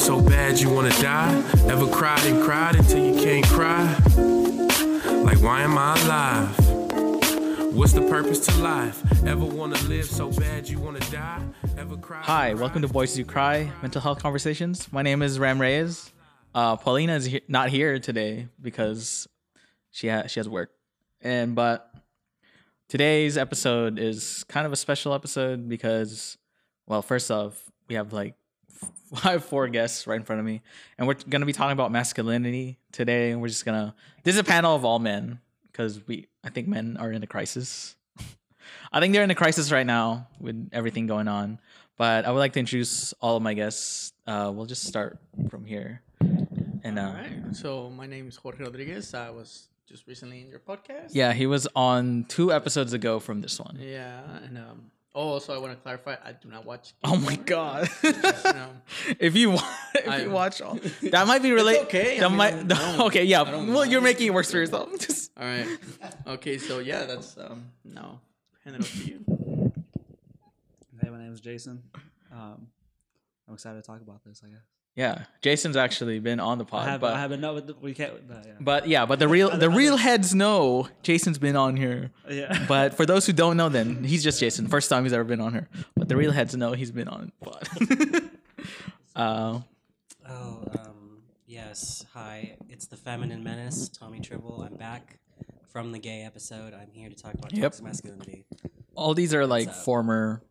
so 0.00 0.20
bad 0.20 0.58
you 0.58 0.70
wanna 0.70 0.90
die? 1.02 1.36
Ever 1.68 1.86
cried 1.86 2.24
and 2.24 2.42
cried 2.42 2.74
until 2.76 3.04
you 3.04 3.22
can't 3.22 3.44
cry? 3.46 3.84
Like, 5.22 5.40
why 5.42 5.60
am 5.62 5.76
I 5.76 5.94
alive? 6.04 7.74
What's 7.74 7.92
the 7.92 8.00
purpose 8.08 8.40
to 8.46 8.54
life? 8.62 9.02
Ever 9.26 9.44
wanna 9.44 9.78
live 9.82 10.06
so 10.06 10.30
bad 10.32 10.68
you 10.68 10.78
wanna 10.78 11.00
die? 11.10 11.42
Ever 11.76 11.96
cry? 11.98 12.22
Hi, 12.22 12.54
welcome 12.54 12.80
to 12.82 12.88
Boys 12.88 13.14
Do 13.14 13.24
Cry 13.24 13.70
Mental 13.82 14.00
Health 14.00 14.20
Conversations. 14.20 14.90
My 14.90 15.02
name 15.02 15.20
is 15.22 15.38
Ram 15.38 15.60
Reyes. 15.60 16.10
Uh, 16.54 16.76
Paulina 16.76 17.14
is 17.16 17.26
he- 17.26 17.42
not 17.46 17.68
here 17.68 17.98
today 17.98 18.48
because 18.60 19.28
she 19.90 20.08
ha- 20.08 20.26
she 20.26 20.40
has 20.40 20.48
work, 20.48 20.70
and 21.20 21.54
but 21.54 21.92
today's 22.88 23.36
episode 23.36 23.98
is 23.98 24.44
kind 24.48 24.66
of 24.66 24.72
a 24.72 24.76
special 24.76 25.12
episode 25.14 25.68
because, 25.68 26.38
well, 26.86 27.02
first 27.02 27.30
off, 27.30 27.70
we 27.88 27.94
have 27.96 28.12
like 28.12 28.34
I 29.24 29.32
have 29.32 29.44
four 29.44 29.68
guests 29.68 30.06
right 30.06 30.16
in 30.16 30.24
front 30.24 30.40
of 30.40 30.46
me, 30.46 30.62
and 30.98 31.06
we're 31.08 31.14
gonna 31.14 31.46
be 31.46 31.52
talking 31.52 31.72
about 31.72 31.90
masculinity 31.90 32.78
today. 32.92 33.30
And 33.32 33.40
we're 33.40 33.48
just 33.48 33.64
gonna 33.64 33.94
this 34.24 34.34
is 34.34 34.40
a 34.40 34.44
panel 34.44 34.74
of 34.74 34.84
all 34.84 34.98
men 34.98 35.40
because 35.70 36.06
we 36.06 36.28
I 36.44 36.50
think 36.50 36.68
men 36.68 36.96
are 36.98 37.10
in 37.12 37.22
a 37.22 37.26
crisis. 37.26 37.96
I 38.92 39.00
think 39.00 39.12
they're 39.12 39.24
in 39.24 39.30
a 39.30 39.34
crisis 39.34 39.72
right 39.72 39.86
now 39.86 40.28
with 40.40 40.68
everything 40.72 41.06
going 41.06 41.28
on. 41.28 41.58
But 41.96 42.24
I 42.24 42.30
would 42.30 42.38
like 42.38 42.54
to 42.54 42.60
introduce 42.60 43.12
all 43.20 43.36
of 43.36 43.42
my 43.42 43.52
guests. 43.52 44.12
Uh, 44.26 44.50
we'll 44.54 44.64
just 44.66 44.84
start 44.84 45.18
from 45.50 45.66
here. 45.66 46.00
And 46.82 46.98
uh, 46.98 47.02
All 47.02 47.12
right. 47.12 47.54
So 47.54 47.90
my 47.90 48.06
name 48.06 48.26
is 48.28 48.36
Jorge 48.36 48.64
Rodriguez. 48.64 49.12
I 49.12 49.28
was 49.28 49.68
just 49.86 50.06
recently 50.06 50.40
in 50.40 50.48
your 50.48 50.60
podcast. 50.60 51.10
yeah, 51.10 51.32
he 51.34 51.46
was 51.46 51.68
on 51.76 52.24
two 52.28 52.52
episodes 52.52 52.94
ago 52.94 53.20
from 53.20 53.42
this 53.42 53.58
one. 53.60 53.76
Yeah. 53.80 54.20
And 54.44 54.56
um. 54.56 54.90
Oh, 55.14 55.30
also 55.30 55.52
I 55.54 55.58
want 55.58 55.72
to 55.72 55.76
clarify. 55.82 56.14
I 56.24 56.32
do 56.32 56.48
not 56.48 56.64
watch. 56.64 56.94
Oh 57.02 57.16
my 57.16 57.34
god! 57.34 57.88
Just, 58.00 58.46
if 59.18 59.34
you 59.34 59.50
wa- 59.50 59.74
if 59.94 60.08
I- 60.08 60.22
you 60.22 60.30
watch 60.30 60.60
all, 60.62 60.74
that 61.02 61.26
might 61.26 61.42
be 61.42 61.50
related. 61.50 61.82
okay, 61.84 62.16
I 62.16 62.20
That 62.20 62.28
mean, 62.28 62.36
might. 62.38 62.72
I 62.72 63.02
okay, 63.06 63.24
yeah. 63.24 63.42
I 63.42 63.50
don't 63.50 63.72
Well, 63.72 63.84
you're 63.84 64.00
making 64.00 64.28
it 64.28 64.34
worse 64.34 64.50
for 64.52 64.58
yourself. 64.58 64.88
Just- 65.00 65.32
all 65.36 65.44
right. 65.44 65.66
Okay. 66.28 66.58
So 66.58 66.78
yeah, 66.78 67.06
that's 67.06 67.36
um. 67.38 67.64
No. 67.84 68.20
Hand 68.64 68.76
it 68.76 68.82
over 68.82 68.88
to 68.88 69.04
you. 69.04 69.72
Hey, 71.02 71.08
my 71.10 71.18
name 71.18 71.32
is 71.32 71.40
Jason. 71.40 71.82
Um, 72.32 72.68
I'm 73.48 73.54
excited 73.54 73.82
to 73.82 73.86
talk 73.86 74.00
about 74.02 74.22
this. 74.24 74.42
I 74.44 74.48
guess. 74.50 74.60
Yeah, 74.96 75.24
Jason's 75.40 75.76
actually 75.76 76.18
been 76.18 76.40
on 76.40 76.58
the 76.58 76.64
pod, 76.64 76.86
I 76.86 76.90
have, 76.92 77.00
but 77.00 77.14
I 77.14 77.20
haven't. 77.20 77.40
No, 77.40 77.60
but 77.60 77.80
we 77.80 77.94
can't. 77.94 78.28
No, 78.28 78.36
yeah. 78.44 78.52
but 78.60 78.86
yeah, 78.88 79.06
but 79.06 79.18
the 79.18 79.28
real 79.28 79.50
the 79.56 79.70
real 79.70 79.96
heads 79.96 80.34
know 80.34 80.88
Jason's 81.02 81.38
been 81.38 81.56
on 81.56 81.76
here. 81.76 82.10
yeah. 82.28 82.64
But 82.68 82.94
for 82.94 83.06
those 83.06 83.24
who 83.26 83.32
don't 83.32 83.56
know, 83.56 83.68
then 83.68 84.04
he's 84.04 84.22
just 84.22 84.40
Jason. 84.40 84.66
First 84.68 84.88
time 84.90 85.04
he's 85.04 85.12
ever 85.12 85.24
been 85.24 85.40
on 85.40 85.52
here. 85.52 85.68
But 85.96 86.08
the 86.08 86.16
real 86.16 86.32
heads 86.32 86.54
know 86.56 86.72
he's 86.72 86.90
been 86.92 87.08
on 87.08 87.32
the 87.40 87.50
pod. 87.50 88.30
uh, 89.16 89.60
Oh, 90.28 90.64
um, 90.78 91.22
yes. 91.46 92.04
Hi, 92.14 92.56
it's 92.68 92.86
the 92.86 92.96
Feminine 92.96 93.42
Menace, 93.42 93.88
Tommy 93.88 94.20
Tribble. 94.20 94.62
I'm 94.62 94.76
back 94.76 95.18
from 95.72 95.90
the 95.92 95.98
gay 95.98 96.22
episode. 96.22 96.72
I'm 96.74 96.90
here 96.92 97.08
to 97.08 97.16
talk 97.16 97.34
about 97.34 97.52
Yep. 97.52 97.62
toxic 97.62 97.84
masculinity. 97.84 98.44
all 98.94 99.14
these 99.14 99.34
are 99.34 99.46
like 99.46 99.68
up? 99.68 99.74
former 99.74 100.42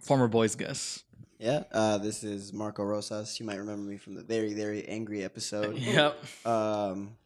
former 0.00 0.26
boys 0.28 0.54
guests. 0.56 1.04
Yeah, 1.42 1.64
uh, 1.72 1.98
this 1.98 2.22
is 2.22 2.52
Marco 2.52 2.84
Rosas. 2.84 3.40
You 3.40 3.46
might 3.46 3.58
remember 3.58 3.82
me 3.90 3.96
from 3.96 4.14
the 4.14 4.22
very, 4.22 4.54
very 4.54 4.86
angry 4.86 5.24
episode. 5.24 5.76
Yep. 5.78 6.16
Um, 6.46 7.16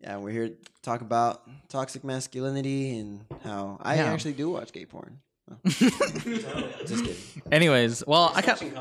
yeah, 0.00 0.18
we're 0.18 0.30
here 0.30 0.50
to 0.50 0.56
talk 0.80 1.00
about 1.00 1.42
toxic 1.68 2.04
masculinity 2.04 2.96
and 2.98 3.24
how 3.42 3.78
I 3.82 3.96
Yeah. 3.96 4.12
actually 4.12 4.34
do 4.34 4.48
watch 4.50 4.70
gay 4.70 4.84
porn. 4.86 5.18
Oh. 5.50 5.56
Just 5.64 7.04
kidding. 7.04 7.16
Anyways, 7.50 8.06
well, 8.06 8.30
I 8.32 8.42
kind 8.42 8.72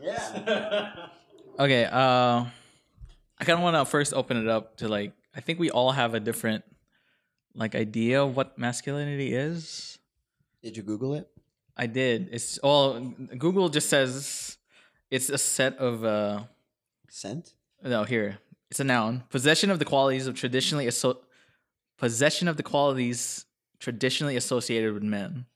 Yeah. 0.00 1.06
okay. 1.58 1.84
Uh, 1.86 2.46
I 3.40 3.44
kind 3.44 3.58
of 3.58 3.60
want 3.60 3.74
to 3.74 3.84
first 3.90 4.14
open 4.14 4.36
it 4.36 4.46
up 4.46 4.76
to 4.76 4.86
like 4.86 5.14
I 5.34 5.40
think 5.40 5.58
we 5.58 5.68
all 5.72 5.90
have 5.90 6.14
a 6.14 6.20
different 6.20 6.62
like 7.56 7.74
idea 7.74 8.22
of 8.22 8.36
what 8.36 8.56
masculinity 8.56 9.34
is. 9.34 9.98
Did 10.62 10.76
you 10.76 10.84
Google 10.84 11.14
it? 11.14 11.28
I 11.78 11.86
did. 11.86 12.28
It's 12.32 12.58
all 12.58 12.98
Google 13.38 13.68
just 13.68 13.88
says 13.88 14.56
it's 15.10 15.28
a 15.30 15.38
set 15.38 15.76
of 15.78 16.04
uh 16.04 16.44
Scent? 17.08 17.54
no 17.84 18.04
here 18.04 18.38
it's 18.70 18.80
a 18.80 18.84
noun 18.84 19.22
possession 19.30 19.70
of 19.70 19.78
the 19.78 19.84
qualities 19.84 20.26
of 20.26 20.34
traditionally 20.34 20.86
asso- 20.88 21.20
possession 21.96 22.48
of 22.48 22.56
the 22.56 22.62
qualities 22.62 23.46
traditionally 23.78 24.36
associated 24.36 24.92
with 24.92 25.02
men. 25.04 25.46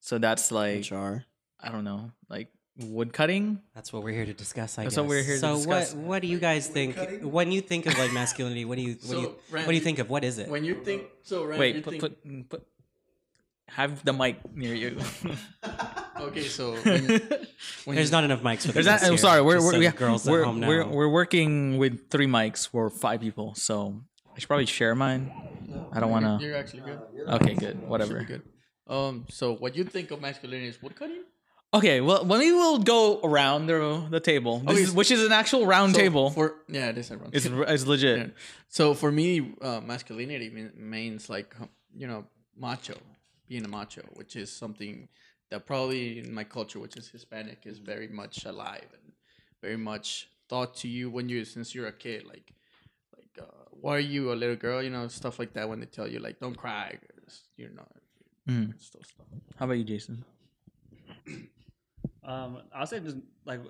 So 0.00 0.18
that's 0.18 0.52
like 0.52 0.76
Which 0.78 0.92
are? 0.92 1.24
I 1.60 1.70
don't 1.70 1.84
know 1.84 2.12
like 2.30 2.48
wood 2.78 3.12
cutting. 3.12 3.60
That's 3.74 3.92
what 3.92 4.02
we're 4.04 4.12
here 4.12 4.26
to 4.26 4.34
discuss. 4.34 4.78
I 4.78 4.84
That's 4.84 4.94
guess. 4.94 5.00
what 5.00 5.08
we're 5.08 5.22
here 5.22 5.34
to 5.34 5.40
so 5.40 5.56
discuss. 5.56 5.94
what? 5.94 6.04
What 6.04 6.22
do 6.22 6.28
you 6.28 6.38
guys 6.38 6.68
think 6.68 6.96
when 7.22 7.50
you 7.50 7.60
think 7.60 7.86
of 7.86 7.98
like 7.98 8.12
masculinity? 8.12 8.64
What 8.64 8.76
do 8.76 8.82
you? 8.82 8.92
What 8.92 9.00
do 9.00 9.06
So, 9.08 9.20
you? 9.20 9.34
Rand, 9.50 9.66
what 9.66 9.72
do 9.72 9.74
you 9.74 9.80
think 9.82 9.98
of? 9.98 10.08
What 10.08 10.22
is 10.24 10.38
it? 10.38 10.48
When 10.48 10.64
you 10.64 10.74
think 10.84 11.04
so, 11.22 11.44
right? 11.44 11.58
Wait, 11.58 11.76
you 11.76 11.82
put, 11.82 11.90
think, 11.90 12.00
put 12.02 12.48
put 12.50 12.66
have 13.68 14.04
the 14.04 14.12
mic 14.12 14.36
near 14.54 14.74
you. 14.74 14.98
Okay, 16.18 16.44
so 16.44 16.72
when, 16.76 17.04
when 17.84 17.94
There's 17.96 18.08
you, 18.08 18.12
not 18.12 18.24
enough 18.24 18.40
mics 18.40 18.64
for 18.64 18.72
There's 18.72 18.86
the 18.86 18.92
not. 18.92 19.02
I'm 19.02 19.08
here, 19.10 19.18
sorry. 19.18 19.42
We're 19.42 19.60
we're, 19.60 19.72
so 19.72 19.78
we 19.78 19.86
the 19.86 19.92
girls 19.92 20.24
we're, 20.26 20.40
at 20.40 20.46
home 20.46 20.60
know. 20.60 20.68
we're 20.68 20.86
we're 20.86 21.08
working 21.10 21.76
with 21.76 22.08
three 22.08 22.26
mics 22.26 22.66
for 22.66 22.88
five 22.88 23.20
people, 23.20 23.54
so 23.54 24.00
I 24.34 24.38
should 24.38 24.48
probably 24.48 24.64
share 24.64 24.94
mine. 24.94 25.30
I 25.92 26.00
don't 26.00 26.10
want 26.10 26.24
to. 26.24 26.38
You're 26.44 26.56
actually 26.56 26.84
good. 26.88 27.00
Okay, 27.36 27.52
good. 27.54 27.76
Should 27.76 27.88
Whatever. 27.88 28.24
good. 28.24 28.42
Um. 28.88 29.26
So 29.28 29.54
what 29.56 29.76
you 29.76 29.84
think 29.84 30.10
of 30.10 30.22
masculinity 30.22 30.68
is 30.68 30.80
woodcutting? 30.82 31.22
Okay, 31.74 32.00
well, 32.00 32.24
maybe 32.24 32.50
we'll 32.52 32.78
go 32.78 33.20
around 33.22 33.66
the 33.66 34.06
the 34.08 34.18
table, 34.20 34.60
This 34.60 34.70
Okay, 34.72 34.82
is, 34.84 34.92
which 34.94 35.10
is 35.10 35.22
an 35.22 35.32
actual 35.32 35.66
round 35.66 35.94
So 35.94 36.00
table. 36.00 36.30
for 36.30 36.54
yeah, 36.66 36.88
it 36.88 36.96
is 36.96 37.10
a 37.10 37.18
round 37.18 37.34
it's 37.34 37.44
table. 37.44 37.62
it's 37.62 37.84
legit. 37.86 38.18
Yeah. 38.18 38.26
So 38.68 38.94
for 38.94 39.12
me, 39.12 39.52
uh, 39.60 39.80
masculinity 39.82 40.48
means 40.78 41.28
like 41.28 41.54
you 41.94 42.06
know 42.06 42.24
macho, 42.56 42.94
being 43.48 43.64
a 43.64 43.68
macho, 43.68 44.02
which 44.14 44.36
is 44.36 44.50
something 44.52 45.08
that 45.50 45.66
probably 45.66 46.18
in 46.18 46.32
my 46.32 46.44
culture, 46.44 46.78
which 46.80 46.96
is 46.96 47.08
Hispanic, 47.08 47.66
is 47.66 47.78
very 47.78 48.08
much 48.08 48.44
alive 48.44 48.88
and 48.92 49.12
very 49.62 49.76
much 49.76 50.28
taught 50.48 50.74
to 50.76 50.88
you 50.88 51.10
when 51.10 51.28
you 51.28 51.44
since 51.44 51.74
you're 51.74 51.86
a 51.86 51.92
kid, 51.92 52.24
like 52.26 52.52
like 53.16 53.38
uh, 53.40 53.64
why 53.70 53.96
are 53.96 54.00
you 54.00 54.32
a 54.32 54.34
little 54.34 54.56
girl, 54.56 54.82
you 54.82 54.90
know, 54.90 55.08
stuff 55.08 55.38
like 55.38 55.52
that. 55.54 55.68
When 55.68 55.80
they 55.80 55.86
tell 55.86 56.08
you 56.08 56.18
like 56.18 56.40
don't 56.40 56.56
cry, 56.56 56.98
you're 57.56 57.70
not 57.70 57.90
Mm. 58.48 58.80
stuff 58.80 59.04
stuff. 59.06 59.26
How 59.56 59.64
about 59.64 59.78
you, 59.78 59.84
Jason? 59.84 60.24
Um, 62.22 62.62
I'll 62.74 62.86
say 62.86 62.98
just 63.00 63.16
like 63.44 63.60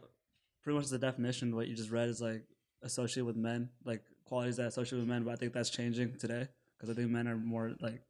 pretty 0.63 0.79
much 0.79 0.89
the 0.89 0.99
definition 0.99 1.55
what 1.55 1.69
you 1.69 1.77
just 1.77 1.91
read 1.91 2.09
is 2.09 2.21
like 2.23 2.43
associated 2.83 3.27
with 3.27 3.37
men, 3.37 3.69
like 3.85 4.03
qualities 4.25 4.57
that 4.57 4.67
associate 4.69 4.99
with 4.99 5.09
men. 5.09 5.25
But 5.25 5.33
I 5.33 5.37
think 5.37 5.53
that's 5.53 5.69
changing 5.69 6.17
today 6.19 6.49
because 6.77 6.91
I 6.91 6.95
think 6.95 7.11
men 7.11 7.29
are 7.29 7.37
more 7.37 7.75
like 7.81 8.01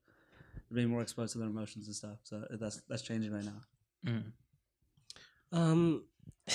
being 0.73 0.89
more 0.89 1.03
exposed 1.03 1.33
to 1.33 1.39
their 1.39 1.49
emotions 1.49 1.87
and 1.87 1.95
stuff. 1.95 2.19
So 2.25 2.45
that's 2.51 2.83
that's 2.89 3.03
changing 3.03 3.33
right 3.33 3.45
now. 3.45 3.63
Um, 5.53 6.05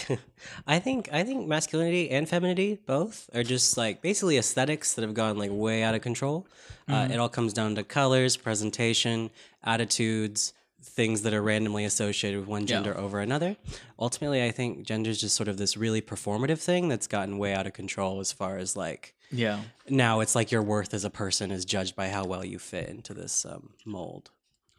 I 0.67 0.79
think 0.79 1.09
I 1.11 1.23
think 1.23 1.47
masculinity 1.47 2.09
and 2.09 2.27
femininity 2.27 2.79
both 2.85 3.29
are 3.33 3.43
just 3.43 3.77
like 3.77 4.01
basically 4.01 4.37
aesthetics 4.37 4.93
that 4.93 5.01
have 5.01 5.13
gone 5.13 5.37
like 5.37 5.51
way 5.51 5.83
out 5.83 5.95
of 5.95 6.01
control. 6.01 6.47
Uh, 6.87 7.07
it 7.11 7.17
all 7.19 7.29
comes 7.29 7.53
down 7.53 7.75
to 7.75 7.83
colors, 7.83 8.37
presentation, 8.37 9.29
attitudes, 9.63 10.53
things 10.83 11.21
that 11.21 11.33
are 11.33 11.41
randomly 11.41 11.85
associated 11.85 12.39
with 12.39 12.47
one 12.49 12.65
gender 12.65 12.97
over 12.97 13.19
another. 13.19 13.55
Ultimately, 13.99 14.43
I 14.43 14.51
think 14.51 14.85
gender 14.85 15.09
is 15.09 15.21
just 15.21 15.35
sort 15.35 15.47
of 15.47 15.57
this 15.57 15.77
really 15.77 16.01
performative 16.01 16.59
thing 16.59 16.87
that's 16.89 17.07
gotten 17.07 17.37
way 17.37 17.53
out 17.53 17.67
of 17.67 17.73
control 17.73 18.19
as 18.19 18.31
far 18.31 18.57
as 18.57 18.75
like 18.75 19.13
Yeah. 19.31 19.61
now 19.89 20.19
it's 20.21 20.35
like 20.35 20.51
your 20.51 20.63
worth 20.63 20.93
as 20.93 21.05
a 21.05 21.09
person 21.09 21.51
is 21.51 21.65
judged 21.65 21.95
by 21.95 22.09
how 22.09 22.25
well 22.25 22.43
you 22.43 22.57
fit 22.59 22.89
into 22.89 23.13
this 23.13 23.45
um, 23.45 23.71
mold. 23.85 24.31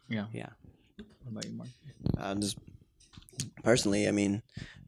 Yeah. 0.09 0.25
Yeah. 0.33 0.49
What 0.97 1.31
about 1.31 1.45
you, 1.45 1.53
Mark? 1.53 1.69
Uh, 2.17 2.35
just 2.35 2.57
personally, 3.63 4.07
I 4.07 4.11
mean, 4.11 4.41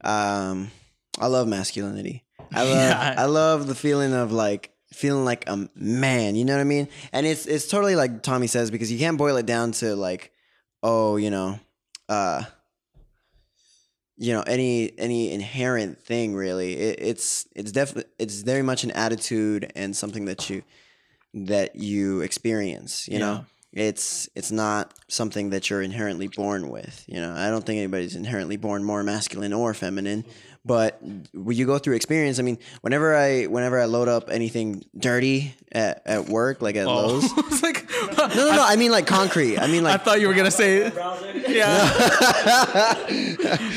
um, 0.04 0.70
I 1.18 1.26
love 1.28 1.48
masculinity. 1.48 2.24
I 2.52 2.62
love, 2.62 2.68
Yeah. 2.76 3.14
I 3.16 3.24
love 3.24 3.66
the 3.66 3.74
feeling 3.74 4.12
of 4.14 4.32
like 4.32 4.70
feeling 4.92 5.24
like 5.24 5.48
a 5.48 5.68
man. 5.74 6.36
You 6.36 6.44
know 6.44 6.54
what 6.54 6.60
I 6.60 6.64
mean? 6.64 6.88
And 7.12 7.26
it's 7.26 7.46
it's 7.46 7.66
totally 7.68 7.96
like 7.96 8.22
Tommy 8.22 8.46
says 8.46 8.70
because 8.70 8.92
you 8.92 8.98
can't 8.98 9.18
boil 9.18 9.36
it 9.36 9.46
down 9.46 9.72
to 9.72 9.96
like, 9.96 10.32
oh, 10.82 11.16
you 11.16 11.30
know, 11.30 11.58
uh, 12.08 12.42
you 14.16 14.32
know, 14.32 14.42
any 14.42 14.96
any 14.98 15.32
inherent 15.32 16.02
thing 16.02 16.34
really. 16.34 16.74
It, 16.74 16.98
it's 17.00 17.46
it's 17.54 17.72
definitely 17.72 18.10
it's 18.18 18.42
very 18.42 18.62
much 18.62 18.84
an 18.84 18.90
attitude 18.92 19.72
and 19.74 19.96
something 19.96 20.26
that 20.26 20.48
you 20.48 20.62
that 21.34 21.76
you 21.76 22.20
experience. 22.20 23.08
You 23.08 23.18
know 23.18 23.46
it's 23.72 24.28
it's 24.34 24.50
not 24.50 24.92
something 25.08 25.50
that 25.50 25.68
you're 25.68 25.82
inherently 25.82 26.28
born 26.28 26.68
with 26.70 27.04
you 27.06 27.20
know 27.20 27.34
i 27.36 27.50
don't 27.50 27.64
think 27.66 27.78
anybody's 27.78 28.16
inherently 28.16 28.56
born 28.56 28.82
more 28.82 29.02
masculine 29.02 29.52
or 29.52 29.74
feminine 29.74 30.24
but 30.64 31.00
when 31.32 31.56
you 31.56 31.66
go 31.66 31.78
through 31.78 31.94
experience 31.94 32.38
i 32.38 32.42
mean 32.42 32.58
whenever 32.80 33.14
i 33.14 33.44
whenever 33.44 33.78
i 33.78 33.84
load 33.84 34.08
up 34.08 34.30
anything 34.30 34.82
dirty 34.98 35.54
at, 35.72 36.02
at 36.06 36.26
work 36.28 36.62
like 36.62 36.76
at 36.76 36.86
oh. 36.86 36.94
Lowe's 36.94 37.24
it's 37.36 37.62
like 37.62 37.88
no 38.16 38.26
no 38.26 38.56
no 38.56 38.64
i 38.64 38.76
mean 38.76 38.90
like 38.90 39.06
concrete 39.06 39.58
i 39.58 39.66
mean 39.66 39.84
like 39.84 40.00
I 40.00 40.04
thought 40.04 40.20
you 40.20 40.28
were 40.28 40.34
gonna 40.34 40.50
say. 40.50 40.92
Yeah. 41.48 41.88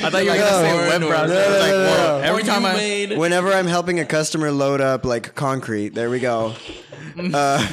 I 0.01 0.09
thought 0.09 0.23
you 0.23 0.31
were 0.31 0.37
gonna 0.37 0.51
say 0.51 0.89
web 0.89 1.01
browser. 1.01 1.33
No, 1.33 1.39
I 1.39 1.47
was 1.47 1.49
no, 1.49 1.59
like, 1.59 1.71
no, 1.71 2.21
Every 2.23 2.43
time 2.43 2.65
I 2.65 2.73
made 2.73 3.17
Whenever 3.17 3.53
I'm 3.53 3.67
helping 3.67 3.99
a 3.99 4.05
customer 4.05 4.51
load 4.51 4.81
up 4.81 5.05
like 5.05 5.35
concrete, 5.35 5.89
there 5.93 6.09
we 6.09 6.19
go. 6.19 6.55
Uh, 7.33 7.65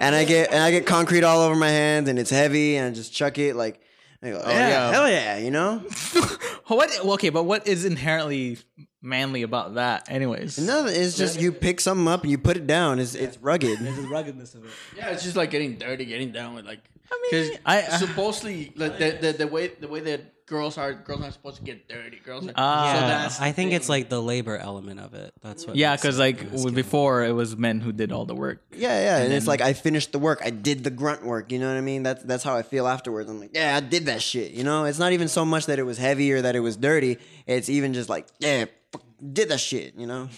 and 0.00 0.14
I 0.14 0.24
get 0.24 0.52
and 0.52 0.62
I 0.62 0.70
get 0.70 0.86
concrete 0.86 1.24
all 1.24 1.40
over 1.40 1.54
my 1.54 1.68
hands, 1.70 2.08
and 2.08 2.18
it's 2.18 2.30
heavy, 2.30 2.76
and 2.76 2.88
I 2.88 2.90
just 2.94 3.12
chuck 3.12 3.38
it 3.38 3.56
like, 3.56 3.80
I 4.22 4.30
go, 4.30 4.42
yeah, 4.46 4.68
yeah. 4.68 4.90
hell 4.92 5.08
yeah, 5.10 5.38
you 5.38 5.50
know. 5.50 5.78
what? 6.66 6.90
Okay, 7.04 7.28
but 7.30 7.44
what 7.44 7.66
is 7.66 7.84
inherently 7.84 8.58
manly 9.02 9.42
about 9.42 9.74
that? 9.74 10.10
Anyways, 10.10 10.58
No, 10.58 10.86
it's 10.86 11.16
just 11.16 11.40
you 11.40 11.52
pick 11.52 11.80
something 11.80 12.08
up 12.08 12.22
and 12.22 12.30
you 12.30 12.38
put 12.38 12.56
it 12.56 12.66
down. 12.66 12.98
It's 12.98 13.14
it's 13.14 13.38
rugged. 13.38 13.78
There's 13.80 13.96
the 13.96 14.08
ruggedness 14.08 14.54
of 14.54 14.64
it. 14.64 14.70
Yeah, 14.96 15.10
it's 15.10 15.22
just 15.22 15.36
like 15.36 15.50
getting 15.50 15.76
dirty, 15.76 16.04
getting 16.04 16.32
down 16.32 16.54
with 16.54 16.64
like. 16.66 16.80
I 17.12 17.28
mean, 17.32 17.58
I- 17.66 17.78
I- 17.82 17.96
supposedly 17.98 18.72
like 18.76 18.98
the, 18.98 19.18
the 19.20 19.32
the 19.32 19.46
way 19.46 19.68
the 19.68 19.88
way 19.88 20.00
that 20.00 20.33
girls 20.46 20.76
are 20.78 20.92
girls 20.92 21.22
aren't 21.22 21.32
supposed 21.32 21.56
to 21.56 21.62
get 21.62 21.88
dirty. 21.88 22.18
Girls 22.24 22.46
are 22.46 22.52
Ah. 22.56 22.92
so 22.94 23.00
that's 23.06 23.40
I 23.40 23.52
think 23.52 23.70
the 23.70 23.76
it's 23.76 23.88
like 23.88 24.08
the 24.08 24.20
labor 24.20 24.56
element 24.58 25.00
of 25.00 25.14
it. 25.14 25.32
That's 25.42 25.66
what. 25.66 25.76
yeah, 25.76 25.96
because 25.96 26.18
like 26.18 26.38
before 26.74 27.24
it 27.24 27.32
was 27.32 27.56
men 27.56 27.80
who 27.80 27.92
did 27.92 28.12
all 28.12 28.26
the 28.26 28.34
work. 28.34 28.62
Yeah, 28.72 29.00
yeah, 29.00 29.24
and, 29.24 29.32
it's 29.32 29.46
like 29.46 29.60
I 29.60 29.72
finished 29.72 30.12
the 30.12 30.18
work. 30.18 30.40
I 30.44 30.50
did 30.50 30.84
the 30.84 30.90
grunt 30.90 31.24
work. 31.24 31.50
You 31.52 31.58
know 31.58 31.68
what 31.68 31.76
I 31.76 31.80
mean? 31.82 32.02
That's 32.02 32.22
that's 32.24 32.44
how 32.44 32.56
I 32.56 32.62
feel 32.62 32.86
afterwards. 32.86 33.28
I'm 33.30 33.40
like, 33.40 33.54
yeah, 33.54 33.76
I 33.76 33.80
did 33.80 34.06
that 34.06 34.20
shit. 34.22 34.52
You 34.52 34.64
know, 34.64 34.84
it's 34.84 34.98
not 34.98 35.12
even 35.12 35.28
so 35.28 35.44
much 35.44 35.66
that 35.66 35.78
it 35.78 35.84
was 35.84 35.98
heavy 35.98 36.32
or 36.32 36.42
that 36.42 36.54
it 36.56 36.60
was 36.60 36.76
dirty. 36.76 37.18
It's 37.46 37.68
even 37.68 37.94
just 37.94 38.08
like, 38.08 38.26
yeah, 38.38 38.66
fuck, 38.92 39.02
did 39.32 39.48
that 39.48 39.60
shit. 39.60 39.94
You 39.96 40.06
know? 40.06 40.28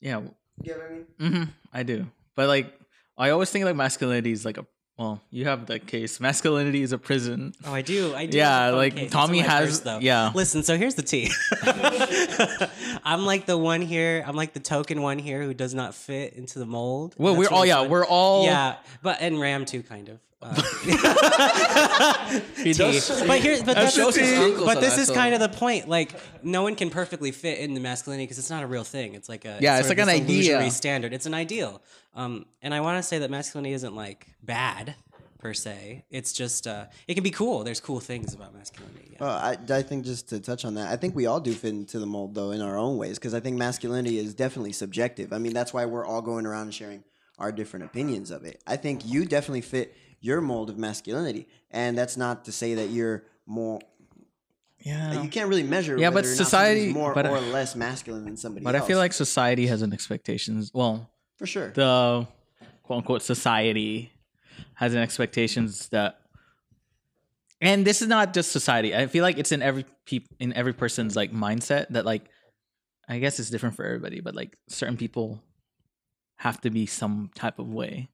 Yeah, 0.00 0.20
You 0.62 0.72
know 0.72 0.78
what 0.78 0.90
I 0.90 0.92
mean? 1.28 1.32
hmm 1.32 1.44
I 1.72 1.82
do. 1.82 2.06
But 2.34 2.48
like, 2.48 2.78
I 3.16 3.30
always 3.30 3.50
think 3.50 3.64
like 3.64 3.76
masculinity 3.76 4.32
is 4.32 4.44
like 4.44 4.58
a. 4.58 4.66
Well, 4.98 5.20
you 5.30 5.44
have 5.44 5.66
that 5.66 5.86
case. 5.86 6.20
Masculinity 6.20 6.80
is 6.80 6.92
a 6.92 6.98
prison. 6.98 7.52
Oh, 7.66 7.74
I 7.74 7.82
do. 7.82 8.14
I 8.14 8.24
do. 8.24 8.38
Yeah, 8.38 8.70
like, 8.70 8.96
case. 8.96 9.10
Tommy 9.10 9.40
has- 9.40 9.84
yeah. 10.00 10.32
Listen, 10.34 10.62
so 10.62 10.78
here's 10.78 10.94
the 10.94 11.02
tea. 11.02 11.30
I'm 13.04 13.26
like 13.26 13.44
the 13.44 13.58
one 13.58 13.82
here. 13.82 14.24
I'm 14.26 14.36
like 14.36 14.54
the 14.54 14.60
token 14.60 15.02
one 15.02 15.18
here 15.18 15.42
who 15.42 15.52
does 15.52 15.74
not 15.74 15.94
fit 15.94 16.32
into 16.32 16.58
the 16.58 16.66
mold. 16.66 17.14
Well, 17.18 17.36
we're 17.36 17.48
all 17.48 17.66
yeah, 17.66 17.86
we're 17.86 18.06
all 18.06 18.44
Yeah, 18.44 18.76
but 19.02 19.18
and 19.20 19.38
Ram 19.38 19.66
too, 19.66 19.82
kind 19.82 20.08
of. 20.08 20.18
Uh, 20.54 22.40
he 22.62 22.72
does. 22.72 23.08
But 23.26 23.40
here, 23.40 23.58
but 23.64 23.74
that's 23.74 23.94
shows 23.94 24.14
the 24.14 24.20
his 24.20 24.30
thing. 24.30 24.42
uncles 24.42 24.66
But 24.66 24.80
this 24.80 24.98
is 24.98 25.10
kind 25.10 25.34
of 25.34 25.40
the 25.40 25.48
point. 25.48 25.88
Like, 25.88 26.14
no 26.42 26.62
one 26.62 26.74
can 26.74 26.90
perfectly 26.90 27.30
fit 27.30 27.58
into 27.58 27.80
masculinity 27.80 28.24
because 28.24 28.38
it's 28.38 28.50
not 28.50 28.62
a 28.62 28.66
real 28.66 28.84
thing. 28.84 29.14
It's 29.14 29.28
like 29.28 29.44
a 29.44 29.58
Yeah, 29.60 29.78
it's 29.78 29.88
like 29.88 29.98
an 29.98 30.06
this 30.06 30.20
idea. 30.20 30.70
standard. 30.70 31.12
It's 31.12 31.26
an 31.26 31.34
ideal. 31.34 31.82
Um, 32.14 32.46
and 32.62 32.72
I 32.72 32.80
want 32.80 32.98
to 32.98 33.02
say 33.02 33.18
that 33.18 33.30
masculinity 33.30 33.74
isn't 33.74 33.94
like 33.94 34.26
bad 34.42 34.94
per 35.38 35.52
se. 35.52 36.04
It's 36.10 36.32
just 36.32 36.66
uh, 36.66 36.86
it 37.06 37.14
can 37.14 37.22
be 37.22 37.30
cool. 37.30 37.62
There's 37.62 37.80
cool 37.80 38.00
things 38.00 38.34
about 38.34 38.54
masculinity. 38.54 39.10
Yeah. 39.12 39.18
Well, 39.20 39.36
I, 39.36 39.56
I 39.70 39.82
think 39.82 40.04
just 40.04 40.28
to 40.30 40.40
touch 40.40 40.64
on 40.64 40.74
that, 40.74 40.90
I 40.90 40.96
think 40.96 41.14
we 41.14 41.26
all 41.26 41.40
do 41.40 41.52
fit 41.52 41.70
into 41.74 41.98
the 41.98 42.06
mold 42.06 42.34
though 42.34 42.50
in 42.52 42.60
our 42.60 42.76
own 42.76 42.96
ways 42.96 43.18
because 43.18 43.34
I 43.34 43.40
think 43.40 43.56
masculinity 43.56 44.18
is 44.18 44.34
definitely 44.34 44.72
subjective. 44.72 45.32
I 45.32 45.38
mean, 45.38 45.52
that's 45.52 45.72
why 45.74 45.84
we're 45.84 46.06
all 46.06 46.22
going 46.22 46.46
around 46.46 46.62
and 46.62 46.74
sharing 46.74 47.04
our 47.38 47.52
different 47.52 47.84
opinions 47.84 48.30
of 48.30 48.44
it. 48.44 48.62
I 48.66 48.76
think 48.76 49.04
you 49.04 49.24
definitely 49.26 49.60
fit 49.60 49.94
your 50.20 50.40
mold 50.40 50.70
of 50.70 50.78
masculinity, 50.78 51.46
and 51.70 51.96
that's 51.96 52.16
not 52.16 52.44
to 52.46 52.52
say 52.52 52.74
that 52.74 52.88
you're 52.90 53.24
more. 53.46 53.80
yeah. 54.80 55.22
You 55.22 55.28
can't 55.28 55.48
really 55.48 55.62
measure. 55.62 55.96
Yeah, 55.98 56.10
but 56.10 56.16
whether 56.16 56.28
or 56.28 56.30
not 56.30 56.36
society- 56.36 56.92
more 56.92 57.14
but- 57.14 57.26
or 57.26 57.40
less 57.40 57.74
masculine 57.76 58.24
than 58.24 58.36
somebody. 58.36 58.64
But 58.64 58.76
I 58.76 58.80
feel 58.80 58.98
like 58.98 59.12
society 59.12 59.66
has 59.66 59.82
an 59.82 59.92
expectations. 59.92 60.70
Well, 60.74 61.10
for 61.36 61.46
sure. 61.46 61.70
the 61.70 62.26
quote 62.82 62.98
unquote 62.98 63.22
society 63.22 64.12
has 64.74 64.94
an 64.94 65.00
expectations 65.00 65.88
that 65.90 66.20
and 67.60 67.86
this 67.86 68.00
is 68.02 68.08
not 68.08 68.32
just 68.34 68.52
society 68.52 68.94
i 68.94 69.06
feel 69.06 69.22
like 69.22 69.38
it's 69.38 69.50
in 69.52 69.60
every 69.62 69.84
peop- 70.04 70.28
in 70.38 70.52
every 70.52 70.72
person's 70.72 71.16
like 71.16 71.32
mindset 71.32 71.88
that 71.90 72.04
like 72.04 72.28
i 73.08 73.18
guess 73.18 73.38
it's 73.40 73.50
different 73.50 73.74
for 73.74 73.84
everybody 73.84 74.20
but 74.20 74.34
like 74.34 74.56
certain 74.68 74.96
people 74.96 75.42
have 76.36 76.60
to 76.60 76.70
be 76.70 76.86
some 76.86 77.30
type 77.34 77.58
of 77.58 77.68
way 77.68 78.08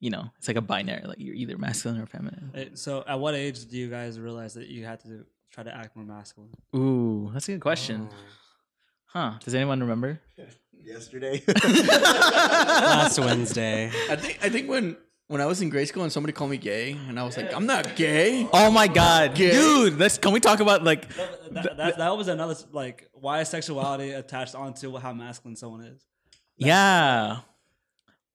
you 0.00 0.10
know 0.10 0.24
it's 0.38 0.48
like 0.48 0.56
a 0.56 0.60
binary 0.60 1.02
like 1.06 1.18
you're 1.18 1.34
either 1.34 1.56
masculine 1.58 2.00
or 2.00 2.06
feminine 2.06 2.76
So, 2.76 3.02
at 3.06 3.18
what 3.18 3.34
age 3.34 3.64
do 3.66 3.76
you 3.76 3.88
guys 3.88 4.18
realize 4.20 4.54
that 4.54 4.68
you 4.68 4.84
had 4.84 5.00
to 5.00 5.24
try 5.50 5.62
to 5.64 5.74
act 5.74 5.96
more 5.96 6.04
masculine? 6.04 6.50
ooh 6.74 7.30
that's 7.32 7.48
a 7.48 7.52
good 7.52 7.60
question 7.60 8.08
oh. 8.10 8.14
huh 9.06 9.32
does 9.44 9.54
anyone 9.54 9.80
remember 9.80 10.20
Yesterday. 10.84 11.42
Last 12.06 13.18
Wednesday. 13.18 13.90
I 14.08 14.14
think 14.14 14.38
I 14.42 14.48
think 14.48 14.68
when 14.68 14.96
when 15.28 15.40
I 15.40 15.46
was 15.46 15.60
in 15.60 15.68
grade 15.68 15.88
school 15.88 16.04
and 16.04 16.12
somebody 16.12 16.32
called 16.32 16.50
me 16.50 16.58
gay 16.58 16.92
and 17.08 17.18
I 17.18 17.24
was 17.24 17.36
like, 17.36 17.52
I'm 17.52 17.66
not 17.66 17.96
gay. 17.96 18.48
oh 18.52 18.70
my 18.70 18.86
god 18.86 19.34
dude 19.34 19.98
let's 19.98 20.16
can 20.18 20.32
we 20.32 20.38
talk 20.38 20.60
about 20.60 20.84
like 20.84 21.08
That, 21.16 21.76
that, 21.76 21.98
that 21.98 22.16
was 22.16 22.28
another 22.28 22.54
like 22.72 23.08
why 23.14 23.40
is 23.40 23.48
sexuality 23.48 24.12
attached 24.12 24.54
onto 24.54 24.96
how 24.96 25.12
masculine 25.12 25.56
someone 25.56 25.80
is? 25.82 26.04
yeah 26.56 27.38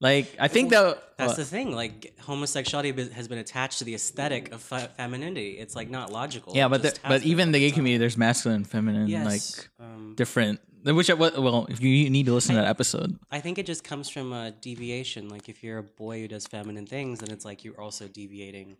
like 0.01 0.35
i 0.39 0.47
think 0.49 0.71
that 0.71 1.01
That's 1.17 1.33
uh, 1.33 1.35
the 1.37 1.45
thing. 1.45 1.75
Like 1.75 2.17
homosexuality 2.19 2.91
has 3.13 3.27
been 3.27 3.37
attached 3.37 3.77
to 3.79 3.83
the 3.85 3.93
aesthetic 3.93 4.51
of 4.51 4.59
fe- 4.61 4.89
femininity. 4.97 5.51
It's 5.59 5.75
like 5.75 5.89
not 5.89 6.11
logical. 6.11 6.53
Yeah, 6.55 6.67
but 6.67 6.81
the, 6.81 6.97
but 7.07 7.21
even 7.23 7.49
for 7.49 7.51
the 7.53 7.59
gay 7.59 7.71
community, 7.71 7.99
there's 7.99 8.17
masculine 8.17 8.55
and 8.57 8.67
feminine, 8.67 9.07
yes, 9.07 9.25
like 9.25 9.69
um, 9.79 10.13
different. 10.17 10.59
Which 10.83 11.11
I- 11.11 11.13
well, 11.13 11.67
if 11.69 11.79
you 11.79 12.09
need 12.09 12.25
to 12.25 12.33
listen 12.33 12.55
to 12.55 12.61
that 12.61 12.67
episode. 12.67 13.19
I 13.29 13.39
think 13.39 13.59
it 13.59 13.67
just 13.67 13.83
comes 13.83 14.09
from 14.09 14.33
a 14.33 14.49
deviation. 14.49 15.29
Like 15.29 15.47
if 15.47 15.63
you're 15.63 15.77
a 15.77 15.83
boy 15.83 16.21
who 16.21 16.27
does 16.27 16.47
feminine 16.47 16.87
things, 16.87 17.19
then 17.19 17.29
it's 17.29 17.45
like 17.45 17.63
you're 17.63 17.79
also 17.79 18.07
deviating 18.07 18.77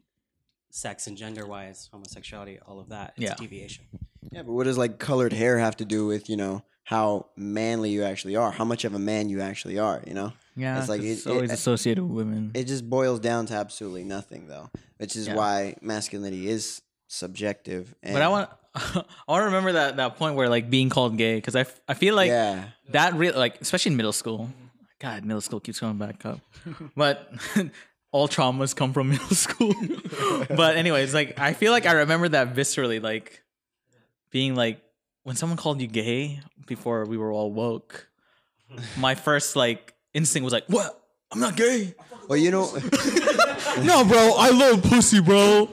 sex 0.71 1.05
and 1.05 1.15
gender 1.15 1.45
wise, 1.45 1.89
homosexuality, 1.93 2.57
all 2.67 2.79
of 2.79 2.89
that. 2.89 3.13
It's 3.17 3.25
Yeah. 3.29 3.35
deviation. 3.35 3.85
yeah, 4.31 4.41
but 4.41 4.53
what 4.53 4.63
does 4.63 4.77
like 4.79 4.97
colored 4.97 5.33
hair 5.33 5.59
have 5.59 5.77
to 5.77 5.85
do 5.85 6.07
with 6.07 6.27
you 6.27 6.37
know 6.37 6.63
how 6.85 7.27
manly 7.35 7.91
you 7.91 8.03
actually 8.03 8.35
are? 8.35 8.51
How 8.51 8.65
much 8.65 8.83
of 8.83 8.95
a 8.95 8.99
man 8.99 9.29
you 9.29 9.41
actually 9.41 9.77
are? 9.77 10.01
You 10.07 10.15
know. 10.15 10.33
Yeah, 10.55 10.79
It's 10.79 10.89
like 10.89 10.99
like 10.99 11.07
it- 11.07 11.11
it's 11.13 11.27
always 11.27 11.49
it- 11.51 11.53
associated 11.53 12.03
with 12.03 12.11
women. 12.25 12.51
it 12.53 12.65
just 12.65 12.89
boils 12.89 13.19
down 13.19 13.45
to 13.47 13.53
absolutely 13.53 14.03
nothing 14.03 14.47
though 14.47 14.69
which 14.97 15.15
is 15.15 15.27
Yeah. 15.27 15.35
why 15.35 15.75
masculinity 15.81 16.47
is 16.49 16.81
subjective 17.07 17.93
and 18.03 18.13
but 18.13 18.21
I 18.21 18.27
want 18.27 18.49
I 18.75 19.03
want 19.27 19.41
to 19.41 19.45
remember 19.45 19.73
that 19.73 19.97
that 19.97 20.17
point 20.17 20.35
where 20.35 20.49
like 20.49 20.69
being 20.69 20.89
called 20.89 21.17
gay 21.17 21.35
because 21.35 21.55
I, 21.55 21.65
I 21.87 21.93
feel 21.93 22.15
like 22.15 22.29
yeah 22.29 22.65
that 22.91 23.13
real 23.15 23.33
like 23.37 23.59
especially 23.61 23.91
in 23.91 23.97
middle 23.97 24.13
school. 24.13 24.49
God, 24.99 25.25
middle 25.25 25.41
school 25.41 25.59
keeps 25.59 25.79
coming 25.79 25.97
back 25.97 26.23
up, 26.27 26.39
but 26.95 27.27
all 28.11 28.27
traumas 28.27 28.75
come 28.75 28.93
from 28.93 29.09
middle 29.09 29.35
school. 29.35 29.73
but 30.55 30.77
anyways, 30.77 31.11
like 31.13 31.39
I 31.39 31.53
feel 31.53 31.71
like 31.71 31.87
I 31.87 31.93
remember 31.93 32.29
that 32.29 32.53
viscerally, 32.53 33.01
like 33.01 33.41
being 34.31 34.53
like 34.55 34.79
when 35.23 35.35
someone 35.35 35.57
called 35.57 35.81
you 35.81 35.87
gay 35.87 36.39
before 36.67 37.05
we 37.05 37.17
were 37.17 37.31
all 37.31 37.51
woke. 37.51 38.07
My 38.99 39.15
first 39.15 39.55
like 39.55 39.93
instinct 40.13 40.43
was 40.43 40.53
like, 40.53 40.65
"What? 40.67 40.97
I'm 41.31 41.39
not 41.39 41.55
gay." 41.55 41.93
well 42.27 42.37
you 42.37 42.51
know 42.51 42.65
No, 43.83 44.03
bro, 44.05 44.33
I 44.37 44.49
love 44.51 44.83
pussy, 44.83 45.19
bro. 45.21 45.69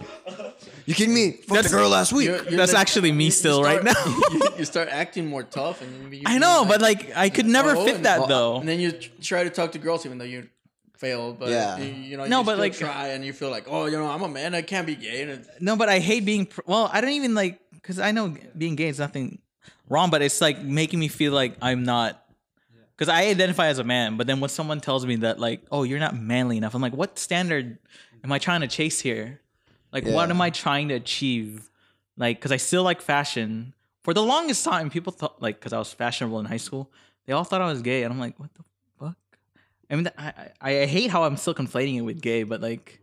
you 0.86 0.94
kidding 0.94 1.14
me 1.14 1.32
fuck 1.32 1.48
That's- 1.56 1.70
the 1.70 1.76
girl 1.76 1.88
last 1.88 2.12
week 2.12 2.26
You're- 2.26 2.40
you're 2.48 2.56
That's 2.56 2.72
like- 2.72 2.80
actually 2.80 3.12
me 3.12 3.26
you 3.26 3.30
still 3.30 3.62
right 3.62 3.80
start- 3.80 4.06
now. 4.06 4.18
you, 4.32 4.40
you 4.60 4.64
start 4.64 4.88
acting 4.88 5.26
more 5.26 5.42
tough, 5.42 5.82
and 5.82 6.12
you, 6.14 6.22
I 6.26 6.38
know, 6.38 6.64
but 6.66 6.80
like 6.80 7.12
I 7.16 7.28
could 7.28 7.46
never 7.46 7.76
Oh, 7.76 7.84
fit 7.84 7.96
and- 7.96 8.04
that 8.06 8.20
well, 8.20 8.28
though. 8.28 8.60
And 8.60 8.68
then 8.68 8.80
you 8.80 8.92
tr- 8.92 9.10
try 9.20 9.44
to 9.44 9.50
talk 9.50 9.72
to 9.72 9.78
girls, 9.78 10.06
even 10.06 10.18
though 10.18 10.24
you 10.24 10.48
failed. 10.96 11.38
But 11.38 11.50
Yeah. 11.50 11.76
you, 11.78 11.92
you 11.92 12.16
know, 12.16 12.26
No, 12.26 12.40
you 12.40 12.44
but, 12.46 12.52
still 12.52 12.58
like- 12.60 12.74
try, 12.76 13.08
and 13.08 13.24
you 13.24 13.32
feel 13.32 13.50
like, 13.50 13.64
oh, 13.68 13.86
you 13.86 13.98
know, 13.98 14.06
I'm 14.06 14.22
a 14.22 14.28
man, 14.28 14.54
I 14.54 14.62
can't 14.62 14.86
be 14.86 14.94
gay. 14.96 15.22
And 15.22 15.30
it's, 15.32 15.48
No, 15.60 15.76
but 15.76 15.88
I 15.88 15.98
hate 15.98 16.24
being. 16.24 16.46
Pr- 16.46 16.62
well, 16.66 16.88
I 16.92 17.00
don't 17.00 17.10
even 17.10 17.34
like 17.34 17.60
because 17.74 17.98
I 17.98 18.10
know 18.12 18.34
being 18.56 18.74
gay 18.76 18.88
is 18.88 18.98
nothing 18.98 19.38
wrong, 19.88 20.10
but 20.10 20.22
it's 20.22 20.40
like 20.40 20.62
making 20.62 20.98
me 20.98 21.08
feel 21.08 21.32
like 21.32 21.56
I'm 21.60 21.82
not. 21.84 22.22
Because 22.98 23.08
I 23.08 23.26
identify 23.26 23.68
as 23.68 23.78
a 23.78 23.84
man, 23.84 24.16
but 24.16 24.26
then 24.26 24.40
when 24.40 24.50
someone 24.50 24.80
tells 24.80 25.06
me 25.06 25.14
that, 25.16 25.38
like, 25.38 25.62
oh, 25.70 25.84
you're 25.84 26.00
not 26.00 26.16
manly 26.16 26.56
enough, 26.56 26.74
I'm 26.74 26.82
like, 26.82 26.94
what 26.94 27.16
standard 27.16 27.78
am 28.24 28.32
I 28.32 28.40
trying 28.40 28.62
to 28.62 28.66
chase 28.66 28.98
here? 28.98 29.40
Like, 29.92 30.04
what 30.04 30.30
am 30.30 30.40
I 30.40 30.50
trying 30.50 30.88
to 30.88 30.94
achieve? 30.94 31.70
Like, 32.16 32.38
because 32.38 32.50
I 32.50 32.56
still 32.56 32.82
like 32.82 33.00
fashion. 33.00 33.72
For 34.02 34.12
the 34.12 34.22
longest 34.22 34.64
time, 34.64 34.90
people 34.90 35.12
thought, 35.12 35.40
like, 35.40 35.60
because 35.60 35.72
I 35.72 35.78
was 35.78 35.92
fashionable 35.92 36.40
in 36.40 36.46
high 36.46 36.56
school, 36.56 36.90
they 37.26 37.32
all 37.32 37.44
thought 37.44 37.60
I 37.60 37.66
was 37.66 37.82
gay, 37.82 38.02
and 38.02 38.12
I'm 38.12 38.18
like, 38.18 38.36
what 38.40 38.52
the 38.54 38.64
fuck? 38.98 39.16
I 39.88 39.94
mean, 39.94 40.10
I, 40.18 40.32
I, 40.60 40.78
I 40.80 40.86
hate 40.86 41.10
how 41.10 41.22
I'm 41.22 41.36
still 41.36 41.54
conflating 41.54 41.98
it 41.98 42.00
with 42.00 42.20
gay, 42.20 42.42
but 42.42 42.60
like, 42.60 43.00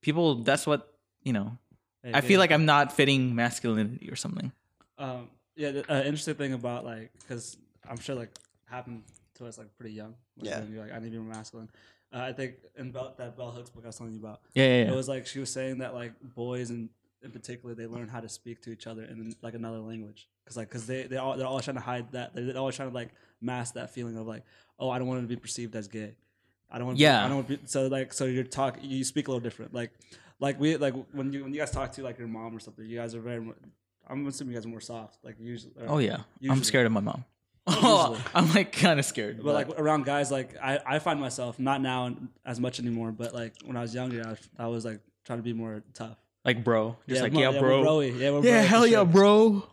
people, 0.00 0.42
that's 0.42 0.66
what 0.66 0.92
you 1.22 1.32
know. 1.32 1.56
Hey, 2.02 2.14
I 2.14 2.20
dude. 2.20 2.28
feel 2.28 2.40
like 2.40 2.50
I'm 2.50 2.64
not 2.64 2.92
fitting 2.92 3.36
masculinity 3.36 4.10
or 4.10 4.16
something. 4.16 4.50
Um, 4.98 5.28
yeah, 5.54 5.70
the 5.70 5.92
uh, 5.92 5.98
interesting 5.98 6.34
thing 6.34 6.52
about 6.52 6.84
like, 6.84 7.12
because 7.20 7.56
I'm 7.88 8.00
sure 8.00 8.16
like 8.16 8.30
happened 8.64 9.04
to 9.40 9.46
us 9.46 9.58
like 9.58 9.76
pretty 9.76 9.94
young. 9.94 10.14
Like, 10.38 10.48
Yeah. 10.48 10.60
when 10.60 10.76
like, 10.76 10.92
I 10.92 10.98
need 10.98 11.06
to 11.06 11.10
be 11.12 11.18
more 11.18 11.34
masculine. 11.34 11.68
Uh, 12.12 12.18
I 12.18 12.32
think 12.32 12.54
in 12.76 12.90
Bell, 12.90 13.14
that 13.18 13.36
Bell 13.36 13.50
Hooks 13.50 13.70
book 13.70 13.84
I 13.84 13.88
was 13.88 13.96
telling 13.98 14.12
you 14.14 14.18
about, 14.20 14.40
Yeah, 14.54 14.64
yeah, 14.84 14.90
it 14.92 14.94
was 14.96 15.08
like 15.08 15.26
she 15.26 15.38
was 15.38 15.50
saying 15.50 15.78
that 15.78 15.94
like 15.94 16.12
boys 16.34 16.70
and 16.70 16.88
in 17.22 17.30
particular 17.30 17.74
they 17.74 17.86
learn 17.86 18.08
how 18.08 18.20
to 18.20 18.28
speak 18.28 18.62
to 18.62 18.70
each 18.70 18.86
other 18.86 19.02
in 19.04 19.34
like 19.42 19.54
another 19.54 19.78
language 19.78 20.28
because 20.42 20.56
like 20.56 20.68
because 20.68 20.86
they 20.86 21.02
they 21.04 21.18
all 21.18 21.36
they're 21.36 21.46
always 21.46 21.64
trying 21.64 21.76
to 21.76 21.82
hide 21.82 22.10
that 22.12 22.34
they're 22.34 22.56
always 22.56 22.74
trying 22.76 22.88
to 22.88 22.94
like 22.94 23.10
mask 23.42 23.74
that 23.74 23.90
feeling 23.90 24.16
of 24.16 24.26
like 24.26 24.42
oh 24.78 24.88
I 24.90 24.98
don't 24.98 25.06
want 25.06 25.20
to 25.22 25.26
be 25.28 25.36
perceived 25.36 25.76
as 25.76 25.86
gay. 25.88 26.14
I 26.70 26.78
don't 26.78 26.86
want. 26.88 26.98
Yeah. 26.98 27.24
I 27.24 27.28
don't 27.28 27.36
want. 27.36 27.48
to 27.48 27.56
be 27.58 27.62
So 27.66 27.86
like 27.88 28.12
so 28.12 28.24
you're 28.24 28.44
talk 28.44 28.78
you 28.80 29.04
speak 29.04 29.28
a 29.28 29.30
little 29.30 29.40
different 29.42 29.74
like. 29.74 29.90
like 30.40 30.58
we 30.58 30.76
like 30.78 30.94
when 31.12 31.32
you 31.32 31.44
when 31.44 31.52
you 31.52 31.60
guys 31.60 31.70
talk 31.70 31.92
to 31.92 32.02
like 32.02 32.18
your 32.18 32.28
mom 32.28 32.56
or 32.56 32.60
something, 32.60 32.86
you 32.86 32.96
guys 32.98 33.14
are 33.14 33.20
very. 33.20 33.46
I'm 34.08 34.26
assuming 34.26 34.52
you 34.54 34.58
guys 34.58 34.64
are 34.64 34.70
more 34.70 34.80
soft, 34.80 35.18
like 35.22 35.36
usually. 35.38 35.72
Oh 35.86 35.98
yeah, 35.98 36.22
I'm 36.48 36.64
scared 36.64 36.86
of 36.86 36.92
my 36.92 37.00
mom. 37.00 37.24
Oh, 37.70 38.10
Usually. 38.10 38.26
I'm 38.34 38.52
like 38.54 38.72
kind 38.72 38.98
of 38.98 39.04
scared. 39.06 39.42
But 39.42 39.54
like 39.54 39.78
around 39.78 40.04
guys, 40.04 40.30
like 40.30 40.56
I, 40.62 40.78
I 40.86 40.98
find 40.98 41.20
myself 41.20 41.58
not 41.58 41.80
now 41.80 42.14
as 42.44 42.58
much 42.60 42.80
anymore, 42.80 43.12
but 43.12 43.32
like 43.34 43.54
when 43.64 43.76
I 43.76 43.82
was 43.82 43.94
younger, 43.94 44.22
I 44.26 44.30
was, 44.30 44.48
I 44.58 44.66
was 44.66 44.84
like 44.84 45.00
trying 45.24 45.38
to 45.38 45.42
be 45.42 45.52
more 45.52 45.82
tough. 45.94 46.16
like 46.44 46.64
bro, 46.64 46.96
just 47.08 47.22
like 47.22 47.32
mo- 47.32 47.40
yeah, 47.40 47.50
we're 47.50 47.60
bro. 47.60 47.82
broy. 47.84 48.18
Yeah, 48.18 48.30
we're 48.30 48.42
Yeah, 48.42 48.60
broy 48.60 48.62
for 48.62 48.68
hell 48.68 48.86
yeah, 48.86 48.96
sure. 48.98 49.04
bro. 49.06 49.66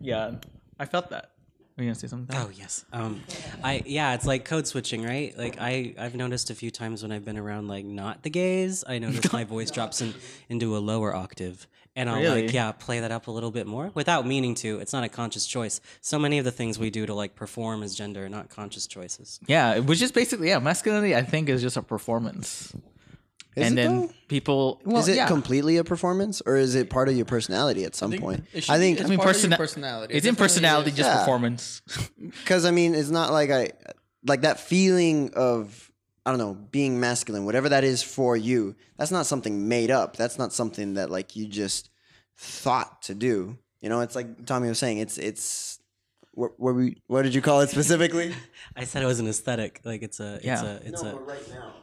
Yeah, 0.00 0.34
I 0.78 0.84
felt 0.86 1.10
that. 1.10 1.30
Were 1.76 1.82
you 1.82 1.88
gonna 1.90 1.98
say 1.98 2.06
something? 2.06 2.36
Oh 2.36 2.50
yes. 2.54 2.84
Um, 2.92 3.20
I 3.62 3.82
yeah, 3.84 4.14
it's 4.14 4.26
like 4.26 4.44
code 4.44 4.66
switching, 4.68 5.02
right? 5.02 5.36
Like 5.36 5.56
I 5.60 5.94
I've 5.98 6.14
noticed 6.14 6.50
a 6.50 6.54
few 6.54 6.70
times 6.70 7.02
when 7.02 7.10
I've 7.10 7.24
been 7.24 7.36
around 7.36 7.66
like 7.66 7.84
not 7.84 8.22
the 8.22 8.30
gays, 8.30 8.84
I 8.86 8.98
notice 9.00 9.32
my 9.32 9.42
voice 9.42 9.70
drops 9.76 10.00
in 10.00 10.14
into 10.48 10.76
a 10.76 10.78
lower 10.78 11.12
octave, 11.16 11.66
and 11.96 12.08
I'll 12.08 12.20
Really? 12.22 12.42
like 12.44 12.52
yeah 12.52 12.70
play 12.70 13.00
that 13.00 13.10
up 13.10 13.26
a 13.26 13.32
little 13.32 13.50
bit 13.50 13.66
more 13.66 13.90
without 13.94 14.24
meaning 14.24 14.54
to. 14.56 14.78
It's 14.78 14.92
not 14.92 15.02
a 15.02 15.08
conscious 15.08 15.46
choice. 15.46 15.80
So 16.00 16.16
many 16.16 16.38
of 16.38 16.44
the 16.44 16.52
things 16.52 16.78
we 16.78 16.90
do 16.90 17.06
to 17.06 17.14
like 17.14 17.34
perform 17.34 17.82
as 17.82 17.96
gender 17.96 18.24
are 18.26 18.28
not 18.28 18.50
conscious 18.50 18.86
choices. 18.86 19.40
Yeah, 19.48 19.80
which 19.80 20.00
is 20.00 20.12
basically 20.12 20.50
yeah, 20.50 20.60
masculinity. 20.60 21.16
I 21.16 21.22
think 21.22 21.48
is 21.48 21.60
just 21.60 21.76
a 21.76 21.82
performance, 21.82 22.72
Is 23.56 23.66
and 23.68 23.78
it 23.78 23.82
then 23.82 24.00
though? 24.02 24.12
people. 24.28 24.80
Well, 24.84 25.00
is 25.00 25.08
it 25.08 25.16
yeah. 25.16 25.26
completely 25.28 25.76
a 25.76 25.84
performance, 25.84 26.42
or 26.44 26.56
is 26.56 26.74
it 26.74 26.90
part 26.90 27.08
of 27.08 27.14
your 27.16 27.24
personality 27.26 27.84
at 27.84 27.94
some 27.94 28.12
point? 28.12 28.44
should 28.52 28.68
I 28.70 28.78
think 28.78 28.98
it's 28.98 29.06
I 29.06 29.08
mean, 29.10 29.18
part 29.18 29.30
of 29.30 29.34
your 29.36 29.50
persona- 29.50 29.56
personality. 29.56 30.14
It's 30.14 30.26
It 30.26 30.30
in 30.30 30.36
personality, 30.36 30.90
is. 30.90 30.96
just 30.96 31.08
Yeah. 31.08 31.18
performance. 31.20 31.82
because 32.18 32.64
I 32.64 32.70
mean, 32.70 32.94
it's 32.94 33.10
not 33.10 33.32
like 33.32 33.50
I 33.50 33.70
like 34.26 34.40
that 34.42 34.58
feeling 34.60 35.30
of 35.34 35.90
I 36.26 36.30
don't 36.30 36.38
know 36.38 36.54
being 36.54 36.98
masculine, 37.00 37.44
whatever 37.44 37.68
that 37.68 37.84
is 37.84 38.02
for 38.02 38.36
you. 38.36 38.74
That's 38.96 39.10
not 39.10 39.26
something 39.26 39.68
made 39.68 39.90
up. 39.90 40.16
That's 40.16 40.38
not 40.38 40.52
something 40.52 40.94
that 40.94 41.10
like 41.10 41.36
you 41.36 41.46
just 41.46 41.90
thought 42.36 43.02
to 43.02 43.14
do. 43.14 43.58
You 43.80 43.88
know, 43.90 44.00
it's 44.00 44.16
like 44.16 44.46
Tommy 44.46 44.68
was 44.68 44.78
saying. 44.78 44.98
It's 44.98 45.18
it's 45.18 45.78
what, 46.32 46.58
what 46.58 46.74
we 46.74 46.96
what 47.06 47.22
did 47.22 47.34
you 47.34 47.42
call 47.42 47.60
it 47.60 47.68
specifically? 47.70 48.34
I 48.76 48.84
said 48.84 49.02
it 49.02 49.06
was 49.06 49.20
an 49.20 49.28
aesthetic. 49.28 49.80
Like 49.84 50.02
it's 50.02 50.18
a 50.18 50.36
it's 50.36 50.44
Yeah. 50.46 50.64
a 50.64 50.74
it's 50.76 51.02
a 51.02 51.14
right 51.14 51.48
now. 51.50 51.74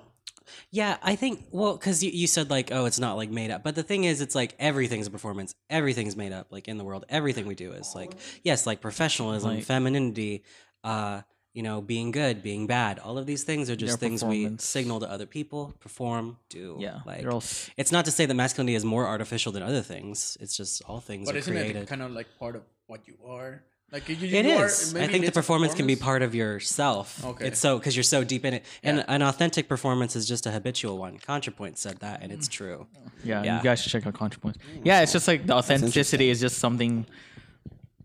Yeah, 0.72 0.98
I 1.02 1.16
think 1.16 1.46
well, 1.52 1.74
because 1.78 2.04
you, 2.04 2.12
you 2.12 2.28
said 2.28 2.50
like, 2.50 2.72
oh, 2.72 2.86
it's 2.86 3.00
not 3.00 3.16
like 3.18 3.30
made 3.30 3.52
up. 3.52 3.64
But 3.64 3.76
the 3.76 3.84
thing 3.84 4.04
is, 4.06 4.22
it's 4.22 4.36
like 4.36 4.56
everything's 4.60 5.08
a 5.08 5.12
performance. 5.12 5.54
Everything's 5.70 6.16
made 6.16 6.32
up. 6.32 6.48
Like 6.52 6.68
in 6.68 6.78
the 6.78 6.84
world, 6.84 7.06
everything 7.10 7.48
we 7.48 7.56
do 7.56 7.72
is 7.74 7.94
like 7.96 8.14
yes, 8.44 8.66
like 8.68 8.82
professionalism, 8.82 9.56
Like- 9.56 9.64
femininity, 9.64 10.44
uh, 10.84 11.22
you 11.54 11.64
know, 11.64 11.82
being 11.82 12.12
good, 12.12 12.42
being 12.42 12.66
bad. 12.66 12.98
All 13.00 13.18
of 13.18 13.26
these 13.26 13.44
things 13.44 13.70
are 13.70 13.76
just 13.76 14.00
They're 14.00 14.10
things 14.10 14.24
we 14.24 14.44
performance. 14.44 14.64
signal 14.66 15.00
to 15.02 15.12
other 15.12 15.26
people, 15.26 15.74
perform, 15.82 16.38
do. 16.50 16.78
Yeah, 16.80 17.02
like 17.06 17.22
they're 17.22 17.32
all 17.32 17.38
s- 17.44 17.70
it's 17.76 17.92
not 17.92 18.06
to 18.06 18.12
say 18.12 18.26
that 18.26 18.34
masculinity 18.34 18.76
is 18.76 18.86
more 18.86 19.06
artificial 19.06 19.52
than 19.52 19.62
other 19.62 19.82
things. 19.82 20.38
It's 20.40 20.56
just 20.56 20.82
all 20.88 21.02
things 21.02 21.26
But 21.28 21.36
are 21.36 21.40
isn't 21.40 21.52
created. 21.54 21.84
it 21.84 21.88
kind 21.90 22.02
of 22.02 22.12
like 22.12 22.28
part 22.40 22.56
of 22.56 22.64
what 22.88 23.02
you 23.06 23.16
are? 23.28 23.64
Like 23.92 24.08
you, 24.08 24.16
you 24.16 24.38
It 24.38 24.46
are- 24.46 24.66
is. 24.66 24.96
I 24.96 25.08
think 25.08 25.22
the 25.24 25.28
it's 25.28 25.30
a 25.30 25.40
performance, 25.42 25.74
can 25.74 25.86
be 25.86 25.98
part 25.98 26.22
of 26.22 26.34
yourself. 26.34 27.24
Okay. 27.26 27.48
It's 27.48 27.60
so 27.60 27.78
because 27.78 27.96
you're 27.96 28.04
so 28.04 28.24
deep 28.24 28.46
in 28.46 28.54
it, 28.54 28.66
and 28.84 28.98
Yeah. 29.00 29.04
an 29.10 29.22
authentic 29.22 29.68
performance 29.68 30.16
is 30.16 30.26
just 30.28 30.46
a 30.46 30.52
habitual 30.52 30.98
one. 30.98 31.20
ContraPoint 31.20 31.78
said 31.78 31.98
that, 32.00 32.22
and 32.22 32.32
it's 32.32 32.48
true. 32.48 32.88
Yeah, 33.24 33.44
Yeah. 33.44 33.58
you 33.58 33.64
guys 33.64 33.82
should 33.82 33.92
check 33.92 34.08
out 34.08 34.14
ContraPoint. 34.14 34.56
Yeah, 34.86 35.02
it's 35.02 35.12
just 35.12 35.28
like 35.28 35.46
the 35.46 35.54
authenticity 35.54 36.30
is 36.30 36.40
just 36.40 36.58
something. 36.60 37.06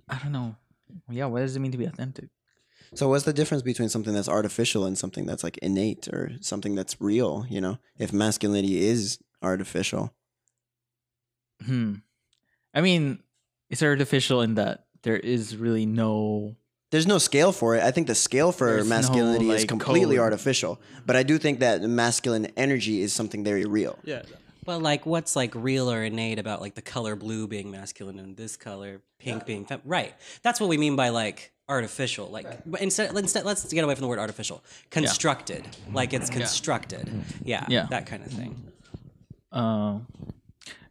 I 0.09 0.19
don't 0.19 0.33
know. 0.33 0.57
Yeah, 1.09 1.26
what 1.26 1.40
does 1.40 1.55
it 1.55 1.61
mean 1.61 1.73
to 1.73 1.78
be 1.78 1.85
authentic? 1.85 2.31
So 2.95 3.09
what's 3.09 3.25
the 3.25 3.33
difference 3.33 3.62
between 3.62 3.88
something 3.88 4.12
that's 4.14 4.28
artificial 4.28 4.87
and 4.87 4.97
something 4.99 5.26
that's 5.26 5.45
like 5.45 5.57
innate 5.59 6.09
or 6.09 6.33
something 6.40 6.75
that's 6.75 7.00
real? 7.00 7.45
You 7.49 7.61
know, 7.61 7.78
if 7.99 8.12
masculinity 8.12 8.78
is 8.87 9.19
artificial, 9.43 10.14
Hmm. 11.64 11.97
I 12.75 12.81
mean, 12.81 13.23
it's 13.71 13.83
artificial 13.83 14.40
in 14.43 14.55
that 14.55 14.86
there 15.06 15.16
is 15.16 15.56
really 15.56 15.86
no. 15.86 16.56
there's 16.90 17.06
no 17.06 17.18
scale 17.18 17.52
for 17.52 17.76
it. 17.76 17.82
I 17.84 17.92
think 17.92 18.08
the 18.08 18.14
scale 18.16 18.50
for 18.50 18.66
There's 18.72 18.88
no, 18.88 18.96
masculinity 18.96 19.48
is 19.50 19.64
completely 19.64 20.16
code. 20.16 20.25
artificial. 20.25 20.80
But 21.06 21.14
I 21.14 21.22
do 21.22 21.38
think 21.38 21.60
that 21.60 21.80
masculine 21.82 22.46
energy 22.56 23.00
is 23.00 23.12
something 23.12 23.44
very 23.44 23.64
real. 23.78 23.94
Yeah, 24.04 24.22
But 24.64 24.82
like, 24.82 25.06
what's 25.06 25.36
like 25.36 25.52
real 25.54 25.86
or 25.94 26.02
innate 26.02 26.40
about 26.40 26.60
like 26.60 26.75
the 26.75 26.82
color 26.82 27.14
blue 27.14 27.46
being 27.46 27.70
masculine 27.70 28.18
and 28.18 28.36
this 28.36 28.56
color 28.56 29.00
pink 29.20 29.46
being 29.46 29.64
fem- 29.64 29.82
right? 29.84 30.12
That's 30.42 30.58
what 30.60 30.68
we 30.68 30.76
mean 30.76 30.96
by 30.96 31.10
like 31.10 31.52
artificial. 31.68 32.26
Like, 32.28 32.46
but 32.66 32.80
instead, 32.82 33.16
instead, 33.16 33.44
let's 33.44 33.62
get 33.72 33.84
away 33.84 33.94
from 33.94 34.02
the 34.02 34.08
word 34.08 34.18
artificial. 34.18 34.58
Constructed, 34.90 35.62
like 35.92 36.12
it's 36.12 36.30
constructed. 36.30 37.08
Yeah, 37.44 37.64
Yeah. 37.68 37.86
that 37.90 38.06
kind 38.06 38.22
of 38.26 38.32
thing. 38.32 38.52
Uh, 39.52 39.98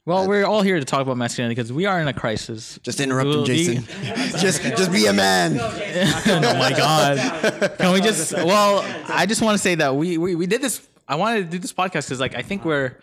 well, 0.06 0.20
uh, 0.20 0.28
we're 0.28 0.46
all 0.46 0.62
here 0.62 0.80
to 0.80 0.86
talk 0.86 1.02
about 1.02 1.18
masculinity 1.18 1.56
because 1.56 1.74
we 1.74 1.86
are 1.86 2.00
in 2.00 2.08
a 2.08 2.14
crisis. 2.14 2.80
Just 2.84 3.00
interrupt 3.00 3.26
him, 3.28 3.36
We'll 3.38 3.46
be- 3.46 3.76
Jason. 3.76 3.84
just 4.40 4.62
just 4.62 4.92
be 4.92 5.08
a 5.08 5.14
man. 5.14 5.58
oh 5.60 6.56
my 6.60 6.72
god! 6.72 7.78
Can 7.78 7.94
we 7.94 8.02
just? 8.02 8.34
Well, 8.34 8.84
I 9.10 9.26
just 9.26 9.42
want 9.42 9.56
to 9.56 9.62
say 9.62 9.76
that 9.76 9.96
we 9.96 10.18
we, 10.18 10.36
we 10.36 10.48
did 10.48 10.62
this. 10.62 10.88
I 11.08 11.16
wanted 11.16 11.46
to 11.46 11.52
do 11.52 11.60
this 11.60 11.74
podcast 11.74 12.06
because 12.08 12.20
like 12.20 12.36
I 12.36 12.42
think 12.42 12.66
we're, 12.66 12.98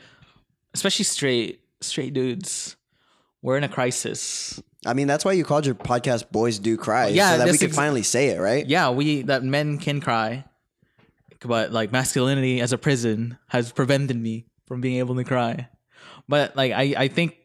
especially 0.74 1.04
straight 1.04 1.60
straight 1.80 2.14
dudes, 2.14 2.76
we're 3.42 3.56
in 3.56 3.64
a 3.64 3.68
crisis. 3.68 4.62
I 4.84 4.94
mean, 4.94 5.06
that's 5.06 5.24
why 5.24 5.32
you 5.32 5.44
called 5.44 5.66
your 5.66 5.74
podcast 5.76 6.30
"Boys 6.32 6.58
Do 6.58 6.76
Cry," 6.76 7.08
Yeah, 7.08 7.32
so 7.32 7.38
that 7.38 7.50
we 7.52 7.58
could 7.58 7.68
ex- 7.68 7.76
finally 7.76 8.02
say 8.02 8.28
it, 8.28 8.40
right? 8.40 8.66
Yeah, 8.66 8.90
we 8.90 9.22
that 9.22 9.42
men 9.44 9.78
can 9.78 10.00
cry, 10.00 10.44
but 11.44 11.72
like 11.72 11.92
masculinity 11.92 12.60
as 12.60 12.72
a 12.72 12.78
prison 12.78 13.38
has 13.48 13.70
prevented 13.72 14.16
me 14.20 14.46
from 14.66 14.80
being 14.80 14.98
able 14.98 15.14
to 15.16 15.24
cry. 15.24 15.68
But 16.28 16.56
like 16.56 16.72
I 16.72 16.94
I 16.96 17.08
think 17.08 17.36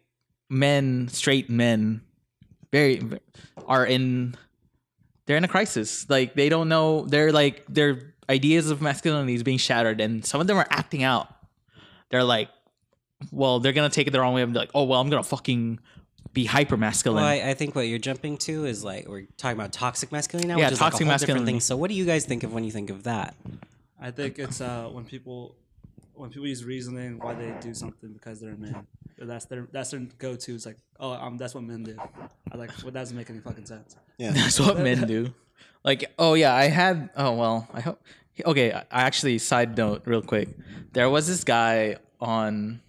men, 0.50 1.08
straight 1.10 1.50
men, 1.50 2.02
very 2.72 3.02
are 3.68 3.86
in 3.86 4.36
they're 5.26 5.38
in 5.38 5.44
a 5.44 5.48
crisis. 5.48 6.10
Like 6.10 6.36
they 6.36 6.50
don't 6.50 6.70
know 6.70 7.06
they're 7.06 7.32
like 7.32 7.66
their 7.68 8.14
ideas 8.30 8.70
of 8.70 8.82
masculinity 8.82 9.34
is 9.34 9.44
being 9.44 9.58
shattered, 9.58 10.00
and 10.02 10.26
some 10.26 10.42
of 10.42 10.48
them 10.48 10.58
are 10.58 10.68
acting 10.70 11.04
out. 11.04 11.28
They're 12.10 12.24
like, 12.24 12.50
well, 13.32 13.60
they're 13.60 13.74
gonna 13.74 13.90
take 13.90 14.08
it 14.08 14.12
the 14.12 14.20
wrong 14.22 14.34
way 14.34 14.42
and 14.42 14.54
be 14.54 14.60
like, 14.60 14.72
oh 14.74 14.84
well, 14.84 15.02
I'm 15.02 15.10
gonna 15.10 15.24
fucking 15.24 15.80
be 16.34 16.46
hyper 16.46 16.78
masculine. 16.78 17.24
Well, 17.24 17.26
I, 17.32 17.50
I 17.50 17.54
think 17.56 17.74
what 17.76 17.88
you're 17.88 18.00
jumping 18.00 18.38
to 18.40 18.66
is 18.66 18.84
like 18.84 19.08
we're 19.08 19.26
talking 19.38 19.58
about 19.60 19.72
toxic 19.74 20.12
masculinity 20.12 20.48
now, 20.54 20.60
Yeah, 20.60 20.66
which 20.68 20.74
is 20.74 20.82
like 20.82 20.88
a 20.88 20.92
toxic 20.92 21.08
whole 21.08 21.18
different 21.18 21.22
masculinity. 21.22 21.52
thing. 21.54 21.60
So, 21.62 21.78
what 21.78 21.90
do 21.90 21.96
you 21.96 22.06
guys 22.06 22.26
think 22.26 22.44
of 22.44 22.54
when 22.54 22.64
you 22.64 22.72
think 22.72 22.90
of 22.90 23.04
that? 23.04 23.36
I 24.00 24.12
think 24.12 24.38
it's 24.40 24.62
uh 24.62 24.88
when 24.92 25.04
people 25.06 25.56
when 26.18 26.30
people 26.30 26.48
use 26.48 26.64
reasoning 26.64 27.20
why 27.20 27.34
they 27.34 27.54
do 27.62 27.74
something 27.74 28.12
because 28.12 28.40
they're 28.40 28.54
a 28.54 28.58
man. 28.58 28.88
That's 29.18 29.46
their 29.46 29.68
that's 29.72 29.92
their 29.92 30.02
go 30.18 30.36
to. 30.36 30.56
It's 30.56 30.66
like 30.66 30.78
oh 31.00 31.12
um 31.12 31.38
that's 31.38 31.54
what 31.54 31.64
men 31.64 31.84
do. 31.84 31.98
I 32.52 32.58
like 32.58 32.70
well, 32.84 32.92
that 32.92 32.94
doesn't 32.94 33.18
make 33.18 33.30
any 33.30 33.40
fucking 33.40 33.66
sense. 33.66 33.96
Yeah. 34.18 34.32
That's 34.36 34.60
what 34.60 34.80
men 34.80 35.06
do. 35.06 35.34
Like, 35.84 36.12
oh 36.18 36.34
yeah, 36.34 36.54
I 36.56 36.66
had. 36.66 37.10
Oh 37.16 37.34
well, 37.34 37.68
I 37.74 37.82
hope. 37.82 38.02
Okay, 38.46 38.72
I 38.72 38.80
I 38.92 39.04
actually 39.04 39.38
side 39.38 39.78
note 39.78 40.04
real 40.06 40.22
quick. 40.22 40.50
There 40.94 41.10
was 41.10 41.28
this 41.28 41.44
guy 41.44 41.98
on 42.20 42.82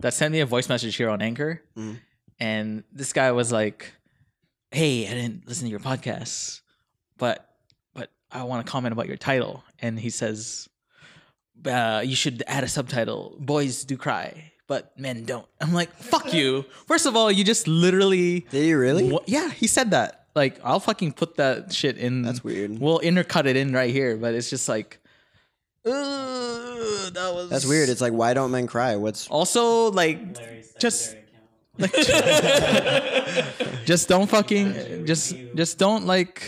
that 0.00 0.14
sent 0.14 0.32
me 0.32 0.40
a 0.40 0.46
voice 0.46 0.68
message 0.68 0.96
here 0.96 1.10
on 1.10 1.20
Anchor, 1.20 1.62
and 2.38 2.84
this 2.90 3.12
guy 3.12 3.32
was 3.32 3.52
like, 3.52 3.92
"Hey, 4.70 5.06
I 5.06 5.10
didn't 5.10 5.46
listen 5.46 5.66
to 5.66 5.70
your 5.70 5.80
podcast, 5.80 6.62
but 7.18 7.54
but 7.92 8.10
I 8.32 8.44
want 8.44 8.64
to 8.64 8.70
comment 8.70 8.92
about 8.92 9.06
your 9.06 9.18
title." 9.18 9.62
And 9.80 9.98
he 10.00 10.08
says, 10.10 10.69
uh, 11.66 12.02
"You 12.04 12.16
should 12.16 12.42
add 12.46 12.64
a 12.64 12.68
subtitle: 12.68 13.36
Boys 13.38 13.84
do 13.84 13.96
cry." 13.96 14.52
But 14.66 14.96
men 14.96 15.24
don't. 15.24 15.46
I'm 15.60 15.74
like, 15.74 15.92
fuck 15.96 16.32
you. 16.32 16.64
First 16.86 17.04
of 17.04 17.16
all, 17.16 17.28
you 17.32 17.42
just 17.42 17.66
literally 17.66 18.46
Did 18.50 18.66
you 18.66 18.78
really? 18.78 19.10
Wha- 19.10 19.18
yeah, 19.26 19.50
he 19.50 19.66
said 19.66 19.90
that. 19.90 20.26
Like, 20.36 20.60
I'll 20.62 20.78
fucking 20.78 21.14
put 21.14 21.34
that 21.38 21.72
shit 21.72 21.98
in. 21.98 22.22
That's 22.22 22.44
weird. 22.44 22.78
We'll 22.78 23.00
intercut 23.00 23.46
it 23.46 23.56
in 23.56 23.72
right 23.72 23.90
here, 23.90 24.16
but 24.16 24.32
it's 24.32 24.48
just 24.48 24.68
like, 24.68 25.00
uh, 25.84 25.90
that 25.90 27.32
was. 27.34 27.50
That's 27.50 27.66
weird. 27.66 27.88
It's 27.88 28.00
like, 28.00 28.12
why 28.12 28.32
don't 28.32 28.52
men 28.52 28.68
cry? 28.68 28.94
What's 28.94 29.26
also 29.26 29.90
like, 29.90 30.20
just, 30.78 31.16
just 33.84 34.08
don't 34.08 34.30
fucking, 34.30 35.04
just, 35.04 35.34
just 35.56 35.78
don't 35.78 36.06
like, 36.06 36.44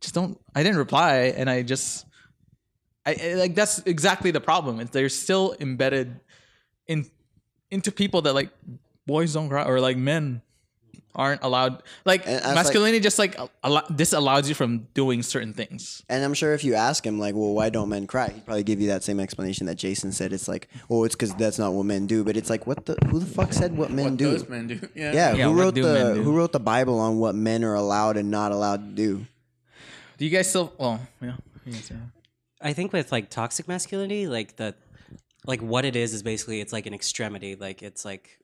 just 0.00 0.14
don't. 0.14 0.40
I 0.54 0.62
didn't 0.62 0.78
reply, 0.78 1.34
and 1.36 1.50
I 1.50 1.60
just, 1.60 2.06
I, 3.08 3.12
I 3.30 3.34
like 3.34 3.54
that's 3.54 3.78
exactly 3.86 4.30
the 4.30 4.40
problem. 4.40 4.80
Is 4.80 4.90
they're 4.90 5.08
still 5.08 5.56
embedded 5.60 6.20
in 6.86 7.06
into 7.70 7.90
people 7.92 8.22
that 8.22 8.34
like 8.34 8.50
boys 9.06 9.32
don't 9.34 9.48
cry 9.48 9.64
or 9.64 9.80
like 9.80 9.96
men 9.96 10.42
aren't 11.14 11.42
allowed 11.42 11.82
like 12.04 12.22
And 12.26 12.34
I 12.34 12.36
was 12.36 12.44
like- 12.44 12.54
masculinity 12.54 13.00
just 13.00 13.18
like 13.18 13.34
allow, 13.64 13.82
this 13.90 14.12
allows 14.12 14.48
you 14.48 14.54
from 14.54 14.86
doing 14.94 15.22
certain 15.24 15.52
things 15.52 16.02
And 16.08 16.22
I'm 16.24 16.34
sure 16.34 16.52
if 16.54 16.62
you 16.62 16.74
ask 16.74 17.04
him, 17.04 17.18
like, 17.18 17.34
well, 17.34 17.54
why 17.54 17.70
don't 17.70 17.88
men 17.88 18.06
cry? 18.06 18.28
He'd 18.30 18.44
probably 18.46 18.62
give 18.62 18.80
you 18.80 18.88
that 18.88 19.02
same 19.02 19.18
explanation 19.18 19.66
that 19.66 19.74
Jason 19.76 20.12
said. 20.12 20.32
It's 20.32 20.46
like, 20.46 20.68
oh, 20.88 21.02
it's 21.04 21.16
because 21.16 21.34
that's 21.34 21.58
not 21.58 21.72
what 21.72 21.86
men 21.86 22.06
do. 22.06 22.22
But 22.22 22.36
it's 22.36 22.48
like, 22.50 22.66
what 22.68 22.86
the? 22.86 22.94
Who 23.10 23.18
the 23.18 23.26
fuck 23.26 23.52
said 23.52 23.76
what 23.76 23.90
men 23.90 24.04
What 24.12 24.16
do? 24.16 24.30
does 24.30 24.48
men 24.48 24.68
do? 24.68 24.78
Yeah. 24.94 25.12
Yeah, 25.12 25.34
Yeah, 25.34 25.44
who 25.48 25.54
wrote 25.60 25.74
the? 25.74 26.14
Who 26.22 26.32
wrote 26.36 26.52
the 26.52 26.60
Bible 26.74 27.00
on 27.00 27.18
what 27.18 27.34
men 27.34 27.64
are 27.64 27.74
allowed 27.74 28.16
and 28.16 28.30
not 28.30 28.52
allowed 28.52 28.80
to 28.90 28.94
do? 28.94 29.26
do 30.18 30.24
you 30.24 30.30
guys 30.30 30.48
still 30.50 30.72
well 30.78 31.00
yeah 31.22 31.36
I 32.60 32.72
think 32.72 32.92
with 32.92 33.12
like 33.12 33.30
toxic 33.30 33.68
masculinity, 33.68 34.26
like 34.26 34.56
the 34.56 34.74
like 35.46 35.60
what 35.60 35.84
it 35.84 35.96
is 35.96 36.12
is 36.14 36.22
basically 36.22 36.60
it's 36.60 36.72
like 36.72 36.86
an 36.86 36.94
extremity. 36.94 37.54
Like 37.54 37.82
it's 37.82 38.04
like 38.04 38.38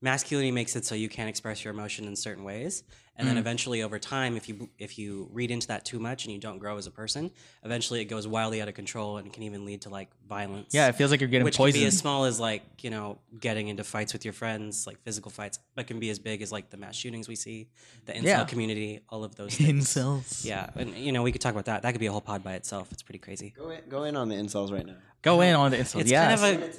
masculinity 0.00 0.52
makes 0.52 0.76
it 0.76 0.84
so 0.84 0.94
you 0.94 1.08
can't 1.08 1.28
express 1.28 1.64
your 1.64 1.72
emotion 1.74 2.06
in 2.06 2.14
certain 2.14 2.44
ways 2.44 2.82
and 3.16 3.26
then 3.26 3.34
mm. 3.34 3.40
eventually 3.40 3.82
over 3.82 3.98
time 3.98 4.36
if 4.36 4.48
you 4.48 4.68
if 4.78 4.96
you 4.96 5.28
read 5.32 5.50
into 5.50 5.66
that 5.66 5.84
too 5.84 5.98
much 5.98 6.24
and 6.24 6.32
you 6.32 6.38
don't 6.38 6.58
grow 6.58 6.76
as 6.76 6.86
a 6.86 6.90
person 6.90 7.32
eventually 7.64 8.00
it 8.00 8.04
goes 8.04 8.28
wildly 8.28 8.62
out 8.62 8.68
of 8.68 8.74
control 8.74 9.16
and 9.16 9.32
can 9.32 9.42
even 9.42 9.64
lead 9.64 9.82
to 9.82 9.88
like 9.88 10.08
violence 10.28 10.72
Yeah, 10.72 10.86
it 10.86 10.94
feels 10.94 11.10
like 11.10 11.20
you're 11.20 11.28
getting 11.28 11.44
which 11.44 11.56
can 11.56 11.64
poisoned. 11.64 11.82
be 11.82 11.86
as 11.86 11.98
small 11.98 12.26
as 12.26 12.38
like 12.38 12.62
you 12.84 12.90
know 12.90 13.18
getting 13.40 13.66
into 13.66 13.82
fights 13.82 14.12
with 14.12 14.24
your 14.24 14.34
friends 14.34 14.86
like 14.86 15.00
physical 15.02 15.32
fights 15.32 15.58
but 15.74 15.88
can 15.88 15.98
be 15.98 16.10
as 16.10 16.20
big 16.20 16.42
as 16.42 16.52
like 16.52 16.70
the 16.70 16.76
mass 16.76 16.94
shootings 16.94 17.26
we 17.26 17.34
see 17.34 17.68
the 18.06 18.12
incel 18.12 18.22
Yeah. 18.22 18.44
community 18.44 19.00
all 19.08 19.24
of 19.24 19.34
those 19.34 19.56
things 19.56 19.92
Incels. 19.92 20.44
yeah 20.44 20.70
and 20.76 20.94
you 20.96 21.10
know 21.10 21.24
we 21.24 21.32
could 21.32 21.40
talk 21.40 21.52
about 21.54 21.64
that 21.64 21.82
that 21.82 21.90
could 21.90 22.00
be 22.00 22.06
a 22.06 22.12
whole 22.12 22.20
pod 22.20 22.44
by 22.44 22.54
itself 22.54 22.92
it's 22.92 23.02
pretty 23.02 23.18
crazy 23.18 23.52
Go 23.56 23.70
in, 23.70 23.80
go 23.88 24.04
in 24.04 24.14
on 24.14 24.28
the 24.28 24.36
incels 24.36 24.70
right 24.72 24.86
now. 24.86 24.94
Go 25.22 25.40
in 25.40 25.54
on 25.54 25.70
the 25.70 25.78
incels. 25.78 26.00
it's 26.02 26.10
yes. 26.10 26.40
kind 26.40 26.62
of 26.62 26.68
a 26.70 26.74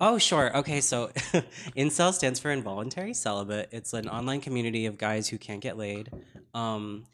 oh 0.00 0.18
sure 0.18 0.56
okay 0.58 0.80
so 0.80 1.06
incel 1.76 2.12
stands 2.12 2.40
for 2.40 2.50
involuntary 2.50 3.14
celibate 3.14 3.68
it's 3.72 3.92
an 3.92 4.08
online 4.08 4.40
community 4.40 4.86
of 4.86 4.98
guys 4.98 5.28
who 5.28 5.38
can't 5.38 5.60
get 5.60 5.78
laid 5.78 6.10
um 6.52 7.04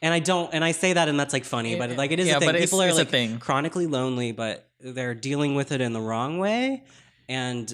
and 0.00 0.14
i 0.14 0.18
don't 0.18 0.52
and 0.54 0.64
i 0.64 0.72
say 0.72 0.94
that 0.94 1.08
and 1.08 1.20
that's 1.20 1.34
like 1.34 1.44
funny 1.44 1.76
but 1.76 1.90
like 1.96 2.10
it 2.10 2.18
is 2.18 2.26
Yeah, 2.26 2.36
a 2.36 2.40
thing 2.40 2.48
but 2.48 2.54
it's- 2.54 2.70
people 2.70 2.80
are 2.82 2.88
it's 2.88 2.96
a 2.96 3.00
like 3.00 3.10
thing. 3.10 3.38
chronically 3.38 3.86
lonely 3.86 4.32
but 4.32 4.66
they're 4.80 5.14
dealing 5.14 5.54
with 5.56 5.72
it 5.72 5.82
in 5.82 5.92
the 5.92 6.00
wrong 6.00 6.38
way 6.38 6.84
and 7.28 7.72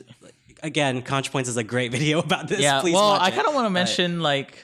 again 0.62 1.02
contrapoints 1.02 1.46
is 1.46 1.56
a 1.56 1.62
great 1.64 1.92
video 1.98 2.18
about 2.18 2.48
this 2.48 2.58
yeah. 2.60 2.80
Please 2.80 2.94
well, 2.94 3.10
watch 3.10 3.22
I 3.22 3.30
kind 3.30 3.46
of 3.46 3.54
want 3.54 3.66
to 3.66 3.70
But- 3.70 3.74
mention 3.74 4.20
like, 4.22 4.58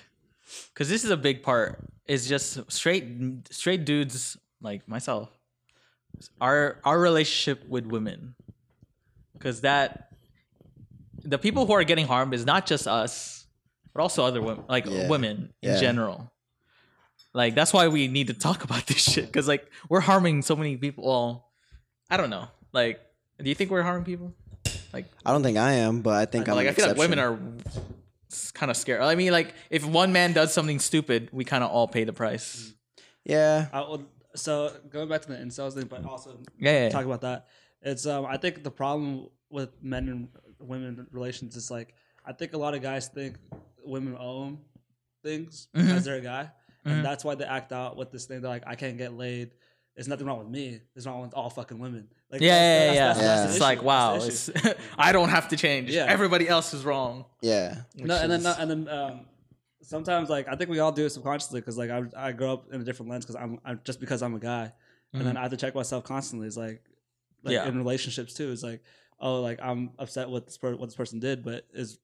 because 0.73 0.89
this 0.89 1.05
is 1.05 1.11
a 1.11 1.17
big 1.17 1.43
part. 1.45 1.79
Is 2.07 2.29
just 2.29 2.71
straight 2.71 3.07
straight 3.51 3.85
dudes 3.87 4.37
like 4.61 4.87
myself. 4.87 5.31
Our 6.41 6.81
our 6.85 6.99
relationship 6.99 7.67
with 7.69 7.87
women, 7.87 8.35
because 9.35 9.61
that 9.63 10.11
the 11.23 11.39
people 11.39 11.67
who 11.67 11.73
are 11.73 11.85
getting 11.85 12.07
harmed 12.07 12.35
is 12.35 12.45
not 12.45 12.67
just 12.67 12.87
us, 12.87 13.47
but 13.95 14.03
also 14.03 14.25
other 14.25 14.43
women, 14.43 14.65
like 14.69 14.87
Yeah. 14.87 15.09
women 15.09 15.53
in 15.63 15.73
Yeah. 15.75 15.81
general. 15.81 16.31
Like 17.33 17.55
that's 17.55 17.73
why 17.73 17.89
we 17.89 18.09
need 18.09 18.27
to 18.29 18.35
talk 18.35 18.65
about 18.69 18.87
this 18.87 19.03
shit 19.03 19.27
because 19.27 19.49
like 19.49 19.67
we're 19.89 20.01
harming 20.01 20.43
so 20.43 20.55
many 20.57 20.77
people. 20.77 21.05
Well, 21.05 21.51
I 22.11 22.17
don't 22.17 22.31
know. 22.31 22.49
Like, 22.73 23.01
do 23.43 23.49
you 23.49 23.55
think 23.55 23.71
we're 23.71 23.83
harming 23.83 24.05
people? 24.05 24.35
Like, 24.93 25.07
I 25.27 25.33
don't 25.33 25.43
think 25.43 25.59
I 25.59 25.73
am, 25.75 26.03
but 26.03 26.15
I 26.15 26.25
think 26.27 26.49
I'm 26.49 26.55
like 26.55 26.69
I 26.69 26.73
feel 26.73 26.87
like 26.87 26.97
women 26.97 27.19
are 27.19 27.37
kind 28.53 28.71
of 28.71 28.77
scared. 28.77 29.01
I 29.01 29.15
mean, 29.15 29.33
like 29.33 29.55
if 29.71 29.85
one 29.85 30.13
man 30.13 30.33
does 30.33 30.53
something 30.53 30.79
stupid, 30.79 31.29
we 31.33 31.45
kind 31.45 31.65
of 31.65 31.71
all 31.71 31.89
pay 31.89 32.05
the 32.05 32.13
price. 32.13 32.73
Yeah, 33.25 33.69
I 33.73 33.81
would, 33.89 34.05
so 34.35 34.73
going 34.91 35.09
back 35.09 35.23
to 35.23 35.29
the 35.29 35.37
incels 35.37 35.75
thing, 35.75 35.87
but 35.87 36.05
also 36.05 36.39
Yeah, 36.59 36.73
yeah, 36.73 36.83
yeah. 36.85 36.89
talk 36.91 37.05
about 37.05 37.21
that. 37.23 37.47
It's 37.83 38.07
um 38.07 38.27
I 38.27 38.37
think 38.37 38.63
the 38.65 38.71
problem 38.71 39.29
with 39.51 39.71
men 39.83 40.09
and 40.09 40.29
women 40.59 41.07
relations 41.13 41.57
is 41.57 41.71
like 41.71 41.95
I 42.27 42.33
think 42.33 42.53
a 42.55 42.59
lot 42.59 42.75
of 42.75 42.83
guys 42.83 43.09
think 43.09 43.37
women 43.85 44.17
own 44.19 44.59
things 45.23 45.69
Mhm. 45.75 45.83
because 45.87 46.05
they're 46.05 46.17
a 46.17 46.21
guy, 46.21 46.51
Mhm. 46.87 46.93
and 46.93 47.05
that's 47.05 47.25
why 47.25 47.35
they 47.35 47.45
act 47.45 47.73
out 47.73 47.97
with 47.97 48.11
this 48.11 48.25
thing. 48.27 48.41
They're 48.41 48.51
like, 48.51 48.65
I 48.67 48.75
can't 48.77 48.97
get 48.99 49.13
laid. 49.15 49.51
There's 49.95 50.09
nothing 50.09 50.27
wrong 50.27 50.39
with 50.41 50.49
me. 50.49 50.81
There's 50.95 51.07
wrong 51.07 51.23
with 51.23 51.35
all 51.35 51.51
fucking 51.51 51.79
women. 51.79 52.09
Like, 52.31 52.41
Yeah, 52.41 52.49
yeah, 52.49 52.55
yeah. 52.55 52.85
that's- 52.85 52.97
yeah. 52.97 53.05
that's- 53.07 53.27
that's 53.27 53.43
the 53.47 53.51
It's 53.57 53.61
like 53.61 53.83
wow, 53.83 54.15
it's. 54.17 54.51
I 54.99 55.13
don't 55.13 55.29
have 55.29 55.49
to 55.49 55.57
change. 55.57 55.91
Yeah. 55.91 56.07
Everybody 56.09 56.49
else 56.49 56.75
is 56.75 56.85
wrong. 56.85 57.27
yeah. 57.43 57.83
no, 57.95 58.17
and 58.17 58.33
then 58.33 58.45
and 58.47 58.71
then 58.71 58.89
um, 58.89 59.27
sometimes 59.85 60.29
like 60.29 60.49
I 60.49 60.57
think 60.57 60.71
we 60.71 60.79
all 60.81 60.93
do 60.93 61.05
it 61.07 61.11
subconsciously 61.11 61.61
because 61.61 61.77
like 61.79 61.91
I 61.91 62.03
I 62.17 62.33
grow 62.33 62.53
up 62.55 62.73
in 62.73 62.81
a 62.81 62.85
different 62.85 63.11
lens 63.11 63.25
because 63.25 63.37
I'm, 63.41 63.59
I'm 63.65 63.81
just 63.85 64.01
because 64.01 64.23
I'm 64.23 64.35
a 64.35 64.39
guy, 64.41 64.73
and 65.13 65.27
then 65.27 65.37
I 65.37 65.43
have 65.43 65.51
to 65.51 65.57
check 65.57 65.75
myself 65.75 66.05
constantly. 66.05 66.47
It's 66.47 66.57
like 66.57 66.83
like 67.43 67.53
Yeah. 67.55 67.67
in 67.69 67.77
relationships 67.79 68.35
too. 68.35 68.51
It's 68.51 68.63
like 68.63 68.83
oh 69.21 69.41
like 69.41 69.59
I'm 69.63 69.91
upset 69.99 70.29
with 70.31 70.47
this 70.47 70.59
per- 70.59 70.75
what 70.77 70.87
this 70.87 70.97
person 70.97 71.21
did, 71.21 71.45
but 71.45 71.67
is 71.73 71.99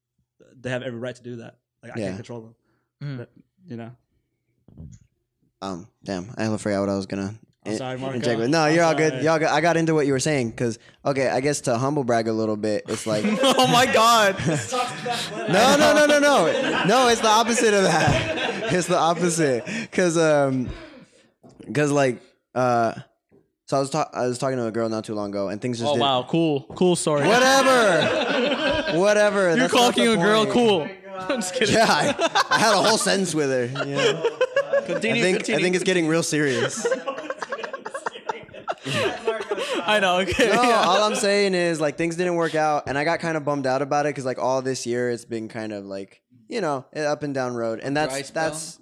they 0.59 0.71
have 0.71 0.83
every 0.83 0.99
right 0.99 1.15
to 1.15 1.23
do 1.23 1.37
that. 1.37 1.59
Like 1.83 1.97
I 1.97 2.01
Yeah. 2.01 2.05
can't 2.07 2.17
control 2.17 2.41
them. 2.43 2.55
Mhm. 3.03 3.19
But, 3.19 3.31
you 3.67 3.77
know. 3.77 3.93
Um, 5.63 5.89
damn, 6.05 6.33
I 6.37 6.57
forgot 6.57 6.81
what 6.81 6.89
I 6.89 6.97
was 6.97 7.07
gonna. 7.07 7.35
I'm 7.67 7.77
sorry, 7.77 7.99
Marco. 7.99 8.17
inject. 8.17 8.41
No, 8.49 8.63
I'm 8.63 8.75
you're 8.75 8.85
all 8.85 8.95
good. 8.95 9.23
Y'all 9.23 9.39
good. 9.39 9.49
I 9.49 9.61
got 9.61 9.77
into 9.77 9.95
what 9.95 10.07
you 10.07 10.13
were 10.15 10.19
saying 10.21 10.51
because 10.51 10.79
okay, 11.05 11.29
I 11.29 11.41
guess 11.41 11.61
to 11.63 11.77
humble 11.77 12.05
brag 12.05 12.27
a 12.27 12.33
little 12.33 12.57
bit, 12.57 12.85
it's 12.89 13.07
like 13.07 13.25
oh 13.43 13.67
my 13.67 13.85
god. 13.93 14.37
no, 15.37 15.77
no, 15.77 15.95
no, 15.95 16.07
no, 16.07 16.19
no. 16.19 16.85
No. 16.87 17.09
It's 17.09 17.21
the 17.21 17.29
opposite 17.29 17.75
of 17.75 17.83
that. 17.85 18.49
It's 18.73 18.87
the 18.87 18.97
opposite 18.97 19.65
because 19.67 20.17
um, 20.17 20.69
because 21.67 21.91
like 21.91 22.23
uh, 22.55 22.95
so 23.67 23.77
I 23.77 23.81
was 23.81 23.91
talking 23.91 24.13
I 24.19 24.27
was 24.29 24.39
talking 24.39 24.59
to 24.59 24.67
a 24.67 24.71
girl 24.71 24.89
not 24.89 25.05
too 25.05 25.15
long 25.15 25.31
ago 25.31 25.49
and 25.49 25.61
things 25.61 25.79
just 25.79 25.89
Oh 25.89 25.95
didn't- 25.95 26.03
wow, 26.03 26.25
cool, 26.29 26.63
cool 26.77 26.95
story. 26.95 27.27
whatever, 27.27 28.97
whatever. 28.99 29.49
You're 29.57 29.57
that's 29.69 29.75
not 29.75 29.95
the 29.97 30.13
a 30.13 30.17
girl 30.17 30.45
point. 30.45 30.55
cool. 30.55 30.89
I'm 31.19 31.41
just 31.41 31.55
kidding. 31.55 31.75
Yeah, 31.75 31.87
I, 31.89 32.47
I 32.49 32.59
had 32.61 32.73
a 32.75 32.81
whole 32.83 32.97
sentence 32.97 33.35
with 33.35 33.51
her. 33.51 33.67
You 33.87 33.95
know? 33.97 34.31
Continue. 34.87 35.21
I 35.21 35.25
think 35.25 35.37
continue. 35.39 35.59
I 35.59 35.63
think 35.63 35.75
it's 35.75 35.85
getting 35.85 36.07
real 36.07 36.23
serious. 36.23 36.87
I 38.87 39.99
know. 40.01 40.21
Okay. 40.21 40.49
No, 40.49 40.63
yeah. 40.63 40.85
all 40.87 41.03
I'm 41.03 41.15
saying 41.15 41.55
is 41.55 41.81
like 41.81 41.97
things 41.97 42.17
didn't 42.17 42.37
work 42.37 42.55
out, 42.55 42.85
and 42.87 42.97
I 42.97 43.05
got 43.05 43.21
kind 43.21 43.37
of 43.37 43.45
bummed 43.45 43.67
out 43.67 43.83
about 43.83 44.07
it 44.07 44.11
because 44.11 44.25
like 44.25 44.39
all 44.39 44.63
this 44.63 44.87
year 44.87 45.11
it's 45.11 45.25
been 45.25 45.49
kind 45.49 45.73
of 45.73 45.85
like 45.85 46.23
you 46.49 46.61
know 46.61 46.87
up 46.97 47.23
and 47.23 47.35
down 47.35 47.55
road, 47.55 47.81
and 47.81 47.97
that's 47.97 48.29
spell? 48.29 48.51
that's 48.51 48.79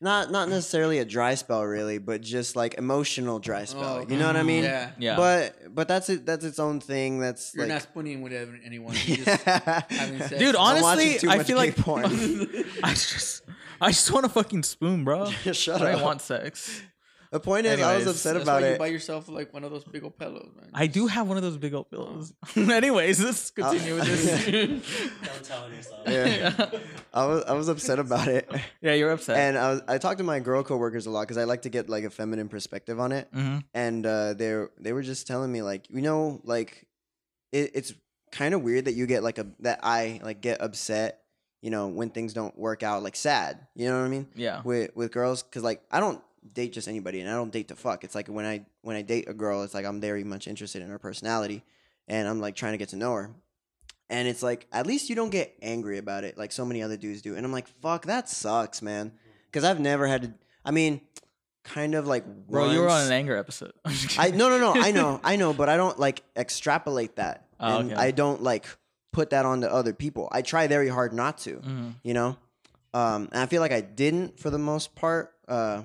not 0.00 0.30
not 0.30 0.48
necessarily 0.48 0.98
a 0.98 1.04
dry 1.04 1.34
spell 1.34 1.64
really, 1.64 1.98
but 1.98 2.22
just 2.22 2.56
like 2.56 2.74
emotional 2.74 3.38
dry 3.38 3.64
spell. 3.66 3.98
Oh, 3.98 4.06
you 4.08 4.16
know 4.16 4.26
what 4.26 4.36
I 4.36 4.40
mm-hmm. 4.40 4.46
mean? 4.46 4.64
Yeah. 4.64 4.90
Yeah. 4.98 5.16
But 5.16 5.74
but 5.74 5.88
that's 5.88 6.08
it. 6.08 6.24
That's 6.24 6.44
its 6.44 6.58
own 6.58 6.80
thing. 6.80 7.20
That's 7.20 7.54
You're 7.54 7.64
like. 7.64 7.74
not 7.74 7.82
spooning 7.82 8.22
with 8.22 8.32
anyone. 8.64 8.94
You're 9.04 9.18
just 9.18 9.42
having. 9.44 10.38
Dude, 10.38 10.56
honestly, 10.56 11.18
too 11.18 11.28
I 11.28 11.36
much 11.38 11.46
feel 11.46 11.58
like 11.58 11.76
porn. 11.76 12.04
I 12.82 12.90
just, 12.90 13.42
I 13.80 13.90
just 13.90 14.10
want 14.10 14.24
to 14.24 14.30
fucking 14.30 14.62
spoon, 14.62 15.04
bro. 15.04 15.30
Shut 15.30 15.82
I 15.82 15.90
up. 15.90 15.96
don't 15.96 16.04
want 16.04 16.22
sex. 16.22 16.82
The 17.30 17.40
point 17.40 17.66
is, 17.66 17.80
I 17.80 17.96
was 17.96 18.06
upset 18.06 18.34
That's 18.34 18.44
about 18.44 18.62
why 18.62 18.68
you 18.68 18.74
it. 18.74 18.78
buy 18.78 18.86
yourself 18.88 19.28
like 19.28 19.52
one 19.54 19.62
of 19.64 19.70
those 19.70 19.84
big 19.84 20.02
old 20.04 20.18
pillows, 20.18 20.50
man. 20.56 20.70
I 20.74 20.86
do 20.86 21.06
have 21.06 21.28
one 21.28 21.36
of 21.36 21.42
those 21.42 21.56
big 21.56 21.74
old 21.74 21.90
pillows. 21.90 22.32
Anyways, 22.56 23.22
let's 23.22 23.50
continue 23.50 23.94
with 23.94 24.04
this. 24.06 24.44
don't 25.24 25.44
tell 25.44 25.62
on 25.64 25.72
yourself 25.74 26.00
yeah. 26.08 26.66
I 27.14 27.26
was 27.26 27.44
I 27.44 27.52
was 27.52 27.68
upset 27.68 27.98
about 27.98 28.28
it, 28.28 28.50
yeah, 28.80 28.94
you're 28.94 29.10
upset. 29.12 29.36
and 29.36 29.56
I 29.58 29.70
was, 29.72 29.82
I 29.88 29.98
talked 29.98 30.18
to 30.18 30.24
my 30.24 30.40
girl 30.40 30.62
coworkers 30.62 31.06
a 31.06 31.10
lot 31.10 31.22
because 31.22 31.38
I 31.38 31.44
like 31.44 31.62
to 31.62 31.68
get 31.68 31.88
like 31.88 32.04
a 32.04 32.10
feminine 32.10 32.48
perspective 32.48 32.98
on 33.00 33.12
it. 33.12 33.28
hmm 33.32 33.58
and 33.74 34.04
uh, 34.06 34.34
they 34.34 34.64
they 34.78 34.92
were 34.92 35.02
just 35.02 35.26
telling 35.26 35.50
me 35.52 35.62
like 35.62 35.88
you 35.90 36.02
know 36.02 36.40
like 36.44 36.86
it, 37.52 37.70
it's 37.74 37.92
kind 38.32 38.54
of 38.54 38.62
weird 38.62 38.84
that 38.86 38.94
you 38.94 39.06
get 39.06 39.22
like 39.22 39.38
a 39.38 39.46
that 39.60 39.80
I 39.82 40.20
like 40.22 40.40
get 40.40 40.60
upset 40.62 41.22
you 41.62 41.70
know 41.70 41.88
when 41.88 42.10
things 42.10 42.32
don't 42.32 42.56
work 42.58 42.82
out 42.82 43.02
like 43.02 43.16
sad 43.16 43.66
you 43.74 43.88
know 43.88 43.98
what 44.00 44.06
I 44.06 44.08
mean 44.08 44.26
Yeah. 44.34 44.62
with 44.64 44.94
with 44.96 45.12
girls 45.12 45.42
because 45.42 45.62
like 45.62 45.82
I 45.90 46.00
don't 46.00 46.22
date 46.52 46.72
just 46.72 46.88
anybody 46.88 47.20
and 47.20 47.28
I 47.28 47.34
don't 47.34 47.52
date 47.52 47.68
to 47.68 47.76
fuck 47.76 48.02
it's 48.04 48.14
like 48.14 48.28
when 48.28 48.44
I 48.46 48.64
when 48.82 48.96
I 48.96 49.02
date 49.02 49.28
a 49.28 49.34
girl 49.34 49.62
it's 49.62 49.74
like 49.74 49.84
I'm 49.84 50.00
very 50.00 50.24
much 50.24 50.48
interested 50.48 50.80
in 50.82 50.88
her 50.88 50.98
personality 50.98 51.62
and 52.08 52.26
I'm 52.26 52.40
like 52.40 52.54
trying 52.56 52.72
to 52.72 52.78
get 52.78 52.88
to 52.90 52.96
know 52.96 53.12
her 53.14 53.30
and 54.08 54.26
it's 54.26 54.42
like 54.42 54.66
at 54.72 54.86
least 54.86 55.10
you 55.10 55.16
don't 55.16 55.30
get 55.30 55.54
angry 55.60 55.98
about 55.98 56.24
it 56.24 56.38
like 56.38 56.50
so 56.52 56.64
many 56.64 56.82
other 56.82 56.96
dudes 56.96 57.20
do 57.22 57.36
and 57.36 57.44
I'm 57.44 57.52
like 57.52 57.68
fuck 57.82 58.06
that 58.06 58.28
sucks 58.28 58.80
man 58.80 59.12
because 59.46 59.64
I've 59.64 59.80
never 59.80 60.06
had 60.06 60.22
to 60.22 60.32
I 60.64 60.70
mean 60.70 61.02
kind 61.62 61.94
of 61.94 62.06
like 62.06 62.24
Bro, 62.26 62.70
you 62.72 62.80
were 62.80 62.88
on 62.88 63.04
an 63.06 63.12
anger 63.12 63.36
episode. 63.36 63.72
I 64.18 64.30
no 64.30 64.48
no 64.48 64.58
no 64.58 64.72
I 64.74 64.92
know 64.92 65.20
I 65.22 65.36
know 65.36 65.52
but 65.52 65.68
I 65.68 65.76
don't 65.76 65.98
like 65.98 66.22
extrapolate 66.36 67.16
that 67.16 67.46
Oh, 67.60 67.80
and 67.80 67.92
okay. 67.92 68.00
I 68.00 68.10
don't 68.12 68.42
like 68.42 68.64
put 69.12 69.30
that 69.30 69.44
onto 69.44 69.66
other 69.66 69.92
people. 69.92 70.28
I 70.32 70.40
try 70.40 70.66
very 70.68 70.88
hard 70.88 71.12
not 71.12 71.36
to, 71.38 71.56
Mhm. 71.58 71.94
you 72.02 72.14
know. 72.14 72.38
Um, 72.94 73.28
and 73.32 73.40
I 73.42 73.46
feel 73.46 73.60
like 73.60 73.72
I 73.72 73.82
didn't 73.82 74.40
for 74.40 74.48
the 74.48 74.58
most 74.58 74.94
part. 74.94 75.34
Uh, 75.46 75.82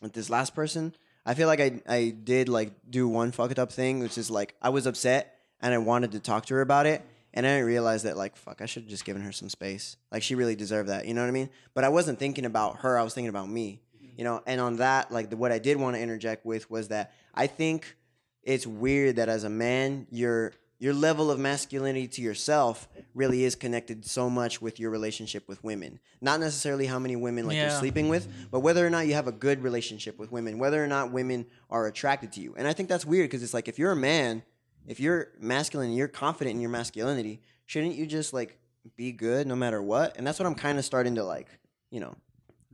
with 0.00 0.12
this 0.12 0.30
last 0.30 0.54
person, 0.54 0.94
I 1.26 1.34
feel 1.34 1.46
like 1.46 1.60
I 1.60 1.80
I 1.86 2.10
did 2.10 2.48
like 2.48 2.72
do 2.88 3.08
one 3.08 3.32
fucked 3.32 3.58
up 3.58 3.72
thing, 3.72 4.00
which 4.00 4.18
is 4.18 4.30
like 4.30 4.54
I 4.62 4.70
was 4.70 4.86
upset 4.86 5.36
and 5.60 5.74
I 5.74 5.78
wanted 5.78 6.12
to 6.12 6.20
talk 6.20 6.46
to 6.46 6.54
her 6.54 6.60
about 6.60 6.86
it, 6.86 7.04
and 7.34 7.46
I 7.46 7.50
didn't 7.50 7.66
realize 7.66 8.04
that 8.04 8.16
like 8.16 8.36
fuck 8.36 8.60
I 8.62 8.66
should 8.66 8.84
have 8.84 8.90
just 8.90 9.04
given 9.04 9.22
her 9.22 9.32
some 9.32 9.48
space. 9.48 9.96
Like 10.10 10.22
she 10.22 10.34
really 10.34 10.56
deserved 10.56 10.88
that, 10.88 11.06
you 11.06 11.14
know 11.14 11.20
what 11.20 11.28
I 11.28 11.32
mean? 11.32 11.50
But 11.74 11.84
I 11.84 11.88
wasn't 11.88 12.18
thinking 12.18 12.44
about 12.44 12.78
her. 12.78 12.98
I 12.98 13.02
was 13.02 13.14
thinking 13.14 13.28
about 13.28 13.48
me, 13.48 13.80
you 14.16 14.24
know. 14.24 14.42
And 14.46 14.60
on 14.60 14.76
that, 14.76 15.10
like 15.10 15.30
the, 15.30 15.36
what 15.36 15.52
I 15.52 15.58
did 15.58 15.76
want 15.76 15.96
to 15.96 16.02
interject 16.02 16.46
with 16.46 16.70
was 16.70 16.88
that 16.88 17.12
I 17.34 17.46
think 17.46 17.96
it's 18.42 18.66
weird 18.66 19.16
that 19.16 19.28
as 19.28 19.44
a 19.44 19.50
man, 19.50 20.06
your 20.10 20.52
your 20.78 20.94
level 20.94 21.30
of 21.30 21.38
masculinity 21.40 22.06
to 22.06 22.22
yourself 22.22 22.88
really 23.14 23.44
is 23.44 23.56
connected 23.56 24.04
so 24.04 24.30
much 24.30 24.62
with 24.62 24.78
your 24.78 24.90
relationship 24.90 25.48
with 25.48 25.62
women. 25.64 25.98
Not 26.20 26.38
necessarily 26.38 26.86
how 26.86 26.98
many 26.98 27.16
women 27.16 27.46
like 27.46 27.56
you're 27.56 27.70
sleeping 27.70 28.08
with, 28.08 28.28
but 28.50 28.60
whether 28.60 28.86
or 28.86 28.90
not 28.90 29.06
you 29.06 29.14
have 29.14 29.26
a 29.26 29.32
good 29.32 29.62
relationship 29.62 30.18
with 30.18 30.30
women, 30.30 30.58
whether 30.58 30.82
or 30.82 30.86
not 30.86 31.10
women 31.10 31.46
are 31.68 31.86
attracted 31.86 32.32
to 32.32 32.40
you. 32.40 32.54
And 32.56 32.68
I 32.68 32.72
think 32.72 32.88
that's 32.88 33.04
weird 33.04 33.28
because 33.28 33.42
it's 33.42 33.54
like 33.54 33.66
if 33.66 33.78
you're 33.78 33.90
a 33.90 33.96
man, 33.96 34.44
if 34.86 35.00
you're 35.00 35.32
masculine, 35.40 35.88
and 35.88 35.96
you're 35.96 36.08
confident 36.08 36.54
in 36.54 36.60
your 36.60 36.70
masculinity, 36.70 37.40
shouldn't 37.66 37.96
you 37.96 38.06
just 38.06 38.32
like 38.32 38.58
be 38.96 39.10
good 39.10 39.46
no 39.46 39.56
matter 39.56 39.82
what? 39.82 40.16
And 40.16 40.26
that's 40.26 40.38
what 40.38 40.46
I'm 40.46 40.54
kind 40.54 40.78
of 40.78 40.84
starting 40.84 41.16
to 41.16 41.24
like, 41.24 41.48
you 41.90 41.98
know, 41.98 42.14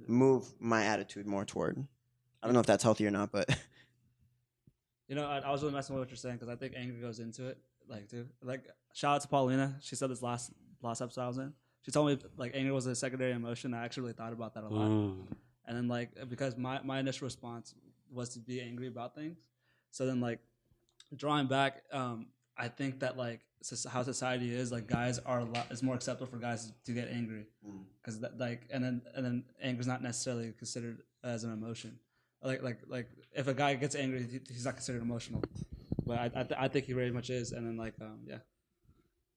move 0.07 0.53
my 0.61 0.85
attitude 0.85 1.27
more 1.27 1.47
toward. 1.47 1.83
I 2.43 2.47
don't 2.47 2.53
know 2.53 2.61
if 2.61 2.67
that's 2.67 2.83
healthy 2.83 3.07
or 3.07 3.11
not, 3.11 3.33
but 3.33 3.49
You 5.09 5.17
know, 5.17 5.27
I, 5.27 5.39
I 5.39 5.51
was 5.51 5.63
really 5.63 5.75
messing 5.75 5.95
with 5.95 6.03
what 6.03 6.11
you're 6.11 6.17
saying 6.17 6.37
because 6.37 6.49
I 6.49 6.57
think 6.57 6.75
anger 6.77 6.95
goes 6.95 7.19
into 7.19 7.47
it. 7.49 7.59
Like, 7.89 8.09
too. 8.09 8.27
Like, 8.43 8.69
shout 8.95 9.17
out 9.17 9.23
to 9.23 9.29
Paulina. 9.29 9.77
She 9.81 9.97
said 9.97 10.11
this 10.11 10.23
last 10.23 10.53
last 10.83 11.01
episode 11.01 11.23
I 11.23 11.29
was 11.29 11.39
in. 11.39 11.53
She 11.85 11.91
told 11.91 12.09
me 12.09 12.19
like 12.37 12.53
anger 12.55 12.73
was 12.73 12.87
a 12.87 12.95
secondary 12.95 13.33
emotion. 13.33 13.75
I 13.75 13.85
actually 13.85 14.05
really 14.05 14.15
thought 14.15 14.33
about 14.33 14.55
that 14.55 14.65
a 14.65 14.69
lot. 14.69 14.89
Mm. 14.89 15.27
And 15.67 15.77
then 15.77 15.89
like 15.89 16.11
because 16.29 16.57
my 16.57 16.81
my 16.83 16.99
initial 16.99 17.27
response 17.27 17.75
was 18.11 18.31
to 18.31 18.39
be 18.39 18.61
angry 18.61 18.87
about 18.87 19.15
things. 19.15 19.37
So 19.91 20.07
then 20.07 20.21
like 20.21 20.39
drawing 21.15 21.47
back, 21.47 21.83
um, 21.93 22.27
I 22.57 22.69
think 22.69 23.01
that 23.01 23.19
like 23.19 23.41
how 23.91 24.03
society 24.03 24.55
is 24.55 24.73
like 24.73 24.87
guys 24.87 25.19
are 25.19 25.41
a 25.41 25.45
lot. 25.45 25.67
It's 25.71 25.83
more 25.83 25.95
acceptable 25.95 26.31
for 26.31 26.39
guys 26.39 26.73
to 26.87 26.93
get 26.93 27.09
angry 27.11 27.47
because 28.01 28.21
that 28.21 28.39
like 28.39 28.63
and 28.71 28.83
then 28.83 29.03
and 29.15 29.25
then 29.25 29.45
anger 29.63 29.81
is 29.81 29.87
not 29.87 30.03
necessarily 30.03 30.53
considered 30.57 31.03
as 31.23 31.45
an 31.45 31.53
emotion. 31.53 31.99
Like 32.43 32.63
like 32.63 32.79
like 32.89 33.09
if 33.35 33.47
a 33.47 33.55
guy 33.55 33.75
gets 33.75 33.95
angry, 33.95 34.27
he's 34.49 34.65
not 34.65 34.75
considered 34.75 35.03
emotional. 35.03 35.43
But 36.07 36.19
I 36.19 36.25
I, 36.27 36.43
th- 36.43 36.61
I 36.61 36.69
think 36.69 36.87
he 36.87 36.93
very 36.93 37.11
much 37.11 37.31
is. 37.31 37.53
And 37.53 37.67
then 37.67 37.77
like 37.77 37.95
um 38.01 38.21
yeah. 38.27 38.39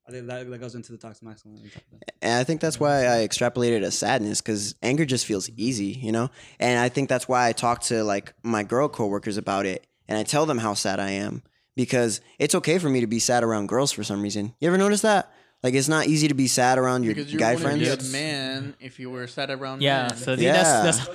I 0.07 0.11
think 0.11 0.27
that, 0.27 0.49
that 0.49 0.57
goes 0.59 0.73
into 0.73 0.93
the 0.93 0.97
toxic 0.97 1.23
masculinity. 1.23 1.67
type 1.69 1.83
of 1.83 1.89
thing. 1.89 1.99
And 2.21 2.39
I 2.39 2.45
think 2.45 2.61
that's 2.61 2.79
why 2.79 3.01
I 3.07 3.27
extrapolated 3.27 3.83
a 3.83 3.91
sadness 3.91 4.39
because 4.39 4.73
anger 4.81 5.03
just 5.05 5.25
feels 5.25 5.49
easy, 5.57 5.87
you 5.87 6.13
know? 6.13 6.29
And 6.61 6.79
I 6.79 6.87
think 6.87 7.09
that's 7.09 7.27
why 7.27 7.49
I 7.49 7.51
talk 7.51 7.81
to 7.83 8.05
like 8.05 8.33
my 8.41 8.63
girl 8.63 8.87
coworkers 8.87 9.35
about 9.35 9.65
it 9.65 9.85
and 10.07 10.17
I 10.17 10.23
tell 10.23 10.45
them 10.45 10.59
how 10.59 10.75
sad 10.75 11.01
I 11.01 11.09
am 11.11 11.43
because 11.75 12.21
it's 12.39 12.55
okay 12.55 12.77
for 12.77 12.87
me 12.89 13.01
to 13.01 13.07
be 13.07 13.19
sad 13.19 13.43
around 13.43 13.67
girls 13.67 13.91
for 13.91 14.01
some 14.05 14.21
reason. 14.21 14.53
You 14.61 14.69
ever 14.69 14.77
notice 14.77 15.01
that? 15.01 15.29
Like 15.61 15.73
it's 15.73 15.89
not 15.89 16.07
easy 16.07 16.29
to 16.29 16.33
be 16.35 16.47
sad 16.47 16.77
around 16.77 17.03
your 17.03 17.13
Because 17.13 17.33
you 17.33 17.39
guy 17.39 17.55
wouldn't 17.55 17.79
be 17.79 17.85
friends. 17.87 18.09
a 18.09 18.11
man 18.13 18.75
if 18.79 18.99
you 18.99 19.09
were 19.09 19.27
sad 19.27 19.49
around 19.49 19.81
Yeah, 19.81 20.07
men. 20.07 20.15
so 20.15 20.33
I 20.33 20.35
Yeah. 20.35 20.53
that's 20.53 20.99
that's 20.99 21.09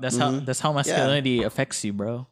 that's 0.00 0.16
how 0.18 0.30
Mhm. 0.32 0.44
that's 0.44 0.60
how 0.60 0.72
masculinity 0.74 1.42
affects 1.42 1.82
you, 1.84 1.94
bro. 1.94 2.26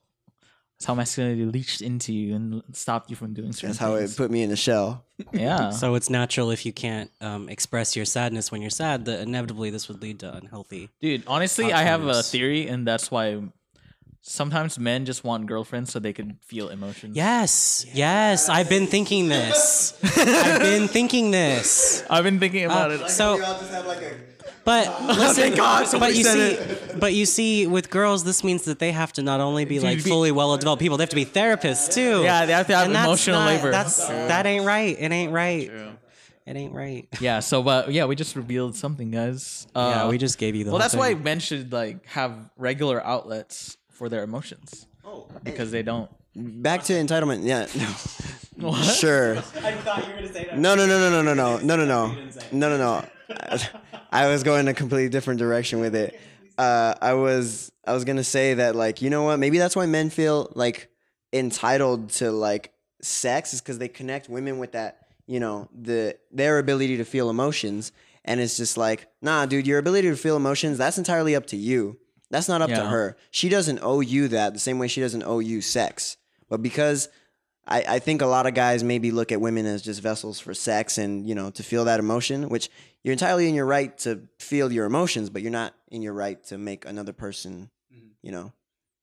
That's 0.78 0.86
how 0.86 0.94
masculinity 0.94 1.44
leached 1.44 1.80
into 1.80 2.12
you 2.12 2.36
and 2.36 2.62
stopped 2.72 3.10
you 3.10 3.16
from 3.16 3.34
doing 3.34 3.52
certain 3.52 3.70
That's 3.70 3.78
how 3.80 3.94
it 3.96 4.14
put 4.16 4.30
me 4.30 4.44
in 4.44 4.50
the 4.50 4.54
shell. 4.56 5.04
yeah. 5.32 5.70
So 5.70 5.96
it's 5.96 6.08
natural 6.08 6.52
if 6.52 6.64
you 6.64 6.72
can't 6.72 7.10
um, 7.20 7.48
express 7.48 7.96
your 7.96 8.04
sadness 8.04 8.52
when 8.52 8.60
you're 8.60 8.70
sad 8.70 9.04
that 9.06 9.18
inevitably 9.20 9.70
this 9.70 9.88
would 9.88 10.00
lead 10.00 10.20
to 10.20 10.32
unhealthy. 10.32 10.88
Dude, 11.00 11.24
honestly, 11.26 11.72
I 11.72 11.82
have 11.82 12.04
a 12.04 12.10
Outcomes. 12.10 12.30
theory, 12.30 12.68
and 12.68 12.86
that's 12.86 13.10
why 13.10 13.42
sometimes 14.22 14.78
men 14.78 15.04
just 15.04 15.24
want 15.24 15.46
girlfriends 15.46 15.90
so 15.90 15.98
they 15.98 16.12
can 16.12 16.38
feel 16.42 16.68
emotions. 16.68 17.16
Yes, 17.16 17.84
yes, 17.92 18.48
I've 18.48 18.68
been 18.68 18.86
thinking 18.86 19.26
this. 19.28 19.98
I've 20.16 20.60
been 20.60 20.86
thinking 20.86 21.32
this. 21.32 22.04
I've 22.08 22.22
been 22.22 22.38
thinking 22.38 22.66
about 22.66 22.92
it. 22.92 23.10
So, 23.10 23.36
but 24.68 25.02
listen, 25.06 25.54
but 25.98 26.14
you 26.14 26.24
see, 26.24 26.58
but 26.98 27.14
you 27.14 27.24
see, 27.24 27.66
with 27.66 27.88
girls, 27.88 28.22
this 28.24 28.44
means 28.44 28.64
that 28.66 28.78
they 28.78 28.92
have 28.92 29.14
to 29.14 29.22
not 29.22 29.40
only 29.40 29.64
be 29.64 29.80
like 29.80 30.04
be- 30.04 30.10
fully 30.10 30.30
well-developed 30.30 30.78
people, 30.82 30.98
they 30.98 31.02
have 31.04 31.08
to 31.08 31.16
be 31.16 31.24
therapists 31.24 31.94
too. 31.94 32.22
Yeah, 32.22 32.44
they 32.44 32.52
have 32.52 32.66
to 32.66 32.76
have 32.76 32.84
And 32.86 32.94
that's 32.94 33.06
emotional 33.06 33.40
not- 33.40 33.46
labor. 33.46 33.70
That's 33.70 33.96
that 34.06 34.44
ain't 34.44 34.66
right. 34.66 34.94
It 34.98 35.10
ain't 35.10 35.32
right. 35.32 35.68
True. 35.68 35.92
It 36.44 36.56
ain't 36.56 36.74
right. 36.74 37.08
Yeah, 37.20 37.40
so 37.40 37.62
but 37.62 37.92
yeah, 37.92 38.04
we 38.04 38.14
just 38.14 38.36
revealed 38.36 38.76
something, 38.76 39.10
guys. 39.10 39.66
Uh, 39.74 39.92
yeah, 39.94 40.08
we 40.08 40.18
just 40.18 40.36
gave 40.36 40.54
you 40.54 40.64
the. 40.64 40.70
well, 40.70 40.80
whole 40.80 40.84
that's 40.84 40.94
why 40.94 41.14
men 41.14 41.40
should 41.40 41.72
like 41.72 42.04
have 42.06 42.50
regular 42.58 43.02
outlets 43.02 43.78
for 43.90 44.10
their 44.10 44.22
emotions 44.22 44.86
Oh, 45.02 45.26
because 45.44 45.70
they 45.70 45.82
don't. 45.82 46.10
Back 46.36 46.82
to 46.84 46.92
entitlement. 46.92 47.40
Yeah. 47.44 47.66
No. 48.60 48.74
Sure. 48.74 49.36
I 49.36 49.40
thought 49.40 50.04
you 50.04 50.10
were 50.10 50.14
gonna 50.16 50.32
say 50.32 50.44
that. 50.46 50.58
No, 50.58 50.74
no, 50.74 50.84
no, 50.84 50.98
no, 50.98 51.22
no, 51.22 51.32
no, 51.32 51.58
no, 51.58 51.76
no, 51.76 51.76
no, 51.76 51.86
no, 51.86 52.16
no, 52.50 52.76
no, 52.76 52.76
no. 52.76 53.04
I 54.10 54.28
was 54.28 54.42
going 54.42 54.68
a 54.68 54.74
completely 54.74 55.08
different 55.08 55.38
direction 55.38 55.80
with 55.80 55.94
it. 55.94 56.18
Uh, 56.56 56.94
I 57.00 57.14
was, 57.14 57.70
I 57.86 57.92
was 57.92 58.04
gonna 58.04 58.24
say 58.24 58.54
that, 58.54 58.74
like, 58.74 59.02
you 59.02 59.10
know 59.10 59.22
what? 59.24 59.38
Maybe 59.38 59.58
that's 59.58 59.76
why 59.76 59.86
men 59.86 60.10
feel 60.10 60.50
like 60.54 60.88
entitled 61.32 62.10
to 62.10 62.30
like 62.30 62.72
sex 63.02 63.54
is 63.54 63.60
because 63.60 63.78
they 63.78 63.88
connect 63.88 64.28
women 64.28 64.58
with 64.58 64.72
that, 64.72 65.08
you 65.26 65.40
know, 65.40 65.68
the 65.72 66.16
their 66.32 66.58
ability 66.58 66.96
to 66.96 67.04
feel 67.04 67.30
emotions, 67.30 67.92
and 68.24 68.40
it's 68.40 68.56
just 68.56 68.76
like, 68.76 69.06
nah, 69.22 69.46
dude, 69.46 69.66
your 69.66 69.78
ability 69.78 70.08
to 70.08 70.16
feel 70.16 70.36
emotions, 70.36 70.78
that's 70.78 70.98
entirely 70.98 71.36
up 71.36 71.46
to 71.46 71.56
you. 71.56 71.98
That's 72.30 72.48
not 72.48 72.60
up 72.60 72.68
to 72.70 72.86
her. 72.90 73.16
She 73.30 73.48
doesn't 73.48 73.78
owe 73.82 74.00
you 74.00 74.28
that 74.28 74.52
the 74.52 74.58
same 74.58 74.78
way 74.78 74.88
she 74.88 75.00
doesn't 75.00 75.22
owe 75.22 75.38
you 75.38 75.62
sex. 75.62 76.16
But 76.50 76.62
because 76.62 77.08
I, 77.70 77.84
I 77.86 77.98
think 77.98 78.22
a 78.22 78.26
lot 78.26 78.46
of 78.46 78.54
guys 78.54 78.82
maybe 78.82 79.10
look 79.10 79.30
at 79.30 79.40
women 79.40 79.66
as 79.66 79.82
just 79.82 80.00
vessels 80.00 80.40
for 80.40 80.54
sex 80.54 80.96
and 80.98 81.28
you 81.28 81.34
know 81.34 81.50
to 81.50 81.62
feel 81.62 81.84
that 81.84 82.00
emotion, 82.00 82.48
which 82.48 82.70
you're 83.04 83.12
entirely 83.12 83.48
in 83.48 83.54
your 83.54 83.66
right 83.66 83.96
to 83.98 84.22
feel 84.38 84.72
your 84.72 84.86
emotions, 84.86 85.28
but 85.30 85.42
you're 85.42 85.52
not 85.52 85.74
in 85.90 86.00
your 86.02 86.14
right 86.14 86.42
to 86.44 86.56
make 86.58 86.84
another 86.86 87.12
person, 87.12 87.70
mm-hmm. 87.94 88.08
you 88.22 88.32
know, 88.32 88.52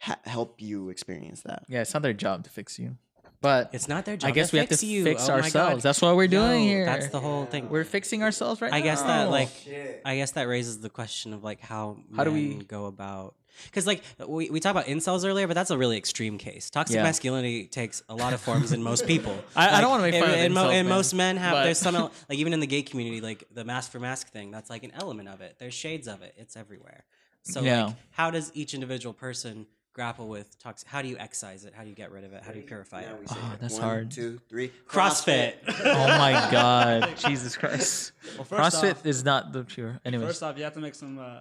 ha- 0.01 0.19
help 0.25 0.61
you 0.61 0.89
experience 0.89 1.41
that. 1.41 1.63
Yeah, 1.69 1.81
it's 1.81 1.93
not 1.93 2.01
their 2.03 2.13
job 2.13 2.43
to 2.45 2.49
fix 2.49 2.77
you, 2.79 2.97
but 3.41 3.69
It's 3.73 3.87
not 3.87 4.05
their 4.05 4.17
job. 4.17 4.27
I 4.29 4.31
guess 4.31 4.49
to 4.49 4.55
we 4.55 4.59
have 4.59 4.69
to 4.69 4.85
you. 4.85 5.03
fix 5.03 5.29
Oh 5.29 5.33
ourselves. 5.33 5.83
That's 5.83 6.01
what 6.01 6.15
we're 6.15 6.27
doing 6.27 6.61
No, 6.61 6.67
here. 6.67 6.85
That's 6.85 7.09
the 7.09 7.19
whole 7.19 7.45
thing. 7.45 7.69
We're 7.69 7.83
fixing 7.83 8.23
ourselves 8.23 8.61
right 8.61 8.73
I 8.73 8.81
guess 8.81 9.01
that 9.03 9.25
now. 9.25 9.29
like 9.29 9.49
oh, 9.69 9.93
I 10.05 10.15
guess 10.17 10.31
that 10.31 10.47
raises 10.47 10.79
the 10.79 10.89
question 10.89 11.33
of 11.33 11.43
like 11.43 11.61
how 11.61 11.97
How 12.15 12.23
do 12.23 12.31
we- 12.31 12.55
go 12.55 12.85
about 12.87 13.35
because 13.65 13.85
like 13.87 14.03
we, 14.27 14.49
we 14.49 14.59
talked 14.59 14.71
about 14.71 14.85
incels 14.85 15.25
earlier, 15.27 15.47
but 15.47 15.53
that's 15.53 15.71
a 15.71 15.77
really 15.77 15.97
extreme 15.97 16.37
case. 16.37 16.69
Toxic 16.69 16.95
Yeah. 16.95 17.03
masculinity 17.03 17.65
takes 17.67 18.03
a 18.09 18.15
lot 18.15 18.33
of 18.33 18.41
forms 18.41 18.71
in 18.71 18.81
most 18.83 19.05
people. 19.07 19.37
I- 19.55 19.77
I 19.77 19.81
don't 19.81 19.89
wanna 19.91 20.03
make 20.03 20.13
and- 20.15 20.23
fun 20.25 20.33
of 20.33 20.39
and, 20.39 20.53
incels, 20.53 20.73
and 20.73 20.87
man, 20.89 20.95
most 20.97 21.13
men 21.13 21.37
have 21.37 21.53
but- 21.53 21.63
there's 21.63 21.79
some 21.79 21.95
el- 21.95 22.11
like 22.29 22.37
even 22.39 22.53
in 22.53 22.59
the 22.59 22.67
gay 22.67 22.81
community, 22.83 23.21
like 23.21 23.43
the 23.53 23.63
masc 23.63 23.91
for 23.91 23.99
masc 23.99 24.29
thing. 24.31 24.51
That's 24.51 24.69
like 24.69 24.83
an 24.83 24.91
element 24.95 25.29
of 25.29 25.41
it. 25.41 25.55
There's 25.59 25.73
shades 25.73 26.07
of 26.07 26.21
it. 26.21 26.33
It's 26.37 26.55
everywhere. 26.57 27.03
So 27.43 27.61
Yeah. 27.61 27.85
like, 27.85 27.95
how 28.11 28.31
does 28.31 28.51
each 28.55 28.73
individual 28.73 29.13
person 29.13 29.67
grapple 29.93 30.27
with 30.27 30.57
toxic? 30.59 30.89
How 30.89 31.01
do 31.01 31.07
you 31.07 31.15
excise 31.17 31.63
it? 31.63 31.73
How 31.73 31.83
do 31.83 31.89
you 31.89 31.95
get 31.95 32.11
rid 32.11 32.23
of 32.25 32.33
it? 32.33 32.43
How 32.43 32.51
do 32.51 32.57
you 32.59 32.65
purify 32.65 33.01
it? 33.01 33.09
Oh, 33.29 33.53
that's 33.61 33.75
One, 33.75 33.81
hard. 33.83 34.11
Two, 34.11 34.41
three. 34.49 34.71
CrossFit. 34.89 35.53
oh 35.85 36.07
my 36.17 36.31
god, 36.51 37.15
Jesus 37.17 37.55
Christ! 37.55 38.11
Well, 38.35 38.43
first 38.45 38.77
CrossFit 38.81 38.91
off, 38.91 39.05
is 39.05 39.23
not 39.23 39.53
the 39.53 39.63
pure. 39.63 39.99
Anyways, 40.03 40.27
first 40.27 40.43
off, 40.43 40.57
you 40.57 40.63
have 40.65 40.73
to 40.73 40.79
make 40.81 40.95
some 40.95 41.17
uh, 41.19 41.39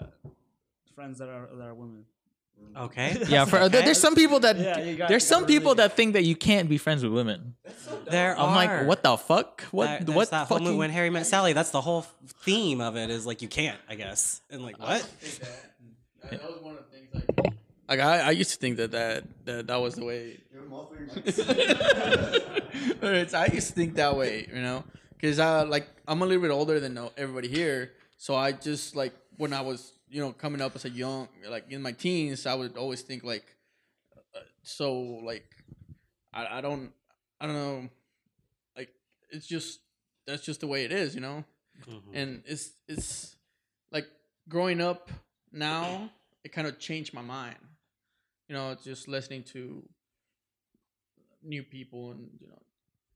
friends 0.95 1.19
that 1.19 1.29
are 1.29 1.49
that 1.59 1.67
are 1.69 1.75
women. 1.75 2.05
Okay. 2.77 3.17
yeah, 3.29 3.45
for, 3.45 3.59
Okay. 3.59 3.83
there's 3.83 3.99
some 4.01 4.15
people 4.15 4.39
that 4.41 4.57
Yeah, 4.57 4.93
got- 4.95 5.09
there's 5.09 5.27
some 5.27 5.41
gotta 5.43 5.51
really- 5.53 5.59
people 5.61 5.75
that 5.77 5.97
think 5.97 6.13
that 6.15 6.23
you 6.23 6.37
can't 6.37 6.69
be 6.69 6.79
friends 6.79 7.03
with 7.03 7.13
women. 7.13 7.57
There 8.09 8.39
I'm 8.39 8.51
are. 8.51 8.55
like, 8.57 8.87
what 8.87 9.03
the 9.03 9.17
fuck? 9.17 9.63
What 9.73 10.07
That- 10.07 10.09
what 10.15 10.31
that 10.31 10.47
whole 10.47 10.59
fucking? 10.59 10.65
movie 10.67 10.79
when 10.79 10.91
Harry 10.91 11.11
met 11.11 11.27
Sally. 11.27 11.53
That's 11.53 11.71
the 11.71 11.81
whole 11.81 12.07
theme 12.45 12.81
of 12.81 12.97
it. 12.97 13.11
Is 13.11 13.27
like 13.27 13.43
you 13.43 13.49
can't, 13.49 13.79
I 13.89 13.97
guess. 13.97 14.41
And 14.51 14.63
like 14.63 14.79
what? 14.79 15.03
That 16.31 16.43
was 16.51 16.63
one 16.63 16.77
of 16.77 16.85
the 16.87 16.97
things 16.97 17.09
like. 17.13 17.55
Like 17.89 18.01
I, 18.01 18.29
I 18.29 18.31
used 18.31 18.51
to 18.53 18.57
think 18.57 18.77
that 18.79 18.93
that 18.93 19.25
that, 19.45 19.67
that 19.67 19.77
was 19.81 19.95
the 19.97 20.05
way. 20.05 20.39
It's- 23.03 23.35
I 23.35 23.47
used 23.53 23.69
to 23.69 23.75
think 23.75 23.95
that 23.97 24.17
way, 24.17 24.49
you 24.53 24.61
know, 24.63 24.85
because 25.11 25.39
I 25.39 25.63
like 25.63 25.87
I'm 26.09 26.23
a 26.23 26.27
little 26.27 26.43
bit 26.43 26.51
older 26.51 26.81
than 26.81 26.99
everybody 27.17 27.49
here, 27.49 27.93
so 28.17 28.35
I 28.35 28.53
just 28.53 28.97
like 28.97 29.13
when 29.37 29.53
I 29.53 29.61
was 29.61 29.93
you 30.15 30.21
know 30.21 30.31
coming 30.33 30.61
up 30.61 30.77
as 30.77 30.85
a 30.85 30.91
young 30.91 31.27
like 31.51 31.65
in 31.71 31.83
my 31.83 31.91
teens, 31.91 32.47
I 32.47 32.55
would 32.55 32.77
always 32.77 33.03
think 33.03 33.25
like, 33.25 33.45
uh, 34.37 34.39
so 34.63 34.93
like, 35.25 35.45
I, 36.33 36.59
I 36.59 36.61
don't 36.61 36.93
I 37.41 37.47
don't 37.47 37.57
know, 37.57 37.89
like 38.77 38.91
it's 39.31 39.45
just 39.47 39.81
that's 40.25 40.45
just 40.45 40.61
the 40.61 40.69
way 40.69 40.85
it 40.85 40.93
is, 40.93 41.17
you 41.17 41.21
know, 41.21 41.43
and 42.13 42.45
it's 42.47 42.71
it's 42.87 43.35
like 43.91 44.07
growing 44.49 44.81
up 44.81 45.11
now, 45.51 46.11
it 46.45 46.53
kind 46.53 46.69
of 46.69 46.79
changed 46.79 47.13
my 47.13 47.23
mind, 47.23 47.57
you 48.49 48.55
know, 48.55 48.77
just 48.85 49.09
listening 49.09 49.43
to 49.55 49.83
new 51.43 51.65
people 51.65 52.13
and 52.13 52.31
you 52.41 52.47
know 52.47 52.63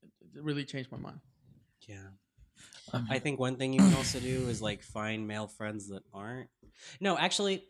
it, 0.03 0.37
it 0.37 0.43
really 0.43 0.65
changed 0.65 0.91
my 0.91 0.97
mind. 0.97 1.19
Yeah. 1.87 2.09
Um, 2.93 3.07
I 3.09 3.19
think 3.19 3.39
one 3.39 3.55
thing 3.55 3.73
you 3.73 3.79
can 3.79 3.93
also 3.93 4.19
do 4.19 4.47
is 4.49 4.61
like 4.69 4.81
find 4.83 5.27
male 5.27 5.47
friends 5.47 5.89
that 5.89 6.03
aren't. 6.13 6.49
No, 6.99 7.17
actually, 7.17 7.63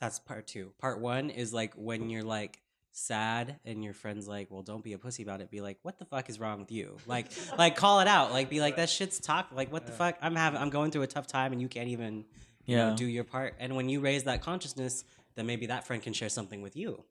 that's 0.00 0.18
part 0.18 0.46
two. 0.46 0.72
Part 0.78 1.00
one 1.00 1.30
is 1.30 1.52
like 1.52 1.74
when 1.74 2.10
you're 2.10 2.22
like 2.22 2.60
sad 2.92 3.58
and 3.64 3.82
your 3.84 3.92
friend's 3.92 4.26
like, 4.28 4.50
"Well, 4.50 4.62
don't 4.62 4.84
be 4.84 4.92
a 4.92 4.98
pussy 4.98 5.22
about 5.22 5.40
it." 5.40 5.50
Be 5.50 5.60
like, 5.60 5.78
"What 5.82 5.98
the 5.98 6.04
fuck 6.04 6.28
is 6.30 6.38
wrong 6.38 6.60
with 6.60 6.70
you?" 6.72 6.96
Like, 7.06 7.26
like 7.58 7.76
call 7.76 8.00
it 8.00 8.08
out. 8.08 8.30
Like, 8.32 8.48
be 8.48 8.60
like, 8.60 8.76
"That 8.76 8.88
shit's 8.90 9.18
talk." 9.18 9.48
Like, 9.54 9.72
what 9.72 9.86
the 9.86 9.92
fuck? 9.92 10.16
I'm 10.22 10.36
having, 10.36 10.60
I'm 10.60 10.70
going 10.70 10.90
through 10.90 11.02
a 11.02 11.06
tough 11.06 11.26
time, 11.26 11.52
and 11.52 11.60
you 11.60 11.68
can't 11.68 11.88
even, 11.88 12.24
you 12.64 12.76
know, 12.76 12.88
Yeah. 12.90 12.94
do 12.94 13.06
your 13.06 13.24
part. 13.24 13.54
And 13.58 13.74
when 13.76 13.88
you 13.88 14.00
raise 14.00 14.24
that 14.24 14.42
consciousness, 14.42 15.04
then 15.34 15.46
maybe 15.46 15.66
that 15.66 15.86
friend 15.86 16.02
can 16.02 16.12
share 16.12 16.28
something 16.30 16.62
with 16.62 16.76
you. 16.76 17.04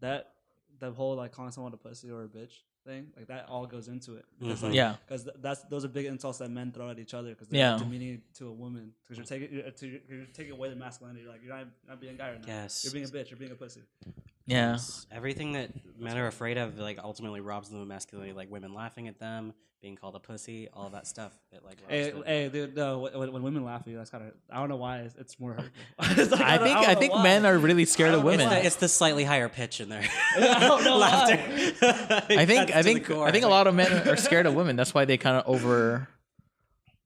That 0.00 0.32
the 0.78 0.92
whole 0.92 1.16
like 1.16 1.32
calling 1.32 1.50
someone 1.52 1.72
a 1.72 1.76
pussy 1.76 2.10
or 2.10 2.22
a 2.24 2.28
bitch 2.28 2.52
thing, 2.88 3.06
like 3.16 3.26
that 3.28 3.46
all 3.48 3.66
goes 3.66 3.88
into 3.88 4.16
it. 4.16 4.24
Because 4.40 4.60
Mhm. 4.60 4.62
like, 4.64 4.74
Yeah. 4.74 4.96
because 5.06 5.28
that's 5.40 5.62
those 5.64 5.84
are 5.84 5.88
big 5.88 6.06
insults 6.06 6.38
that 6.38 6.50
men 6.50 6.72
throw 6.72 6.88
at 6.90 6.98
each 6.98 7.14
other 7.14 7.30
because 7.30 7.48
Yeah. 7.50 7.70
they're 7.70 7.80
demeaning 7.84 8.22
to 8.38 8.48
a 8.48 8.52
woman 8.52 8.92
because 9.04 9.18
you're 9.18 9.26
taking 9.26 9.54
you're, 9.54 9.70
to, 9.70 10.00
you're 10.08 10.24
taking 10.32 10.52
away 10.52 10.70
the 10.70 10.76
masculinity. 10.76 11.22
You're 11.22 11.32
like 11.32 11.42
you're 11.44 11.54
not, 11.56 11.66
not 11.88 12.00
being 12.00 12.14
a 12.14 12.16
guy 12.18 12.30
right 12.32 12.40
now. 12.40 12.46
Yes. 12.62 12.82
You're 12.84 12.92
being 12.94 13.04
a 13.04 13.08
bitch. 13.08 13.30
You're 13.30 13.38
being 13.38 13.52
a 13.52 13.56
pussy. 13.56 13.82
yeah 14.46 14.78
Everything 15.10 15.52
that 15.52 15.70
men 15.98 16.16
are 16.16 16.26
afraid 16.26 16.56
of, 16.56 16.78
like, 16.78 16.98
ultimately 16.98 17.40
robs 17.40 17.68
them 17.68 17.80
of 17.80 17.88
masculinity. 17.88 18.32
Like 18.32 18.50
women 18.50 18.72
laughing 18.72 19.06
at 19.08 19.18
them, 19.18 19.52
being 19.80 19.94
called 19.94 20.16
a 20.16 20.18
pussy, 20.18 20.68
all 20.74 20.88
that 20.90 21.06
stuff. 21.06 21.32
It 21.52 21.64
like. 21.64 21.78
Hey, 21.88 22.12
hey, 22.26 22.48
dude, 22.48 22.74
no. 22.74 22.98
When, 22.98 23.32
when 23.32 23.42
women 23.42 23.64
laugh 23.64 23.82
at 23.82 23.86
you, 23.88 23.96
that's 23.96 24.10
kind 24.10 24.24
of. 24.24 24.32
I 24.50 24.56
don't 24.58 24.68
know 24.68 24.76
why. 24.76 24.98
It's, 25.00 25.14
it's 25.16 25.38
more 25.38 25.52
hurtful. 25.52 25.70
It's 26.22 26.30
like, 26.32 26.40
I 26.40 26.56
don't- 26.56 26.66
think 26.66 26.78
don't 26.80 26.88
I 26.88 26.94
think 26.96 27.12
why. 27.14 27.22
men 27.22 27.46
are 27.46 27.56
really 27.56 27.84
scared 27.84 28.14
of 28.14 28.24
women. 28.24 28.46
It's 28.48 28.50
the, 28.60 28.66
it's 28.66 28.76
the 28.76 28.88
slightly 28.88 29.24
higher 29.24 29.48
pitch 29.48 29.80
in 29.80 29.88
there. 29.88 30.04
don't 30.38 30.84
know 30.84 30.96
Laughter. 30.98 31.34
I 31.40 32.44
think 32.46 32.74
I 32.74 32.82
think. 32.82 33.10
I 33.10 33.30
think 33.30 33.44
a 33.44 33.48
lot 33.48 33.66
of 33.68 33.74
men 33.74 34.08
are 34.08 34.16
scared 34.16 34.46
of 34.46 34.54
women. 34.54 34.74
That's 34.76 34.92
why 34.94 35.04
they 35.04 35.16
kind 35.16 35.36
of 35.36 35.46
over 35.46 36.08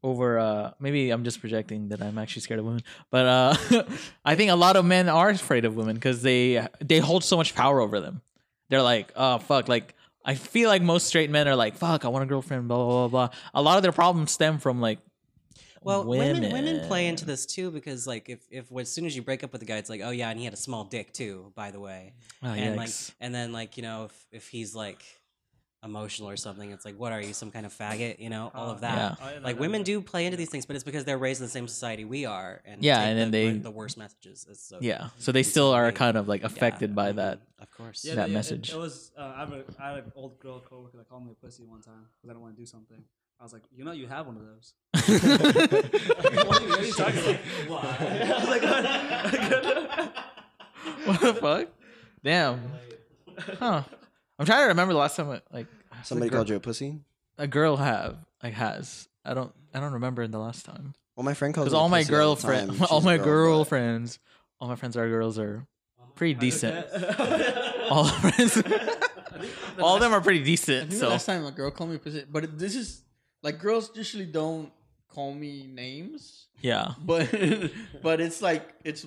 over 0.05 0.39
uh 0.39 0.73
maybe 0.81 1.11
I'm 1.11 1.23
just 1.25 1.41
projecting 1.41 1.91
that 1.91 2.03
I'm 2.03 2.19
actually 2.19 2.43
scared 2.43 2.59
of 2.59 2.67
women. 2.67 2.83
But 3.11 3.27
uh 3.27 3.85
I 4.25 4.35
think 4.35 4.51
a 4.51 4.57
lot 4.57 4.77
of 4.77 4.85
men 4.85 5.09
are 5.09 5.31
afraid 5.31 5.65
of 5.65 5.77
women 5.77 6.01
cuz 6.01 6.23
they 6.23 6.67
they 6.81 6.99
hold 6.99 7.23
so 7.23 7.37
much 7.37 7.55
power 7.55 7.81
over 7.81 8.01
them. 8.01 8.21
They're 8.69 8.83
like, 8.83 9.13
"Oh 9.15 9.39
fuck, 9.39 9.69
like 9.69 9.95
I 10.25 10.35
feel 10.35 10.69
like 10.69 10.83
most 10.83 11.07
straight 11.07 11.31
men 11.31 11.49
are 11.49 11.57
like, 11.57 11.77
"Fuck, 11.77 12.05
I 12.05 12.09
want 12.09 12.23
a 12.23 12.27
girlfriend, 12.27 12.69
blah 12.69 12.77
blah 12.77 13.09
blah 13.09 13.29
blah." 13.29 13.37
A 13.55 13.63
lot 13.63 13.77
of 13.77 13.83
their 13.83 13.93
problems 13.93 14.31
stem 14.31 14.59
from 14.59 14.81
like 14.81 14.99
Well, 15.83 16.05
women. 16.05 16.43
women 16.43 16.53
women. 16.53 16.87
play 16.89 17.07
into 17.09 17.25
this 17.25 17.45
too 17.45 17.71
because 17.73 18.07
like 18.07 18.29
if 18.29 18.41
if 18.51 18.67
as 18.77 18.91
soon 18.93 19.05
as 19.07 19.17
you 19.17 19.23
break 19.23 19.43
up 19.43 19.53
with 19.53 19.63
a 19.63 19.65
guy, 19.65 19.79
it's 19.79 19.91
like 19.91 20.01
oh 20.05 20.11
yeah, 20.11 20.31
and 20.31 20.39
he 20.39 20.45
had 20.45 20.55
a 20.55 20.59
small 20.59 20.85
dick 20.85 21.13
too, 21.13 21.53
by 21.57 21.71
the 21.73 21.81
way, 21.81 22.13
Oh, 22.43 22.49
and 22.49 22.77
like 22.77 22.91
and 23.21 23.35
then 23.35 23.53
like 23.53 23.77
you 23.77 23.83
know 23.83 24.05
if 24.05 24.27
if 24.31 24.49
he's 24.49 24.75
like 24.77 25.03
emotional 25.85 26.29
or 26.31 26.37
something, 26.37 26.71
it's 26.71 26.85
like 26.85 26.97
what 26.97 27.12
are 27.12 27.21
you 27.21 27.33
some 27.33 27.51
kind 27.51 27.66
of 27.66 27.73
faggot, 27.73 28.18
you 28.21 28.31
know, 28.31 28.51
all 28.55 28.71
of 28.71 28.81
that. 28.83 28.97
Yeah. 28.97 29.14
I 29.27 29.29
didn't 29.31 29.42
know 29.42 29.49
Like 29.49 29.59
women 29.59 29.83
do 29.83 30.01
play 30.01 30.27
into 30.27 30.37
these 30.37 30.49
things, 30.51 30.64
but 30.64 30.77
it's 30.77 30.85
because 30.85 31.05
they're 31.05 31.18
raised 31.18 31.40
in 31.40 31.47
the 31.47 31.51
same 31.51 31.66
society 31.66 32.05
we 32.05 32.25
are, 32.25 32.62
and 32.64 32.83
Yeah, 32.85 33.01
and 33.01 33.18
then 33.18 33.31
the, 33.31 33.53
they- 33.53 33.59
the 33.59 33.71
worst 33.71 33.99
messages. 33.99 34.47
So 34.55 34.79
yeah. 34.81 35.09
So 35.18 35.33
they 35.33 35.42
still 35.42 35.73
are 35.73 35.90
kind 35.92 36.16
of 36.16 36.29
like 36.29 36.42
yeah, 36.42 36.47
affected 36.47 36.95
by 36.95 37.12
mhm, 37.12 37.16
that. 37.16 37.40
Of 37.59 37.71
course. 37.71 38.05
Yeah, 38.05 38.14
that 38.16 38.29
no, 38.29 38.35
message. 38.35 38.71
It, 38.71 38.75
it 38.75 38.79
was. 38.79 39.11
Uh, 39.18 39.33
I, 39.37 39.40
have 39.40 39.53
a, 39.53 39.64
I 39.81 39.88
had 39.90 39.99
an 40.05 40.12
old 40.16 40.38
girl 40.38 40.61
coworker 40.61 40.97
that 40.99 41.09
called 41.09 41.25
me 41.25 41.33
a 41.33 41.35
pussy 41.45 41.64
one 41.64 41.81
time 41.81 42.07
because 42.16 42.31
I 42.31 42.33
didn't 42.33 42.42
want 42.42 42.55
to 42.57 42.61
do 42.61 42.66
something. 42.66 43.03
I 43.40 43.42
was 43.45 43.53
like, 43.53 43.62
you 43.77 43.85
know, 43.85 43.90
you 43.92 44.07
have 44.07 44.27
one 44.27 44.37
of 44.37 44.42
those. 44.45 44.75
what, 44.95 46.25
are 46.25 46.62
you, 46.62 46.71
what 46.71 46.79
are 46.81 46.85
you 46.85 46.92
talking 46.92 47.18
about? 47.21 47.40
Why? 47.66 47.97
I 48.23 48.38
was 48.38 48.49
like, 48.49 48.62
what 51.07 51.21
the 51.21 51.35
fuck? 51.35 51.68
Damn. 52.23 52.61
Huh. 53.59 53.83
I'm 54.38 54.47
trying 54.47 54.62
to 54.64 54.68
remember 54.68 54.92
the 54.95 54.99
last 55.01 55.16
time 55.16 55.40
like 55.53 55.66
Somebody 56.05 56.31
girl- 56.31 56.38
called 56.38 56.49
you 56.49 56.57
a 56.57 56.61
pussy. 56.61 57.01
a 57.38 57.47
girl 57.47 57.77
have 57.77 58.16
like 58.42 58.55
has. 58.55 59.09
I 59.25 59.35
don't 59.35 59.53
I 59.75 59.81
don't 59.81 59.92
remember 59.95 60.27
the 60.27 60.38
last 60.38 60.64
time. 60.66 60.95
Well, 61.16 61.25
my 61.25 61.35
friend 61.35 61.55
calls 61.55 61.66
Because 61.66 61.75
me 61.75 61.79
a 61.79 61.83
all 61.83 61.88
my 61.88 62.01
pussy 62.01 62.12
all 62.14 62.18
girlfriend 62.18 62.71
all 62.83 62.87
She's 63.01 63.05
a 63.05 63.07
my 63.07 63.16
girl, 63.18 63.25
girlfriends 63.27 64.18
all 64.61 64.68
my 64.68 64.77
friends 64.77 64.97
are 64.97 65.09
girls 65.09 65.38
are 65.38 65.66
pretty 66.14 66.35
decent. 66.35 66.87
all 67.90 68.07
friends 68.09 68.62
all 69.79 69.95
of 69.97 70.01
them 70.01 70.12
are 70.12 70.21
pretty 70.21 70.42
decent. 70.42 70.88
think 70.90 71.01
So 71.01 71.07
the 71.07 71.12
last 71.12 71.27
time 71.27 71.45
a 71.45 71.51
girl 71.53 71.71
called 71.71 71.90
me 71.90 71.99
pussy, 71.99 72.25
but 72.31 72.59
this 72.59 72.75
is 72.75 73.03
like 73.42 73.59
girls 73.59 73.90
usually 73.95 74.27
don't 74.27 74.71
call 75.09 75.35
me 75.35 75.66
names, 75.66 76.47
yeah. 76.61 76.92
but 77.05 77.31
but 78.03 78.21
it's 78.21 78.40
like 78.40 78.68
it's 78.85 79.05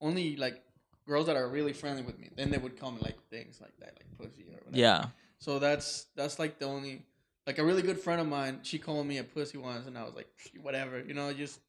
only 0.00 0.36
like 0.36 0.62
girls 1.08 1.26
that 1.26 1.36
are 1.36 1.48
really 1.48 1.72
friendly 1.72 2.02
with 2.02 2.18
me. 2.18 2.28
Then 2.36 2.50
they 2.50 2.58
would 2.58 2.78
call 2.78 2.92
me 2.92 2.98
like 3.00 3.18
things 3.30 3.60
like 3.60 3.76
that, 3.80 3.98
like 3.98 4.18
pussy 4.18 4.44
or 4.50 4.58
whatever. 4.64 4.76
Yeah. 4.76 5.06
So 5.38 5.58
that's 5.58 6.06
that's 6.14 6.38
like 6.38 6.58
the 6.58 6.66
only 6.66 7.02
like 7.46 7.58
a 7.58 7.64
really 7.64 7.82
good 7.82 7.98
friend 7.98 8.20
of 8.20 8.28
mine. 8.28 8.60
She 8.62 8.78
called 8.78 9.06
me 9.06 9.18
a 9.18 9.24
pussy 9.24 9.58
once, 9.58 9.86
and 9.86 9.96
I 9.96 10.04
was 10.04 10.14
like, 10.14 10.28
whatever, 10.60 11.00
you 11.00 11.14
know, 11.14 11.32
just 11.32 11.60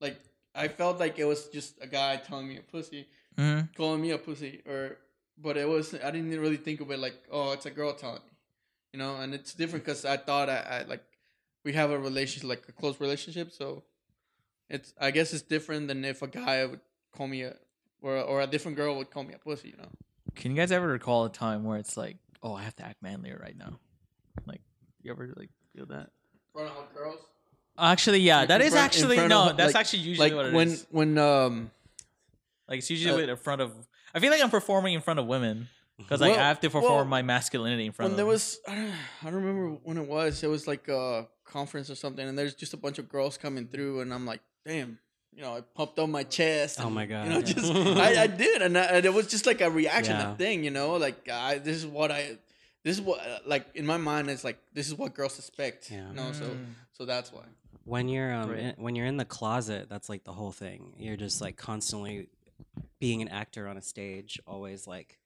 like 0.00 0.18
I 0.54 0.68
felt 0.68 1.00
like 1.00 1.18
it 1.18 1.24
was 1.24 1.48
just 1.48 1.74
a 1.82 1.86
guy 1.86 2.16
telling 2.16 2.48
me 2.48 2.56
a 2.56 2.62
pussy, 2.62 3.08
hmm 3.36 3.60
calling 3.76 4.00
me 4.00 4.12
a 4.12 4.18
pussy, 4.18 4.62
or 4.66 4.98
but 5.36 5.56
it 5.56 5.68
was 5.68 5.94
I 5.94 6.10
didn't 6.10 6.30
really 6.40 6.56
think 6.56 6.80
of 6.80 6.90
it 6.90 6.98
like 6.98 7.18
oh 7.30 7.52
it's 7.52 7.66
a 7.66 7.70
girl 7.70 7.92
telling 7.92 8.22
me, 8.24 8.32
you 8.92 8.98
know, 8.98 9.16
and 9.16 9.34
it's 9.34 9.52
different 9.52 9.84
because 9.84 10.04
I 10.04 10.16
thought 10.16 10.48
I, 10.48 10.58
I 10.58 10.82
like 10.84 11.04
we 11.64 11.72
have 11.72 11.90
a 11.90 11.98
relationship 11.98 12.48
like 12.48 12.64
a 12.68 12.72
close 12.72 13.00
relationship, 13.00 13.52
so 13.52 13.82
it's 14.68 14.94
I 15.00 15.10
guess 15.10 15.32
it's 15.32 15.42
different 15.42 15.88
than 15.88 16.04
if 16.04 16.22
a 16.22 16.28
guy 16.28 16.64
would 16.64 16.80
call 17.12 17.26
me 17.26 17.42
a 17.42 17.56
or 18.02 18.16
or 18.18 18.40
a 18.42 18.46
different 18.46 18.76
girl 18.76 18.96
would 18.96 19.10
call 19.10 19.24
me 19.24 19.34
a 19.34 19.38
pussy, 19.38 19.68
you 19.70 19.76
know. 19.76 19.88
Can 20.34 20.50
you 20.50 20.56
guys 20.56 20.70
ever 20.72 20.86
recall 20.86 21.24
a 21.24 21.30
time 21.30 21.64
where 21.64 21.78
it's 21.78 21.96
like, 21.96 22.16
oh, 22.42 22.54
I 22.54 22.62
have 22.62 22.76
to 22.76 22.84
act 22.84 23.02
manlier 23.02 23.38
right 23.42 23.56
now? 23.56 23.78
Like, 24.46 24.60
you 25.02 25.10
ever 25.10 25.32
like 25.36 25.50
feel 25.74 25.86
that? 25.86 26.10
front 26.52 26.70
of 26.70 26.94
girls. 26.94 27.20
Actually, 27.78 28.20
yeah, 28.20 28.38
Like, 28.40 28.48
that 28.48 28.60
is 28.62 28.72
front- 28.72 28.84
actually 28.86 29.16
no. 29.28 29.50
of, 29.50 29.56
that's 29.56 29.74
like- 29.74 29.80
actually 29.80 29.98
usually 30.00 30.30
like 30.30 30.36
what 30.36 30.46
it 30.46 30.54
is. 30.68 30.86
when 30.90 31.14
when 31.16 31.18
um 31.18 31.70
Like 32.68 32.78
it's 32.78 32.90
usually 32.90 33.24
uh, 33.24 33.28
in 33.28 33.36
front 33.36 33.60
of. 33.62 33.72
I 34.14 34.20
feel 34.20 34.30
like 34.30 34.42
I'm 34.42 34.50
performing 34.50 34.94
in 34.94 35.00
front 35.02 35.20
of 35.20 35.26
women 35.26 35.68
because 35.98 36.20
like 36.20 36.32
Well- 36.32 36.40
I 36.40 36.48
have 36.48 36.60
to 36.60 36.70
perform 36.70 36.92
well, 36.94 37.04
my 37.04 37.22
masculinity 37.22 37.86
in 37.86 37.92
front 37.92 38.12
of 38.12 38.12
when 38.12 38.12
of 38.12 38.16
there 38.16 38.24
them. 38.24 38.32
was 38.32 38.58
I 38.68 38.74
don't, 38.74 38.92
I 39.22 39.30
don't 39.30 39.42
remember 39.44 39.78
when 39.84 39.96
it 39.98 40.06
was. 40.08 40.42
It 40.42 40.48
was 40.48 40.66
like 40.66 40.88
a 40.88 41.28
conference 41.44 41.90
or 41.90 41.94
something, 41.94 42.26
and 42.26 42.38
there's 42.38 42.54
just 42.54 42.72
a 42.74 42.76
bunch 42.78 42.98
of 42.98 43.08
girls 43.08 43.36
coming 43.38 43.66
through, 43.68 44.00
and 44.00 44.12
I'm 44.12 44.26
like, 44.26 44.40
damn. 44.66 44.98
You 45.36 45.42
know, 45.42 45.54
I 45.56 45.60
pumped 45.60 45.98
on 45.98 46.10
my 46.10 46.22
chest. 46.24 46.78
Oh 46.80 46.86
and, 46.86 46.94
my 46.94 47.02
You 47.02 47.08
God. 47.10 47.28
know, 47.28 47.42
just 47.42 47.70
I, 47.74 48.22
I 48.22 48.26
did, 48.26 48.62
and, 48.62 48.76
I, 48.78 48.84
and 48.84 49.04
it 49.06 49.12
was 49.12 49.26
just 49.26 49.44
like 49.46 49.60
a 49.60 49.70
reaction, 49.70 50.14
Yeah. 50.16 50.32
a 50.32 50.36
thing. 50.36 50.64
You 50.64 50.70
know, 50.70 50.94
like 50.96 51.28
I, 51.28 51.58
this 51.58 51.76
is 51.76 51.86
what 51.86 52.10
I, 52.10 52.38
this 52.82 52.96
is 52.96 53.02
what 53.02 53.20
like 53.46 53.66
in 53.74 53.84
my 53.84 53.98
mind 53.98 54.30
it's 54.30 54.44
like 54.44 54.58
this 54.72 54.86
is 54.88 54.94
what 54.94 55.12
girls 55.14 55.38
expect. 55.38 55.90
Yeah. 55.90 56.08
You 56.08 56.14
know, 56.14 56.32
so 56.32 56.44
Mm. 56.46 56.64
so 56.92 57.04
that's 57.04 57.30
why. 57.32 57.42
when 57.84 58.08
you're 58.08 58.32
um 58.32 58.50
Right. 58.50 58.58
in, 58.60 58.74
when 58.78 58.96
you're 58.96 59.06
in 59.06 59.18
the 59.18 59.24
closet 59.26 59.88
that's 59.90 60.08
like 60.08 60.24
the 60.24 60.32
whole 60.32 60.52
thing 60.52 60.94
you're 60.98 61.16
just 61.26 61.40
like 61.42 61.56
constantly 61.56 62.28
being 62.98 63.20
an 63.22 63.28
actor 63.28 63.68
on 63.68 63.76
a 63.76 63.82
stage 63.82 64.40
always 64.46 64.86
like 64.86 65.18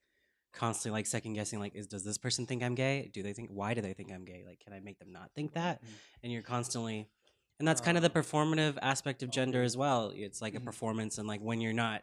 constantly 0.52 0.98
like 0.98 1.06
second 1.06 1.34
guessing 1.34 1.60
like 1.60 1.74
is 1.76 1.86
does 1.86 2.02
this 2.04 2.18
person 2.18 2.44
think 2.44 2.62
i'm 2.62 2.74
gay 2.74 3.08
do 3.14 3.22
they 3.22 3.32
think 3.32 3.48
why 3.50 3.72
do 3.72 3.80
they 3.80 3.92
think 3.92 4.10
i'm 4.12 4.24
gay 4.24 4.42
like 4.44 4.58
can 4.58 4.72
i 4.72 4.80
make 4.80 4.98
them 4.98 5.12
not 5.12 5.30
think 5.36 5.52
that 5.54 5.80
and 6.22 6.32
you're 6.32 6.42
constantly 6.42 7.06
and 7.60 7.68
that's 7.68 7.80
kind 7.80 7.96
of 7.96 8.02
the 8.02 8.10
um, 8.10 8.22
performative 8.22 8.76
aspect 8.82 9.22
of 9.22 9.28
oh, 9.28 9.32
gender 9.32 9.62
as 9.62 9.76
well 9.76 10.12
it's 10.14 10.42
like 10.42 10.54
a 10.54 10.56
mm-hmm. 10.56 10.66
performance 10.66 11.18
and 11.18 11.28
like 11.28 11.40
when 11.40 11.60
you're 11.60 11.72
not 11.72 12.02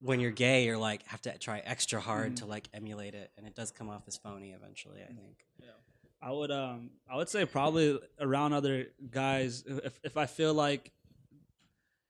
when 0.00 0.20
you're 0.20 0.30
gay 0.30 0.64
you're 0.64 0.78
like 0.78 1.04
have 1.08 1.20
to 1.20 1.36
try 1.38 1.58
extra 1.64 2.00
hard 2.00 2.26
mm-hmm. 2.26 2.34
to 2.36 2.46
like 2.46 2.68
emulate 2.72 3.14
it 3.14 3.30
and 3.36 3.46
it 3.46 3.54
does 3.54 3.72
come 3.72 3.88
off 3.90 4.02
as 4.06 4.16
phony 4.16 4.52
eventually 4.52 5.00
i 5.02 5.06
think 5.06 5.44
yeah. 5.58 5.66
I 6.22 6.30
would 6.30 6.52
um 6.52 6.90
I 7.10 7.16
would 7.16 7.28
say 7.28 7.44
probably 7.44 7.98
around 8.20 8.52
other 8.52 8.86
guys 9.10 9.64
if 9.66 9.98
if 10.04 10.16
I 10.16 10.26
feel 10.26 10.54
like 10.54 10.92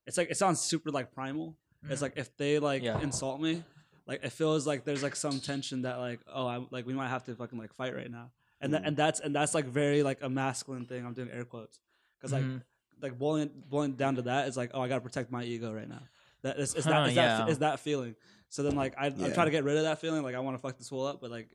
it's 0.06 0.18
like 0.18 0.30
it 0.30 0.36
sounds 0.36 0.60
super 0.60 0.90
like 0.90 1.12
primal. 1.12 1.56
It's 1.84 1.94
mm-hmm. 1.94 2.02
like 2.02 2.12
if 2.16 2.36
they 2.36 2.58
like 2.58 2.82
Yeah. 2.82 3.00
insult 3.00 3.40
me, 3.40 3.64
like 4.06 4.22
it 4.22 4.32
feels 4.32 4.66
like 4.66 4.84
there's 4.84 5.02
like 5.02 5.16
some 5.16 5.40
tension 5.40 5.82
that 5.82 5.98
like 5.98 6.20
oh 6.32 6.46
I 6.46 6.64
like 6.70 6.86
we 6.86 6.92
might 6.92 7.08
have 7.08 7.24
to 7.24 7.34
fucking 7.34 7.58
like 7.58 7.72
fight 7.74 7.96
right 7.96 8.10
now. 8.10 8.30
And 8.60 8.74
that 8.74 8.82
mm. 8.82 8.88
and 8.88 8.96
that's 8.96 9.18
and 9.20 9.34
that's 9.34 9.54
like 9.54 9.64
very 9.64 10.02
like 10.02 10.22
a 10.22 10.28
masculine 10.28 10.84
thing. 10.84 11.06
I'm 11.06 11.14
doing 11.14 11.30
air 11.30 11.44
quotes 11.44 11.80
because 12.18 12.32
like 12.32 12.44
Mhm. 12.44 12.62
Like 13.02 13.18
boiling 13.18 13.50
boiling 13.68 13.92
down 13.92 14.16
to 14.16 14.22
that 14.22 14.48
is 14.48 14.56
like 14.56 14.70
oh 14.74 14.80
I 14.80 14.88
gotta 14.88 15.00
protect 15.00 15.30
my 15.30 15.42
ego 15.44 15.72
right 15.72 15.88
now. 15.88 16.02
That 16.42 16.58
is, 16.58 16.74
is 16.74 16.84
Huh, 16.84 16.90
that 16.90 17.08
is 17.08 17.14
that 17.16 17.48
yeah. 17.48 17.54
that 17.54 17.80
feeling. 17.80 18.14
So 18.48 18.62
then 18.62 18.74
like 18.76 18.94
I, 18.98 19.06
Yeah. 19.08 19.32
trying 19.32 19.46
to 19.46 19.50
get 19.50 19.64
rid 19.64 19.76
of 19.76 19.84
that 19.84 20.00
feeling. 20.00 20.22
Like 20.22 20.34
I 20.34 20.40
want 20.40 20.56
to 20.56 20.60
fuck 20.62 20.76
this 20.78 20.88
fool 20.88 21.06
up, 21.06 21.20
but 21.20 21.30
like 21.30 21.48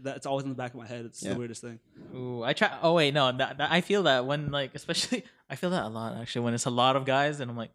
that's 0.00 0.24
always 0.26 0.44
in 0.44 0.48
the 0.50 0.54
back 0.54 0.72
of 0.72 0.78
my 0.80 0.86
head. 0.86 1.04
It's 1.04 1.22
Yeah. 1.22 1.32
the 1.34 1.38
weirdest 1.38 1.60
thing. 1.60 1.78
Ooh, 2.14 2.42
I 2.42 2.52
try. 2.52 2.70
Oh 2.82 2.94
wait, 2.94 3.12
no, 3.14 3.30
that, 3.32 3.58
that 3.58 3.70
I 3.72 3.80
feel 3.80 4.04
that 4.04 4.24
when 4.26 4.50
like, 4.50 4.74
especially, 4.74 5.24
I 5.50 5.56
feel 5.56 5.70
that 5.70 5.84
a 5.84 5.88
lot 5.88 6.16
actually 6.16 6.42
when 6.42 6.54
it's 6.54 6.64
a 6.66 6.70
lot 6.70 6.96
of 6.96 7.04
guys, 7.04 7.40
and 7.40 7.50
I'm 7.50 7.56
like, 7.56 7.72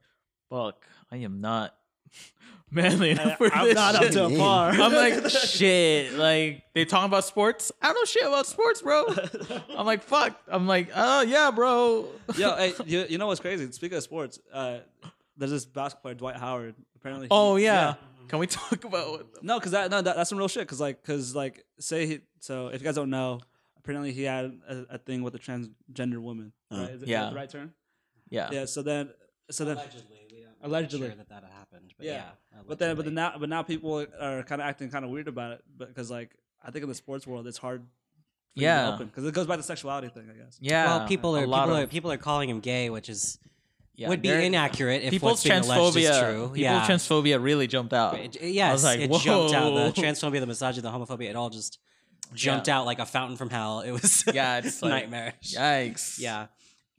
fuck, 0.50 0.86
I 1.12 1.18
am 1.18 1.42
not 1.42 1.76
manly 2.72 3.12
enough 3.12 3.38
for 3.38 3.54
I'm 3.54 3.65
this 3.65 3.76
not 3.76 3.95
up 3.95 4.12
to 4.12 4.26
a 4.26 4.30
Yeah. 4.32 4.38
par. 4.38 4.69
I'm 4.74 4.93
like, 4.93 5.30
shit. 5.30 6.13
Like 6.13 6.63
they 6.74 6.86
talking 6.86 7.08
about 7.08 7.26
sports. 7.26 7.72
I 7.82 7.88
don't 7.88 7.95
know 7.95 8.06
shit 8.06 8.24
about 8.26 8.45
sports, 8.48 8.82
bro. 8.82 9.06
I'm 9.76 9.86
like, 9.86 10.04
fuck. 10.04 10.39
I'm 10.48 10.67
like, 10.67 10.89
oh 10.95 11.22
yeah, 11.22 11.52
bro. 11.52 12.08
Yo, 12.36 12.56
hey, 12.56 12.74
you, 12.86 13.06
you 13.10 13.17
know 13.17 13.28
what's 13.28 13.39
crazy? 13.41 13.72
Speaking 13.72 13.98
of 13.98 14.04
sports, 14.04 14.39
uh, 14.54 14.80
there's 15.38 15.52
this 15.52 15.65
basketball 15.65 16.02
player, 16.12 16.15
Dwight 16.15 16.36
Howard. 16.38 16.76
Apparently, 16.95 17.26
he- 17.28 17.32
oh 17.32 17.56
yeah. 17.56 17.95
Can 18.28 18.38
we 18.38 18.45
talk 18.45 18.84
about 18.84 19.10
what? 19.10 19.34
The- 19.34 19.39
No, 19.41 19.58
because 19.58 19.72
that 19.72 19.89
no, 19.89 20.02
that, 20.04 20.15
that's 20.15 20.30
some 20.30 20.38
real 20.38 20.48
shit. 20.48 20.62
Because 20.62 20.80
like, 20.80 21.02
because 21.02 21.34
like, 21.36 21.65
say 21.80 22.06
he. 22.06 22.19
So 22.41 22.67
if 22.67 22.80
you 22.82 22.86
guys 22.86 22.93
don't 22.95 23.10
know, 23.10 23.39
apparently 23.78 24.12
he 24.13 24.22
had 24.24 24.54
a, 24.69 24.86
a 24.91 24.98
thing 25.00 25.24
with 25.24 25.34
a 25.34 25.39
transgender 25.39 26.19
woman. 26.19 26.54
Oh. 26.69 26.80
Right? 26.82 26.91
Is 26.91 27.02
it, 27.02 27.08
Yeah. 27.08 27.24
is 27.26 27.30
the 27.32 27.36
right 27.36 27.50
term? 27.50 27.74
yeah. 28.30 28.50
Yeah. 28.52 28.65
So 28.65 28.84
then, 28.84 29.10
so 29.50 29.65
then, 29.65 29.78
allegedly 29.78 30.04
we 30.12 30.17
don't- 30.17 30.19
I'm 30.29 30.29
Allegedly. 30.62 31.08
sure 31.08 31.15
that 31.15 31.30
that 31.30 31.43
happened 31.43 31.93
but 31.98 32.06
Yeah. 32.06 32.13
yeah, 32.54 32.60
but 32.67 32.80
then, 32.80 32.95
but 32.95 33.06
then 33.06 33.13
now, 33.13 33.34
but 33.39 33.48
now 33.50 33.63
people 33.63 34.06
are 34.19 34.43
kind 34.43 34.62
of 34.62 34.67
acting 34.67 34.89
kind 34.89 35.06
of 35.06 35.12
weird 35.12 35.28
about 35.28 35.54
it, 35.54 35.63
because 35.78 36.10
like, 36.12 36.32
I 36.63 36.72
think 36.72 36.84
in 36.84 36.89
the 36.89 36.95
sports 36.95 37.26
world, 37.26 37.48
it's 37.48 37.58
hard. 37.58 37.84
Yeah. 38.56 38.98
Because 39.00 39.24
it 39.26 39.34
goes 39.34 39.48
by 39.48 39.56
the 39.56 39.63
sexuality 39.63 40.10
thing, 40.10 40.28
I 40.30 40.38
guess. 40.38 40.58
Yeah. 40.60 40.86
well, 40.98 41.08
people 41.08 41.36
a 41.36 41.43
are 41.43 41.48
lot 41.48 41.63
people 41.65 41.76
of- 41.78 41.84
are 41.84 41.88
people 41.88 42.12
are 42.12 42.17
calling 42.17 42.50
him 42.50 42.60
gay, 42.60 42.89
which 42.89 43.08
is 43.10 43.39
yeah, 43.95 44.10
would 44.10 44.22
be 44.22 44.30
they're- 44.30 44.39
inaccurate 44.41 45.04
if 45.04 45.12
People's 45.12 45.32
what's 45.32 45.43
being 45.43 45.56
alleged 45.63 45.95
is 45.98 46.06
transphobia. 46.10 46.19
true. 46.24 46.41
People's 46.43 46.58
yeah, 46.58 46.86
transphobia 46.88 47.41
really 47.43 47.67
jumped 47.67 47.93
out. 47.93 48.17
It- 48.19 48.41
yes, 48.41 48.84
like, 48.84 49.00
it 49.00 49.12
jumped 49.12 49.54
out. 49.54 49.72
whoa. 49.74 49.91
The 49.91 50.02
transphobia, 50.02 50.39
the 50.41 50.48
misogyny, 50.48 50.82
the 50.82 50.89
homophobia, 50.91 51.30
it 51.30 51.36
all 51.36 51.50
just 51.50 51.80
jumped 52.34 52.67
Yeah. 52.67 52.80
out 52.80 52.86
like 52.86 53.00
a 53.00 53.06
fountain 53.06 53.38
from 53.38 53.50
hell. 53.50 53.80
It 53.82 53.91
was 53.91 54.24
Yeah, 54.34 54.58
it's 54.60 54.82
like- 54.82 55.10
nightmarish. 55.10 55.54
Yikes. 55.56 56.19
Yeah, 56.19 56.48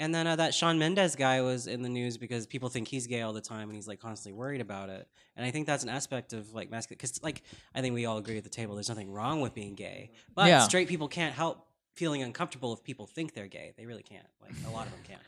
And 0.01 0.15
then 0.15 0.27
uh, 0.27 0.35
that 0.37 0.55
Shawn 0.55 0.79
Mendes 0.79 1.15
guy 1.15 1.43
was 1.43 1.67
in 1.67 1.83
the 1.83 1.89
news 1.91 2.17
because 2.17 2.47
people 2.47 2.69
think 2.71 2.89
he's 2.89 3.07
gay 3.07 3.21
all 3.21 3.35
the 3.35 3.41
time, 3.43 3.69
and 3.69 3.77
he's 3.77 3.87
like 3.87 4.01
constantly 4.01 4.37
worried 4.39 4.61
about 4.63 4.89
it. 4.89 5.07
And 5.37 5.45
I 5.47 5.51
think 5.51 5.67
that's 5.67 5.83
an 5.83 5.91
aspect 5.91 6.33
of 6.33 6.55
like 6.55 6.71
masculine, 6.71 6.97
because 6.97 7.23
like 7.23 7.43
I 7.75 7.83
think 7.83 7.95
we 7.95 8.07
all 8.07 8.17
agree 8.19 8.39
at 8.39 8.45
the 8.45 8.49
table, 8.51 8.75
there's 8.77 8.89
nothing 8.89 9.13
wrong 9.13 9.43
with 9.43 9.53
being 9.55 9.75
gay, 9.75 10.11
but 10.35 10.47
Yeah. 10.49 10.61
straight 10.63 10.89
people 10.89 11.07
can't 11.07 11.35
help 11.35 11.67
feeling 11.97 12.23
uncomfortable 12.23 12.73
if 12.73 12.83
people 12.83 13.07
think 13.07 13.35
they're 13.35 13.47
gay. 13.47 13.75
They 13.77 13.85
really 13.85 14.03
can't. 14.03 14.27
Like 14.41 14.53
a 14.67 14.71
lot 14.71 14.87
of 14.87 14.93
them 14.93 15.03
can't. 15.07 15.21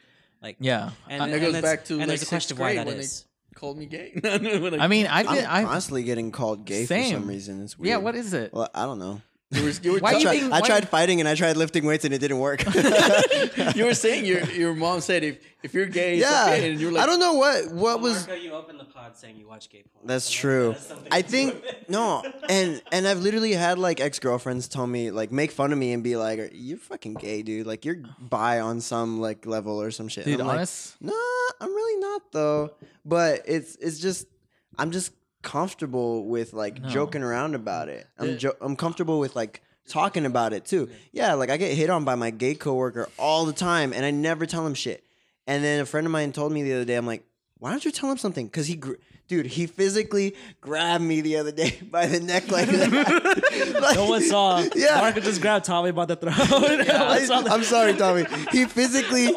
Like 0.43 0.57
Yeah. 0.59 0.91
and, 1.09 1.21
That 1.21 1.29
and 1.29 1.41
goes 1.43 1.53
that's- 1.53 1.63
back 1.77 1.85
to 1.87 1.93
and 1.95 2.01
like 2.01 2.09
there's 2.09 2.23
a 2.23 2.27
question 2.27 2.57
of 2.57 2.61
why 2.61 2.69
grade 2.75 2.79
that 2.79 2.87
when 2.87 2.97
is. 2.97 3.27
they 3.51 3.55
called 3.61 3.77
me 3.77 3.85
gay. 3.87 4.13
When 4.23 4.81
I 4.81 4.89
mean, 4.89 5.07
I've 5.07 5.27
been, 5.29 5.45
I'm 5.45 5.67
I 5.67 5.69
constantly 5.69 6.03
getting 6.05 6.33
called 6.33 6.65
gay 6.65 6.87
for 6.87 7.03
some 7.03 7.27
reason. 7.27 7.63
It's 7.63 7.79
weird. 7.79 7.89
yeah. 7.91 7.97
What 7.99 8.15
is 8.17 8.33
it? 8.33 8.55
Well, 8.55 8.71
I 8.75 8.87
don't 8.87 8.99
know. 8.99 9.21
You 9.53 9.62
were, 9.65 9.71
you 9.71 9.93
were, 9.93 9.99
Why 9.99 10.11
I 10.11 10.17
you 10.17 10.23
tried, 10.23 10.41
being- 10.41 10.53
I 10.53 10.61
why- 10.61 10.67
tried 10.67 10.88
fighting 10.88 11.21
and 11.21 11.29
I 11.29 11.35
tried 11.35 11.57
lifting 11.57 11.85
weights 11.85 12.05
and 12.05 12.12
it 12.15 12.19
didn't 12.19 12.38
work. 12.38 12.65
you 13.77 13.85
were 13.85 13.95
saying 14.07 14.25
your 14.25 14.45
your 14.51 14.75
mom 14.75 15.01
said 15.01 15.23
if 15.25 15.38
if 15.62 15.75
you're 15.75 15.87
gay, 15.87 16.15
it's 16.19 16.23
yeah, 16.29 16.47
okay, 16.49 16.71
and 16.73 16.81
you're 16.81 16.91
like, 16.91 17.03
I 17.05 17.07
don't 17.07 17.21
know 17.21 17.35
what 17.35 17.71
what 17.73 18.01
was. 18.01 18.27
Marco, 18.27 18.43
you 18.43 18.53
opened 18.53 18.81
the 18.81 18.85
pod 18.85 19.17
saying 19.17 19.37
you 19.37 19.47
watch 19.47 19.69
gay 19.71 19.83
porn. 19.93 20.07
That's 20.07 20.25
So 20.25 20.41
true. 20.41 20.73
has 20.73 20.87
something 20.88 21.09
I 21.12 21.23
think 21.23 21.62
no, 21.88 22.23
and 22.49 22.83
and 22.91 23.07
I've 23.07 23.21
literally 23.21 23.53
had 23.53 23.79
like 23.79 24.01
ex 24.01 24.19
girlfriends 24.19 24.67
tell 24.69 24.87
me 24.87 25.11
like 25.11 25.31
make 25.31 25.51
fun 25.53 25.73
of 25.73 25.79
me 25.79 25.93
and 25.93 26.03
be 26.03 26.17
like, 26.17 26.51
"You're 26.55 26.79
fucking 26.79 27.15
gay, 27.15 27.43
dude. 27.43 27.67
Like 27.67 27.85
you're 27.85 27.99
bi 28.19 28.59
on 28.61 28.81
some 28.81 29.21
like 29.21 29.47
level 29.47 29.81
or 29.81 29.91
some 29.91 30.09
shit." 30.09 30.25
Dude, 30.25 30.41
I'm 30.41 30.47
like, 30.47 30.57
honest. 30.57 30.97
Nah, 31.01 31.12
I'm 31.61 31.71
really 31.75 32.01
not 32.01 32.33
though. 32.33 32.71
But 33.05 33.43
it's 33.47 33.77
it's 33.77 33.99
just 34.01 34.27
I'm 34.79 34.91
just 34.91 35.12
comfortable 35.43 36.25
with 36.27 36.53
like 36.53 36.81
No. 36.83 36.89
joking 36.89 37.23
around 37.23 37.55
about 37.55 37.89
it. 37.89 38.07
I'm 38.19 38.39
jo- 38.39 38.57
I'm 38.61 38.77
comfortable 38.77 39.19
with 39.21 39.37
like 39.37 39.61
talking 39.89 40.25
about 40.27 40.53
it 40.53 40.65
too. 40.65 40.89
Yeah, 41.13 41.35
like 41.35 41.51
I 41.51 41.57
get 41.57 41.77
hit 41.77 41.91
on 41.91 42.05
by 42.05 42.15
my 42.15 42.31
gay 42.31 42.55
coworker 42.55 43.09
all 43.19 43.45
the 43.45 43.53
time, 43.53 43.93
and 43.93 44.05
I 44.05 44.11
never 44.11 44.47
tell 44.47 44.67
him 44.67 44.75
shit. 44.75 45.05
And 45.47 45.63
then 45.65 45.81
a 45.81 45.87
friend 45.87 46.07
of 46.07 46.13
mine 46.13 46.33
told 46.33 46.53
me 46.53 46.63
the 46.63 46.73
other 46.75 46.85
day, 46.85 46.95
I'm 46.95 47.07
like, 47.07 47.25
why 47.59 47.71
don't 47.71 47.85
you 47.85 47.91
tell 47.91 48.11
him 48.11 48.17
something? 48.17 48.47
Because 48.47 48.67
he, 48.69 48.77
gr- 48.77 48.95
dude, 49.29 49.47
he 49.47 49.67
physically 49.67 50.35
grabbed 50.61 51.03
me 51.05 51.21
the 51.21 51.37
other 51.37 51.51
day 51.53 51.79
by 51.91 52.07
the 52.07 52.21
neck 52.21 52.49
like 52.51 52.69
that. 52.69 52.93
Like- 53.83 53.97
No 53.97 54.07
one 54.09 54.23
saw. 54.23 54.65
Yeah. 54.75 55.01
Marco 55.01 55.21
just 55.21 55.41
grabbed 55.41 55.65
Tommy 55.65 55.91
by 55.91 56.05
the 56.07 56.17
throat. 56.17 56.35
No 56.51 56.61
one. 56.61 56.89
I, 56.89 57.55
am 57.55 57.65
sorry, 57.65 57.95
Tommy. 57.95 58.25
He 58.53 58.65
physically, 58.67 59.33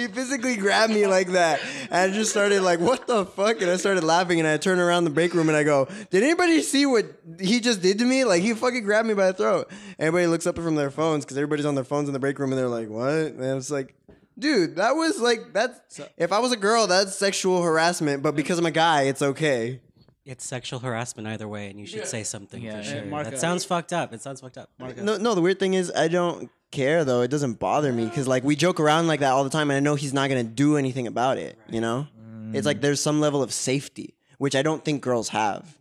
he 0.00 0.08
physically 0.08 0.56
grabbed 0.56 0.92
me 0.92 1.06
like 1.06 1.28
that, 1.28 1.60
and 1.90 2.10
I 2.10 2.14
just 2.14 2.30
started 2.30 2.62
like, 2.62 2.80
"What 2.80 3.06
the 3.06 3.24
fuck?" 3.26 3.60
And 3.60 3.70
I 3.70 3.76
started 3.76 4.04
laughing, 4.04 4.38
and 4.38 4.48
I 4.48 4.56
turned 4.56 4.80
around 4.80 5.04
the 5.04 5.10
break 5.10 5.34
room, 5.34 5.48
and 5.48 5.56
I 5.56 5.62
go, 5.62 5.88
"Did 6.10 6.22
anybody 6.22 6.62
see 6.62 6.86
what 6.86 7.06
he 7.38 7.60
just 7.60 7.82
did 7.82 7.98
to 7.98 8.04
me? 8.04 8.24
Like 8.24 8.42
he 8.42 8.54
fucking 8.54 8.84
grabbed 8.84 9.08
me 9.08 9.14
by 9.14 9.28
the 9.28 9.34
throat." 9.34 9.70
Everybody 9.98 10.26
looks 10.26 10.46
up 10.46 10.56
from 10.56 10.74
their 10.76 10.90
phones 10.90 11.24
because 11.24 11.36
everybody's 11.36 11.66
on 11.66 11.74
their 11.74 11.84
phones 11.84 12.08
in 12.08 12.12
the 12.12 12.18
break 12.20 12.38
room, 12.38 12.50
and 12.52 12.58
they're 12.58 12.68
like, 12.68 12.88
"What?" 12.88 13.08
And 13.08 13.44
I 13.44 13.54
was 13.54 13.70
like. 13.70 13.94
Dude, 14.38 14.76
that 14.76 14.92
was 14.96 15.20
like 15.20 15.52
that's. 15.52 16.00
if 16.16 16.32
I 16.32 16.38
was 16.38 16.50
a 16.50 16.56
girl, 16.56 16.86
that's 16.86 17.14
sexual 17.14 17.62
harassment. 17.62 18.22
But 18.22 18.34
because 18.34 18.58
I'm 18.58 18.64
a 18.64 18.70
guy, 18.70 19.02
it's 19.02 19.20
okay. 19.20 19.80
It's 20.24 20.46
sexual 20.46 20.78
harassment 20.78 21.28
either 21.28 21.46
way, 21.46 21.68
and 21.68 21.78
you 21.78 21.86
should 21.86 22.06
say 22.06 22.22
something 22.22 22.62
Yeah. 22.62 22.78
for 22.78 22.82
sure. 22.84 23.04
Marco. 23.04 23.30
that 23.30 23.36
uh, 23.36 23.40
sounds 23.40 23.66
fucked 23.66 23.92
up. 23.92 24.14
It 24.14 24.22
sounds 24.22 24.40
fucked 24.40 24.56
up. 24.56 24.70
No, 24.78 25.18
no. 25.18 25.34
The 25.34 25.42
weird 25.42 25.58
thing 25.58 25.74
is, 25.74 25.92
I 25.94 26.08
don't 26.08 26.50
care 26.70 27.04
though. 27.04 27.22
It 27.22 27.28
doesn't 27.28 27.58
bother 27.58 27.92
me 27.92 28.04
because 28.04 28.28
like 28.28 28.44
we 28.44 28.56
joke 28.56 28.80
around 28.80 29.06
like 29.06 29.20
that 29.20 29.30
all 29.32 29.44
the 29.44 29.50
time, 29.50 29.70
and 29.70 29.76
I 29.76 29.80
know 29.80 29.94
he's 29.94 30.14
not 30.14 30.28
gonna 30.28 30.44
do 30.44 30.76
anything 30.76 31.06
about 31.06 31.38
it. 31.38 31.58
You 31.68 31.80
know, 31.80 32.06
it's 32.52 32.66
like 32.66 32.80
there's 32.80 33.00
some 33.00 33.20
level 33.20 33.42
of 33.42 33.52
safety, 33.52 34.14
which 34.38 34.54
I 34.56 34.62
don't 34.62 34.84
think 34.84 35.02
girls 35.02 35.28
have. 35.30 35.76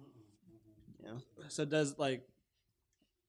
So 1.50 1.66
does 1.66 1.98
like 1.98 2.22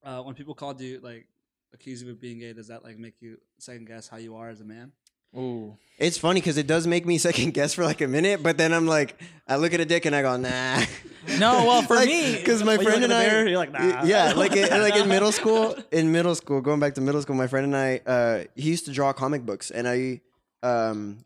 uh, 0.04 0.22
when 0.22 0.34
people 0.34 0.54
called 0.54 0.80
you 0.80 1.00
like 1.00 1.26
accuse 1.72 2.02
you 2.02 2.10
of 2.10 2.20
being 2.20 2.38
gay, 2.38 2.52
does 2.52 2.68
that 2.68 2.84
like 2.84 2.98
make 2.98 3.14
you 3.20 3.38
second 3.58 3.86
guess 3.86 4.08
how 4.08 4.18
you 4.18 4.36
are 4.36 4.48
as 4.48 4.60
a 4.60 4.64
man? 4.64 4.92
Ooh. 5.36 5.76
It's 5.98 6.16
funny 6.16 6.40
because 6.40 6.56
it 6.56 6.66
does 6.66 6.86
make 6.86 7.04
me 7.06 7.18
second 7.28 7.52
guess 7.52 7.74
for 7.74 7.84
like 7.84 8.00
a 8.00 8.08
minute, 8.08 8.42
but 8.42 8.56
then 8.56 8.72
I'm 8.72 8.86
like, 8.86 9.20
I 9.46 9.56
look 9.56 9.74
at 9.74 9.80
a 9.80 9.84
dick 9.84 10.06
and 10.06 10.16
I 10.16 10.22
go, 10.22 10.36
nah. 10.36 10.82
No, 11.38 11.66
well, 11.66 11.82
for 11.82 11.96
like, 11.96 12.08
me, 12.08 12.36
because 12.36 12.64
my 12.64 12.76
When 12.76 12.86
friend 12.86 13.04
and 13.04 13.12
I, 13.12 13.26
mirror, 13.26 13.46
you're 13.46 13.58
like, 13.58 13.72
nah. 13.72 14.04
yeah, 14.04 14.32
like 14.32 14.56
in, 14.56 14.68
like 14.80 14.96
in 14.96 15.08
middle 15.08 15.32
school, 15.40 15.76
in 15.92 16.10
middle 16.10 16.34
school, 16.34 16.60
going 16.62 16.80
back 16.80 16.94
to 16.94 17.00
middle 17.00 17.20
school, 17.20 17.36
my 17.36 17.46
friend 17.46 17.66
and 17.66 17.76
I, 17.76 18.00
uh, 18.06 18.44
he 18.54 18.70
used 18.70 18.86
to 18.86 18.92
draw 18.92 19.12
comic 19.12 19.44
books, 19.44 19.70
and 19.70 19.86
I, 19.86 20.22
um, 20.62 21.24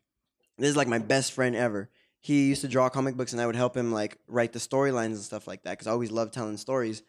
this 0.59 0.69
is 0.69 0.77
like 0.77 0.89
my 0.89 0.99
best 0.99 1.33
friend 1.33 1.55
ever. 1.55 1.89
He 2.21 2.49
used 2.49 2.63
to 2.63 2.69
draw 2.69 2.89
comic 2.89 3.17
books, 3.17 3.33
and 3.33 3.41
I 3.41 3.47
would 3.47 3.57
help 3.57 3.77
him 3.77 3.93
like 3.93 4.19
write 4.27 4.53
the 4.53 4.59
storylines 4.59 5.07
and 5.07 5.19
stuff 5.19 5.47
like 5.47 5.63
that 5.63 5.73
because 5.73 5.87
I 5.87 5.93
always 5.93 6.11
loved 6.11 6.33
telling 6.33 6.57
stories. 6.57 7.03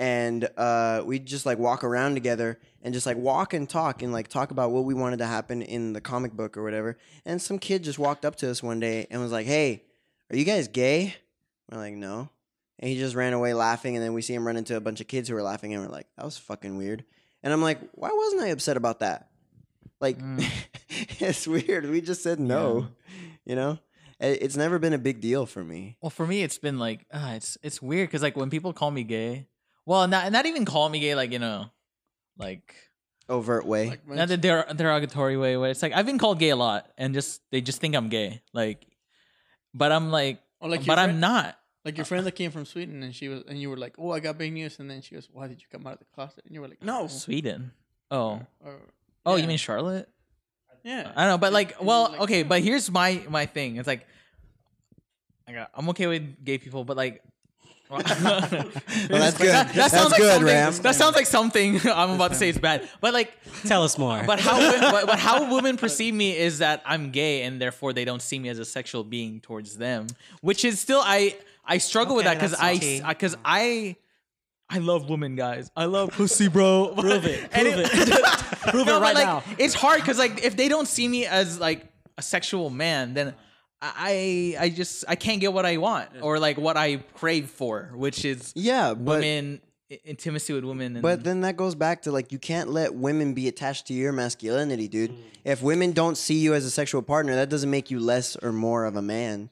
And 0.00 0.48
uh, 0.56 1.02
we'd 1.04 1.26
just 1.26 1.44
like 1.44 1.58
walk 1.58 1.84
around 1.84 2.14
together 2.14 2.58
and 2.80 2.94
just 2.94 3.04
like 3.04 3.18
walk 3.18 3.52
and 3.52 3.68
talk 3.68 4.00
and 4.00 4.14
like 4.14 4.28
talk 4.28 4.50
about 4.50 4.70
what 4.70 4.86
we 4.86 4.94
wanted 4.94 5.18
to 5.18 5.26
happen 5.26 5.60
in 5.60 5.92
the 5.92 6.00
comic 6.00 6.32
book 6.32 6.56
or 6.56 6.62
whatever. 6.62 6.96
And 7.26 7.40
some 7.40 7.58
kid 7.58 7.84
just 7.84 7.98
walked 7.98 8.24
up 8.24 8.36
to 8.36 8.50
us 8.50 8.62
one 8.62 8.80
day 8.80 9.06
and 9.10 9.20
was 9.20 9.30
like, 9.30 9.44
"Hey, 9.46 9.84
are 10.30 10.36
you 10.38 10.46
guys 10.46 10.68
gay?" 10.68 11.16
We're 11.70 11.76
like, 11.76 11.92
"No." 11.92 12.30
And 12.78 12.88
he 12.88 12.96
just 12.96 13.14
ran 13.14 13.34
away 13.34 13.52
laughing. 13.52 13.94
And 13.94 14.02
then 14.02 14.14
we 14.14 14.22
see 14.22 14.32
him 14.32 14.46
run 14.46 14.56
into 14.56 14.74
a 14.74 14.80
bunch 14.80 15.02
of 15.02 15.06
kids 15.06 15.28
who 15.28 15.34
were 15.34 15.42
laughing, 15.42 15.74
and 15.74 15.84
we're 15.84 15.92
like, 15.92 16.06
"That 16.16 16.24
was 16.24 16.38
fucking 16.38 16.78
weird." 16.78 17.04
And 17.42 17.52
I'm 17.52 17.60
like, 17.60 17.78
"Why 17.92 18.08
wasn't 18.10 18.40
I 18.40 18.48
upset 18.48 18.78
about 18.78 19.00
that?" 19.00 19.28
Like, 20.00 20.16
it's 21.18 21.46
weird. 21.46 21.90
We 21.90 22.00
just 22.00 22.22
said 22.22 22.40
no. 22.40 22.88
You 23.44 23.54
know, 23.54 23.78
it's 24.18 24.56
never 24.56 24.78
been 24.78 24.94
a 24.94 24.98
big 24.98 25.20
deal 25.20 25.44
for 25.44 25.62
me. 25.62 25.98
Well, 26.00 26.08
for 26.08 26.26
me, 26.26 26.42
it's 26.42 26.56
been 26.56 26.78
like, 26.78 27.04
uh, 27.12 27.34
it's 27.36 27.58
it's 27.62 27.82
weird 27.82 28.08
because 28.08 28.22
like 28.22 28.36
when 28.36 28.48
people 28.48 28.72
call 28.72 28.90
me 28.90 29.04
gay, 29.04 29.46
well, 29.86 30.06
not 30.08 30.30
not 30.32 30.46
even 30.46 30.64
call 30.64 30.88
me 30.88 31.00
gay, 31.00 31.14
like 31.14 31.32
you 31.32 31.38
know, 31.38 31.70
like 32.38 32.74
Overt 33.28 33.64
way. 33.64 33.90
Like, 33.90 34.08
not 34.08 34.28
the 34.28 34.36
der- 34.36 34.72
derogatory 34.74 35.36
way. 35.36 35.56
Where 35.56 35.70
it's 35.70 35.82
like 35.82 35.92
I've 35.92 36.06
been 36.06 36.18
called 36.18 36.38
gay 36.38 36.50
a 36.50 36.56
lot, 36.56 36.90
and 36.98 37.14
just 37.14 37.40
they 37.50 37.60
just 37.60 37.80
think 37.80 37.94
I'm 37.94 38.08
gay, 38.08 38.42
like, 38.52 38.86
but 39.72 39.92
I'm 39.92 40.10
like, 40.10 40.40
Or 40.60 40.68
like 40.68 40.80
your 40.80 40.96
but 40.96 40.98
I'm 40.98 41.20
not. 41.20 41.56
Like 41.84 41.96
your 41.96 42.04
friend 42.04 42.26
that 42.26 42.32
came 42.32 42.50
from 42.50 42.66
Sweden, 42.66 43.02
and 43.02 43.14
she 43.14 43.28
was, 43.28 43.42
and 43.48 43.58
you 43.58 43.70
were 43.70 43.76
like, 43.76 43.94
"Oh, 43.98 44.10
I 44.10 44.20
got 44.20 44.36
big 44.36 44.52
news," 44.52 44.78
and 44.80 44.90
then 44.90 45.00
she 45.00 45.14
goes, 45.14 45.28
"Why 45.32 45.46
did 45.48 45.62
you 45.62 45.66
come 45.72 45.86
out 45.86 45.94
of 45.94 45.98
the 46.00 46.04
closet?" 46.14 46.44
And 46.44 46.54
you 46.54 46.60
were 46.60 46.68
like, 46.68 46.82
"No." 46.82 47.02
Oh. 47.04 47.06
Sweden. 47.06 47.72
Oh, 48.10 48.42
Or, 48.62 48.76
oh, 49.24 49.36
yeah. 49.36 49.42
you 49.42 49.48
mean 49.48 49.56
Charlotte? 49.56 50.08
yeah? 50.82 51.12
I 51.14 51.22
don't 51.22 51.30
know, 51.34 51.38
but 51.38 51.52
like, 51.52 51.78
And 51.78 51.86
well, 51.86 52.10
like, 52.10 52.20
okay, 52.22 52.42
but 52.42 52.60
here's 52.60 52.90
my 52.90 53.22
my 53.30 53.46
thing. 53.46 53.76
It's 53.76 53.86
like, 53.86 54.06
I 55.48 55.52
got, 55.52 55.70
I'm 55.74 55.88
okay 55.90 56.06
with 56.06 56.44
gay 56.44 56.58
people, 56.58 56.84
but 56.84 56.96
like. 56.96 57.22
well, 57.90 58.00
that's 58.20 59.36
good. 59.36 59.48
That, 59.48 59.66
that 59.66 59.74
That's 59.74 59.92
sounds 59.92 60.12
like 60.12 60.20
good, 60.20 60.30
something, 60.32 60.46
Ram. 60.46 60.72
That 60.74 60.94
sounds 60.94 61.16
like 61.16 61.26
something 61.26 61.80
I'm 61.84 62.10
about 62.10 62.28
to 62.28 62.34
say 62.36 62.48
is 62.48 62.58
bad. 62.58 62.88
But 63.00 63.12
like, 63.14 63.32
Tell 63.64 63.82
us 63.82 63.98
more. 63.98 64.22
but 64.24 64.38
how 64.38 64.58
but, 64.92 65.06
but 65.06 65.18
how 65.18 65.52
women 65.54 65.76
perceive 65.76 66.14
me 66.14 66.36
is 66.36 66.58
that 66.58 66.82
I'm 66.86 67.10
gay 67.10 67.42
and 67.42 67.60
therefore 67.60 67.92
they 67.92 68.04
don't 68.04 68.22
see 68.22 68.38
me 68.38 68.48
as 68.48 68.60
a 68.60 68.64
sexual 68.64 69.02
being 69.02 69.40
towards 69.40 69.76
them, 69.76 70.06
which 70.40 70.64
is 70.64 70.78
still 70.78 71.00
I 71.04 71.36
I 71.64 71.78
struggle 71.78 72.14
with 72.14 72.26
that 72.26 72.34
because 72.34 72.54
I 72.58 73.02
because 73.08 73.36
I 73.44 73.96
I 74.68 74.78
love 74.78 75.10
women, 75.10 75.34
guys. 75.34 75.68
I 75.76 75.86
love 75.86 76.10
pussy, 76.10 76.46
bro. 76.46 76.94
Prove 76.96 77.24
it. 77.26 77.48
And 77.52 77.66
Prove 77.66 77.80
it. 77.80 77.90
Prove 78.68 78.86
no, 78.86 78.98
it 78.98 79.00
right 79.00 79.14
like 79.16 79.26
now. 79.26 79.42
it's 79.58 79.74
hard 79.74 80.00
because 80.00 80.18
like 80.18 80.44
if 80.44 80.56
they 80.56 80.68
don't 80.68 80.86
see 80.86 81.08
me 81.08 81.26
as 81.26 81.58
like 81.58 81.86
a 82.16 82.22
sexual 82.22 82.70
man, 82.70 83.14
then 83.14 83.34
I 83.82 84.56
I 84.58 84.68
just 84.68 85.04
I 85.08 85.16
can't 85.16 85.40
get 85.40 85.52
what 85.52 85.64
I 85.64 85.78
want 85.78 86.10
or 86.20 86.38
like 86.38 86.58
what 86.58 86.76
I 86.76 86.96
crave 87.14 87.48
for, 87.50 87.90
which 87.94 88.24
is 88.24 88.52
yeah, 88.54 88.94
but 88.94 89.20
women 89.20 89.60
intimacy 90.04 90.52
with 90.52 90.64
women. 90.64 90.96
And, 90.96 91.02
But 91.02 91.24
then 91.24 91.40
that 91.40 91.56
goes 91.56 91.74
back 91.74 92.02
to 92.02 92.12
like 92.12 92.32
you 92.32 92.38
can't 92.38 92.70
let 92.70 92.94
women 92.94 93.34
be 93.34 93.48
attached 93.48 93.86
to 93.88 93.94
your 93.94 94.12
masculinity, 94.12 94.88
dude. 94.88 95.10
Mm. 95.10 95.16
If 95.44 95.62
women 95.62 95.92
don't 95.92 96.16
see 96.16 96.38
you 96.38 96.54
as 96.54 96.64
a 96.64 96.70
sexual 96.70 97.02
partner, 97.02 97.34
that 97.36 97.48
doesn't 97.48 97.70
make 97.70 97.90
you 97.90 98.00
less 98.00 98.36
or 98.36 98.52
more 98.52 98.84
of 98.84 98.96
a 98.96 99.02
man. 99.02 99.50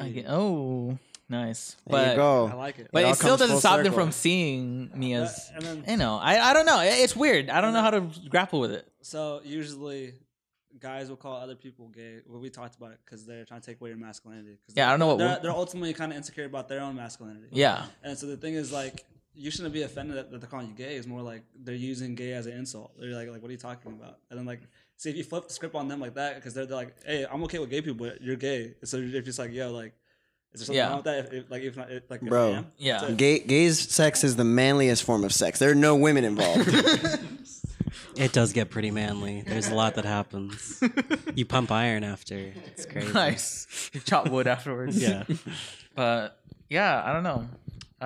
I 0.00 0.08
get, 0.08 0.26
oh 0.28 0.98
nice. 1.28 1.76
There 1.86 1.92
but 1.92 2.10
you 2.10 2.16
go. 2.16 2.46
I 2.48 2.54
like 2.54 2.78
it. 2.78 2.88
But 2.92 3.04
It 3.04 3.08
it 3.10 3.14
still 3.16 3.36
doesn't 3.36 3.54
full 3.54 3.60
stop 3.60 3.82
them 3.82 3.92
from 3.92 4.12
seeing 4.12 4.90
me 4.94 5.14
as 5.14 5.50
and 5.54 5.64
then- 5.64 5.84
you 5.88 5.96
know. 5.96 6.16
I, 6.16 6.50
I 6.50 6.52
don't 6.52 6.66
know. 6.66 6.80
It's 6.82 7.16
weird. 7.16 7.50
I 7.50 7.60
don't 7.60 7.72
know 7.72 7.82
how 7.82 7.90
to 7.90 8.10
grapple 8.28 8.60
with 8.60 8.72
it. 8.72 8.86
So 9.02 9.40
usually, 9.44 10.14
guys 10.80 11.08
will 11.08 11.16
call 11.16 11.36
other 11.36 11.54
people 11.54 11.88
gay. 11.88 12.20
Well, 12.26 12.40
we 12.40 12.50
talked 12.50 12.76
about 12.76 12.92
it 12.92 12.98
because 13.04 13.24
they're 13.26 13.44
trying 13.44 13.60
to 13.60 13.66
take 13.66 13.80
away 13.80 13.90
your 13.90 13.98
masculinity. 13.98 14.58
'Cause 14.66 14.74
Yeah, 14.76 14.84
I 14.84 14.88
they're- 14.88 14.92
don't 14.92 14.98
know 15.00 15.06
what 15.08 15.18
They're, 15.18 15.28
wo- 15.36 15.38
they're 15.42 15.50
ultimately 15.52 15.92
kind 15.94 16.12
of 16.12 16.16
insecure 16.16 16.44
about 16.46 16.68
their 16.68 16.80
own 16.80 16.96
masculinity. 16.96 17.48
Yeah. 17.52 17.86
And 18.02 18.16
so 18.18 18.26
the 18.26 18.36
thing 18.36 18.54
is, 18.54 18.72
like, 18.72 19.04
you 19.34 19.50
shouldn't 19.50 19.72
be 19.72 19.82
offended 19.82 20.16
that, 20.16 20.30
that 20.30 20.40
they're 20.40 20.50
calling 20.50 20.68
you 20.68 20.74
gay. 20.74 20.96
It's 20.96 21.06
more 21.06 21.22
like 21.22 21.44
they're 21.54 21.74
using 21.74 22.14
gay 22.14 22.32
as 22.32 22.46
an 22.46 22.52
insult. 22.52 22.92
They're 22.98 23.10
like, 23.14 23.28
like, 23.28 23.40
what 23.42 23.48
are 23.48 23.52
you 23.52 23.58
talking 23.58 23.92
about? 23.92 24.18
And 24.30 24.38
then 24.38 24.44
like, 24.46 24.60
see 24.96 25.08
if 25.10 25.16
you 25.16 25.24
flip 25.24 25.46
the 25.48 25.54
script 25.54 25.74
on 25.74 25.86
them 25.88 26.00
like 26.00 26.14
that, 26.14 26.34
because 26.34 26.52
they're, 26.54 26.66
they're 26.66 26.76
like, 26.76 26.96
hey, 27.06 27.24
I'm 27.30 27.42
okay 27.44 27.58
with 27.58 27.70
gay 27.70 27.80
people, 27.80 28.06
but 28.06 28.20
you're 28.20 28.36
gay. 28.36 28.74
So 28.84 28.96
you're 28.98 29.22
just 29.22 29.38
like, 29.38 29.52
yo, 29.52 29.70
like, 29.72 29.94
is 30.52 30.60
there 30.60 30.66
something 30.66 30.76
Yeah. 30.78 30.88
wrong 30.88 30.96
with 30.96 31.04
that? 31.04 31.18
If, 31.26 31.32
if, 31.44 31.50
like, 31.50 31.62
if 31.62 31.76
not, 31.76 31.92
if, 31.92 32.10
like, 32.10 32.20
Bro. 32.22 32.54
am? 32.54 32.66
Yeah. 32.76 32.98
That's 32.98 33.12
it. 33.12 33.16
Gay 33.18 33.38
gays 33.38 33.78
sex 33.88 34.24
is 34.24 34.34
the 34.34 34.44
manliest 34.44 35.04
form 35.04 35.22
of 35.22 35.32
sex. 35.32 35.58
There 35.60 35.70
are 35.70 35.74
no 35.76 35.94
women 35.94 36.24
involved. 36.24 36.68
it 38.16 38.32
does 38.32 38.52
get 38.52 38.70
pretty 38.70 38.90
manly. 38.90 39.42
There's 39.46 39.68
a 39.68 39.74
lot 39.74 39.94
that 39.96 40.04
happens. 40.04 40.82
You 41.34 41.44
pump 41.46 41.70
iron 41.70 42.04
after. 42.04 42.52
It's 42.66 42.86
crazy. 42.86 43.12
Nice. 43.12 43.90
You 43.92 44.00
chop 44.00 44.28
wood 44.28 44.46
afterwards. 44.46 45.00
Yeah. 45.00 45.24
But 45.94 46.38
yeah, 46.68 47.02
I 47.04 47.12
don't 47.12 47.22
know. 47.22 47.48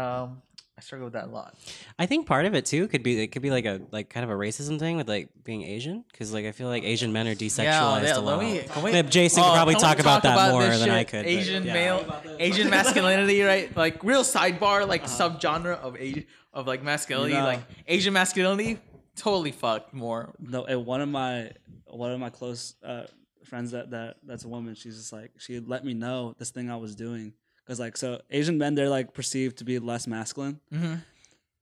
Um, 0.01 0.43
I 0.77 0.81
struggle 0.81 1.05
with 1.07 1.13
that 1.15 1.27
a 1.27 1.31
lot. 1.31 1.55
I 1.99 2.07
think 2.07 2.27
part 2.27 2.47
of 2.47 2.55
it 2.55 2.67
too 2.67 2.89
could 2.89 3.03
be 3.05 3.23
it 3.23 3.29
could 3.29 3.43
be 3.43 3.51
like 3.51 3.65
a 3.65 3.81
like 3.93 4.11
kind 4.11 4.25
of 4.25 4.31
a 4.31 4.35
racism 4.35 4.79
thing 4.79 4.97
with 4.97 5.09
like 5.09 5.29
being 5.45 5.63
Asian 5.63 6.05
because 6.11 6.33
like 6.33 6.47
I 6.47 6.53
feel 6.53 6.67
like 6.67 6.83
Asian 6.83 7.13
men 7.13 7.29
are 7.29 7.35
desexualized 7.35 8.03
yeah, 8.03 8.17
a 8.17 8.19
lot. 8.19 8.41
can 8.41 8.83
we- 8.83 9.03
Jason 9.05 9.43
Oh, 9.43 9.47
could 9.47 9.55
probably 9.55 9.75
can 9.75 9.81
we 9.83 9.89
talk 9.89 9.99
about 10.01 10.23
that 10.25 10.51
more 10.51 10.67
than 10.67 10.91
I 10.91 11.05
could. 11.05 11.23
but 11.25 11.27
Asian 11.27 11.65
yeah. 11.65 11.73
male, 11.73 12.17
Asian 12.41 12.71
masculinity, 12.71 13.43
right? 13.43 13.75
Like 13.77 14.03
real 14.03 14.23
sidebar, 14.25 14.87
like 14.89 15.05
subgenre 15.05 15.79
of 15.79 15.97
a 15.97 16.27
of 16.53 16.67
like 16.67 16.83
masculinity, 16.83 17.35
know- 17.35 17.45
like 17.45 17.61
Asian 17.87 18.13
masculinity, 18.13 18.79
totally 19.17 19.53
fucked 19.53 19.93
more. 19.95 20.35
No, 20.39 20.65
and 20.65 20.85
one 20.87 21.01
of 21.01 21.09
my 21.09 21.53
one 21.87 22.11
of 22.13 22.19
my 22.21 22.31
close 22.31 22.75
uh, 22.85 23.05
friends 23.45 23.71
that 23.73 23.91
that 23.91 24.17
that's 24.25 24.45
a 24.45 24.49
woman. 24.49 24.75
She's 24.75 24.97
just 24.97 25.13
like 25.13 25.33
she 25.39 25.61
let 25.61 25.85
me 25.85 25.95
know 25.95 26.35
this 26.39 26.51
thing 26.51 26.71
I 26.71 26.77
was 26.77 26.95
doing 26.95 27.33
because 27.65 27.79
like 27.81 27.97
so 27.97 28.21
Asian 28.31 28.59
men 28.59 28.75
they're 28.75 28.89
like 28.89 29.15
perceived 29.15 29.59
to 29.59 29.65
be 29.65 29.79
less 29.79 30.07
masculine. 30.07 30.61
Mhm. 30.73 31.03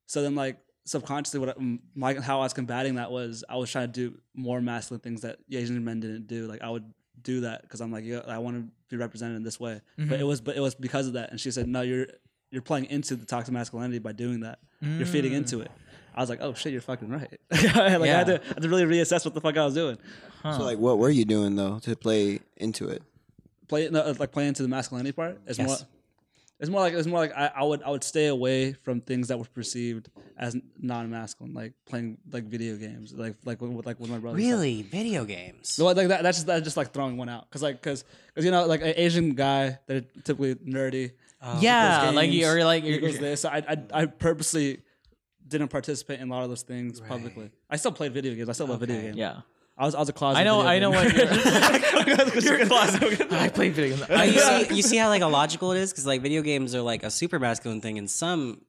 So 0.06 0.22
then 0.22 0.34
like 0.34 0.58
subconsciously 0.84 1.38
what 1.40 1.50
I- 1.50 1.78
my 1.94 2.14
how 2.14 2.38
I 2.40 2.42
was 2.44 2.52
combating 2.52 2.96
that 2.96 3.10
was 3.10 3.44
I 3.48 3.56
was 3.56 3.70
trying 3.70 3.92
to 3.92 3.92
do 4.10 4.18
more 4.34 4.60
masculine 4.60 5.00
things 5.00 5.20
that 5.22 5.38
Asian 5.50 5.82
men 5.84 6.00
didn't 6.00 6.26
do. 6.26 6.46
Like 6.46 6.62
I 6.62 6.70
would 6.70 6.92
do 7.22 7.42
that 7.42 7.62
because 7.62 7.80
I'm 7.80 7.92
like 7.92 8.04
yeah, 8.04 8.20
I 8.26 8.38
want 8.38 8.56
to 8.56 8.68
be 8.88 8.96
represented 8.96 9.36
in 9.36 9.42
this 9.42 9.60
way. 9.60 9.80
But 9.96 10.18
it 10.20 10.24
was 10.24 10.40
but 10.40 10.56
it 10.56 10.60
was 10.60 10.74
because 10.74 11.06
of 11.06 11.12
that. 11.14 11.30
And 11.30 11.40
she 11.40 11.50
said 11.50 11.68
no, 11.68 11.82
you're 11.82 12.06
you're 12.50 12.62
playing 12.62 12.86
into 12.86 13.16
the 13.16 13.24
toxic 13.24 13.52
masculinity 13.54 13.98
by 13.98 14.12
doing 14.12 14.40
that. 14.40 14.58
You're 14.80 15.06
feeding 15.06 15.32
into 15.32 15.60
it. 15.60 15.70
I 16.14 16.20
was 16.20 16.30
like, 16.30 16.40
oh 16.42 16.54
shit, 16.54 16.72
you're 16.72 16.80
fucking 16.80 17.08
right. 17.08 17.40
like 17.50 17.76
I, 17.76 17.88
had 18.06 18.26
to, 18.26 18.40
I 18.42 18.46
had 18.48 18.62
to 18.62 18.68
really 18.68 18.84
reassess 18.84 19.24
what 19.24 19.34
the 19.34 19.40
fuck 19.40 19.56
I 19.56 19.64
was 19.64 19.74
doing. 19.74 19.98
So 20.42 20.62
like, 20.64 20.78
what 20.78 20.98
were 20.98 21.10
you 21.10 21.24
doing 21.24 21.56
though 21.56 21.78
to 21.80 21.96
play 21.96 22.40
into 22.56 22.88
it? 22.88 23.02
Play 23.68 23.88
no, 23.90 24.00
uh, 24.00 24.14
like 24.18 24.32
play 24.32 24.46
into 24.48 24.62
the 24.62 24.68
masculinity 24.68 25.12
part. 25.12 25.40
It's 25.46 25.58
Yes. 25.58 25.66
more. 25.68 25.76
It's 26.60 26.70
more 26.70 26.80
like 26.80 26.94
it's 26.94 27.08
more 27.08 27.18
like 27.18 27.32
I, 27.36 27.50
I 27.56 27.64
would 27.64 27.82
I 27.82 27.90
would 27.90 28.04
stay 28.04 28.28
away 28.28 28.72
from 28.72 29.00
things 29.00 29.28
that 29.28 29.38
were 29.38 29.46
perceived 29.46 30.08
as 30.38 30.56
non-masculine, 30.80 31.54
like 31.54 31.72
playing 31.86 32.18
like 32.30 32.44
video 32.44 32.76
games, 32.76 33.12
like 33.12 33.34
like 33.44 33.60
with 33.60 33.84
like 33.84 33.98
with 33.98 34.08
my 34.10 34.18
brother. 34.18 34.36
Really, 34.36 34.82
video 34.82 35.24
games. 35.24 35.72
So 35.72 35.84
like 35.86 35.96
that, 35.96 36.22
that's 36.22 36.38
just 36.38 36.46
that's 36.46 36.62
just 36.62 36.76
like 36.76 36.92
throwing 36.92 37.16
one 37.16 37.28
out, 37.28 37.50
cause 37.50 37.64
like 37.64 37.82
cause, 37.82 38.04
cause 38.36 38.44
you 38.44 38.52
know 38.52 38.66
like 38.66 38.80
an 38.80 38.94
Asian 38.96 39.34
guy 39.34 39.78
they're 39.88 40.02
typically 40.22 40.54
nerdy. 40.54 41.12
Oh. 41.40 41.58
yeah, 41.60 42.10
like 42.10 42.32
you're 42.32 42.64
like 42.64 42.84
he 42.84 42.90
you're, 42.90 43.00
goes 43.00 43.18
this. 43.18 43.44
I, 43.44 43.64
I 43.68 44.02
I 44.02 44.06
purposely 44.06 44.82
didn't 45.52 45.68
participate 45.68 46.20
in 46.20 46.28
a 46.28 46.30
lot 46.30 46.42
of 46.42 46.48
those 46.48 46.62
things 46.62 47.00
publicly. 47.00 47.50
I 47.70 47.76
still 47.76 47.92
played 47.92 48.12
video 48.12 48.34
games. 48.34 48.48
I 48.48 48.52
still 48.52 48.66
love 48.66 48.80
video 48.80 49.00
games. 49.00 49.16
yeah. 49.16 49.40
I 49.76 49.86
was 49.86 49.94
I 49.94 50.00
was 50.00 50.08
a 50.10 50.12
closet. 50.12 50.38
I 50.38 50.44
know, 50.44 50.58
video 50.58 50.70
I 50.70 50.78
know 50.80 50.90
what 50.90 51.12
you're. 52.44 52.56
you're 52.58 52.66
closet. 52.66 53.32
I 53.32 53.48
play 53.48 53.70
video 53.70 53.96
games. 53.96 54.08
Uh, 54.10 54.22
you, 54.22 54.38
see, 54.38 54.74
you 54.76 54.82
see 54.82 54.96
how 54.98 55.08
like 55.08 55.22
illogical 55.22 55.72
it 55.72 55.78
is 55.78 55.90
because 55.90 56.06
like 56.06 56.20
video 56.20 56.42
games 56.42 56.74
are 56.74 56.82
like 56.82 57.04
a 57.04 57.10
super 57.10 57.38
masculine 57.38 57.80
thing 57.80 57.96
in 57.96 58.06
some 58.06 58.60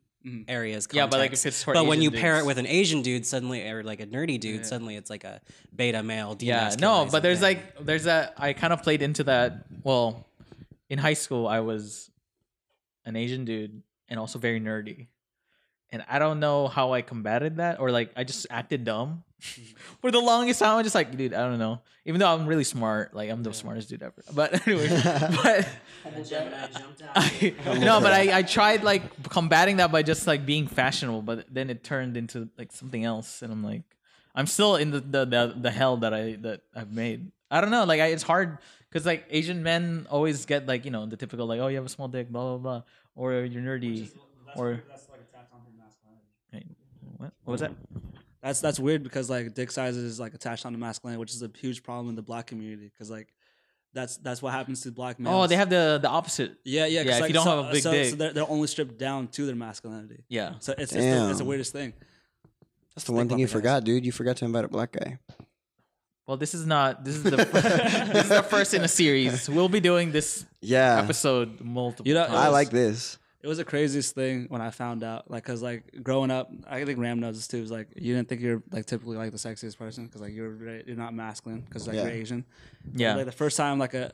areas. 0.47 0.87
Yeah, 0.91 1.07
but, 1.07 1.19
like, 1.19 1.33
if 1.33 1.45
it's 1.45 1.63
for 1.63 1.73
but 1.73 1.85
when 1.85 2.01
you 2.01 2.09
Asian 2.09 2.21
pair 2.21 2.39
it 2.39 2.45
with 2.45 2.57
an 2.57 2.65
Asian 2.65 3.01
dude, 3.01 3.25
suddenly 3.25 3.67
or 3.67 3.83
like 3.83 3.99
a 3.99 4.05
nerdy 4.05 4.39
dude, 4.39 4.65
suddenly 4.65 4.95
it's 4.95 5.09
like 5.09 5.23
a 5.23 5.41
beta 5.75 6.01
male. 6.01 6.37
Yeah, 6.39 6.73
no, 6.79 7.07
but 7.11 7.21
there's 7.21 7.39
thing. 7.39 7.57
like 7.57 7.85
there's 7.85 8.05
that 8.05 8.35
I 8.37 8.53
kind 8.53 8.71
of 8.71 8.81
played 8.81 9.01
into 9.01 9.25
that. 9.25 9.65
Well, 9.83 10.25
in 10.89 10.99
high 10.99 11.13
school, 11.13 11.47
I 11.47 11.59
was 11.59 12.09
an 13.05 13.15
Asian 13.15 13.45
dude 13.45 13.83
and 14.07 14.19
also 14.19 14.39
very 14.39 14.61
nerdy, 14.61 15.07
and 15.93 16.03
I 16.09 16.17
don't 16.17 16.39
know 16.39 16.67
how 16.67 16.91
I 16.91 17.03
combated 17.03 17.57
that 17.57 17.79
or 17.79 17.91
like 17.91 18.11
I 18.15 18.23
just 18.23 18.47
acted 18.49 18.83
dumb 18.83 19.23
mm-hmm. 19.39 19.77
for 20.01 20.09
the 20.09 20.19
longest 20.19 20.59
time. 20.59 20.77
I'm 20.77 20.83
just 20.83 20.95
like, 20.95 21.15
dude, 21.15 21.33
I 21.33 21.47
don't 21.47 21.59
know. 21.59 21.81
Even 22.05 22.19
though 22.19 22.33
I'm 22.33 22.47
really 22.47 22.63
smart, 22.63 23.13
like 23.13 23.29
I'm 23.29 23.43
the 23.43 23.53
smartest 23.53 23.89
dude 23.89 24.01
ever. 24.01 24.23
But 24.33 24.67
anyway, 24.67 24.89
but 25.43 25.69
I, 27.15 27.53
no, 27.79 28.01
but 28.01 28.11
I, 28.11 28.39
I 28.39 28.41
tried 28.41 28.83
like 28.83 29.03
combating 29.29 29.77
that 29.77 29.91
by 29.91 30.01
just 30.01 30.25
like 30.25 30.45
being 30.45 30.67
fashionable, 30.67 31.21
but 31.21 31.45
then 31.53 31.69
it 31.69 31.83
turned 31.83 32.17
into 32.17 32.49
like 32.57 32.71
something 32.73 33.05
else, 33.05 33.41
and 33.41 33.53
I'm 33.53 33.63
like, 33.63 33.83
I'm 34.35 34.47
still 34.47 34.75
in 34.75 34.91
the 34.91 34.99
the 34.99 35.25
the, 35.25 35.53
the 35.61 35.71
hell 35.71 35.97
that 35.97 36.13
I 36.13 36.37
that 36.41 36.61
I've 36.75 36.91
made. 36.91 37.31
I 37.49 37.61
don't 37.61 37.71
know, 37.71 37.85
like 37.85 38.01
I, 38.01 38.07
it's 38.07 38.23
hard 38.23 38.57
because 38.89 39.05
like 39.05 39.25
Asian 39.29 39.63
men 39.63 40.07
always 40.09 40.45
get 40.45 40.65
like 40.65 40.85
you 40.85 40.91
know 40.91 41.05
the 41.05 41.15
typical 41.15 41.45
like 41.45 41.61
oh 41.61 41.67
you 41.67 41.77
have 41.77 41.85
a 41.85 41.89
small 41.89 42.07
dick 42.07 42.29
blah 42.29 42.57
blah 42.57 42.57
blah 42.57 42.83
or 43.15 43.45
you're 43.45 43.61
nerdy 43.61 44.11
or 44.57 44.71
Wait, 44.71 44.81
what 47.23 47.33
what 47.43 47.51
was 47.53 47.61
that? 47.61 47.71
That's 48.41 48.59
that's 48.59 48.79
weird 48.79 49.03
because 49.03 49.29
like 49.29 49.53
dick 49.53 49.71
size 49.71 49.95
is 49.95 50.19
like 50.19 50.33
attached 50.33 50.65
onto 50.65 50.77
masculinity, 50.77 51.19
which 51.19 51.33
is 51.33 51.41
a 51.41 51.49
huge 51.57 51.81
problem 51.83 52.09
in 52.09 52.15
the 52.15 52.21
black 52.21 52.47
community. 52.47 52.91
Because 52.93 53.09
like 53.09 53.33
that's 53.93 54.17
that's 54.17 54.41
what 54.41 54.51
happens 54.53 54.81
to 54.81 54.91
black 54.91 55.19
men. 55.19 55.31
Oh, 55.33 55.47
they 55.47 55.55
have 55.55 55.69
the 55.69 55.99
the 56.01 56.09
opposite. 56.09 56.57
yeah 56.65 56.85
yeah. 56.85 57.03
'cause, 57.03 57.07
Yeah, 57.09 57.15
if 57.15 57.21
like, 57.21 57.29
you 57.29 57.33
don't 57.35 57.43
so, 57.45 57.61
have 57.61 57.69
a 57.69 57.71
big 57.71 57.83
so, 57.83 57.91
dick. 57.91 58.09
so 58.09 58.15
they're, 58.17 58.33
they're 58.33 58.49
only 58.49 58.67
stripped 58.67 58.97
down 58.97 59.27
to 59.29 59.45
their 59.45 59.55
masculinity. 59.55 60.23
Yeah. 60.29 60.55
So 60.59 60.73
it's 60.73 60.91
it's 60.91 60.93
the, 60.93 61.29
it's 61.29 61.39
the 61.39 61.45
weirdest 61.45 61.71
thing. 61.71 61.93
That's 62.95 63.05
the 63.05 63.13
one 63.13 63.27
thing 63.29 63.39
you 63.39 63.45
guys. 63.47 63.53
forgot, 63.53 63.83
dude. 63.83 64.05
You 64.05 64.11
forgot 64.11 64.37
to 64.37 64.45
invite 64.45 64.65
a 64.65 64.67
black 64.67 64.91
guy. 64.91 65.19
Well, 66.27 66.37
this 66.37 66.53
is 66.53 66.65
not. 66.65 67.03
This 67.03 67.15
is 67.15 67.23
the 67.23 67.31
this 67.37 68.23
is 68.23 68.29
the 68.29 68.43
first 68.43 68.73
in 68.73 68.81
a 68.83 68.87
series. 68.87 69.49
We'll 69.49 69.67
be 69.69 69.79
doing 69.81 70.11
this 70.11 70.45
Yeah, 70.61 71.01
episode 71.01 71.59
multiple. 71.61 72.07
You 72.07 72.13
know, 72.13 72.25
times. 72.25 72.37
I 72.37 72.47
like 72.49 72.69
this. 72.69 73.17
It 73.43 73.47
was 73.47 73.57
the 73.57 73.65
craziest 73.65 74.15
thing 74.15 74.45
when 74.47 74.61
I 74.61 74.69
found 74.71 75.03
out, 75.03 75.29
like, 75.29 75.43
cause 75.43 75.61
like 75.61 75.99
growing 76.01 76.31
up, 76.31 76.49
I 76.65 76.85
think 76.85 76.97
Ram 76.97 77.19
knows 77.19 77.35
this 77.35 77.47
too. 77.47 77.57
Is 77.61 77.69
like 77.69 77.89
you 77.95 78.15
didn't 78.15 78.29
think 78.29 78.39
you're 78.41 78.63
like 78.71 78.85
typically 78.85 79.17
like 79.17 79.31
the 79.31 79.37
sexiest 79.37 79.77
person, 79.77 80.07
cause 80.07 80.21
like 80.21 80.33
you're 80.33 80.51
very, 80.51 80.83
you're 80.87 80.95
not 80.95 81.13
masculine, 81.13 81.67
cause 81.69 81.85
like 81.85 81.97
Yeah. 81.97 82.03
you're 82.03 82.11
Asian. 82.11 82.45
Yeah. 82.93 83.15
Like 83.15 83.25
the 83.25 83.33
first 83.33 83.57
time 83.57 83.79
like 83.79 83.93
a 83.93 84.13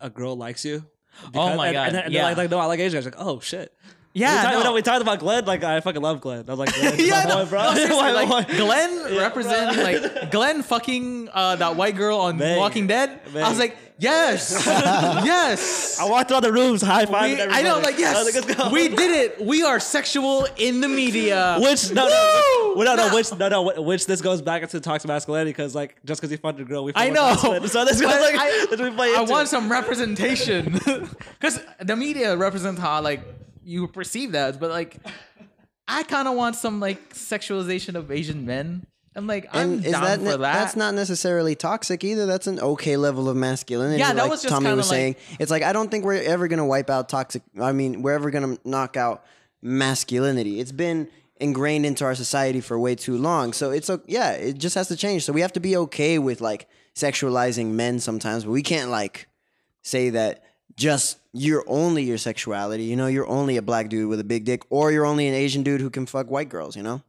a 0.00 0.08
girl 0.08 0.36
likes 0.36 0.64
you. 0.64 0.86
Oh 1.34 1.54
my 1.56 1.68
and, 1.68 1.74
God, 1.74 1.88
And, 1.88 1.96
and 1.96 2.12
yeah. 2.14 2.24
like, 2.24 2.36
like, 2.38 2.50
no, 2.50 2.58
I 2.58 2.64
like 2.66 2.80
Asian. 2.80 2.96
I 2.96 3.00
was 3.00 3.04
like, 3.06 3.14
oh 3.18 3.40
shit. 3.40 3.72
Yeah, 4.16 4.36
we, 4.36 4.52
talked, 4.52 4.64
no. 4.64 4.72
we 4.72 4.82
talked 4.82 5.02
about 5.02 5.18
Glenn. 5.18 5.44
Like 5.44 5.62
I 5.62 5.80
fucking 5.80 6.00
love 6.00 6.22
Glenn. 6.22 6.46
I 6.48 6.54
was 6.54 6.58
like, 6.58 6.74
Glenn, 6.74 6.98
yeah, 6.98 7.24
my 7.24 7.28
no, 7.28 7.44
boy, 7.44 7.50
bro. 7.50 7.74
no, 7.74 8.00
My 8.00 8.12
like, 8.24 8.48
boy. 8.48 8.56
Glenn 8.56 9.16
represent 9.18 9.76
like 9.76 10.30
Glenn 10.30 10.62
fucking 10.62 11.28
uh, 11.34 11.56
that 11.56 11.76
white 11.76 11.96
girl 11.96 12.20
on 12.20 12.38
Man. 12.38 12.56
Walking 12.58 12.86
Dead. 12.86 13.20
I 13.34 13.46
was 13.50 13.58
like, 13.58 13.76
yes, 13.98 14.64
yes. 14.66 16.00
I 16.00 16.08
walked 16.08 16.30
around 16.30 16.44
the 16.44 16.52
rooms, 16.52 16.80
high 16.80 17.04
five. 17.04 17.38
I 17.50 17.60
know, 17.60 17.78
like 17.80 17.98
yes, 17.98 18.34
let's 18.34 18.72
we 18.72 18.88
did 18.88 19.32
it. 19.38 19.44
We 19.44 19.62
are 19.64 19.78
sexual 19.78 20.46
in 20.56 20.80
the 20.80 20.88
media. 20.88 21.58
Which 21.60 21.92
no, 21.92 22.08
no, 22.08 22.74
no, 22.74 22.94
no, 22.94 23.14
which 23.14 23.30
no, 23.32 23.48
no, 23.50 23.82
which 23.82 24.06
this 24.06 24.22
goes 24.22 24.40
back 24.40 24.62
into 24.62 24.80
toxic 24.80 25.08
masculinity 25.08 25.50
because 25.50 25.74
like 25.74 25.94
just 26.06 26.22
because 26.22 26.32
you 26.32 26.38
fucked 26.38 26.58
a 26.58 26.64
girl, 26.64 26.84
we. 26.84 26.92
I 26.94 27.10
know. 27.10 27.34
So 27.36 27.84
this 27.84 28.00
goes 28.00 28.18
like 28.18 28.34
I, 28.34 28.66
play 28.96 29.14
I 29.14 29.26
want 29.28 29.48
some 29.48 29.70
representation 29.70 30.72
because 31.38 31.60
the 31.80 31.96
media 31.96 32.34
represents 32.34 32.80
how 32.80 33.02
like 33.02 33.20
you 33.66 33.88
perceive 33.88 34.32
that, 34.32 34.58
but 34.60 34.70
like 34.70 34.96
I 35.88 36.02
kind 36.04 36.28
of 36.28 36.34
want 36.34 36.56
some 36.56 36.80
like 36.80 37.12
sexualization 37.14 37.94
of 37.96 38.10
Asian 38.10 38.46
men. 38.46 38.86
I'm 39.14 39.26
like 39.26 39.46
I'm 39.52 39.72
And 39.74 39.84
is 39.86 39.92
down 39.92 40.02
that, 40.04 40.18
for 40.20 40.24
that. 40.24 40.38
that's 40.38 40.76
not 40.76 40.94
necessarily 40.94 41.54
toxic 41.54 42.04
either. 42.04 42.26
That's 42.26 42.46
an 42.46 42.60
okay 42.60 42.96
level 42.96 43.28
of 43.28 43.36
masculinity. 43.36 43.98
Yeah, 43.98 44.12
that 44.12 44.22
like 44.22 44.30
was 44.30 44.42
just 44.42 44.52
Tommy 44.54 44.68
was 44.74 44.88
like- 44.90 44.96
saying. 44.96 45.16
It's 45.40 45.50
like 45.50 45.62
I 45.62 45.72
don't 45.72 45.90
think 45.90 46.04
we're 46.04 46.22
ever 46.22 46.48
gonna 46.48 46.66
wipe 46.66 46.90
out 46.90 47.08
toxic. 47.08 47.42
I 47.60 47.72
mean, 47.72 48.02
we're 48.02 48.12
ever 48.14 48.30
gonna 48.30 48.56
knock 48.64 48.96
out 48.96 49.24
masculinity. 49.62 50.60
It's 50.60 50.72
been 50.72 51.08
ingrained 51.40 51.84
into 51.84 52.04
our 52.04 52.14
society 52.14 52.60
for 52.60 52.78
way 52.78 52.94
too 52.94 53.16
long. 53.16 53.52
So 53.52 53.70
it's 53.70 53.90
yeah, 54.06 54.32
it 54.32 54.58
just 54.58 54.74
has 54.74 54.88
to 54.88 54.96
change. 54.96 55.24
So 55.24 55.32
we 55.32 55.40
have 55.40 55.52
to 55.54 55.60
be 55.60 55.76
okay 55.76 56.18
with 56.18 56.40
like 56.40 56.68
sexualizing 56.94 57.72
men 57.72 58.00
sometimes, 58.00 58.44
but 58.44 58.50
we 58.52 58.62
can't 58.62 58.90
like 58.90 59.28
say 59.82 60.10
that 60.10 60.42
just 60.76 61.18
you're 61.36 61.64
only 61.66 62.02
your 62.02 62.18
sexuality. 62.18 62.84
You 62.84 62.96
know, 62.96 63.06
you're 63.06 63.26
only 63.26 63.56
a 63.56 63.62
black 63.62 63.88
dude 63.88 64.08
with 64.08 64.20
a 64.20 64.24
big 64.24 64.44
dick, 64.44 64.62
or 64.70 64.90
you're 64.92 65.06
only 65.06 65.28
an 65.28 65.34
Asian 65.34 65.62
dude 65.62 65.80
who 65.80 65.90
can 65.90 66.06
fuck 66.06 66.30
white 66.30 66.48
girls. 66.48 66.76
You 66.76 66.82
know. 66.82 67.02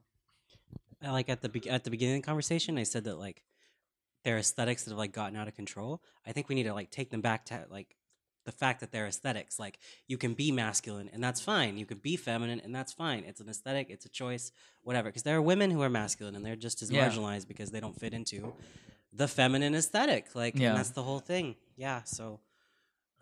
I 1.03 1.11
like 1.11 1.29
at 1.29 1.41
the 1.41 1.49
be- 1.49 1.69
at 1.69 1.83
the 1.83 1.89
beginning 1.91 2.15
of 2.17 2.21
the 2.23 2.25
conversation, 2.25 2.77
I 2.77 2.83
said 2.83 3.03
that 3.05 3.17
like 3.19 3.43
their 4.23 4.37
aesthetics 4.37 4.83
that 4.83 4.91
have 4.91 4.97
like 4.97 5.11
gotten 5.13 5.37
out 5.37 5.47
of 5.47 5.55
control. 5.55 6.01
I 6.25 6.31
think 6.31 6.49
we 6.49 6.55
need 6.55 6.63
to 6.63 6.73
like 6.73 6.89
take 6.91 7.11
them 7.11 7.21
back 7.21 7.45
to 7.45 7.65
like 7.69 7.95
the 8.45 8.51
fact 8.51 8.79
that 8.79 8.91
they're 8.91 9.05
aesthetics. 9.07 9.59
Like 9.59 9.77
you 10.07 10.17
can 10.17 10.33
be 10.33 10.51
masculine 10.51 11.09
and 11.13 11.23
that's 11.23 11.39
fine. 11.39 11.77
You 11.77 11.85
can 11.85 11.99
be 11.99 12.17
feminine 12.17 12.59
and 12.59 12.73
that's 12.73 12.93
fine. 12.93 13.23
It's 13.27 13.39
an 13.39 13.47
aesthetic. 13.47 13.87
It's 13.89 14.05
a 14.05 14.09
choice. 14.09 14.51
Whatever. 14.83 15.09
Because 15.09 15.23
there 15.23 15.37
are 15.37 15.41
women 15.41 15.69
who 15.69 15.81
are 15.81 15.89
masculine 15.89 16.35
and 16.35 16.45
they're 16.45 16.55
just 16.55 16.81
as 16.81 16.89
Yeah. 16.91 17.07
marginalized 17.07 17.47
because 17.47 17.71
they 17.71 17.79
don't 17.79 17.97
fit 17.97 18.13
into 18.13 18.53
the 19.13 19.27
feminine 19.27 19.75
aesthetic. 19.75 20.33
Like 20.33 20.55
Yeah. 20.57 20.69
and 20.69 20.77
that's 20.77 20.89
the 20.89 21.03
whole 21.03 21.19
thing. 21.19 21.55
Yeah. 21.77 22.03
So. 22.03 22.39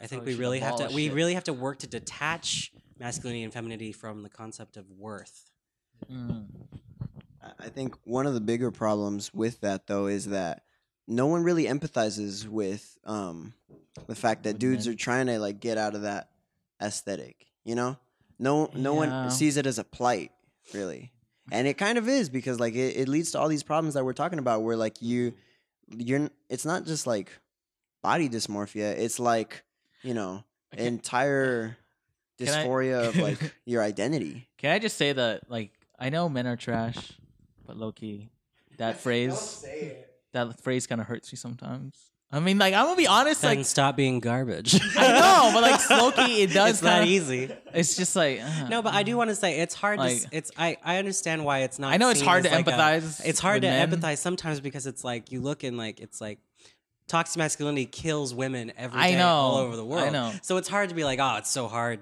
I 0.02 0.08
think 0.08 0.26
we 0.26 0.34
we 0.34 0.39
really 0.39 0.60
have 0.60 0.76
to. 0.78 0.84
abolish 0.86 0.96
We 0.96 1.08
it. 1.08 1.14
really 1.14 1.34
have 1.36 1.46
to 1.46 1.54
work 1.54 1.80
to 1.80 1.88
detach 1.88 2.72
masculinity 3.00 3.43
and 3.43 3.54
femininity 3.54 3.91
from 3.91 4.24
the 4.24 4.30
concept 4.30 4.78
of 4.78 4.89
worth. 4.91 5.50
Mm. 6.12 6.46
I- 7.41 7.52
I 7.66 7.70
think 7.70 7.96
one 8.04 8.26
of 8.28 8.34
the 8.34 8.41
bigger 8.41 8.72
problems 8.72 9.34
with 9.34 9.62
that 9.62 9.88
though 9.88 10.08
is 10.08 10.26
that 10.28 10.64
no 11.08 11.28
one 11.28 11.43
really 11.43 11.66
empathizes 11.66 12.48
with 12.48 12.98
um 13.06 13.54
the 14.08 14.16
fact 14.16 14.43
that 14.43 14.54
With 14.54 14.60
dudes 14.60 14.88
men. 14.88 14.93
are 14.93 14.98
trying 14.98 15.28
to 15.28 15.39
like 15.39 15.60
get 15.60 15.78
out 15.78 15.96
of 15.96 16.02
that 16.02 16.30
aesthetic, 16.82 17.48
you 17.64 17.76
know? 17.76 17.98
No 18.39 18.70
no 18.74 18.93
Yeah. 19.04 19.22
one 19.24 19.32
sees 19.32 19.56
it 19.58 19.66
as 19.66 19.80
a 19.80 19.84
plight, 19.84 20.32
really. 20.74 21.12
And 21.52 21.68
it 21.68 21.78
kind 21.78 21.98
of 21.98 22.10
is 22.10 22.30
because 22.30 22.60
like 22.60 22.74
it, 22.76 22.98
it 22.98 23.08
leads 23.08 23.32
to 23.32 23.39
all 23.39 23.48
these 23.48 23.64
problems 23.64 23.93
that 23.93 24.04
we're 24.04 24.14
talking 24.14 24.39
about 24.39 24.64
where 24.64 24.76
like 24.76 25.02
you 25.02 25.34
you're 25.88 26.30
it's 26.50 26.66
not 26.66 26.86
just 26.86 27.06
like 27.08 27.32
body 28.02 28.28
dysmorphia, 28.28 28.98
it's 28.98 29.20
like, 29.20 29.64
you 30.06 30.14
know, 30.14 30.43
entire 30.89 31.78
Can 32.38 32.47
I- 32.49 32.51
dysphoria 32.51 33.08
of 33.10 33.18
like 33.18 33.39
your 33.66 33.82
identity. 33.84 34.47
Can 34.58 34.72
I 34.72 34.80
just 34.80 34.97
say 34.97 35.14
that 35.14 35.49
like 35.49 35.72
I 35.99 36.10
know 36.10 36.30
men 36.30 36.47
are 36.47 36.56
trash, 36.58 37.14
but 37.66 37.78
low 37.78 37.91
key, 37.91 38.30
that 38.78 38.99
phrase 38.99 39.66
that 40.34 40.60
phrase 40.62 40.88
kind 40.88 40.99
of 41.01 41.08
hurts 41.08 41.32
me 41.32 41.38
sometimes. 41.38 41.97
I 42.32 42.39
mean, 42.41 42.58
like 42.58 42.74
I'm 42.74 42.86
gonna 42.86 42.97
be 42.97 43.08
honest, 43.08 43.41
Then 43.43 43.58
like 43.58 43.66
stop 43.66 43.95
being 43.95 44.20
garbage. 44.20 44.76
I 44.97 45.08
know, 45.14 45.51
but 45.53 45.62
like 45.62 45.89
low 45.89 46.12
key, 46.12 46.41
it 46.41 46.51
does 46.53 46.72
it's 46.72 46.82
not 46.82 47.03
kinda- 47.03 47.12
easy. 47.14 47.49
It's 47.74 47.95
just 47.95 48.16
like 48.16 48.41
uh, 48.41 48.68
No, 48.68 48.82
but 48.82 48.93
I 48.93 49.03
do 49.03 49.16
want 49.16 49.30
to 49.30 49.36
say 49.36 49.60
it's 49.60 49.74
hard. 49.76 49.99
to, 49.99 50.03
Like- 50.06 50.16
s- 50.18 50.28
it's 50.32 50.51
I 50.58 50.76
I 50.84 50.97
understand 50.97 51.45
why 51.45 51.60
it's 51.60 51.80
not. 51.80 51.93
I 51.93 51.97
know 51.97 52.10
it's 52.10 52.22
hard 52.22 52.43
to 52.43 52.49
like 52.49 52.68
a- 52.68 52.72
empathize 52.72 53.22
it's 53.24 53.39
hard 53.39 53.62
to 53.62 53.68
men. 53.70 53.89
empathize 53.91 54.18
sometimes 54.18 54.60
because 54.60 54.86
it's 54.88 55.03
like 55.03 55.32
you 55.32 55.39
look 55.39 55.64
and 55.64 55.78
like 55.78 56.01
it's 56.01 56.20
like 56.20 56.39
toxic 57.08 57.38
masculinity 57.38 57.86
kills 57.86 58.34
women 58.34 58.72
every 58.78 58.99
I 58.99 59.12
day 59.12 59.18
know. 59.18 59.28
all 59.28 59.58
over 59.58 59.76
the 59.76 59.86
world. 59.86 59.99
I 60.01 60.03
world. 60.12 60.14
know. 60.14 60.34
So 60.41 60.58
it's 60.58 60.68
hard 60.68 60.89
to 60.89 60.95
be 60.95 61.03
like, 61.03 61.20
oh, 61.20 61.36
it's 61.38 61.49
so 61.51 61.68
hard. 61.68 61.99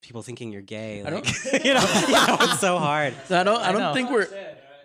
People 0.00 0.22
thinking 0.22 0.50
you're 0.52 0.62
gay. 0.62 1.02
I 1.04 1.10
don't- 1.10 1.26
you, 1.64 1.74
know, 1.74 1.80
you 2.08 2.12
know, 2.12 2.36
it's 2.40 2.60
so 2.60 2.78
hard. 2.78 3.14
So 3.28 3.38
I 3.38 3.44
don't. 3.44 3.60
I, 3.60 3.68
I 3.68 3.72
don't 3.72 3.80
know. 3.82 3.94
think 3.94 4.10
we're 4.10 4.26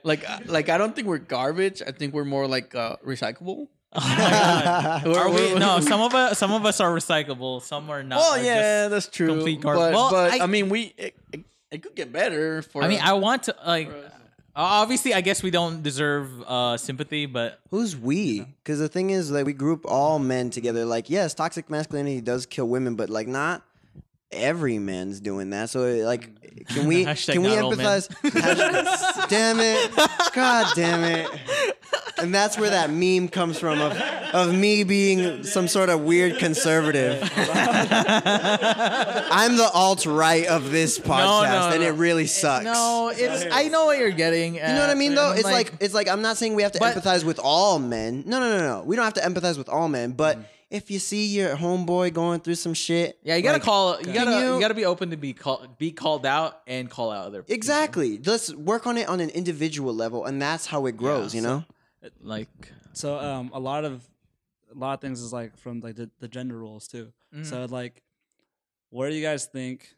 like 0.04 0.24
like 0.48 0.70
I 0.70 0.78
don't 0.78 0.96
think 0.96 1.08
we're 1.08 1.18
garbage. 1.18 1.82
I 1.86 1.92
think 1.92 2.14
we're 2.14 2.26
more 2.26 2.48
like 2.48 2.76
uh, 2.76 2.98
recyclable. 3.06 3.68
We're- 3.98 5.32
we? 5.54 5.58
No, 5.58 5.80
some 5.80 6.02
of 6.02 6.14
us, 6.14 6.38
some 6.38 6.52
of 6.52 6.66
us 6.66 6.80
are 6.82 6.92
recyclable. 6.92 7.62
Some 7.62 7.90
are 7.90 8.04
not. 8.04 8.20
Well, 8.20 8.44
yeah, 8.44 8.90
that's 8.90 9.08
true. 9.08 9.28
complete 9.28 9.62
garbage. 9.62 9.82
But, 9.82 9.94
Well, 9.94 10.12
but 10.12 10.32
I, 10.34 10.44
I- 10.44 10.48
mean, 10.48 10.70
we 10.70 10.94
it, 10.98 11.16
it, 11.34 11.46
it 11.72 11.84
could 11.84 11.96
get 11.96 12.12
better. 12.12 12.62
For 12.62 12.84
I 12.84 12.88
mean, 12.90 13.00
I 13.02 13.14
want 13.14 13.44
to 13.44 13.56
like. 13.66 13.90
Obviously, 14.60 15.14
I 15.14 15.22
guess 15.22 15.44
we 15.44 15.52
don't 15.52 15.84
deserve 15.84 16.42
uh, 16.42 16.78
sympathy, 16.78 17.28
but 17.28 17.60
Who's 17.70 17.96
we? 17.96 18.42
Because 18.64 18.80
the 18.80 18.88
thing 18.90 19.12
is, 19.12 19.30
like, 19.30 19.46
we 19.46 19.54
group 19.54 19.86
all 19.88 20.18
men 20.18 20.50
together. 20.50 20.84
Like, 20.84 21.10
yes, 21.12 21.36
toxic 21.36 21.70
masculinity 21.70 22.22
does 22.22 22.46
kill 22.48 22.68
women, 22.68 22.96
but 22.96 23.10
like, 23.10 23.28
not 23.28 23.62
every 24.32 24.80
man's 24.80 25.20
doing 25.20 25.52
that. 25.52 25.70
So, 25.70 25.86
like, 26.04 26.66
can 26.70 26.88
we 26.88 27.06
Hashtag 27.06 27.34
can 27.34 27.44
we 27.44 27.50
not 27.50 27.64
all 27.66 27.76
men. 27.76 27.86
empathize? 27.86 28.10
Hashtag- 28.32 29.30
damn 29.30 29.60
it! 29.60 29.96
God 30.34 30.74
damn 30.76 31.04
it! 31.04 31.30
And 32.18 32.34
that's 32.34 32.58
where 32.58 32.72
that 32.72 32.90
meme 32.90 33.28
comes 33.30 33.60
from 33.60 33.80
of 33.80 33.94
of 34.34 34.54
me 34.54 34.84
being 34.84 35.44
some 35.44 35.68
sort 35.68 35.90
of 35.90 36.02
weird 36.02 36.38
conservative. 36.40 37.22
I'm 39.30 39.58
the 39.58 39.70
alt 39.74 40.06
right 40.06 40.46
of 40.48 40.72
this 40.72 41.00
podcast, 41.00 41.72
and 41.74 41.82
no. 41.82 41.88
it 41.88 41.92
really 41.96 42.28
sucks. 42.28 42.66
no, 42.66 43.12
it's. 43.14 43.46
I 43.52 43.68
know 43.68 43.86
what 43.86 43.98
you're 44.00 44.12
getting. 44.12 44.56
You 44.56 44.62
know 44.62 44.80
what 44.82 44.90
I 44.90 44.96
mean, 44.96 45.16
though? 45.16 45.34
It's 45.34 45.44
like, 45.44 45.74
it's 45.80 45.94
like 45.94 46.08
I'm 46.08 46.22
not 46.22 46.38
saying 46.38 46.56
we 46.56 46.64
have 46.64 46.72
to 46.74 46.80
But- 46.80 46.96
empathize 46.96 47.24
with 47.24 47.40
all 47.40 47.80
men. 47.80 48.24
No, 48.26 48.40
no, 48.40 48.58
no, 48.58 48.80
no. 48.80 48.84
We 48.84 48.96
don't 48.96 49.06
have 49.06 49.14
to 49.16 49.22
empathize 49.22 49.58
with 49.58 49.70
all 49.70 49.88
men. 49.88 50.12
But 50.12 50.40
if 50.70 50.92
you 50.92 51.00
see 51.00 51.28
your 51.28 51.56
homeboy 51.56 52.14
going 52.14 52.40
through 52.42 52.56
some 52.56 52.74
shit, 52.74 53.18
yeah, 53.24 53.36
you 53.36 53.44
gotta 53.44 53.56
like, 53.56 53.64
call. 53.64 54.00
You 54.02 54.14
gotta. 54.14 54.32
You, 54.32 54.54
you- 54.56 54.60
gotta 54.60 54.74
be 54.74 54.86
open 54.86 55.12
to 55.12 55.18
be 55.18 55.34
called, 55.34 55.78
be 55.78 55.92
called 55.92 56.26
out, 56.26 56.62
and 56.68 56.90
call 56.90 57.12
out 57.12 57.26
other. 57.26 57.42
people. 57.44 57.56
Exactly. 57.56 58.20
Let's 58.26 58.54
work 58.54 58.88
on 58.88 58.98
it 58.98 59.08
on 59.08 59.20
an 59.20 59.30
individual 59.30 59.94
level, 59.94 60.26
and 60.26 60.42
that's 60.42 60.66
how 60.66 60.86
it 60.86 60.98
grows. 60.98 61.34
you 61.36 61.42
know. 61.42 61.64
Like, 62.22 62.48
So 62.94 63.20
um, 63.20 63.52
a 63.54 63.60
lot 63.60 63.84
of 63.84 64.02
a 64.74 64.78
lot 64.78 64.94
of 64.94 65.02
things 65.02 65.22
is 65.22 65.32
like 65.34 65.58
from 65.58 65.80
like 65.82 65.96
the, 65.96 66.10
the 66.20 66.28
gender 66.28 66.58
roles 66.58 66.88
too. 66.88 67.12
So 67.44 67.66
like, 67.66 68.04
where 68.90 69.10
do 69.10 69.16
you 69.16 69.22
guys 69.24 69.46
think, 69.46 69.90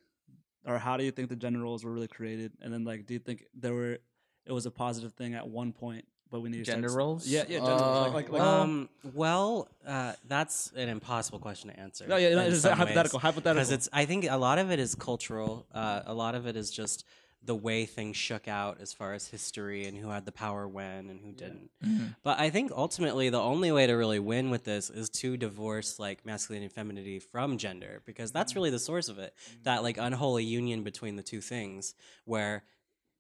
or 0.66 0.78
how 0.78 0.98
do 0.98 1.04
you 1.04 1.12
think 1.12 1.30
the 1.30 1.36
gender 1.36 1.60
roles 1.60 1.84
were 1.84 1.92
really 1.92 2.08
created? 2.08 2.54
And 2.62 2.74
then 2.74 2.84
like, 2.84 3.06
do 3.06 3.14
you 3.14 3.20
think 3.20 3.46
there 3.54 3.74
were 3.74 4.00
it 4.46 4.52
was 4.52 4.66
a 4.66 4.72
positive 4.72 5.14
thing 5.14 5.36
at 5.36 5.48
one 5.48 5.72
point, 5.74 6.06
but 6.32 6.42
we 6.42 6.50
need 6.50 6.60
to 6.60 6.66
start 6.66 6.82
Gender 6.82 6.92
roles? 6.96 7.28
Yeah, 7.28 7.44
yeah, 7.48 7.58
gender 7.60 7.72
roles. 7.72 7.82
Uh, 7.82 8.02
Like, 8.02 8.14
like, 8.14 8.32
like 8.32 8.42
Um, 8.42 8.90
well, 9.14 9.68
uh, 9.86 10.14
that's 10.28 10.72
an 10.76 10.90
impossible 10.90 11.40
question 11.40 11.70
to 11.70 11.80
answer. 11.80 12.08
no, 12.08 12.16
yeah, 12.18 12.40
it's 12.42 12.62
some 12.62 12.78
hypothetical, 12.78 13.18
ways. 13.18 13.22
hypothetical. 13.24 13.54
because 13.54 13.72
it's 13.72 13.90
i 13.94 14.06
think 14.06 14.26
a 14.30 14.38
lot 14.38 14.58
of 14.58 14.72
it 14.72 14.80
is 14.80 14.96
cultural 14.96 15.68
uh, 15.74 16.02
a 16.06 16.14
lot 16.14 16.34
of 16.36 16.48
it 16.48 16.56
is 16.56 16.72
just 16.72 17.06
the 17.44 17.56
way 17.56 17.86
things 17.86 18.18
shook 18.18 18.48
out 18.48 18.80
as 18.82 18.92
far 18.92 19.14
as 19.14 19.28
history 19.28 19.86
and 19.86 19.98
who 19.98 20.10
had 20.10 20.26
the 20.26 20.32
power 20.32 20.68
when 20.68 21.10
and 21.10 21.22
who 21.22 21.32
didn't. 21.32 21.70
Mm-hmm. 21.84 22.08
But 22.24 22.40
i 22.40 22.50
think 22.50 22.72
ultimately 22.76 23.30
the 23.30 23.40
only 23.40 23.72
way 23.72 23.88
to 23.88 23.94
really 23.94 24.20
win 24.20 24.50
with 24.50 24.66
this 24.66 24.90
is 24.90 25.10
to 25.10 25.38
divorce 25.38 26.00
like 26.00 26.26
masculinity 26.26 26.66
and 26.66 26.74
femininity 26.74 27.20
from 27.20 27.58
gender 27.58 28.02
because 28.06 28.32
that's 28.32 28.52
mm-hmm. 28.52 28.60
really 28.60 28.70
the 28.72 28.80
source 28.80 29.08
of 29.08 29.20
it. 29.20 29.34
Mm-hmm. 29.50 29.64
That 29.64 29.84
like 29.84 29.98
unholy 29.98 30.44
union 30.44 30.84
between 30.84 31.16
the 31.16 31.24
two 31.24 31.40
things 31.42 31.96
where 32.26 32.64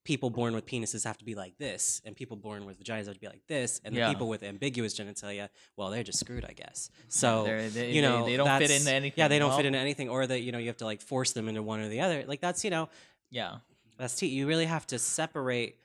people 0.04 0.30
born 0.30 0.54
with 0.54 0.66
penises 0.66 1.04
have 1.06 1.18
to 1.18 1.26
be 1.26 1.36
like 1.36 1.58
this 1.58 2.02
and 2.06 2.16
people 2.16 2.36
born 2.36 2.66
with 2.66 2.82
vaginas 2.82 3.06
have 3.06 3.14
to 3.14 3.20
be 3.20 3.28
like 3.28 3.46
this 3.48 3.80
and 3.84 3.94
Yeah. 3.94 4.08
the 4.08 4.14
people 4.14 4.28
with 4.28 4.44
ambiguous 4.44 4.98
genitalia 4.98 5.50
well 5.76 5.90
they're 5.92 6.04
just 6.04 6.20
screwed 6.20 6.46
i 6.46 6.54
guess. 6.54 6.90
So 7.08 7.44
They're- 7.46 7.86
you 7.86 8.02
know 8.02 8.26
they 8.26 8.36
don't 8.36 8.60
fit 8.60 8.72
into 8.72 8.92
anything. 8.92 9.14
yeah 9.18 9.30
they 9.30 9.40
don't 9.40 9.56
fit 9.56 9.66
into 9.66 9.80
anything 9.80 10.10
or 10.10 10.28
that 10.28 10.42
you 10.42 10.52
know 10.52 10.58
you 10.58 10.68
have 10.68 10.78
to 10.78 10.86
like 10.86 11.02
force 11.02 11.32
them 11.32 11.48
into 11.48 11.64
one 11.64 11.80
or 11.80 11.88
the 11.88 12.02
other. 12.02 12.26
Like 12.28 12.42
that's 12.42 12.66
you 12.66 12.70
know 12.70 12.90
yeah, 13.32 13.58
that's 14.00 14.16
t- 14.16 14.28
you 14.28 14.48
really 14.48 14.66
have 14.66 14.88
to 14.88 14.98
separate 14.98 15.76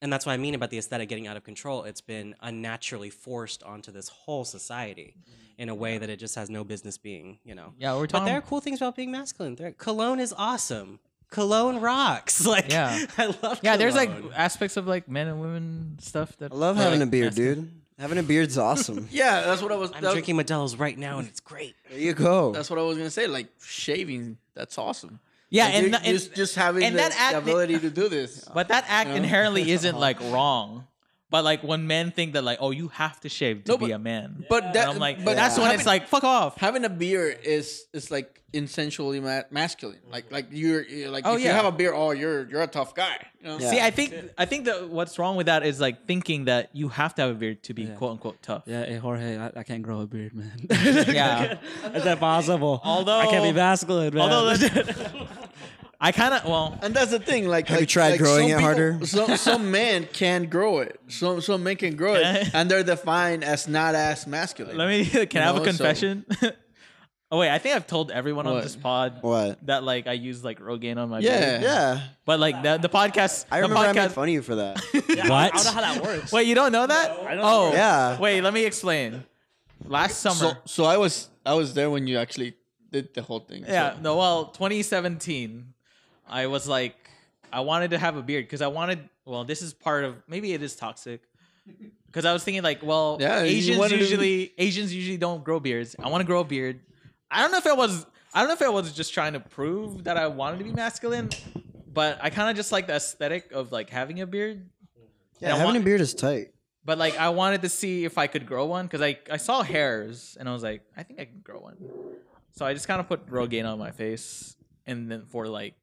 and 0.00 0.12
that's 0.12 0.24
what 0.24 0.32
i 0.32 0.36
mean 0.38 0.54
about 0.54 0.70
the 0.70 0.78
aesthetic 0.78 1.08
getting 1.08 1.26
out 1.26 1.36
of 1.36 1.44
control 1.44 1.82
it's 1.84 2.00
been 2.00 2.34
unnaturally 2.40 3.10
forced 3.10 3.62
onto 3.62 3.90
this 3.92 4.08
whole 4.08 4.44
society 4.44 5.14
mm-hmm. 5.20 5.62
in 5.62 5.68
a 5.68 5.74
way 5.74 5.98
that 5.98 6.08
it 6.08 6.18
just 6.18 6.34
has 6.36 6.48
no 6.48 6.64
business 6.64 6.96
being 6.96 7.38
you 7.44 7.54
know 7.54 7.72
yeah. 7.78 7.92
We're 7.94 8.06
talking. 8.06 8.06
but 8.06 8.08
talking. 8.12 8.24
there 8.26 8.38
are 8.38 8.42
cool 8.42 8.60
things 8.60 8.80
about 8.80 8.96
being 8.96 9.10
masculine 9.10 9.54
there, 9.56 9.72
cologne 9.72 10.20
is 10.20 10.32
awesome 10.36 11.00
cologne 11.30 11.80
rocks 11.80 12.46
like 12.54 12.70
Yeah. 12.70 13.04
i 13.18 13.26
love 13.42 13.60
yeah, 13.62 13.76
there's 13.76 13.94
like 13.94 14.14
cologne. 14.14 14.32
aspects 14.34 14.76
of 14.76 14.86
like 14.86 15.08
men 15.08 15.26
and 15.26 15.40
women 15.40 15.96
stuff 16.00 16.36
that 16.38 16.52
I 16.52 16.54
love 16.54 16.76
having 16.76 17.00
like, 17.00 17.08
a 17.08 17.10
beard, 17.10 17.24
masculine. 17.26 17.54
dude. 17.54 17.70
Having 17.98 18.18
a 18.18 18.22
beard's 18.24 18.58
awesome. 18.58 19.08
yeah, 19.10 19.40
that's 19.40 19.62
what 19.62 19.72
I 19.72 19.76
was. 19.76 19.90
i'm 19.94 20.02
that- 20.02 20.12
drinking 20.12 20.36
modelo's 20.36 20.76
right 20.76 20.98
now 20.98 21.18
and 21.18 21.26
it's 21.26 21.40
great 21.40 21.74
There 21.88 21.98
you 21.98 22.12
go. 22.12 22.52
That's 22.52 22.68
what 22.68 22.78
I 22.78 22.82
was 22.82 22.98
gonna 22.98 23.08
say. 23.10 23.26
Like 23.26 23.48
shaving, 23.62 24.36
that's 24.54 24.76
awesome. 24.76 25.18
Yeah, 25.48 25.68
and, 25.68 25.86
th- 25.86 25.94
and 25.96 26.04
just 26.04 26.34
just 26.34 26.54
having 26.56 26.82
and 26.82 26.94
the, 26.94 26.98
that 26.98 27.12
act- 27.16 27.32
the 27.32 27.38
ability 27.38 27.78
to 27.80 27.90
do 27.90 28.08
this. 28.08 28.44
But 28.52 28.68
that 28.68 28.84
act 28.88 29.08
You 29.08 29.14
know? 29.16 29.22
inherently 29.22 29.70
isn't 29.70 29.96
like 29.98 30.20
wrong. 30.32 30.86
But 31.28 31.42
like 31.44 31.62
when 31.64 31.86
men 31.88 32.12
think 32.12 32.34
that 32.34 32.44
like, 32.44 32.58
oh, 32.60 32.70
you 32.70 32.88
have 32.88 33.18
to 33.20 33.28
shave 33.28 33.64
to 33.64 33.72
No, 33.72 33.78
be 33.78 33.86
but- 33.86 33.92
a 33.94 33.98
man. 33.98 34.44
But 34.48 34.64
And 34.64 34.74
that, 34.76 34.88
I'm 34.88 34.98
like, 34.98 35.24
but 35.24 35.34
that's 35.36 35.56
when 35.56 35.64
having, 35.66 35.80
it's 35.80 35.86
like, 35.86 36.06
fuck 36.08 36.22
off. 36.24 36.56
having 36.58 36.84
a 36.84 36.88
beard 36.88 37.38
is 37.42 37.86
is 37.92 38.10
like 38.12 38.42
insensually 38.54 39.20
ma- 39.20 39.42
masculine. 39.50 39.98
Like 40.08 40.30
like 40.30 40.46
you're, 40.52 40.82
you're 40.86 41.10
like 41.10 41.26
Oh, 41.26 41.34
if 41.34 41.40
you 41.40 41.46
yeah. 41.46 41.54
have 41.56 41.64
a 41.64 41.72
beard, 41.72 41.94
oh 41.96 42.12
you're 42.12 42.46
you're 42.48 42.62
a 42.62 42.68
tough 42.68 42.94
guy. 42.94 43.26
You 43.40 43.48
know? 43.48 43.58
Yeah. 43.58 43.70
See, 43.70 43.80
I 43.80 43.90
think 43.90 44.14
I 44.38 44.44
think 44.44 44.66
that 44.66 44.88
what's 44.88 45.18
wrong 45.18 45.34
with 45.36 45.46
that 45.46 45.66
is 45.66 45.80
like 45.80 46.06
thinking 46.06 46.44
that 46.44 46.70
you 46.72 46.88
have 46.90 47.12
to 47.16 47.22
have 47.22 47.30
a 47.32 47.34
beard 47.34 47.62
to 47.64 47.74
be 47.74 47.82
Yeah. 47.82 47.94
quote 47.96 48.12
unquote 48.12 48.40
tough. 48.40 48.62
yeah, 48.66 48.84
hey 48.86 48.96
Jorge, 48.96 49.36
I, 49.36 49.50
I 49.56 49.62
can't 49.64 49.82
grow 49.82 50.02
a 50.02 50.06
beard, 50.06 50.32
man. 50.32 50.66
Yeah. 50.70 51.58
is 51.92 52.04
that 52.04 52.20
possible? 52.20 52.80
Although- 52.84 53.18
I 53.18 53.26
can't 53.26 53.42
be 53.44 53.52
masculine, 53.52 54.14
man. 54.14 54.30
Although 54.30 54.54
I 56.00 56.12
kind 56.12 56.34
of 56.34 56.44
well, 56.44 56.78
And 56.82 56.94
that's 56.94 57.10
the 57.10 57.18
thing. 57.18 57.48
Like, 57.48 57.68
Have 57.68 57.80
you 57.80 57.86
tried 57.86 58.10
like 58.10 58.20
growing 58.20 58.50
some 58.50 58.58
it 58.58 58.62
harder? 58.62 58.98
Some 59.06 59.36
some 59.36 59.70
men 59.70 60.06
can 60.12 60.46
grow 60.46 60.80
it. 60.80 61.00
Some 61.08 61.40
some 61.40 61.62
men 61.62 61.76
can 61.76 61.96
grow 61.96 62.14
Can 62.20 62.36
it, 62.36 62.54
I- 62.54 62.58
and 62.60 62.70
they're 62.70 62.82
defined 62.84 63.42
as 63.44 63.66
not 63.66 63.94
as 63.94 64.26
masculine. 64.26 64.76
let 64.76 64.88
me. 64.88 65.04
Can 65.26 65.42
I 65.42 65.46
have 65.46 65.56
a 65.56 65.58
know, 65.60 65.64
so- 65.64 65.70
confession? 65.70 66.26
oh 67.30 67.38
wait, 67.38 67.50
I 67.50 67.58
think 67.58 67.74
I've 67.76 67.86
told 67.86 68.10
everyone 68.10 68.46
on 68.46 68.60
this 68.60 68.76
pod 68.76 69.18
What? 69.22 69.64
that 69.66 69.82
like 69.84 70.06
I 70.06 70.12
use 70.12 70.44
like 70.44 70.60
Rogaine 70.60 70.98
on 70.98 71.08
my 71.08 71.18
Yeah. 71.20 71.40
beard. 71.50 71.62
Yeah. 71.62 72.00
But 72.26 72.40
like 72.40 72.62
the 72.62 72.76
the 72.76 72.88
podcast, 72.90 73.46
I 73.50 73.56
the 73.60 73.68
remember 73.68 73.88
I 73.88 73.92
made 73.92 74.12
fun 74.12 74.28
of 74.28 74.34
you 74.34 74.42
for 74.42 74.56
that. 74.56 74.78
what? 74.92 75.32
I 75.32 75.48
don't 75.48 75.64
know 75.64 75.70
how 75.72 75.80
that 75.80 76.02
works. 76.04 76.30
Wait, 76.30 76.46
you 76.46 76.54
don't 76.54 76.72
know 76.72 76.86
that? 76.86 77.10
I 77.10 77.34
don't 77.34 77.44
oh, 77.44 77.72
Yeah. 77.72 78.18
Wait, 78.20 78.42
let 78.42 78.52
me 78.52 78.64
explain. 78.66 79.24
Last 79.84 80.18
So 80.20 80.30
summer, 80.30 80.58
so 80.66 80.84
I 80.84 80.98
was 80.98 81.28
I 81.44 81.54
was 81.54 81.72
there 81.74 81.88
when 81.90 82.06
you 82.06 82.18
actually 82.18 82.54
did 82.92 83.14
the 83.14 83.22
whole 83.22 83.40
thing. 83.40 83.64
yeah, 83.66 83.94
so- 83.94 84.00
no, 84.00 84.16
well, 84.16 84.46
2017, 84.46 85.72
I 86.28 86.46
was 86.46 86.66
like, 86.68 86.96
I 87.52 87.60
wanted 87.60 87.90
to 87.90 87.98
have 87.98 88.16
a 88.16 88.22
beard 88.22 88.44
because 88.44 88.62
I 88.62 88.66
wanted. 88.68 89.08
Well, 89.24 89.44
this 89.44 89.62
is 89.62 89.72
part 89.74 90.04
of 90.04 90.16
maybe 90.28 90.52
it 90.52 90.62
is 90.62 90.74
toxic. 90.76 91.22
Because 92.06 92.24
I 92.24 92.32
was 92.32 92.42
thinking 92.44 92.62
like, 92.62 92.82
well, 92.82 93.18
Yeah, 93.20 93.40
Asians 93.42 93.76
wanted 93.78 93.96
to- 93.96 94.00
usually 94.00 94.52
Asians 94.56 94.94
usually 94.94 95.18
don't 95.18 95.44
grow 95.44 95.60
beards. 95.60 95.94
I 96.02 96.08
want 96.08 96.22
to 96.22 96.26
grow 96.26 96.40
a 96.40 96.44
beard. 96.44 96.80
I 97.30 97.42
don't 97.42 97.50
know 97.52 97.58
if 97.58 97.66
it 97.66 97.76
was. 97.76 98.06
I 98.32 98.38
don't 98.40 98.48
know 98.48 98.54
if 98.54 98.62
I 98.62 98.70
was 98.70 98.90
just 98.94 99.12
trying 99.12 99.34
to 99.34 99.40
prove 99.40 100.04
that 100.04 100.16
I 100.16 100.26
wanted 100.28 100.58
to 100.60 100.64
be 100.64 100.72
masculine, 100.72 101.28
but 101.92 102.18
I 102.22 102.30
kind 102.30 102.48
of 102.48 102.56
just 102.56 102.72
like 102.72 102.86
the 102.86 102.94
aesthetic 102.94 103.52
of 103.52 103.70
like 103.70 103.90
having 103.90 104.22
a 104.22 104.26
beard. 104.26 104.66
Yeah, 105.40 105.48
And 105.50 105.58
having 105.58 105.64
want- 105.66 105.76
a 105.76 105.80
beard 105.80 106.00
is 106.00 106.14
tight. 106.14 106.54
But 106.86 106.96
like 106.96 107.18
I 107.18 107.28
wanted 107.30 107.60
to 107.62 107.68
see 107.68 108.06
if 108.06 108.16
I 108.16 108.28
could 108.28 108.46
grow 108.46 108.64
one 108.64 108.86
because 108.86 109.02
I 109.02 109.18
I 109.30 109.36
saw 109.36 109.62
hairs 109.62 110.38
and 110.40 110.48
I 110.48 110.52
was 110.54 110.62
like 110.62 110.82
I 110.96 111.02
think 111.02 111.20
I 111.20 111.26
can 111.26 111.40
grow 111.42 111.58
one. 111.60 111.76
So 112.52 112.64
I 112.64 112.72
just 112.72 112.86
kind 112.88 113.00
of 113.00 113.08
put 113.08 113.26
Rogaine 113.28 113.70
on 113.70 113.78
my 113.78 113.90
face 113.90 114.56
and 114.86 115.10
then 115.10 115.24
for 115.26 115.48
like 115.48 115.74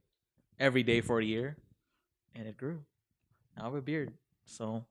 every 0.63 0.83
day 0.83 1.01
for 1.01 1.19
a 1.19 1.23
year, 1.23 1.57
and 2.35 2.47
it 2.47 2.57
grew. 2.57 2.79
Now 3.57 3.63
I 3.63 3.65
have 3.65 3.75
a 3.75 3.81
beard. 3.81 4.11
So 4.45 4.85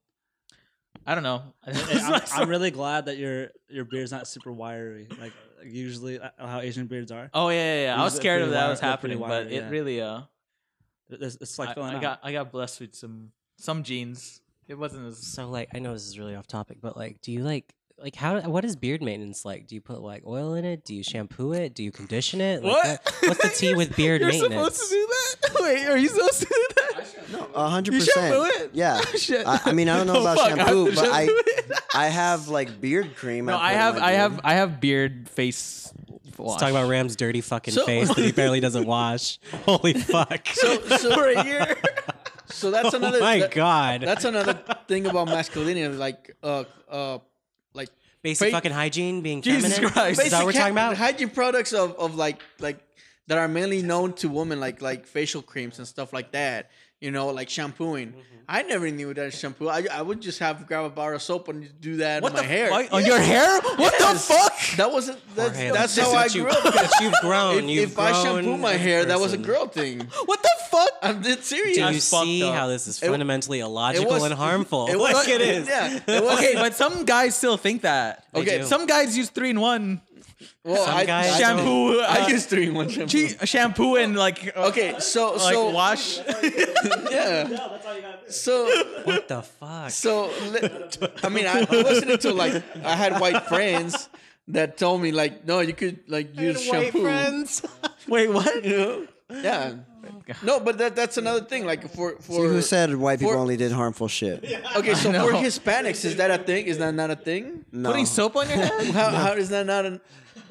I 1.07 1.15
don't 1.15 1.25
know. 1.25 1.43
I'm, 1.67 2.21
I'm 2.35 2.49
really 2.49 2.71
glad 2.71 3.07
that 3.07 3.17
your 3.19 3.49
your 3.69 3.85
beard's 3.85 4.13
not 4.13 4.29
super 4.29 4.53
wiry, 4.53 5.09
like 5.21 5.33
usually 5.65 6.19
uh, 6.21 6.29
how 6.39 6.61
Asian 6.61 6.87
beards 6.87 7.11
are. 7.11 7.31
oh 7.35 7.49
yeah, 7.49 7.75
yeah, 7.75 7.83
yeah. 7.87 8.01
I 8.01 8.05
was 8.05 8.15
scared 8.15 8.43
of 8.43 8.51
that 8.51 8.57
wired- 8.61 8.71
was 8.71 8.81
they're 8.81 8.97
pretty 8.99 9.15
happening, 9.15 9.19
but 9.19 9.29
wired, 9.29 9.47
it 9.53 9.63
yeah. 9.63 9.69
really 9.71 10.01
uh 10.01 10.21
It's, 11.11 11.37
it's 11.41 11.59
like 11.59 11.71
I, 11.71 11.75
filling 11.75 11.93
I 11.93 11.97
out. 11.97 12.03
got 12.03 12.21
I 12.23 12.33
got 12.33 12.53
blessed 12.53 12.81
with 12.81 12.95
some 12.95 13.33
some 13.59 13.83
genes. 13.83 14.41
It 14.69 14.79
wasn't 14.79 15.07
as 15.09 15.19
So 15.19 15.49
like 15.49 15.69
I 15.75 15.79
know 15.81 15.93
this 15.93 16.07
is 16.07 16.19
really 16.19 16.35
off 16.37 16.47
topic, 16.47 16.79
but 16.81 16.97
like 16.97 17.21
do 17.21 17.33
you 17.33 17.43
like 17.43 17.75
like 17.99 18.15
how 18.17 18.41
what 18.43 18.65
is 18.65 18.75
beard 18.77 19.03
maintenance 19.03 19.45
like? 19.45 19.67
Do 19.67 19.75
you 19.75 19.81
put 19.81 20.01
like 20.01 20.23
oil 20.27 20.55
in 20.55 20.65
it? 20.65 20.85
Do 20.85 20.95
you 20.95 21.03
shampoo 21.03 21.53
it? 21.53 21.75
Do 21.75 21.83
you 21.83 21.93
condition 21.93 22.41
it? 22.41 22.63
Like, 22.65 22.73
What? 23.05 23.15
What's 23.23 23.43
the 23.43 23.49
tea 23.55 23.75
with 23.75 23.95
beard 24.01 24.21
You're 24.23 24.31
maintenance? 24.31 24.77
supposed 24.77 24.91
to 24.91 24.95
do 24.97 25.07
that? 25.07 25.42
Wait, 25.63 25.87
are 25.87 25.97
you 25.97 26.09
supposed 26.09 26.41
to 26.41 26.47
do 26.47 26.67
that? 26.77 27.07
No, 27.33 27.49
a 27.55 27.69
hundred 27.69 27.95
You 27.95 28.01
percent. 28.01 28.35
shampoo 28.35 28.65
it? 28.65 28.71
Yeah. 28.75 29.01
Shit. 29.17 29.47
I, 29.47 29.61
I 29.67 29.73
mean, 29.73 29.89
I 29.89 29.97
don't 29.97 30.07
know 30.07 30.15
Oh, 30.19 30.21
about 30.23 30.39
fuck, 30.39 30.57
shampoo, 30.59 30.91
to 30.91 30.97
but 30.97 31.09
I. 31.11 31.29
I 31.95 32.07
have 32.09 32.49
like 32.49 32.81
beard 32.81 33.17
cream. 33.17 33.47
No, 33.47 33.53
put 33.57 33.63
I 33.63 33.73
have, 33.73 33.97
I 33.97 33.99
beard. 34.11 34.15
have, 34.17 34.41
I 34.45 34.53
have 34.55 34.81
beard 34.81 35.29
face 35.29 35.93
wash. 36.39 36.49
Let's 36.51 36.61
talk 36.63 36.71
about 36.71 36.89
Ram's 36.89 37.17
dirty 37.17 37.41
fucking 37.41 37.75
So- 37.75 37.87
face 37.87 38.09
that 38.09 38.19
he 38.19 38.33
barely 38.33 38.61
doesn't 38.61 38.87
wash. 38.97 39.39
Holy 39.65 39.93
fuck! 39.95 40.47
So, 40.49 40.81
so, 40.83 41.15
for 41.15 41.29
a 41.29 41.45
year. 41.45 41.77
so 42.47 42.71
that's 42.71 42.95
another. 42.95 43.19
oh 43.19 43.21
my 43.21 43.41
that- 43.41 43.51
god! 43.53 44.01
That's 44.03 44.25
another 44.25 44.55
thing 44.89 45.07
about 45.07 45.27
masculinity, 45.29 45.95
like 45.97 46.35
uh 46.43 46.65
uh 46.91 47.19
like 47.75 47.89
Basic 48.23 48.49
fa- 48.49 48.53
fucking 48.57 48.73
hygiene, 48.73 49.21
being 49.21 49.43
Jesus 49.43 49.75
feminine. 49.75 49.93
Christ. 49.93 50.23
Is 50.23 50.31
that 50.31 50.39
what 50.39 50.47
we're 50.47 50.53
talking 50.53 50.73
about? 50.73 50.97
Hygiene 50.97 51.31
products 51.31 51.73
of, 51.73 51.95
of 51.99 52.15
like 52.15 52.41
like 52.61 52.79
that 53.33 53.39
are 53.39 53.49
mainly 53.49 53.81
known 53.83 54.13
to 54.15 54.29
women, 54.29 54.61
like 54.61 54.83
like 54.83 55.07
facial 55.07 55.41
creams 55.43 55.79
and 55.79 55.89
stuff 55.89 56.13
like 56.13 56.33
that. 56.33 56.71
You 57.01 57.11
know, 57.11 57.29
like 57.31 57.49
shampooing. 57.51 58.09
Mm-hmm. 58.11 58.21
I 58.49 58.63
never 58.63 58.89
knew 58.89 59.13
that 59.15 59.33
shampoo. 59.35 59.69
I, 59.69 59.87
I 59.91 60.03
would 60.03 60.21
just 60.21 60.39
have 60.39 60.67
grab 60.69 60.85
a 60.85 60.91
bar 60.91 61.15
of 61.15 61.23
soap 61.23 61.49
and 61.49 61.69
do 61.81 61.97
that 61.97 62.23
What 62.23 62.31
on 62.33 62.37
the 62.37 62.43
my 62.43 62.49
hair. 62.49 62.69
fuck? 62.71 62.93
On 62.93 63.05
your 63.05 63.19
hair? 63.19 63.61
What 63.61 63.93
the 63.99 64.19
fuck? 64.21 64.53
That 64.77 64.93
wasn't. 64.93 65.19
That's, 65.35 65.57
Jorge, 65.57 65.71
that's 65.73 65.97
this 65.97 66.05
how 66.05 66.11
is 66.11 66.15
I 66.17 66.23
what 66.23 66.35
you- 66.37 66.43
grew 66.43 66.51
up. 66.53 66.63
But 66.75 66.91
you've 67.01 67.15
grown. 67.21 67.65
If, 67.65 67.71
you've 67.71 67.91
if 67.93 67.99
I 67.99 68.13
shampoo 68.13 68.57
my 68.57 68.75
as 68.75 68.77
a 68.77 68.79
hair, 68.79 69.05
that 69.07 69.19
was 69.19 69.33
a 69.33 69.39
girl 69.39 69.67
thing. 69.67 69.99
What 70.27 70.43
the 70.43 70.51
fuck? 70.71 70.91
I'm 71.03 71.23
dead 71.23 71.43
serious. 71.43 71.77
Do 71.77 71.81
you 71.83 71.91
That's 71.93 72.05
see 72.05 72.43
up. 72.45 72.55
how 72.55 72.69
this 72.69 72.87
is 72.87 73.03
It- 73.03 73.07
fundamentally 73.09 73.59
illogical 73.59 74.09
was- 74.13 74.23
and 74.23 74.35
harmful? 74.35 74.87
it 74.91 74.97
was- 74.97 75.13
like 75.13 75.29
it 75.29 75.41
is. 75.41 75.67
yeah, 75.69 75.99
it 76.07 76.23
was- 76.23 76.39
Okay, 76.39 76.55
but 76.55 76.75
some 76.77 77.05
guys 77.05 77.35
still 77.35 77.57
think 77.57 77.83
that. 77.83 78.27
Okay. 78.33 78.63
Some 78.63 78.87
guys 78.87 79.17
use 79.19 79.29
three 79.29 79.51
in 79.51 79.59
one 79.61 80.03
well, 80.65 80.85
Some 80.87 80.95
I, 80.97 81.05
guys 81.05 81.39
shampoo. 81.39 82.01
I 82.01 82.25
uh, 82.25 82.29
use 82.29 82.47
three 82.47 82.67
in 82.69 82.75
one 82.75 82.89
shampoo. 82.89 83.09
che- 83.29 83.47
shampoo 83.47 83.97
and 83.97 84.17
like 84.17 84.57
uh, 84.57 84.69
Okay, 84.69 84.95
so 84.99 85.33
like 85.33 85.55
so 85.55 85.71
wash. 85.71 86.19
yeah. 87.11 87.49
So 88.29 88.67
what 89.05 89.29
the 89.29 89.43
fuck? 89.43 89.91
so 89.91 90.31
I 91.23 91.29
mean, 91.29 91.47
I 91.47 91.63
it 91.63 91.85
wasn't 91.85 92.11
until 92.13 92.35
like 92.35 92.63
I 92.85 92.97
had 92.97 93.21
white 93.21 93.43
friends 93.47 94.09
that 94.49 94.77
told 94.77 95.01
me 95.03 95.13
like, 95.13 95.47
no, 95.47 95.61
you 95.61 95.73
could 95.75 96.01
like 96.09 96.39
use 96.39 96.67
White 96.69 96.85
shampoo. 96.93 97.03
friends. 97.03 97.63
Wait, 98.09 98.29
what? 98.31 98.65
You 98.65 98.77
know? 98.77 99.07
Yeah. 99.31 99.75
No, 100.43 100.61
but 100.61 100.79
that 100.79 100.97
that's 100.97 101.17
another 101.17 101.45
thing. 101.45 101.65
Like 101.67 101.89
for 101.95 102.17
for 102.21 102.33
See, 102.47 102.53
who 102.55 102.63
said 102.63 102.95
white 102.95 103.19
people 103.19 103.35
for- 103.35 103.39
only 103.39 103.57
did 103.57 103.73
harmful 103.73 104.09
shit? 104.09 104.45
okay, 104.77 104.95
so 104.95 105.13
for 105.13 105.33
Hispanics, 105.33 106.05
is 106.05 106.17
that 106.17 106.31
a 106.31 106.39
thing? 106.39 106.67
Is 106.67 106.79
that 106.79 106.95
not 106.95 107.11
a 107.11 107.17
thing? 107.17 107.65
No, 107.73 107.91
Putting 107.91 108.07
soap 108.07 108.37
on 108.37 108.49
your 108.49 108.59
head? 108.67 108.87
How 108.95 109.09
how 109.11 109.33
is 109.33 109.49
that 109.51 109.67
not 109.67 109.85
an? 109.87 110.01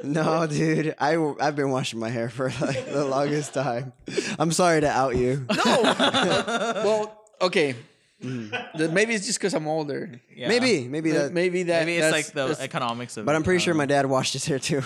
no, 0.04 0.48
dude. 0.48 0.96
I 1.00 1.16
I've 1.40 1.56
been 1.56 1.70
washing 1.70 2.00
my 2.00 2.10
hair 2.10 2.30
for 2.30 2.52
like 2.62 2.86
the 2.92 3.06
longest 3.06 3.54
time. 3.54 3.94
I'm 4.40 4.52
sorry 4.52 4.82
to 4.82 4.90
out 4.90 5.16
you. 5.16 5.46
No. 5.50 5.82
well, 6.86 7.22
okay. 7.42 7.76
Mm. 8.24 8.52
The- 8.78 8.90
Maybe 8.90 9.16
it's 9.16 9.26
just 9.26 9.40
because 9.40 9.56
I'm 9.56 9.68
older. 9.68 10.22
Yeah. 10.36 10.48
Maybe, 10.48 10.88
maybe 10.88 11.10
that. 11.12 11.34
Maybe 11.34 11.64
that. 11.64 11.86
Maybe 11.86 11.98
it's 11.98 12.06
that's- 12.06 12.26
like 12.28 12.34
the 12.34 12.48
that's- 12.50 12.62
economics 12.64 13.18
of 13.18 13.24
it. 13.24 13.26
But. 13.26 13.36
I'm 13.36 13.42
pretty 13.44 13.62
I 13.62 13.66
sure 13.66 13.74
um, 13.74 13.78
my 13.78 13.88
dad 13.88 14.06
washed 14.06 14.34
his 14.34 14.46
hair 14.46 14.60
too. 14.60 14.82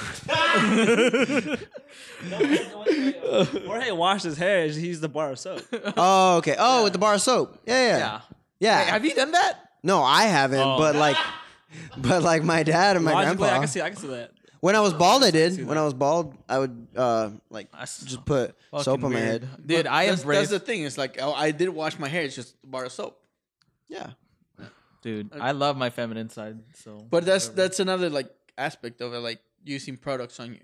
Jorge 3.65 3.91
washed 3.91 4.23
his 4.23 4.37
hair. 4.37 4.67
He 4.67 4.87
used 4.87 5.01
the 5.01 5.09
bar 5.09 5.31
of 5.31 5.39
soap. 5.39 5.61
oh, 5.97 6.37
okay. 6.37 6.55
Oh, 6.57 6.83
with 6.83 6.93
the 6.93 6.99
bar 6.99 7.15
of 7.15 7.21
soap. 7.21 7.59
Yeah, 7.65 7.87
yeah, 7.87 7.97
yeah. 7.97 8.21
Yeah. 8.59 8.83
Hey, 8.83 8.91
have 8.91 9.05
you 9.05 9.15
done 9.15 9.31
that? 9.31 9.69
No, 9.83 10.01
I 10.01 10.23
haven't. 10.23 10.59
Oh. 10.59 10.77
But 10.77 10.95
like, 10.95 11.17
but 11.97 12.23
like 12.23 12.43
my 12.43 12.63
dad 12.63 12.95
and 12.95 13.05
my 13.05 13.13
Logically, 13.13 13.37
grandpa. 13.37 13.55
I 13.55 13.59
can 13.59 13.67
see. 13.67 13.81
I 13.81 13.89
can 13.89 13.97
see 13.97 14.07
that. 14.07 14.31
When 14.61 14.75
I 14.75 14.79
was 14.79 14.93
bald, 14.93 15.23
I 15.23 15.29
did. 15.29 15.67
When 15.67 15.77
I 15.77 15.83
was 15.83 15.93
bald, 15.93 16.35
I 16.49 16.57
would 16.57 16.87
uh 16.95 17.29
like 17.49 17.71
just 17.81 18.25
put 18.25 18.55
soap 18.79 19.03
on 19.03 19.13
my 19.13 19.19
weird. 19.19 19.43
head. 19.43 19.49
Dude, 19.63 19.85
I 19.87 20.07
that's, 20.07 20.21
embrace. 20.21 20.39
that's 20.39 20.51
the 20.51 20.59
thing. 20.59 20.83
It's 20.83 20.97
like 20.97 21.19
oh, 21.21 21.33
I 21.33 21.51
did 21.51 21.69
wash 21.69 21.99
my 21.99 22.07
hair. 22.07 22.23
It's 22.23 22.35
just 22.35 22.55
a 22.63 22.67
bar 22.67 22.85
of 22.85 22.91
soap. 22.91 23.19
Yeah. 23.87 24.11
Dude, 25.03 25.29
I 25.39 25.51
love 25.51 25.77
my 25.77 25.91
feminine 25.91 26.29
side. 26.29 26.57
So, 26.73 27.05
But 27.11 27.25
that's 27.25 27.49
that's 27.49 27.79
another 27.79 28.09
like 28.09 28.27
aspect 28.57 29.01
of 29.01 29.13
it, 29.13 29.19
like 29.19 29.39
using 29.63 29.97
products 29.97 30.39
on 30.39 30.53
you. 30.53 30.59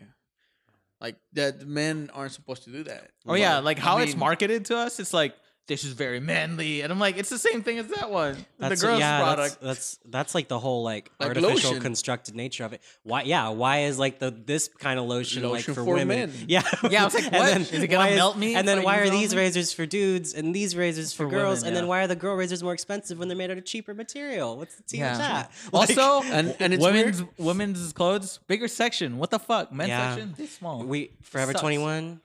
Like 1.01 1.15
that, 1.33 1.65
men 1.65 2.11
aren't 2.13 2.31
supposed 2.31 2.63
to 2.65 2.69
do 2.69 2.83
that. 2.83 3.09
oh 3.25 3.33
yeah, 3.33 3.57
like 3.57 3.79
how 3.79 3.97
I 3.97 4.03
it's 4.03 4.15
marketed 4.15 4.65
to 4.65 4.77
us, 4.77 4.99
it's 4.99 5.13
like 5.13 5.33
this 5.71 5.85
is 5.85 5.93
very 5.93 6.19
manly, 6.19 6.81
and 6.81 6.91
I'm 6.91 6.99
like, 6.99 7.17
it's 7.17 7.29
the 7.29 7.37
same 7.37 7.63
thing 7.63 7.79
as 7.79 7.87
that 7.87 8.11
one, 8.11 8.33
the 8.57 8.67
That's, 8.69 8.81
girls 8.81 8.99
yeah, 8.99 9.21
product. 9.21 9.61
That's, 9.61 9.95
that's 9.95 9.99
that's 10.09 10.35
like 10.35 10.49
the 10.49 10.59
whole 10.59 10.83
like, 10.83 11.09
Like 11.17 11.29
artificial 11.29 11.69
lotion. 11.71 11.79
constructed 11.81 12.35
nature 12.35 12.65
of 12.65 12.73
it. 12.73 12.81
Why? 13.03 13.21
Yeah. 13.23 13.47
Why 13.49 13.83
is 13.83 13.97
like 13.97 14.19
the 14.19 14.31
this 14.31 14.67
kind 14.67 14.99
of 14.99 15.05
lotion, 15.05 15.47
like 15.49 15.63
for, 15.63 15.73
for 15.73 15.85
women? 15.85 16.07
men. 16.29 16.31
Yeah. 16.47 16.61
Yeah, 16.89 17.03
I 17.03 17.05
was 17.05 17.13
like, 17.15 17.23
what? 17.31 17.45
then 17.45 17.61
Is 17.61 17.71
it 17.83 17.87
gonna 17.87 18.09
why 18.09 18.15
melt 18.15 18.37
me 18.37 18.55
And 18.55 18.67
then 18.67 18.83
why 18.83 18.97
are 18.99 19.03
use 19.05 19.09
it 19.11 19.13
on 19.15 19.19
these 19.21 19.33
me? 19.35 19.41
razors 19.41 19.71
for 19.71 19.85
dudes 19.85 20.33
and 20.33 20.53
these 20.53 20.75
razors 20.75 21.13
for, 21.13 21.23
For 21.23 21.29
girls? 21.29 21.59
women, 21.59 21.67
and 21.69 21.75
then 21.77 21.87
why 21.87 22.01
are 22.03 22.07
the 22.07 22.17
girl 22.17 22.35
razors 22.35 22.61
more 22.61 22.73
expensive 22.73 23.17
when 23.17 23.29
they're 23.29 23.37
made 23.37 23.49
out 23.51 23.57
of 23.57 23.63
cheaper 23.63 23.93
material? 23.93 24.57
What's 24.57 24.75
the 24.75 24.83
tea 24.83 24.99
with 25.01 25.17
that? 25.19 25.51
Also, 25.73 26.21
And- 26.23 26.53
and 26.59 26.73
it's 26.73 26.83
women's 26.83 27.23
women's 27.37 27.93
clothes 27.93 28.39
bigger 28.47 28.67
section. 28.67 29.17
What 29.17 29.29
the 29.31 29.39
fuck? 29.39 29.71
Men's 29.71 29.87
Yeah. 29.89 30.15
section 30.15 30.33
this 30.37 30.51
small. 30.51 30.83
we 30.83 31.11
Forever 31.21 31.53
Twenty 31.53 31.77
One. 31.77 32.19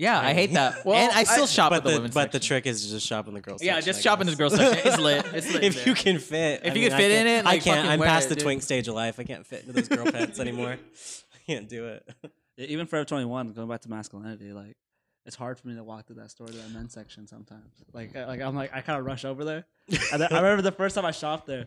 Yeah, 0.00 0.18
I 0.18 0.32
hate 0.34 0.52
that. 0.54 0.82
Well, 0.84 0.96
and 0.96 1.12
I 1.12 1.24
still 1.24 1.44
I- 1.44 1.46
shop 1.46 1.70
But 1.70 1.76
at 1.78 1.84
the, 1.84 1.90
the 1.90 1.96
women's 1.96 2.14
but 2.14 2.32
the 2.32 2.36
section. 2.38 2.48
trick 2.48 2.66
is 2.66 2.90
just 2.90 3.06
shop 3.06 3.28
in 3.28 3.34
the 3.34 3.40
girls. 3.40 3.62
Yeah, 3.62 3.74
section, 3.74 3.86
just 3.92 3.98
I 4.00 4.02
shop 4.02 4.20
in 4.20 4.26
the 4.26 4.36
girls 4.36 4.54
section. 4.56 4.86
It's 4.92 4.98
lit. 4.98 5.24
It's 5.34 5.52
lit. 5.52 5.62
if 5.64 5.74
there. 5.76 5.88
you 5.88 5.94
can 5.94 6.18
fit, 6.18 6.60
If 6.64 6.72
I 6.72 6.74
you 6.74 6.80
mean, 6.82 6.88
can 6.90 6.98
fit 6.98 7.10
in 7.10 7.26
can't- 7.26 7.28
it, 7.28 7.48
I 7.48 7.52
like, 7.52 7.62
can't. 7.62 7.76
fucking 7.76 7.90
I'm 7.92 7.98
wear 8.00 8.08
past 8.08 8.26
it, 8.26 8.28
the 8.30 8.34
dude. 8.36 8.44
twink 8.44 8.62
stage 8.62 8.88
of 8.88 8.94
life. 8.94 9.20
I 9.20 9.24
can't 9.24 9.46
fit 9.46 9.60
into 9.60 9.72
those 9.74 9.88
girl 9.88 10.10
pants 10.10 10.40
anymore. 10.46 10.72
I 11.34 11.38
can't 11.46 11.68
do 11.68 11.86
it. 11.88 12.08
Yeah, 12.56 12.66
even 12.66 12.86
Forever 12.86 13.04
21, 13.04 13.52
going 13.52 13.68
back 13.68 13.80
to 13.82 13.90
masculinity, 13.90 14.52
like 14.52 14.76
it's 15.26 15.36
hard 15.36 15.58
for 15.58 15.68
me 15.68 15.74
to 15.76 15.84
walk 15.84 16.06
through 16.06 16.16
that 16.16 16.30
store 16.30 16.46
to 16.46 16.52
that 16.52 16.70
men's 16.72 16.92
section 16.94 17.26
sometimes. 17.26 17.70
Like, 17.92 18.16
I- 18.16 18.26
like 18.26 18.40
I'm 18.40 18.54
like 18.56 18.74
I 18.74 18.80
kind 18.80 18.98
of 18.98 19.04
rush 19.06 19.24
over 19.24 19.44
there. 19.44 19.64
And 20.12 20.22
then, 20.22 20.32
I 20.32 20.36
remember 20.36 20.62
the 20.62 20.72
first 20.72 20.94
time 20.94 21.04
I 21.04 21.10
shopped 21.10 21.46
there, 21.46 21.66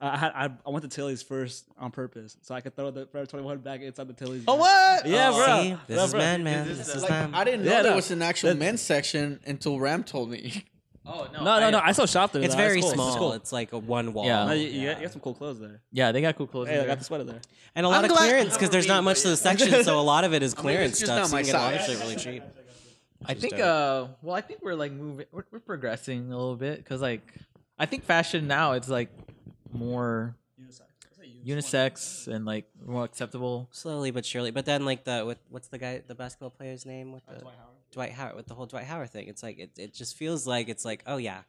uh, 0.00 0.10
I 0.12 0.16
had 0.16 0.32
I, 0.34 0.50
I 0.66 0.70
went 0.70 0.82
to 0.82 0.88
Tilly's 0.88 1.22
first 1.22 1.64
on 1.78 1.90
purpose 1.90 2.36
so 2.42 2.54
I 2.54 2.60
could 2.60 2.74
throw 2.76 2.90
the 2.90 3.06
Forever 3.06 3.26
21 3.26 3.58
back 3.58 3.80
inside 3.80 4.08
the 4.08 4.12
Tilly's. 4.12 4.44
Oh 4.48 4.54
bag. 4.56 4.60
what? 5.04 5.06
Yeah, 5.06 5.30
Oh, 5.32 5.36
bro. 5.36 5.62
See, 5.62 5.76
this 5.86 5.96
Yeah, 5.98 6.04
is 6.04 6.10
bro. 6.10 6.20
man, 6.20 6.44
man. 6.44 6.68
This 6.68 6.78
This 6.78 6.88
is 6.88 6.94
is 6.96 7.02
Like, 7.02 7.10
them. 7.10 7.34
I 7.34 7.44
didn't 7.44 7.64
know 7.64 7.70
Yeah, 7.70 7.82
there 7.82 7.90
no. 7.92 7.96
was 7.96 8.10
an 8.10 8.22
actual 8.22 8.50
That- 8.50 8.58
men's 8.58 8.80
section 8.82 9.40
until 9.46 9.78
Ram 9.78 10.04
told 10.04 10.30
me. 10.30 10.64
Oh 11.06 11.28
no. 11.34 11.44
No, 11.44 11.60
no, 11.60 11.68
no. 11.68 11.80
I 11.84 11.92
still 11.92 12.06
shopped 12.06 12.32
there. 12.32 12.40
It's 12.42 12.54
though. 12.54 12.58
very 12.62 12.80
cool. 12.80 12.90
small. 12.92 13.08
It's 13.08 13.16
cool. 13.18 13.32
It's 13.34 13.52
like 13.52 13.74
a 13.74 13.78
one 13.78 14.14
wall. 14.14 14.24
Yeah. 14.24 14.46
No, 14.46 14.52
you, 14.52 14.68
you, 14.68 14.88
got, 14.88 14.96
you 14.96 15.02
got 15.04 15.12
some 15.12 15.20
cool 15.20 15.34
clothes 15.34 15.60
there. 15.60 15.82
Yeah, 15.92 16.12
they 16.12 16.22
got 16.22 16.34
cool 16.34 16.46
clothes. 16.46 16.68
Hey, 16.68 16.76
in 16.78 16.80
I 16.80 16.86
got 16.86 16.98
the 16.98 17.04
sweater 17.04 17.24
there. 17.24 17.42
And 17.74 17.84
a 17.84 17.90
lot 17.90 17.98
I'm 17.98 18.04
of 18.04 18.16
glad- 18.16 18.30
clearance 18.30 18.54
because 18.54 18.70
there's 18.70 18.86
not 18.88 19.04
much 19.04 19.20
to 19.20 19.28
the 19.28 19.36
section, 19.36 19.84
so 19.84 20.00
a 20.00 20.00
lot 20.00 20.24
of 20.24 20.32
it 20.32 20.42
is 20.42 20.56
mean, 20.56 20.62
clearance 20.62 20.92
it's 20.92 21.00
just 21.00 21.12
stuff. 21.12 21.18
not 21.18 21.28
So 21.28 21.34
my 21.34 21.40
you 21.40 21.44
can 21.44 21.52
get 21.52 21.60
a 21.60 21.76
lot 21.76 21.78
size. 21.86 21.86
shit 21.90 22.00
really 22.00 22.16
cheap. 22.16 22.42
I 23.26 23.34
think. 23.34 23.52
Uh, 23.60 24.06
well, 24.22 24.34
I 24.34 24.40
think 24.40 24.60
we're 24.62 24.74
like 24.76 24.92
moving. 24.92 25.26
We're, 25.30 25.44
we're 25.50 25.60
progressing 25.60 26.32
a 26.32 26.36
little 26.38 26.56
bit 26.56 26.78
because 26.78 27.02
like 27.02 27.34
I 27.78 27.84
think 27.84 28.04
fashion 28.04 28.46
now 28.46 28.72
it's 28.72 28.88
like 28.88 29.10
more 29.74 30.36
unisex 31.44 32.26
and 32.28 32.44
like 32.44 32.66
more 32.84 33.04
acceptable. 33.04 33.68
Slowly 33.72 34.10
but 34.10 34.24
surely. 34.24 34.50
But 34.50 34.64
then 34.66 34.84
like 34.84 35.04
the 35.04 35.24
with 35.26 35.38
what's 35.50 35.68
the 35.68 35.78
guy 35.78 36.02
the 36.06 36.14
basketball 36.14 36.50
player's 36.50 36.86
name 36.86 37.12
with 37.12 37.22
uh, 37.28 37.34
the 37.34 37.40
Dwight 37.40 37.54
Howard. 37.58 37.70
Dwight 37.92 38.12
Howard 38.12 38.36
with 38.36 38.46
the 38.46 38.54
whole 38.54 38.66
Dwight 38.66 38.84
Howard 38.84 39.10
thing. 39.10 39.28
It's 39.28 39.42
like 39.42 39.58
it, 39.58 39.70
it 39.78 39.94
just 39.94 40.16
feels 40.16 40.46
like 40.46 40.68
it's 40.68 40.84
like 40.84 41.02
oh 41.06 41.16
yeah. 41.16 41.40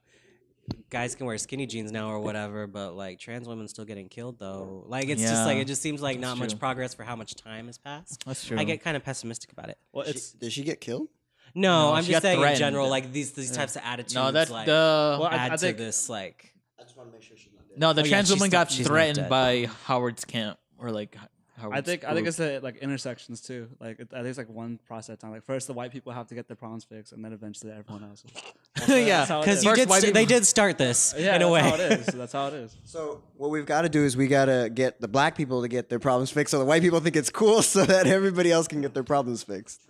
Guys 0.89 1.13
can 1.13 1.28
wear 1.28 1.38
skinny 1.38 1.67
jeans 1.67 1.91
now 1.91 2.09
or 2.09 2.19
whatever, 2.19 2.65
but 2.65 2.95
like 2.95 3.19
trans 3.19 3.47
women 3.47 3.67
still 3.67 3.86
getting 3.86 4.09
killed 4.09 4.39
though. 4.39 4.84
Like 4.88 5.07
it's 5.09 5.21
just 5.21 5.45
like 5.45 5.57
it 5.57 5.65
just 5.65 5.82
seems 5.82 6.01
like 6.01 6.19
not 6.19 6.30
That's 6.30 6.39
much 6.39 6.49
true. 6.51 6.59
progress 6.59 6.93
for 6.95 7.03
how 7.03 7.15
much 7.15 7.36
time 7.36 7.67
has 7.67 7.78
passed. 7.78 8.23
That's 8.26 8.43
true. 8.43 8.57
I 8.57 8.63
get 8.63 8.82
kind 8.84 8.97
of 8.97 9.03
pessimistic 9.03 9.51
about 9.51 9.69
it. 9.69 9.78
Well, 9.91 10.05
She- 10.05 10.11
it's 10.11 10.32
did 10.32 10.51
she 10.51 10.63
get 10.63 10.82
killed? 10.82 11.07
No, 11.53 11.89
No, 11.91 11.93
I'm 11.93 12.03
she 12.03 12.11
just 12.11 12.23
got 12.23 12.28
saying 12.28 12.38
in 12.39 12.41
threatened. 12.41 12.59
general, 12.59 12.89
like 12.89 13.11
these 13.13 13.32
these 13.34 13.51
types 13.51 13.76
of 13.76 13.84
attitudes. 13.86 14.15
no, 14.15 14.32
that's 14.32 14.49
like, 14.49 14.65
the 14.65 14.71
Well, 15.19 15.26
I- 15.26 15.36
add 15.36 15.51
I 15.51 15.55
to 15.55 15.57
think- 15.59 15.78
this 15.78 16.09
like 16.09 16.53
I 16.80 16.84
just 16.84 16.97
want 16.97 17.09
to 17.09 17.13
make 17.13 17.21
sure 17.23 17.38
she's 17.38 17.53
not 17.53 17.55
dead. 17.55 17.55
No 17.78 17.93
the 17.93 18.01
Oh, 18.01 18.05
trans 18.05 18.28
she's 18.30 18.38
woman 18.38 18.49
got 18.49 18.71
she's 18.71 18.86
not 18.88 18.93
threatened 18.93 19.15
dead. 19.17 19.30
by 19.30 19.69
Howard's 19.86 20.26
camp 20.26 20.57
or 20.78 20.91
like 20.91 21.15
Howard's 21.57 21.78
I 21.78 21.82
think 21.82 22.03
I 22.03 22.13
think 22.13 22.28
it's 22.28 22.36
the 22.38 22.59
like 22.61 22.78
intersections 22.78 23.39
too. 23.39 23.69
Like 23.80 23.99
it, 23.99 24.09
I 24.11 24.17
think 24.17 24.28
it's 24.28 24.38
like 24.38 24.49
one 24.49 24.78
process 24.88 25.17
time. 25.19 25.32
Like 25.32 25.43
first 25.45 25.67
the 25.67 25.73
white 25.73 25.91
people 25.91 26.11
have 26.11 26.28
to 26.28 26.36
get 26.36 26.47
their 26.47 26.57
problems 26.57 26.84
fixed, 26.84 27.13
and 27.13 27.23
then 27.23 27.32
eventually 27.32 27.71
everyone 27.71 28.03
else. 28.03 28.23
yeah 28.89 29.19
that's 29.26 29.30
how 29.30 29.39
it 29.39 29.45
because 29.45 29.63
you 29.63 29.73
did 29.76 29.89
st- 29.89 30.13
they 30.13 30.26
did 30.26 30.45
start 30.45 30.78
this 30.78 31.15
Yeah, 31.17 31.36
in 31.38 31.41
a 31.41 31.49
way. 31.49 31.61
how 31.61 31.76
it 31.76 31.80
is. 31.93 32.05
That's 32.13 32.34
how 32.34 32.47
it 32.47 32.55
is. 32.55 32.76
So 32.84 33.23
what 33.38 33.51
we've 33.51 33.65
got 33.65 33.84
to 33.84 33.89
do 33.89 34.03
is 34.03 34.17
we 34.17 34.28
got 34.28 34.45
to 34.45 34.69
get 34.73 34.99
the 34.99 35.07
black 35.07 35.36
people 35.38 35.61
to 35.61 35.69
get 35.69 35.88
their 35.89 35.97
problems 35.99 36.30
fixed, 36.30 36.51
so 36.51 36.59
the 36.59 36.65
white 36.65 36.82
people 36.82 36.99
think 36.99 37.15
it's 37.15 37.30
cool, 37.30 37.61
so 37.61 37.86
that 37.86 38.05
everybody 38.05 38.51
else 38.51 38.67
can 38.67 38.82
get 38.82 38.93
their 38.93 39.03
problems 39.05 39.41
fixed. 39.43 39.82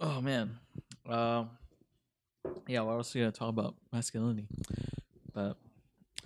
Oh 0.00 0.20
man. 0.20 0.58
Um. 1.08 1.50
yeah. 2.66 2.80
What 2.80 2.92
else 2.92 3.14
are 3.14 3.18
we 3.18 3.22
gonna 3.24 3.32
talk 3.32 3.48
about? 3.48 3.74
Masculinity. 3.92 4.46
But 5.32 5.56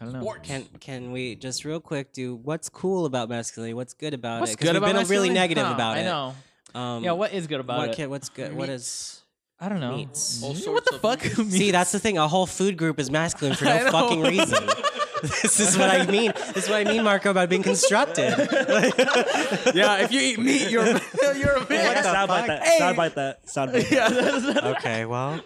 I 0.01 0.05
don't 0.05 0.13
know. 0.15 0.35
Can 0.43 0.65
can 0.81 1.13
we 1.13 1.37
just 1.37 1.65
real 1.65 1.81
quick 1.81 2.13
do 2.13 2.35
what's 2.37 2.69
cool 2.69 3.07
about 3.07 3.29
masculinity? 3.29 3.75
What's 3.75 3.95
good 3.95 4.13
about 4.15 4.41
What's 4.41 4.53
it? 4.53 4.57
'Cause 4.59 4.67
good 4.69 4.73
we've 4.75 4.83
about 4.83 4.87
been 5.01 5.09
really 5.09 5.29
masculinity? 5.31 5.35
negative 5.35 5.67
Huh, 5.67 5.75
about 5.75 5.97
it. 5.97 6.01
I 6.01 6.05
know. 6.05 6.35
Um, 6.75 7.05
Yeah. 7.05 7.13
What 7.13 7.33
is 7.33 7.47
good 7.47 7.61
about 7.61 7.79
what 7.79 7.91
it? 7.91 7.97
can, 7.97 8.11
what's 8.11 8.29
good? 8.29 8.53
What 8.55 8.69
is? 8.69 9.21
I 9.61 9.69
don't 9.69 9.81
know. 9.81 9.97
meats? 9.97 10.43
All 10.43 10.51
what 10.51 10.59
sorts 10.59 10.91
the 10.91 10.97
of 10.97 11.01
fuck? 11.01 11.23
See, 11.23 11.71
that's 11.71 11.93
the 11.93 12.01
thing. 12.01 12.19
A 12.19 12.27
whole 12.29 12.47
food 12.47 12.77
group 12.77 12.99
is 12.99 13.11
masculine 13.11 13.55
for 13.57 13.67
I 13.69 13.79
no 13.79 13.85
know. 13.85 13.91
fucking 13.93 14.21
reason. 14.23 14.67
this 15.23 15.61
is 15.61 15.79
what 15.79 15.89
I 15.89 16.05
mean. 16.07 16.33
This 16.53 16.65
is 16.65 16.69
what 16.69 16.85
I 16.87 16.91
mean, 16.93 17.05
Marco, 17.05 17.31
about 17.31 17.49
being 17.49 17.63
constructed. 17.63 18.31
yeah, 19.75 19.99
if 20.03 20.13
you 20.13 20.21
eat 20.21 20.39
meat, 20.41 20.71
you're 20.71 20.85
you're 20.85 21.53
a 21.57 21.69
man. 21.69 22.05
Soundbite 22.05 22.47
that. 22.49 22.63
Hey. 22.67 22.79
Soundbite 22.81 23.15
that. 23.15 23.47
Soundbite 23.47 23.89
that. 23.91 24.65
okay, 24.77 25.05
well, 25.07 25.41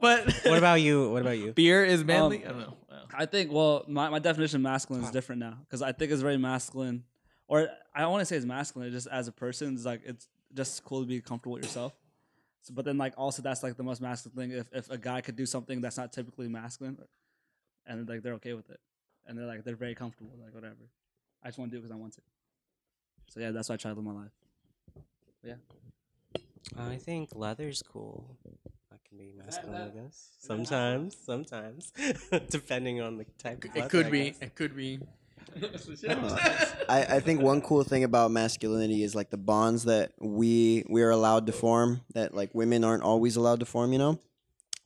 but 0.00 0.26
what 0.44 0.58
about 0.58 0.80
you? 0.82 1.10
What 1.12 1.22
about 1.22 1.38
you? 1.38 1.52
beer 1.52 1.84
is 1.84 2.04
manly. 2.04 2.44
Um, 2.44 2.48
I 2.48 2.52
don't 2.52 2.60
know. 2.60 2.76
I 3.16 3.26
think 3.26 3.52
well, 3.52 3.84
my, 3.88 4.08
my 4.08 4.18
definition 4.18 4.56
of 4.56 4.62
masculine 4.62 5.04
is 5.04 5.10
different 5.10 5.40
now 5.40 5.58
because 5.64 5.82
I 5.82 5.92
think 5.92 6.12
it's 6.12 6.22
very 6.22 6.36
masculine, 6.36 7.04
or 7.48 7.68
I 7.94 8.00
don't 8.00 8.10
want 8.10 8.22
to 8.22 8.26
say 8.26 8.36
it's 8.36 8.46
masculine. 8.46 8.90
Just 8.90 9.06
as 9.06 9.28
a 9.28 9.32
person, 9.32 9.74
it's 9.74 9.84
like 9.84 10.02
it's 10.04 10.28
just 10.54 10.84
cool 10.84 11.00
to 11.00 11.06
be 11.06 11.20
comfortable 11.20 11.54
with 11.54 11.64
yourself. 11.64 11.92
So, 12.62 12.74
but 12.74 12.84
then 12.84 12.98
like 12.98 13.14
also 13.16 13.42
that's 13.42 13.62
like 13.62 13.76
the 13.76 13.82
most 13.82 14.00
masculine 14.00 14.50
thing. 14.50 14.58
If 14.58 14.66
if 14.72 14.90
a 14.90 14.98
guy 14.98 15.20
could 15.20 15.36
do 15.36 15.46
something 15.46 15.80
that's 15.80 15.96
not 15.96 16.12
typically 16.12 16.48
masculine, 16.48 16.98
and 17.86 18.08
like 18.08 18.22
they're 18.22 18.34
okay 18.34 18.52
with 18.54 18.70
it, 18.70 18.80
and 19.26 19.38
they're 19.38 19.46
like 19.46 19.64
they're 19.64 19.76
very 19.76 19.94
comfortable, 19.94 20.32
like 20.42 20.54
whatever. 20.54 20.90
I 21.42 21.48
just 21.48 21.58
want 21.58 21.70
to 21.70 21.76
do 21.76 21.78
it 21.78 21.82
because 21.82 21.96
I 21.96 21.98
want 21.98 22.12
to. 22.14 22.20
So 23.28 23.40
yeah, 23.40 23.50
that's 23.50 23.68
why 23.68 23.74
I 23.74 23.78
try 23.78 23.92
to 23.92 23.96
live 23.96 24.04
my 24.04 24.12
life. 24.12 24.32
Yeah. 25.42 25.54
I 26.78 26.96
think 26.96 27.30
leather's 27.34 27.82
cool. 27.82 28.36
That 29.10 29.16
can 29.16 29.26
be 29.26 29.32
masculine, 29.36 29.82
I 29.82 30.02
guess. 30.02 30.28
Sometimes, 30.38 31.16
sometimes, 31.24 31.92
depending 32.50 33.00
on 33.00 33.18
the 33.18 33.24
type 33.38 33.64
of. 33.64 33.76
It 33.76 33.88
could 33.88 34.06
I 34.06 34.10
be. 34.10 34.24
guess. 34.30 34.38
It 34.40 34.54
could 34.54 34.76
be. 34.76 35.00
I, 36.88 37.06
I 37.08 37.20
think 37.20 37.40
one 37.40 37.60
cool 37.60 37.82
thing 37.82 38.04
about 38.04 38.30
masculinity 38.30 39.02
is 39.02 39.14
like 39.14 39.30
the 39.30 39.36
bonds 39.36 39.84
that 39.84 40.12
we 40.20 40.84
we 40.88 41.02
are 41.02 41.10
allowed 41.10 41.46
to 41.46 41.52
form 41.52 42.02
that 42.14 42.34
like 42.34 42.54
women 42.54 42.84
aren't 42.84 43.02
always 43.02 43.36
allowed 43.36 43.60
to 43.60 43.66
form. 43.66 43.92
You 43.92 43.98
know, 43.98 44.18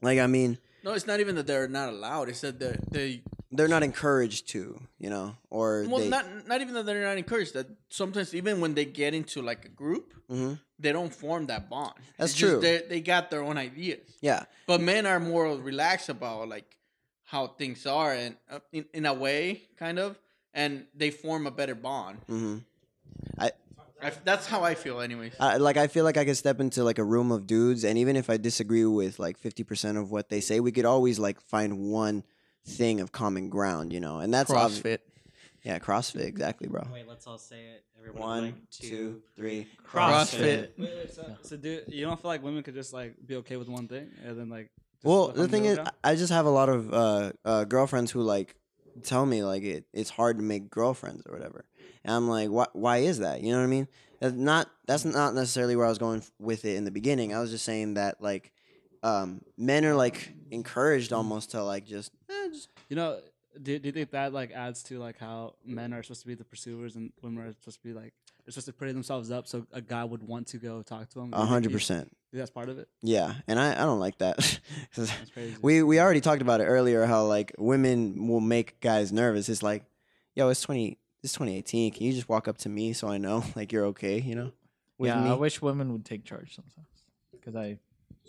like 0.00 0.18
I 0.18 0.26
mean, 0.26 0.58
No, 0.82 0.92
it's 0.92 1.06
not 1.06 1.20
even 1.20 1.34
that 1.34 1.46
they're 1.46 1.68
not 1.68 1.90
allowed. 1.90 2.28
It's 2.30 2.40
that 2.40 2.58
they 2.58 2.76
they 2.90 3.22
they're 3.56 3.68
not 3.68 3.82
encouraged 3.82 4.48
to. 4.50 4.80
You 4.98 5.10
know, 5.10 5.36
or 5.50 5.86
well 5.88 6.00
they, 6.00 6.08
not 6.08 6.46
not 6.46 6.60
even 6.60 6.74
that 6.74 6.86
they're 6.86 7.02
not 7.04 7.18
encouraged. 7.18 7.54
That 7.54 7.66
sometimes 7.88 8.34
even 8.34 8.60
when 8.60 8.74
they 8.74 8.84
get 8.84 9.14
into 9.14 9.42
like 9.42 9.64
a 9.64 9.68
group, 9.68 10.14
Mhm. 10.30 10.58
they 10.78 10.92
don't 10.92 11.14
form 11.14 11.46
that 11.46 11.68
bond. 11.70 11.94
That's 12.18 12.32
It's 12.32 12.38
true. 12.40 12.60
They 12.60 12.82
they 12.88 13.00
got 13.00 13.30
their 13.30 13.42
own 13.42 13.58
ideas. 13.58 14.06
yeah, 14.20 14.44
But 14.66 14.80
men 14.80 15.06
are 15.06 15.20
more 15.20 15.46
relaxed 15.56 16.08
about 16.08 16.48
like 16.48 16.76
how 17.24 17.46
things 17.48 17.86
are 17.86 18.12
and 18.12 18.36
uh, 18.50 18.60
in, 18.72 18.84
in 18.92 19.06
a 19.06 19.14
way, 19.14 19.62
kind 19.78 19.98
of, 19.98 20.18
and 20.52 20.86
they 20.94 21.10
form 21.10 21.46
a 21.46 21.50
better 21.50 21.74
bond. 21.74 22.18
hmm 22.26 22.58
I, 23.38 23.50
I, 24.02 24.12
that's 24.24 24.46
how 24.46 24.62
I 24.62 24.74
feel, 24.74 25.00
anyways. 25.00 25.32
I 25.40 25.56
like 25.56 25.76
I 25.76 25.86
feel 25.86 26.04
like 26.04 26.16
I 26.18 26.24
could 26.24 26.36
step 26.36 26.60
into 26.60 26.84
like 26.84 26.98
a 26.98 27.04
room 27.04 27.32
of 27.32 27.46
dudes, 27.46 27.84
and 27.84 27.96
even 27.98 28.16
if 28.16 28.28
I 28.28 28.36
disagree 28.36 28.84
with 28.84 29.18
like 29.18 29.38
fifty 29.38 29.64
percent 29.64 29.96
of 29.98 30.10
what 30.10 30.28
they 30.28 30.40
say, 30.40 30.60
we 30.60 30.72
could 30.72 30.84
always 30.84 31.18
like 31.18 31.40
find 31.40 31.78
one 31.90 32.22
thing 32.66 33.00
of 33.00 33.12
common 33.12 33.48
ground. 33.48 33.92
You 33.92 34.00
know, 34.00 34.18
and 34.18 34.32
that's 34.32 34.50
ob- 34.50 34.70
CrossFit. 34.70 34.98
yeah, 35.62 35.78
CrossFit, 35.78 36.24
exactly, 36.26 36.68
bro. 36.68 36.82
Wait, 36.92 37.06
let's 37.08 37.26
all 37.26 37.38
say 37.38 37.60
it. 37.66 37.84
Everyone, 37.98 38.20
One, 38.20 38.42
like, 38.44 38.54
two, 38.70 39.22
three. 39.36 39.66
CrossFit. 39.86 40.70
Wait, 40.76 40.78
wait, 40.78 41.10
so, 41.10 41.36
so 41.42 41.56
do 41.56 41.80
you 41.88 42.04
don't 42.04 42.20
feel 42.20 42.28
like 42.30 42.42
women 42.42 42.62
could 42.62 42.74
just 42.74 42.92
like 42.92 43.14
be 43.26 43.36
okay 43.36 43.56
with 43.56 43.68
one 43.68 43.88
thing 43.88 44.10
and 44.24 44.38
then 44.38 44.48
like? 44.50 44.70
Well, 45.02 45.28
the 45.28 45.48
thing 45.48 45.64
is, 45.64 45.72
middle 45.72 45.84
ground? 45.84 45.96
I 46.04 46.10
I 46.10 46.16
just 46.16 46.32
have 46.32 46.46
a 46.46 46.50
lot 46.50 46.68
of 46.68 46.92
uh, 46.92 47.32
uh, 47.44 47.64
girlfriends 47.64 48.10
who 48.10 48.20
like 48.22 48.56
tell 49.02 49.24
me 49.26 49.42
like 49.42 49.62
it, 49.62 49.84
it's 49.92 50.10
hard 50.10 50.38
to 50.38 50.44
make 50.44 50.70
girlfriends 50.70 51.22
or 51.26 51.32
whatever, 51.34 51.64
and 52.04 52.14
I'm 52.14 52.28
like, 52.28 52.48
why? 52.50 52.66
Why 52.72 52.98
is 52.98 53.18
that? 53.20 53.42
You 53.42 53.52
know 53.52 53.58
what 53.58 53.64
I 53.64 53.68
mean? 53.68 53.88
That's 54.20 54.34
not 54.34 54.70
that's 54.86 55.04
not 55.04 55.34
necessarily 55.34 55.76
where 55.76 55.86
I 55.86 55.88
was 55.90 55.98
going 55.98 56.20
f- 56.20 56.30
with 56.38 56.64
it 56.64 56.76
in 56.76 56.84
the 56.84 56.90
beginning. 56.90 57.34
I 57.34 57.40
was 57.40 57.50
just 57.50 57.64
saying 57.64 57.94
that 57.94 58.20
like 58.22 58.52
um, 59.02 59.42
men 59.58 59.84
are 59.84 59.94
like 59.94 60.32
encouraged 60.50 61.12
almost 61.12 61.50
to 61.50 61.62
like 61.62 61.84
just 61.86 62.10
You 62.94 63.00
know, 63.00 63.18
do, 63.60 63.76
do 63.80 63.88
you 63.88 63.92
think 63.92 64.12
that 64.12 64.32
like 64.32 64.52
adds 64.52 64.84
to 64.84 65.00
like 65.00 65.18
how 65.18 65.54
men 65.66 65.92
are 65.92 66.04
supposed 66.04 66.20
to 66.20 66.28
be 66.28 66.36
the 66.36 66.44
pursuers 66.44 66.94
and 66.94 67.12
women 67.22 67.42
are 67.42 67.52
supposed 67.54 67.82
to 67.82 67.88
be 67.88 67.92
like 67.92 68.12
they're 68.44 68.52
supposed 68.52 68.66
to 68.66 68.72
put 68.72 68.86
themselves 68.86 69.32
up 69.32 69.48
so 69.48 69.66
a 69.72 69.80
guy 69.80 70.04
would 70.04 70.22
want 70.22 70.46
to 70.46 70.58
go 70.58 70.80
talk 70.82 71.08
to 71.08 71.18
them? 71.18 71.30
a 71.32 71.44
hundred 71.44 71.72
percent. 71.72 72.16
That's 72.32 72.52
part 72.52 72.68
of 72.68 72.78
it. 72.78 72.86
Yeah, 73.02 73.34
and 73.48 73.58
I, 73.58 73.72
I 73.72 73.84
don't 73.84 73.98
like 73.98 74.18
that. 74.18 74.60
That's 74.94 75.10
crazy. 75.32 75.56
we 75.60 75.82
we 75.82 75.98
already 75.98 76.20
talked 76.20 76.40
about 76.40 76.60
it 76.60 76.66
earlier 76.66 77.04
how 77.04 77.24
like 77.24 77.52
women 77.58 78.28
will 78.28 78.38
make 78.38 78.78
guys 78.78 79.10
nervous. 79.10 79.48
It's 79.48 79.64
like, 79.64 79.82
yo, 80.36 80.48
it's 80.50 80.60
twenty 80.60 80.98
it's 81.24 81.32
twenty 81.32 81.56
eighteen. 81.56 81.90
Can 81.90 82.06
you 82.06 82.12
just 82.12 82.28
walk 82.28 82.46
up 82.46 82.58
to 82.58 82.68
me 82.68 82.92
so 82.92 83.08
I 83.08 83.18
know 83.18 83.42
like 83.56 83.72
you're 83.72 83.86
okay? 83.86 84.20
You 84.20 84.36
know? 84.36 84.52
With 84.98 85.08
yeah, 85.08 85.20
me? 85.20 85.30
I 85.30 85.34
wish 85.34 85.60
women 85.60 85.90
would 85.90 86.04
take 86.04 86.24
charge 86.24 86.54
sometimes 86.54 86.86
because 87.32 87.56
I. 87.56 87.78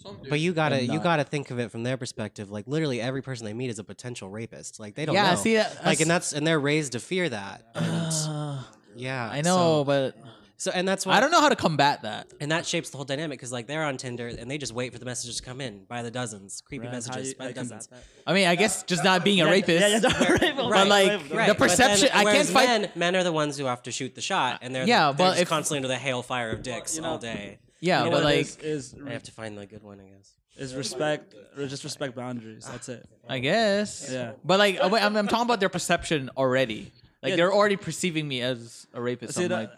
Some 0.01 0.17
But 0.29 0.39
you 0.39 0.53
gotta 0.53 0.77
I'm 0.77 0.91
you 0.91 0.99
gotta 0.99 1.23
think 1.23 1.51
of 1.51 1.59
it 1.59 1.71
from 1.71 1.83
their 1.83 1.97
perspective. 1.97 2.51
Like 2.51 2.67
literally 2.67 2.99
every 3.01 3.21
person 3.21 3.45
they 3.45 3.53
meet 3.53 3.69
is 3.69 3.79
a 3.79 3.83
potential 3.83 4.29
rapist. 4.29 4.79
Like 4.79 4.95
they 4.95 5.05
don't 5.05 5.15
yeah, 5.15 5.31
know. 5.31 5.35
see 5.37 5.55
that. 5.55 5.85
like 5.85 5.99
and 6.01 6.09
that's 6.09 6.33
and 6.33 6.45
they're 6.45 6.59
raised 6.59 6.91
to 6.93 6.99
fear 6.99 7.29
that. 7.29 7.63
And 7.75 7.85
Uh, 7.85 8.63
yeah, 8.95 9.29
I 9.31 9.41
know, 9.41 9.83
but 9.85 10.15
So, 10.57 10.71
so 10.71 10.71
and 10.73 10.87
that's 10.87 11.05
why 11.05 11.15
I 11.15 11.19
don't 11.19 11.31
know 11.31 11.41
how 11.41 11.49
to 11.49 11.55
combat 11.55 12.01
that. 12.03 12.27
And 12.39 12.51
that 12.51 12.65
shapes 12.65 12.89
the 12.89 12.97
whole 12.97 13.05
dynamic 13.05 13.39
because 13.39 13.51
like 13.51 13.67
they're 13.67 13.83
on 13.83 13.97
Tinder 13.97 14.27
and 14.27 14.49
they 14.51 14.57
just 14.57 14.73
wait 14.73 14.91
for 14.93 14.99
the 14.99 15.05
messages 15.05 15.37
to 15.37 15.43
come 15.43 15.59
in 15.61 15.85
by 15.85 16.01
the 16.01 16.11
dozens, 16.11 16.61
creepy 16.61 16.85
Right, 16.85 16.93
messages 16.93 17.29
you- 17.29 17.35
by 17.35 17.47
the 17.47 17.53
dozens. 17.53 17.89
I 18.27 18.33
mean, 18.33 18.47
I 18.47 18.55
guess 18.55 18.83
just 18.83 19.03
not 19.03 19.23
being 19.23 19.41
a 19.41 19.45
rapist. 19.45 19.81
Yeah, 19.81 19.87
yeah, 19.87 19.99
don't 19.99 20.29
rape 20.29 20.55
them. 20.55 20.69
But, 20.69 20.87
like, 20.87 21.11
Rape 21.11 21.21
the 21.29 21.35
but 21.35 21.47
then- 21.47 21.55
perception- 21.55 22.09
I 22.09 22.23
can't 22.23 22.25
whereas 22.25 22.51
fight- 22.51 22.67
Men, 22.67 22.91
men 22.95 23.15
are 23.15 23.23
the 23.23 23.31
ones 23.31 23.57
who 23.57 23.65
have 23.65 23.83
to 23.83 23.91
shoot 23.91 24.15
the 24.15 24.21
shot, 24.21 24.59
and 24.61 24.73
they're 24.75 24.85
Yeah, 24.87 25.11
they're 25.11 25.13
but 25.27 25.29
just 25.31 25.41
if- 25.43 25.49
constantly 25.49 25.77
under 25.77 25.87
the 25.89 25.95
hailfire 25.95 26.51
of 26.53 26.63
dicks 26.63 26.95
You 26.95 27.01
know- 27.03 27.09
all 27.11 27.17
day. 27.17 27.59
Yeah, 27.81 27.99
You 27.99 28.05
know 28.05 28.11
but 28.11 28.23
what 28.23 28.33
like, 28.35 28.39
is, 28.39 28.57
is 28.57 28.91
They 28.91 29.11
have 29.11 29.23
to 29.23 29.31
find 29.31 29.57
the 29.57 29.65
good 29.65 29.83
one, 29.83 29.99
I 29.99 30.03
guess. 30.15 30.31
is 30.57 30.73
respect 30.75 31.35
or 31.57 31.67
just 31.67 31.83
respect 31.83 32.15
boundaries. 32.15 32.65
That's 32.65 32.89
it. 32.89 33.05
I 33.27 33.39
guess. 33.39 34.09
Yeah. 34.11 34.31
But 34.43 34.59
like, 34.59 34.79
uh, 34.81 34.89
wait, 34.91 35.03
I'm, 35.03 35.15
I'm 35.15 35.27
talking 35.27 35.45
about 35.45 35.59
their 35.59 35.69
perception 35.69 36.29
already. 36.37 36.91
Like 37.21 37.31
Yeah. 37.31 37.35
they're 37.37 37.53
already 37.53 37.75
perceiving 37.75 38.27
me 38.27 38.41
as 38.41 38.87
a 38.93 39.01
rapist. 39.01 39.35
See 39.35 39.43
I'm 39.43 39.49
that 39.49 39.55
like, 39.59 39.71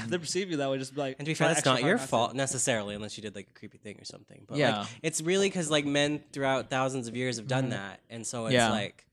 if 0.00 0.08
they 0.10 0.18
perceive 0.18 0.50
you 0.50 0.56
that 0.58 0.70
way, 0.70 0.76
just 0.78 0.94
be 0.94 1.00
like. 1.00 1.16
And 1.18 1.24
to 1.26 1.30
be 1.30 1.34
fair, 1.34 1.48
that's 1.48 1.64
not 1.64 1.82
your 1.82 1.96
to. 1.98 2.04
fault 2.06 2.34
necessarily, 2.34 2.94
unless 2.94 3.16
you 3.16 3.22
did 3.22 3.34
like 3.34 3.48
a 3.48 3.58
creepy 3.58 3.78
thing 3.78 3.96
or 4.00 4.04
something. 4.04 4.44
But 4.48 4.58
Yeah. 4.58 4.80
like, 4.80 4.88
it's 5.02 5.22
really 5.22 5.48
because 5.48 5.70
like 5.70 5.86
men 5.86 6.20
throughout 6.32 6.68
thousands 6.68 7.08
of 7.08 7.16
years 7.16 7.36
have 7.38 7.46
done 7.46 7.70
that, 7.70 8.00
and 8.10 8.26
so 8.26 8.46
it's 8.46 8.54
Yeah. 8.54 8.70
like, 8.70 9.06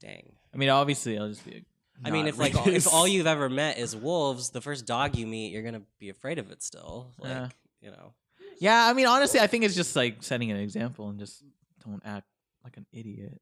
dang. 0.00 0.32
I 0.52 0.56
mean, 0.58 0.68
obviously, 0.68 1.16
I'll 1.18 1.28
just 1.28 1.44
be. 1.46 1.64
A 2.04 2.08
I 2.08 2.10
mean, 2.10 2.22
not 2.24 2.28
if 2.30 2.38
like 2.38 2.66
if 2.66 2.92
all 2.92 3.06
you've 3.06 3.26
ever 3.26 3.48
met 3.48 3.78
is 3.78 3.94
wolves, 3.96 4.50
the 4.50 4.60
first 4.60 4.86
dog 4.86 5.16
you 5.16 5.26
meet, 5.26 5.52
you're 5.52 5.62
gonna 5.62 5.82
be 5.98 6.08
afraid 6.08 6.38
of 6.38 6.50
it 6.50 6.62
still. 6.62 7.12
Like, 7.18 7.30
Yeah. 7.30 7.48
you 7.82 7.90
know. 7.90 8.14
Yeah, 8.58 8.86
I 8.86 8.92
mean, 8.92 9.06
honestly, 9.06 9.40
I 9.40 9.46
think 9.46 9.64
it's 9.64 9.74
just 9.74 9.96
like 9.96 10.22
setting 10.22 10.50
an 10.50 10.58
example 10.58 11.08
and 11.08 11.18
just 11.18 11.42
don't 11.84 12.02
act 12.04 12.26
like 12.64 12.76
an 12.76 12.86
idiot. 12.92 13.40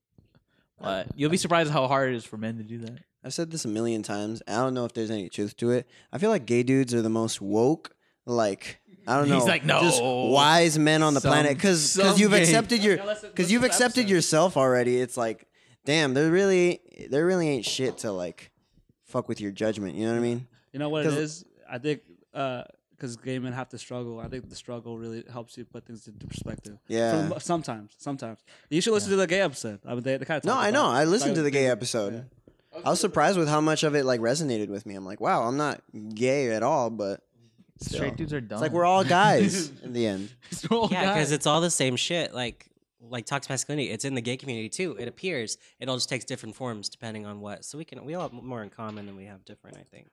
But 0.80 1.08
you'll 1.16 1.30
be 1.30 1.36
surprised 1.36 1.72
how 1.72 1.88
hard 1.88 2.12
it 2.12 2.16
is 2.16 2.24
for 2.24 2.36
men 2.36 2.58
to 2.58 2.62
do 2.62 2.78
that. 2.78 3.00
I've 3.24 3.34
said 3.34 3.50
this 3.50 3.64
a 3.64 3.68
million 3.68 4.04
times. 4.04 4.42
I 4.46 4.52
don't 4.56 4.74
know 4.74 4.84
if 4.84 4.92
there's 4.92 5.10
any 5.10 5.28
truth 5.28 5.56
to 5.56 5.72
it. 5.72 5.88
I 6.12 6.18
feel 6.18 6.30
like 6.30 6.46
gay 6.46 6.62
dudes 6.62 6.94
are 6.94 7.02
the 7.02 7.08
most 7.10 7.40
woke. 7.40 7.96
Like 8.26 8.78
I 9.08 9.16
don't 9.18 9.28
know. 9.28 9.34
He's 9.40 9.48
like, 9.48 9.66
just 9.66 10.00
wise 10.00 10.78
men 10.78 11.02
on 11.02 11.14
the 11.14 11.20
Some- 11.20 11.32
planet 11.32 11.56
because 11.56 11.92
some 11.92 12.16
you've 12.16 12.32
accepted 12.32 12.84
your 12.84 12.98
because 13.22 13.50
you've 13.50 13.64
accepted 13.64 14.08
yourself 14.08 14.56
already. 14.56 15.00
It's 15.00 15.16
like, 15.16 15.47
damn, 15.88 16.12
there 16.12 16.30
really 16.30 16.80
there 17.08 17.24
really 17.24 17.48
ain't 17.48 17.64
shit 17.64 17.98
to 17.98 18.12
like 18.12 18.50
fuck 19.04 19.26
with 19.26 19.40
your 19.40 19.50
judgment. 19.50 19.96
You 19.96 20.04
know 20.06 20.12
what 20.12 20.18
I 20.18 20.22
mean? 20.22 20.46
You 20.72 20.78
know 20.78 20.90
what 20.90 21.06
it 21.06 21.14
is? 21.14 21.46
I 21.68 21.78
think 21.78 22.02
uh, 22.34 22.64
because 22.90 23.16
gay 23.16 23.38
men 23.38 23.54
have 23.54 23.70
to 23.70 23.78
struggle. 23.78 24.20
I 24.20 24.28
think 24.28 24.50
the 24.50 24.54
struggle 24.54 24.98
really 24.98 25.24
helps 25.32 25.56
you 25.56 25.64
put 25.64 25.86
things 25.86 26.06
into 26.06 26.26
perspective. 26.26 26.78
Yeah. 26.88 27.28
From- 27.28 27.40
sometimes, 27.40 27.94
sometimes 27.96 28.38
you 28.68 28.82
should 28.82 28.92
listen 28.92 29.10
to 29.10 29.16
the 29.16 29.26
gay 29.26 29.40
episode. 29.40 29.80
I 29.86 29.94
mean, 29.94 30.02
they, 30.02 30.18
they 30.18 30.26
kind 30.26 30.38
of 30.38 30.44
No, 30.44 30.56
I 30.56 30.70
know. 30.70 30.84
I 30.86 31.04
listened 31.04 31.34
to 31.36 31.42
the 31.42 31.50
gay 31.50 31.66
episode. 31.66 32.26
I 32.84 32.90
was 32.90 33.00
surprised 33.00 33.38
with 33.38 33.48
how 33.48 33.62
much 33.62 33.82
of 33.82 33.94
it 33.94 34.04
like 34.04 34.20
resonated 34.20 34.68
with 34.68 34.84
me. 34.84 34.94
I'm 34.94 35.06
like, 35.06 35.20
wow, 35.20 35.44
I'm 35.44 35.56
not 35.56 35.80
gay 36.14 36.50
at 36.50 36.62
all, 36.62 36.90
but 36.90 37.22
still. 37.80 37.96
Straight 38.00 38.16
dudes 38.16 38.34
are 38.34 38.42
dumb. 38.42 38.56
it's 38.56 38.62
like 38.62 38.72
we're 38.72 38.84
all 38.84 39.04
guys 39.04 39.72
in 39.82 39.94
the 39.94 40.06
end. 40.06 40.30
Yeah, 40.90 41.14
because 41.14 41.32
it's 41.32 41.46
all 41.46 41.62
the 41.62 41.70
same 41.70 41.96
shit. 41.96 42.34
Like 42.34 42.67
like 43.00 43.26
toxic 43.26 43.50
masculinity, 43.50 43.90
it's 43.90 44.04
in 44.04 44.14
the 44.14 44.20
gay 44.20 44.36
community 44.36 44.68
too. 44.68 44.96
It 44.98 45.08
appears. 45.08 45.56
It 45.80 45.88
all 45.88 45.96
just 45.96 46.08
takes 46.08 46.24
different 46.24 46.56
forms 46.56 46.88
depending 46.88 47.26
on 47.26 47.40
what. 47.40 47.64
So 47.64 47.78
we 47.78 47.84
can 47.84 48.04
we 48.04 48.14
all 48.14 48.22
have 48.22 48.32
more 48.32 48.62
in 48.62 48.70
common 48.70 49.06
than 49.06 49.16
we 49.16 49.24
have 49.26 49.44
different. 49.44 49.76
I 49.76 49.82
think, 49.82 50.08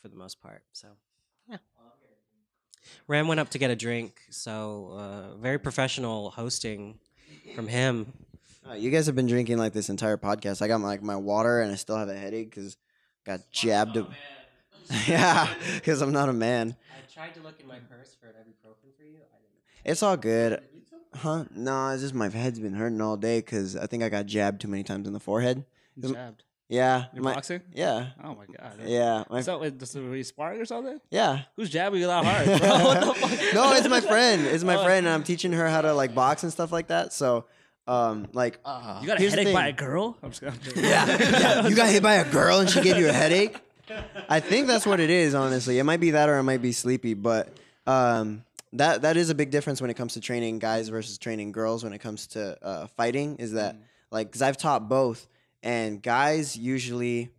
for 0.00 0.08
the 0.08 0.16
most 0.16 0.40
part. 0.40 0.62
So 0.72 0.88
yeah. 1.48 1.58
Ram 3.06 3.28
went 3.28 3.40
up 3.40 3.50
to 3.50 3.58
get 3.58 3.70
a 3.70 3.76
drink, 3.76 4.20
so 4.30 4.90
uh, 4.98 5.36
very 5.36 5.58
professional 5.58 6.30
hosting 6.30 6.98
from 7.54 7.68
him. 7.68 8.12
Uh, 8.68 8.74
you 8.74 8.90
guys 8.90 9.06
have 9.06 9.14
been 9.16 9.26
drinking 9.26 9.58
like 9.58 9.72
this 9.72 9.88
entire 9.88 10.16
podcast. 10.16 10.62
I 10.62 10.68
got 10.68 10.80
my, 10.80 10.88
like 10.88 11.02
my 11.02 11.16
water 11.16 11.60
and 11.60 11.72
I 11.72 11.76
still 11.76 11.96
have 11.96 12.08
a 12.08 12.16
headache 12.16 12.50
because 12.50 12.76
got 13.24 13.40
jabbed. 13.50 13.96
a- 13.96 14.06
yeah, 15.08 15.48
because 15.74 16.00
I'm 16.02 16.12
not 16.12 16.28
a 16.28 16.32
man. 16.32 16.76
I 16.90 17.12
tried 17.12 17.34
to 17.34 17.40
look 17.40 17.60
in 17.60 17.66
my 17.66 17.78
purse 17.78 18.16
for 18.20 18.26
an 18.28 18.34
ibuprofen 18.48 18.94
for 18.96 19.04
you. 19.04 19.16
I 19.16 19.38
didn't. 19.38 19.62
It's 19.84 20.02
all 20.02 20.16
good. 20.16 20.60
Huh? 21.14 21.44
No, 21.54 21.88
it's 21.90 22.02
just 22.02 22.14
my 22.14 22.28
head's 22.28 22.58
been 22.58 22.74
hurting 22.74 23.00
all 23.00 23.16
day 23.16 23.38
because 23.38 23.76
I 23.76 23.86
think 23.86 24.02
I 24.02 24.08
got 24.08 24.26
jabbed 24.26 24.60
too 24.60 24.68
many 24.68 24.82
times 24.82 25.06
in 25.06 25.12
the 25.12 25.20
forehead. 25.20 25.64
Jabbed. 26.00 26.44
Yeah. 26.68 27.04
You're 27.12 27.22
my- 27.22 27.34
boxing? 27.34 27.60
Yeah. 27.74 28.06
Oh 28.24 28.34
my 28.34 28.46
god. 28.46 28.72
Yeah. 28.86 29.24
My, 29.28 29.42
So, 29.42 29.58
wait, 29.58 29.74
were 29.94 30.16
you 30.16 30.24
sparring 30.24 30.60
or 30.60 30.64
something? 30.64 31.00
yeah. 31.10 31.42
Who's 31.56 31.68
jabbing 31.68 32.00
you 32.00 32.06
that 32.06 32.24
hard, 32.24 32.46
bro? 32.60 32.68
what 32.84 33.00
the 33.00 33.14
fuck? 33.14 33.54
no, 33.54 33.72
it's 33.74 33.88
my 33.88 34.00
friend. 34.00 34.46
It's 34.46 34.64
my 34.64 34.76
Oh. 34.76 34.84
friend, 34.84 35.04
and 35.06 35.14
I'm 35.14 35.22
teaching 35.22 35.52
her 35.52 35.68
how 35.68 35.82
to 35.82 35.92
like 35.92 36.14
box 36.14 36.44
and 36.44 36.52
stuff 36.52 36.72
like 36.72 36.86
that. 36.88 37.12
So, 37.12 37.44
Um, 37.86 38.28
like 38.32 38.58
You 39.02 39.06
got 39.06 39.20
a 39.20 39.28
headache 39.28 39.52
by 39.52 39.66
a 39.68 39.72
girl? 39.72 40.16
I'm 40.22 40.30
just, 40.30 40.42
I'm 40.44 40.54
yeah, 40.76 41.04
yeah, 41.06 41.66
you 41.68 41.74
got 41.76 41.88
hit 41.90 42.02
by 42.02 42.14
a 42.14 42.30
girl 42.30 42.60
and 42.60 42.70
she 42.70 42.80
gave 42.80 42.96
you 42.96 43.08
a 43.08 43.12
headache. 43.12 43.58
I 44.30 44.40
think 44.40 44.66
that's 44.68 44.86
what 44.86 44.98
it 45.00 45.10
is. 45.10 45.34
Honestly, 45.34 45.78
it 45.78 45.84
might 45.84 46.00
be 46.00 46.12
that 46.12 46.28
or 46.30 46.38
I 46.38 46.42
might 46.42 46.62
be 46.62 46.72
sleepy, 46.72 47.12
but 47.14 47.48
um, 47.86 48.44
that 48.74 49.02
that 49.02 49.16
is 49.16 49.30
a 49.30 49.34
big 49.34 49.50
difference 49.50 49.80
when 49.80 49.90
it 49.90 49.94
comes 49.94 50.14
to 50.14 50.20
training 50.20 50.58
guys 50.58 50.88
versus 50.88 51.18
training 51.18 51.52
girls. 51.52 51.84
When 51.84 51.92
it 51.92 51.98
comes 51.98 52.26
to 52.28 52.58
uh, 52.64 52.86
fighting, 52.88 53.36
is 53.36 53.52
that 53.52 53.76
mm. 53.76 53.80
like 54.10 54.28
because 54.28 54.42
I've 54.42 54.56
taught 54.56 54.88
both, 54.88 55.26
and 55.62 56.02
guys 56.02 56.56
usually 56.56 57.30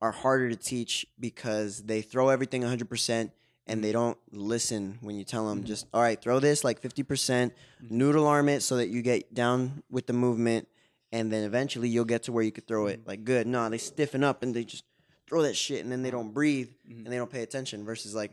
are 0.00 0.12
harder 0.12 0.50
to 0.50 0.56
teach 0.56 1.06
because 1.18 1.82
they 1.82 2.02
throw 2.02 2.28
everything 2.28 2.62
100% 2.62 3.30
and 3.66 3.82
they 3.82 3.90
don't 3.90 4.18
listen 4.32 4.98
when 5.00 5.16
you 5.16 5.24
tell 5.24 5.48
them 5.48 5.60
mm-hmm. 5.60 5.66
just 5.66 5.86
all 5.94 6.02
right 6.02 6.20
throw 6.20 6.38
this 6.38 6.62
like 6.62 6.82
50% 6.82 7.06
mm. 7.06 7.52
noodle 7.90 8.26
arm 8.26 8.50
it 8.50 8.60
so 8.60 8.76
that 8.76 8.88
you 8.88 9.00
get 9.00 9.32
down 9.32 9.82
with 9.90 10.06
the 10.06 10.12
movement 10.12 10.68
and 11.10 11.32
then 11.32 11.44
eventually 11.44 11.88
you'll 11.88 12.04
get 12.04 12.24
to 12.24 12.32
where 12.32 12.42
you 12.42 12.52
could 12.52 12.66
throw 12.66 12.86
it 12.86 13.02
mm. 13.02 13.08
like 13.08 13.24
good. 13.24 13.46
No 13.46 13.68
they 13.70 13.78
stiffen 13.78 14.22
up 14.22 14.42
and 14.42 14.54
they 14.54 14.64
just 14.64 14.84
throw 15.26 15.42
that 15.42 15.56
shit 15.56 15.82
and 15.82 15.90
then 15.90 16.02
they 16.02 16.10
don't 16.10 16.34
breathe 16.34 16.68
mm-hmm. 16.86 17.04
and 17.04 17.12
they 17.12 17.16
don't 17.16 17.30
pay 17.30 17.42
attention 17.42 17.84
versus 17.84 18.14
like 18.14 18.32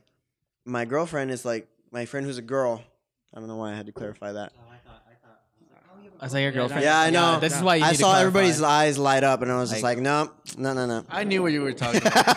my 0.66 0.84
girlfriend 0.84 1.32
is 1.32 1.46
like 1.46 1.68
my 1.92 2.06
friend 2.06 2.26
who's 2.26 2.38
a 2.38 2.42
girl 2.42 2.82
i 3.34 3.40
don't 3.40 3.48
know 3.48 3.58
why 3.58 3.72
i 3.72 3.76
had 3.76 3.86
to 3.86 3.92
clarify 3.92 4.32
that 4.32 4.52
I 6.20 6.26
was 6.26 6.34
like 6.36 6.44
your 6.44 6.52
girlfriend. 6.52 6.84
yeah 6.84 7.00
i 7.00 7.10
know 7.10 7.40
this 7.40 7.56
is 7.56 7.64
why 7.64 7.76
you 7.78 7.84
i 7.84 7.92
need 7.92 7.98
saw 7.98 8.12
clarify. 8.12 8.28
everybody's 8.28 8.62
eyes 8.62 8.98
light 9.00 9.24
up 9.24 9.42
and 9.42 9.52
i 9.52 9.58
was 9.58 9.72
just 9.72 9.82
Like- 9.82 9.98
like 9.98 10.04
no 10.04 10.32
no 10.58 10.74
no 10.74 10.86
no 10.86 11.04
I 11.10 11.24
knew 11.24 11.42
what 11.42 11.52
you 11.52 11.62
were 11.64 11.74
talking 11.74 12.02
about. 12.06 12.28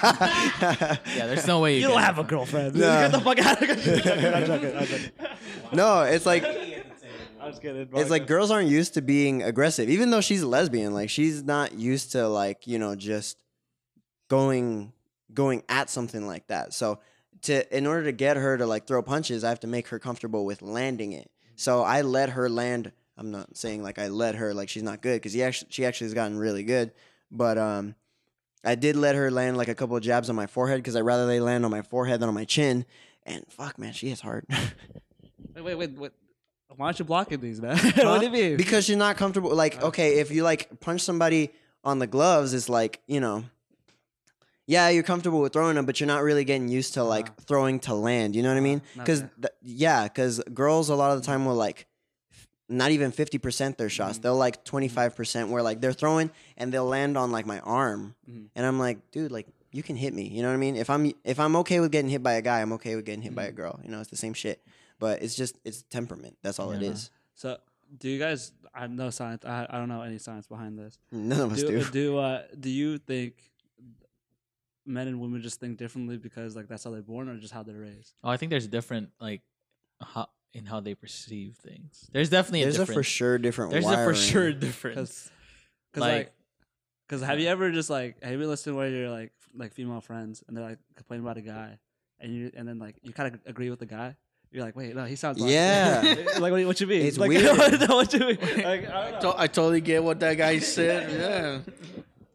Yeah, 1.15 1.27
there's 1.27 1.47
no 1.47 1.61
way 1.61 1.75
you, 1.77 1.83
You 1.83 1.89
don't 1.89 2.01
have 2.01 2.19
a 2.19 2.25
girlfriend. 2.25 2.75
No. 2.77 2.81
Get 2.81 3.13
the 3.13 3.21
fuck 3.21 3.39
out 3.41 3.63
of 3.63 3.69
here. 3.85 4.33
I'm 4.35 4.47
joking. 4.47 4.77
I'm 4.77 4.87
joking. 4.87 5.11
no 5.73 6.01
it's 6.03 6.25
like 6.25 6.45
I'm 6.45 7.51
just 7.51 7.61
kidding. 7.61 7.89
it's 7.95 8.09
like 8.11 8.27
girls 8.27 8.51
aren't 8.51 8.69
used 8.71 8.95
to 8.95 9.03
being 9.03 9.43
aggressive 9.43 9.91
even 9.91 10.09
though 10.11 10.23
she's 10.23 10.41
a 10.43 10.49
lesbian 10.49 10.95
like 10.95 11.11
she's 11.11 11.43
not 11.43 11.75
used 11.75 12.13
to 12.13 12.27
like 12.27 12.67
you 12.67 12.79
know 12.79 12.95
just 12.95 13.37
going 14.29 14.93
going 15.35 15.63
at 15.69 15.91
something 15.91 16.27
like 16.27 16.47
that 16.47 16.73
so 16.73 17.01
to 17.45 17.77
in 17.77 17.87
order 17.87 18.05
to 18.05 18.13
get 18.13 18.37
her 18.37 18.59
to 18.59 18.67
like 18.67 18.87
throw 18.87 19.03
punches 19.03 19.45
i 19.45 19.49
have 19.49 19.61
to 19.61 19.67
make 19.67 19.89
her 19.89 19.99
comfortable 19.99 20.45
with 20.45 20.61
landing 20.63 21.13
it 21.13 21.31
so 21.57 21.83
i 21.83 22.03
let 22.03 22.31
her 22.31 22.49
land 22.49 22.93
i'm 23.17 23.31
not 23.31 23.57
saying 23.57 23.83
like 23.83 23.99
i 23.99 24.09
let 24.09 24.35
her 24.35 24.53
like 24.53 24.69
she's 24.69 24.83
not 24.83 25.01
good 25.01 25.17
because 25.17 25.33
she 25.33 25.43
actually 25.43 25.69
she 25.71 25.85
actually 25.85 26.07
has 26.07 26.15
gotten 26.15 26.37
really 26.37 26.63
good 26.63 26.93
but 27.31 27.57
um 27.59 27.95
i 28.65 28.75
did 28.75 28.97
let 28.97 29.15
her 29.15 29.31
land 29.31 29.57
like 29.57 29.69
a 29.69 29.75
couple 29.75 29.97
of 29.97 30.03
jabs 30.03 30.29
on 30.29 30.37
my 30.37 30.47
forehead 30.47 30.79
because 30.79 30.97
i'd 30.97 31.01
rather 31.01 31.27
they 31.27 31.41
land 31.41 31.65
on 31.65 31.71
my 31.71 31.83
forehead 31.83 32.21
than 32.21 32.29
on 32.29 32.35
my 32.35 32.45
chin 32.45 32.85
and 33.25 33.45
fuck 33.49 33.79
man 33.79 33.93
she 33.93 34.11
is 34.11 34.21
hard 34.21 34.45
Wait, 35.55 35.63
wait, 35.65 35.75
wait. 35.77 35.99
wait. 35.99 36.13
Why 36.77 36.87
aren't 36.87 36.99
you 36.99 37.05
blocking 37.05 37.39
these, 37.41 37.61
man? 37.61 37.77
what 37.97 38.19
do 38.19 38.27
you 38.27 38.33
mean? 38.33 38.57
Because 38.57 38.89
you're 38.89 38.99
not 38.99 39.17
comfortable. 39.17 39.55
Like, 39.55 39.81
okay, 39.81 40.19
if 40.19 40.33
you 40.33 40.43
like 40.43 40.81
punch 40.81 41.03
somebody 41.03 41.53
on 41.85 42.01
the 42.01 42.09
gloves, 42.09 42.53
it's 42.53 42.69
like 42.69 43.01
you 43.07 43.21
know, 43.21 43.45
yeah, 44.67 44.89
you're 44.89 45.03
comfortable 45.03 45.41
with 45.41 45.53
throwing 45.53 45.77
them, 45.77 45.87
but 45.87 46.01
you're 46.01 46.07
not 46.07 46.23
really 46.23 46.45
getting 46.45 46.69
used 46.69 46.95
to 46.95 47.05
like 47.05 47.27
uh-huh. 47.27 47.45
throwing 47.47 47.81
to 47.81 47.95
land. 47.95 48.35
You 48.35 48.43
know 48.43 48.49
what 48.49 48.57
I 48.57 48.61
mean? 48.61 48.83
Because 48.97 49.23
Okay. 49.23 49.49
yeah, 49.63 50.05
because 50.05 50.43
girls 50.53 50.89
a 50.89 50.95
lot 50.95 51.11
of 51.13 51.21
the 51.21 51.27
time 51.27 51.45
will 51.45 51.55
like 51.55 51.87
f- 52.33 52.49
not 52.69 52.91
even 52.91 53.13
fifty 53.13 53.39
percent 53.39 53.77
their 53.79 53.91
shots. 53.91 54.15
Mm-hmm. 54.15 54.23
They'll 54.23 54.37
like 54.37 54.57
mm-hmm. 54.57 54.65
twenty 54.65 54.89
five 54.89 55.15
percent 55.15 55.51
where 55.51 55.63
like 55.63 55.81
they're 55.81 55.93
throwing 55.93 56.31
and 56.57 56.73
they'll 56.73 56.87
land 56.87 57.17
on 57.19 57.31
like 57.31 57.47
my 57.47 57.61
arm, 57.61 58.15
mm-hmm. 58.29 58.47
and 58.55 58.67
I'm 58.67 58.79
like, 58.79 59.11
dude, 59.11 59.33
like. 59.33 59.47
You 59.75 59.83
can 59.83 59.97
hit 59.97 60.15
me, 60.15 60.29
you 60.29 60.41
know 60.41 60.51
what 60.51 60.55
I 60.55 60.59
mean. 60.59 60.77
If 60.77 60.89
I'm 60.89 61.13
if 61.25 61.41
I'm 61.41 61.57
okay 61.57 61.81
with 61.81 61.91
getting 61.91 62.09
hit 62.09 62.23
by 62.23 62.35
a 62.35 62.43
guy, 62.43 62.63
I'm 62.63 62.73
okay 62.75 62.95
with 62.95 63.05
getting 63.05 63.23
hit 63.23 63.35
by 63.35 63.43
a 63.43 63.51
girl. 63.51 63.81
You 63.83 63.91
know, 63.91 63.99
it's 63.99 64.09
the 64.09 64.17
same 64.17 64.33
shit, 64.33 64.65
but 65.01 65.21
it's 65.21 65.35
just 65.35 65.59
it's 65.65 65.83
temperament. 65.91 66.37
That's 66.45 66.61
all 66.61 66.71
it 66.71 66.81
Yeah. 66.81 66.91
is. 66.91 67.11
So, 67.35 67.57
do 67.99 68.09
you 68.09 68.21
guys? 68.21 68.53
I 68.73 68.83
have 68.83 68.93
no 68.93 69.11
science. 69.11 69.45
I, 69.45 69.67
I 69.69 69.79
don't 69.79 69.89
know 69.89 70.03
any 70.03 70.19
science 70.19 70.47
behind 70.47 70.79
this. 70.79 71.01
None 71.11 71.41
of 71.41 71.51
us 71.53 71.61
Do 71.65 71.71
do. 71.71 71.91
do 71.91 72.19
uh, 72.19 72.43
do 72.61 72.71
you 72.71 72.99
think 72.99 73.35
men 74.87 75.09
and 75.09 75.21
women 75.21 75.41
just 75.43 75.61
think 75.61 75.79
differently 75.79 76.17
because 76.17 76.55
like 76.57 76.69
that's 76.69 76.85
how 76.85 76.91
they're 76.91 77.03
born, 77.03 77.29
or 77.29 77.37
just 77.39 77.53
how 77.53 77.63
they're 77.63 77.79
raised? 77.79 78.13
Oh, 78.23 78.31
I 78.31 78.37
think 78.37 78.51
there's 78.51 78.67
different 78.69 79.11
like 79.21 79.43
how 80.03 80.29
in 80.53 80.67
how 80.67 80.81
they 80.81 80.95
perceive 80.95 81.57
things. 81.57 82.09
There's 82.13 82.31
definitely 82.31 82.63
There's 82.63 82.79
a 82.79 82.83
a 82.83 82.87
for 82.87 83.03
sure 83.03 83.39
different. 83.39 83.73
There's 83.73 83.87
a 83.87 84.05
for 84.05 84.15
sure 84.15 84.53
difference. 84.53 85.31
Because 85.93 86.01
Like- 86.01 86.13
like, 86.19 86.33
because 87.09 87.23
have 87.23 87.39
you 87.41 87.49
ever 87.49 87.71
just 87.71 87.91
like 87.91 88.23
have 88.23 88.33
you 88.39 88.47
listened 88.47 88.77
where 88.77 88.89
you're 88.89 89.11
like 89.11 89.33
like 89.57 89.73
female 89.73 90.01
friends 90.01 90.43
and 90.47 90.57
they're 90.57 90.65
like 90.65 90.79
complaining 90.97 91.25
about 91.25 91.37
a 91.37 91.43
guy 91.43 91.79
and 92.21 92.33
you 92.35 92.51
and 92.57 92.67
then 92.67 92.79
like 92.79 92.97
you 93.03 93.13
kind 93.13 93.35
of 93.35 93.41
agree 93.47 93.71
with 93.71 93.79
the 93.79 93.87
guy. 93.87 94.17
You're 94.51 94.63
like, 94.65 94.77
wait, 94.77 94.95
no, 94.95 95.05
he 95.05 95.17
sounds 95.17 95.41
like 95.41 95.51
Yeah. 95.51 96.03
like 96.39 96.53
what, 96.53 96.65
what 96.65 96.81
you 96.81 96.87
mean? 96.87 97.05
It's 97.07 97.19
like, 97.19 97.29
weird. 97.31 97.45
what 97.89 98.13
you 98.13 98.21
mean? 98.21 98.39
Like, 98.41 98.89
I 98.89 99.11
don't 99.11 99.23
know. 99.25 99.33
To- 99.33 99.41
I 99.41 99.47
totally 99.49 99.81
get 99.81 100.05
what 100.05 100.21
that 100.21 100.35
guy 100.35 100.61
said. 100.61 101.11
Yeah. 101.11 101.73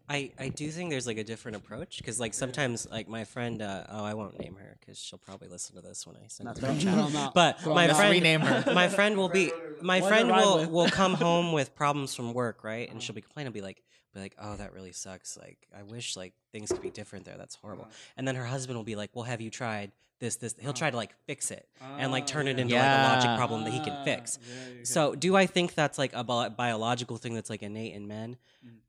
I, 0.09 0.31
I 0.39 0.49
do 0.49 0.71
think 0.71 0.89
there's 0.89 1.05
like 1.05 1.19
a 1.19 1.23
different 1.23 1.57
approach 1.57 1.99
because 1.99 2.19
like 2.19 2.33
sometimes 2.33 2.87
like 2.89 3.07
my 3.07 3.23
friend 3.25 3.61
uh, 3.61 3.83
oh 3.89 4.03
I 4.03 4.15
won't 4.15 4.39
name 4.39 4.55
her 4.55 4.75
because 4.79 4.97
she'll 4.97 5.19
probably 5.19 5.47
listen 5.47 5.75
to 5.75 5.81
this 5.81 6.07
when 6.07 6.15
I 6.15 6.27
send 6.27 6.49
it 6.49 6.55
to 6.55 6.61
the 6.61 6.67
Throw 6.67 6.77
chat. 6.79 6.95
them 6.95 7.15
out. 7.15 7.33
But 7.35 7.63
my 7.65 7.87
friend 7.93 8.11
rename 8.11 8.41
her. 8.41 8.73
my 8.73 8.87
friend 8.89 9.15
will 9.17 9.29
be 9.29 9.51
my 9.81 10.01
friend 10.01 10.29
will 10.29 10.57
with. 10.57 10.69
will 10.69 10.89
come 10.89 11.13
home 11.27 11.51
with 11.53 11.75
problems 11.75 12.15
from 12.15 12.33
work 12.33 12.63
right 12.63 12.89
and 12.89 13.01
she'll 13.03 13.15
be 13.15 13.21
complaining 13.21 13.53
be 13.53 13.61
like 13.61 13.83
be 14.15 14.19
like 14.19 14.35
oh 14.41 14.55
that 14.55 14.73
really 14.73 14.91
sucks 14.91 15.37
like 15.37 15.67
I 15.77 15.83
wish 15.83 16.17
like 16.17 16.33
things 16.51 16.71
could 16.71 16.81
be 16.81 16.89
different 16.89 17.25
there 17.25 17.37
that's 17.37 17.55
horrible 17.55 17.87
and 18.17 18.27
then 18.27 18.35
her 18.35 18.45
husband 18.45 18.77
will 18.77 18.83
be 18.83 18.95
like 18.95 19.11
well 19.13 19.25
have 19.25 19.41
you 19.41 19.51
tried 19.51 19.91
this 20.19 20.37
this 20.37 20.55
he'll 20.59 20.73
try 20.73 20.89
to 20.89 20.97
like 20.97 21.13
fix 21.27 21.51
it 21.51 21.69
and 21.99 22.11
like 22.11 22.25
turn 22.25 22.47
it 22.47 22.57
into 22.59 22.73
like 22.75 22.83
a 22.83 23.13
logic 23.13 23.37
problem 23.37 23.63
that 23.63 23.71
he 23.71 23.79
can 23.83 24.03
fix 24.03 24.39
so, 24.83 25.13
do 25.13 25.35
I 25.35 25.45
think 25.45 25.75
that's 25.75 25.97
like 25.99 26.13
a 26.13 26.23
bi- 26.23 26.49
biological 26.49 27.17
thing 27.17 27.35
that's 27.35 27.49
like 27.49 27.61
innate 27.61 27.93
in 27.93 28.07
men? 28.07 28.37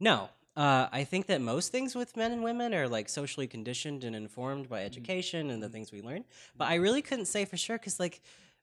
No. 0.01 0.31
Uh, 0.57 0.89
I 0.93 1.05
think 1.05 1.27
that 1.27 1.41
most 1.41 1.71
things 1.71 1.95
with 1.95 2.17
men 2.17 2.33
and 2.33 2.43
women 2.43 2.75
are 2.75 2.89
like 2.89 3.09
socially 3.09 3.47
conditioned 3.47 4.05
and 4.05 4.17
informed 4.17 4.69
by 4.69 4.85
education 4.85 5.49
and 5.51 5.63
the 5.63 5.69
things 5.69 5.93
we 5.93 6.03
learn. 6.03 6.25
But 6.57 6.69
I 6.69 6.75
really 6.75 7.03
couldn't 7.03 7.27
say 7.27 7.45
for 7.45 7.57
sure 7.57 7.79
because, 7.79 8.01
like, 8.01 8.21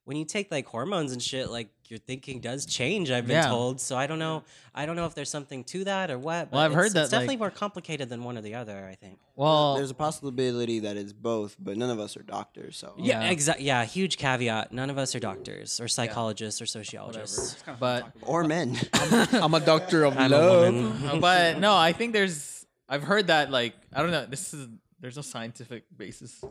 when 0.08 0.16
you 0.16 0.24
take 0.24 0.50
like 0.50 0.64
hormones 0.66 1.12
and 1.12 1.22
shit, 1.22 1.50
like 1.50 1.68
your 1.88 1.98
thinking 1.98 2.40
does 2.40 2.64
change. 2.64 3.10
I've 3.10 3.26
been 3.26 3.36
Yeah. 3.42 3.48
told, 3.48 3.78
so 3.78 3.94
I 3.94 4.06
don't 4.06 4.18
know. 4.18 4.42
I 4.74 4.86
don't 4.86 4.96
know 4.96 5.04
if 5.04 5.14
there's 5.14 5.28
something 5.28 5.64
to 5.64 5.84
that 5.84 6.10
or 6.10 6.18
what. 6.18 6.50
But 6.50 6.56
Well, 6.56 6.64
I've 6.64 6.72
heard 6.72 6.92
that, 6.94 7.02
it's 7.02 7.10
definitely 7.10 7.34
like- 7.34 7.38
more 7.40 7.50
complicated 7.50 8.08
than 8.08 8.24
one 8.24 8.38
or 8.38 8.40
the 8.40 8.54
other. 8.54 8.86
I 8.90 8.94
think. 8.94 9.18
well, 9.36 9.76
There's 9.76 9.90
a 9.90 9.94
possibility 9.94 10.78
that 10.80 10.96
it's 10.96 11.12
both, 11.12 11.56
but 11.60 11.76
none 11.76 11.90
of 11.90 12.00
us 12.00 12.16
are 12.16 12.22
doctors, 12.22 12.78
so 12.78 12.94
Yeah, 12.96 13.20
Yeah. 13.22 13.30
exactly. 13.30 13.66
Yeah, 13.66 13.84
huge 13.84 14.16
caveat. 14.16 14.72
None 14.72 14.88
of 14.88 14.96
us 14.96 15.14
are 15.14 15.20
doctors 15.20 15.78
or 15.78 15.88
psychologists 15.88 16.62
or 16.62 16.64
whatever. 16.64 16.84
sociologists. 16.84 17.56
But 17.78 18.06
or 18.22 18.44
men. 18.44 18.78
I'm 18.94 19.52
a 19.52 19.60
doctor 19.60 20.04
of 20.04 20.16
I'm 20.18 20.30
love. 20.30 21.20
but 21.20 21.58
no, 21.58 21.76
I 21.76 21.92
think 21.92 22.14
there's. 22.14 22.64
I've 22.88 23.02
heard 23.02 23.26
that 23.26 23.50
like 23.50 23.74
I 23.92 24.00
don't 24.00 24.10
know. 24.10 24.24
This 24.24 24.54
is 24.54 24.68
there's 25.00 25.16
no 25.16 25.22
scientific 25.22 25.84
basis. 25.94 26.42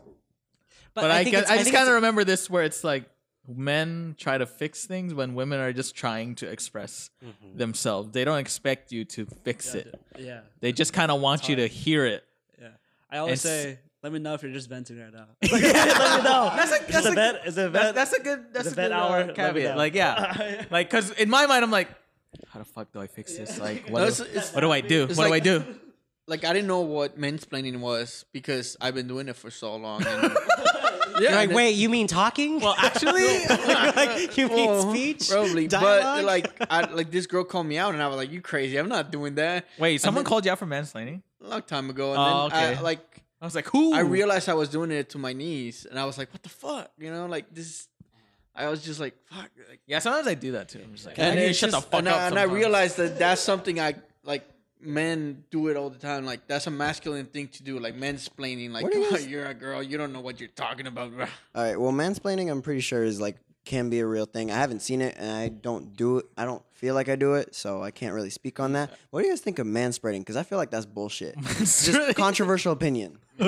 But, 0.94 1.10
I, 1.12 1.22
think 1.22 1.32
guess, 1.34 1.42
it's- 1.44 1.58
I 1.60 1.62
just 1.62 1.72
kind 1.72 1.86
of 1.88 1.94
remember 1.96 2.24
this 2.24 2.48
where 2.50 2.64
it's 2.64 2.82
like 2.82 3.08
men 3.48 4.14
try 4.18 4.36
to 4.38 4.46
fix 4.46 4.84
things 4.86 5.14
when 5.14 5.34
women 5.34 5.60
are 5.60 5.72
just 5.72 5.94
trying 5.94 6.34
to 6.36 6.46
express 6.48 7.10
Mm-hmm. 7.24 7.58
themselves. 7.58 8.10
They 8.12 8.24
don't 8.24 8.38
expect 8.38 8.92
you 8.92 9.04
to 9.06 9.26
fix 9.44 9.74
it. 9.74 9.98
Yeah, 10.18 10.40
They 10.60 10.72
just 10.72 10.92
kind 10.92 11.10
of 11.10 11.20
want 11.20 11.48
you 11.48 11.56
to 11.56 11.66
hear 11.68 12.04
it. 12.06 12.24
yeah. 12.60 12.68
I 13.10 13.18
always 13.18 13.44
It's- 13.44 13.64
say, 13.74 13.78
let 14.02 14.12
me 14.12 14.18
know 14.20 14.34
if 14.34 14.42
you're 14.42 14.52
just 14.52 14.68
venting 14.68 14.98
right 15.00 15.12
now. 15.12 15.26
let 15.42 15.52
me 15.62 15.72
know. 16.22 16.52
That's 16.56 16.72
a, 16.72 16.92
that's 16.92 17.06
it 17.06 17.12
a, 17.12 17.14
vent? 17.14 17.38
Is 17.46 17.58
it 17.58 17.72
that's, 17.72 17.84
vent? 17.84 17.94
that's 17.96 18.12
a 18.12 18.20
good 18.22 18.44
that's 18.52 18.66
Is 18.66 18.72
a 18.72 18.76
vent 18.76 18.92
good 18.92 18.96
hour? 18.96 19.16
uh, 19.16 19.18
Let 19.18 19.28
me 19.28 19.34
caveat. 19.34 19.70
know. 19.72 19.76
Like 19.76 19.94
yeah, 19.94 20.64
like 20.70 20.88
because 20.90 21.10
in 21.12 21.28
my 21.28 21.46
mind 21.46 21.64
I'm 21.64 21.70
like, 21.72 21.88
how 22.48 22.60
the 22.60 22.64
fuck 22.64 22.92
do 22.92 23.00
I 23.00 23.08
fix 23.08 23.36
this? 23.36 23.58
Like 23.58 23.88
what, 23.88 24.00
No, 24.00 24.06
do, 24.06 24.12
it's- 24.12 24.20
it's- 24.20 24.54
what 24.54 24.60
do 24.60 24.70
I 24.70 24.80
do? 24.82 25.00
What 25.02 25.10
it's 25.10 25.18
do 25.18 25.32
I 25.32 25.40
do? 25.40 25.64
Like 26.28 26.44
I 26.44 26.52
didn't 26.52 26.68
know 26.68 26.82
what 26.82 27.18
mansplaining 27.18 27.80
was 27.80 28.24
because 28.32 28.76
I've 28.80 28.94
been 28.94 29.08
doing 29.08 29.28
it 29.28 29.34
for 29.36 29.50
so 29.50 29.74
long. 29.76 30.04
And, 30.06 30.36
yeah, 31.20 31.28
You're 31.30 31.38
like, 31.38 31.50
wait, 31.52 31.70
you 31.72 31.88
mean 31.88 32.06
talking? 32.06 32.60
Well, 32.60 32.74
actually, 32.78 33.44
like, 33.48 34.36
you 34.36 34.48
mean 34.48 34.68
Oh, 34.70 34.90
speech? 34.90 35.28
Probably, 35.30 35.66
Dialogue? 35.66 36.16
but 36.16 36.24
like, 36.24 36.52
I, 36.70 36.90
like 36.92 37.10
this 37.10 37.26
girl 37.26 37.44
called 37.44 37.66
me 37.66 37.78
out, 37.78 37.94
and 37.94 38.02
I 38.02 38.06
was 38.08 38.16
like, 38.16 38.30
"You 38.30 38.40
crazy? 38.40 38.76
I'm 38.76 38.88
not 38.88 39.10
doing 39.10 39.34
that." 39.36 39.66
wait, 39.78 40.00
someone 40.00 40.24
then- 40.24 40.28
called 40.28 40.44
you 40.44 40.52
out 40.52 40.58
for 40.58 40.66
mansplaining? 40.66 41.22
A 41.44 41.48
long 41.48 41.62
time 41.62 41.88
ago, 41.90 42.12
and 42.12 42.20
Oh, 42.20 42.48
then 42.48 42.58
I, 42.58 42.64
okay. 42.70 42.80
Uh, 42.80 42.82
like 42.82 43.22
I 43.40 43.44
was 43.44 43.54
like, 43.54 43.66
who? 43.68 43.94
I 43.94 44.00
realized 44.00 44.48
I 44.48 44.54
was 44.54 44.68
doing 44.68 44.90
it 44.90 45.10
to 45.10 45.18
my 45.18 45.32
niece, 45.32 45.84
and 45.84 45.98
I 45.98 46.04
was 46.04 46.18
like, 46.18 46.32
"What 46.32 46.42
the 46.42 46.48
fuck?" 46.48 46.90
You 46.98 47.10
know, 47.10 47.26
like 47.26 47.52
this. 47.54 47.86
I 48.56 48.68
was 48.68 48.82
just 48.84 48.98
like, 48.98 49.14
"Fuck!" 49.30 49.50
Like, 49.68 49.80
Yeah, 49.86 50.00
sometimes 50.00 50.26
I 50.26 50.34
do 50.34 50.52
that 50.52 50.68
too. 50.68 50.80
I'm 50.82 50.92
just 50.94 51.06
like, 51.06 51.16
I 51.18 51.22
and 51.22 51.34
need 51.36 51.42
to 51.42 51.50
it's 51.50 51.58
shut 51.60 51.70
the 51.70 51.80
fuck 51.80 52.00
and 52.00 52.08
up. 52.08 52.16
I, 52.16 52.26
and 52.26 52.38
I 52.38 52.42
realized 52.42 52.96
that 52.96 53.18
that's 53.18 53.40
something 53.40 53.78
I 53.78 53.94
like. 54.24 54.44
Men 54.80 55.44
do 55.50 55.68
it 55.68 55.76
all 55.76 55.90
the 55.90 55.98
time. 55.98 56.24
Like 56.24 56.46
that's 56.46 56.66
a 56.66 56.70
masculine 56.70 57.26
thing 57.26 57.48
to 57.48 57.62
do. 57.62 57.78
Like 57.78 57.96
mansplaining. 57.96 58.70
Like 58.70 58.92
you 58.94 59.08
oh, 59.12 59.16
you're 59.18 59.46
a 59.46 59.54
girl. 59.54 59.82
You 59.82 59.98
don't 59.98 60.12
know 60.12 60.20
what 60.20 60.40
you're 60.40 60.50
talking 60.50 60.86
about, 60.86 61.12
bro. 61.12 61.26
All 61.54 61.64
right. 61.64 61.80
Well, 61.80 61.92
mansplaining, 61.92 62.50
I'm 62.50 62.62
pretty 62.62 62.80
sure 62.80 63.02
is 63.04 63.20
like 63.20 63.36
can 63.68 63.88
be 63.90 64.00
a 64.00 64.06
real 64.06 64.24
thing. 64.26 64.50
I 64.50 64.54
haven't 64.54 64.80
seen 64.80 65.00
it, 65.00 65.14
and 65.18 65.30
I 65.30 65.48
don't 65.48 65.96
do 65.96 66.18
it. 66.18 66.26
I 66.36 66.44
don't 66.44 66.62
feel 66.72 66.94
like 66.94 67.08
I 67.08 67.16
do 67.16 67.34
it, 67.34 67.54
so 67.54 67.82
I 67.82 67.90
can't 67.90 68.14
really 68.14 68.30
speak 68.30 68.58
on 68.58 68.72
that. 68.72 68.90
What 69.10 69.20
do 69.20 69.26
you 69.26 69.32
guys 69.32 69.40
think 69.40 69.58
of 69.58 69.66
manspreading? 69.66 70.20
Because 70.20 70.36
I 70.36 70.42
feel 70.42 70.58
like 70.58 70.70
that's 70.70 70.86
bullshit. 70.86 71.38
Just 71.58 72.16
controversial 72.16 72.72
opinion. 72.72 73.18
So, 73.38 73.44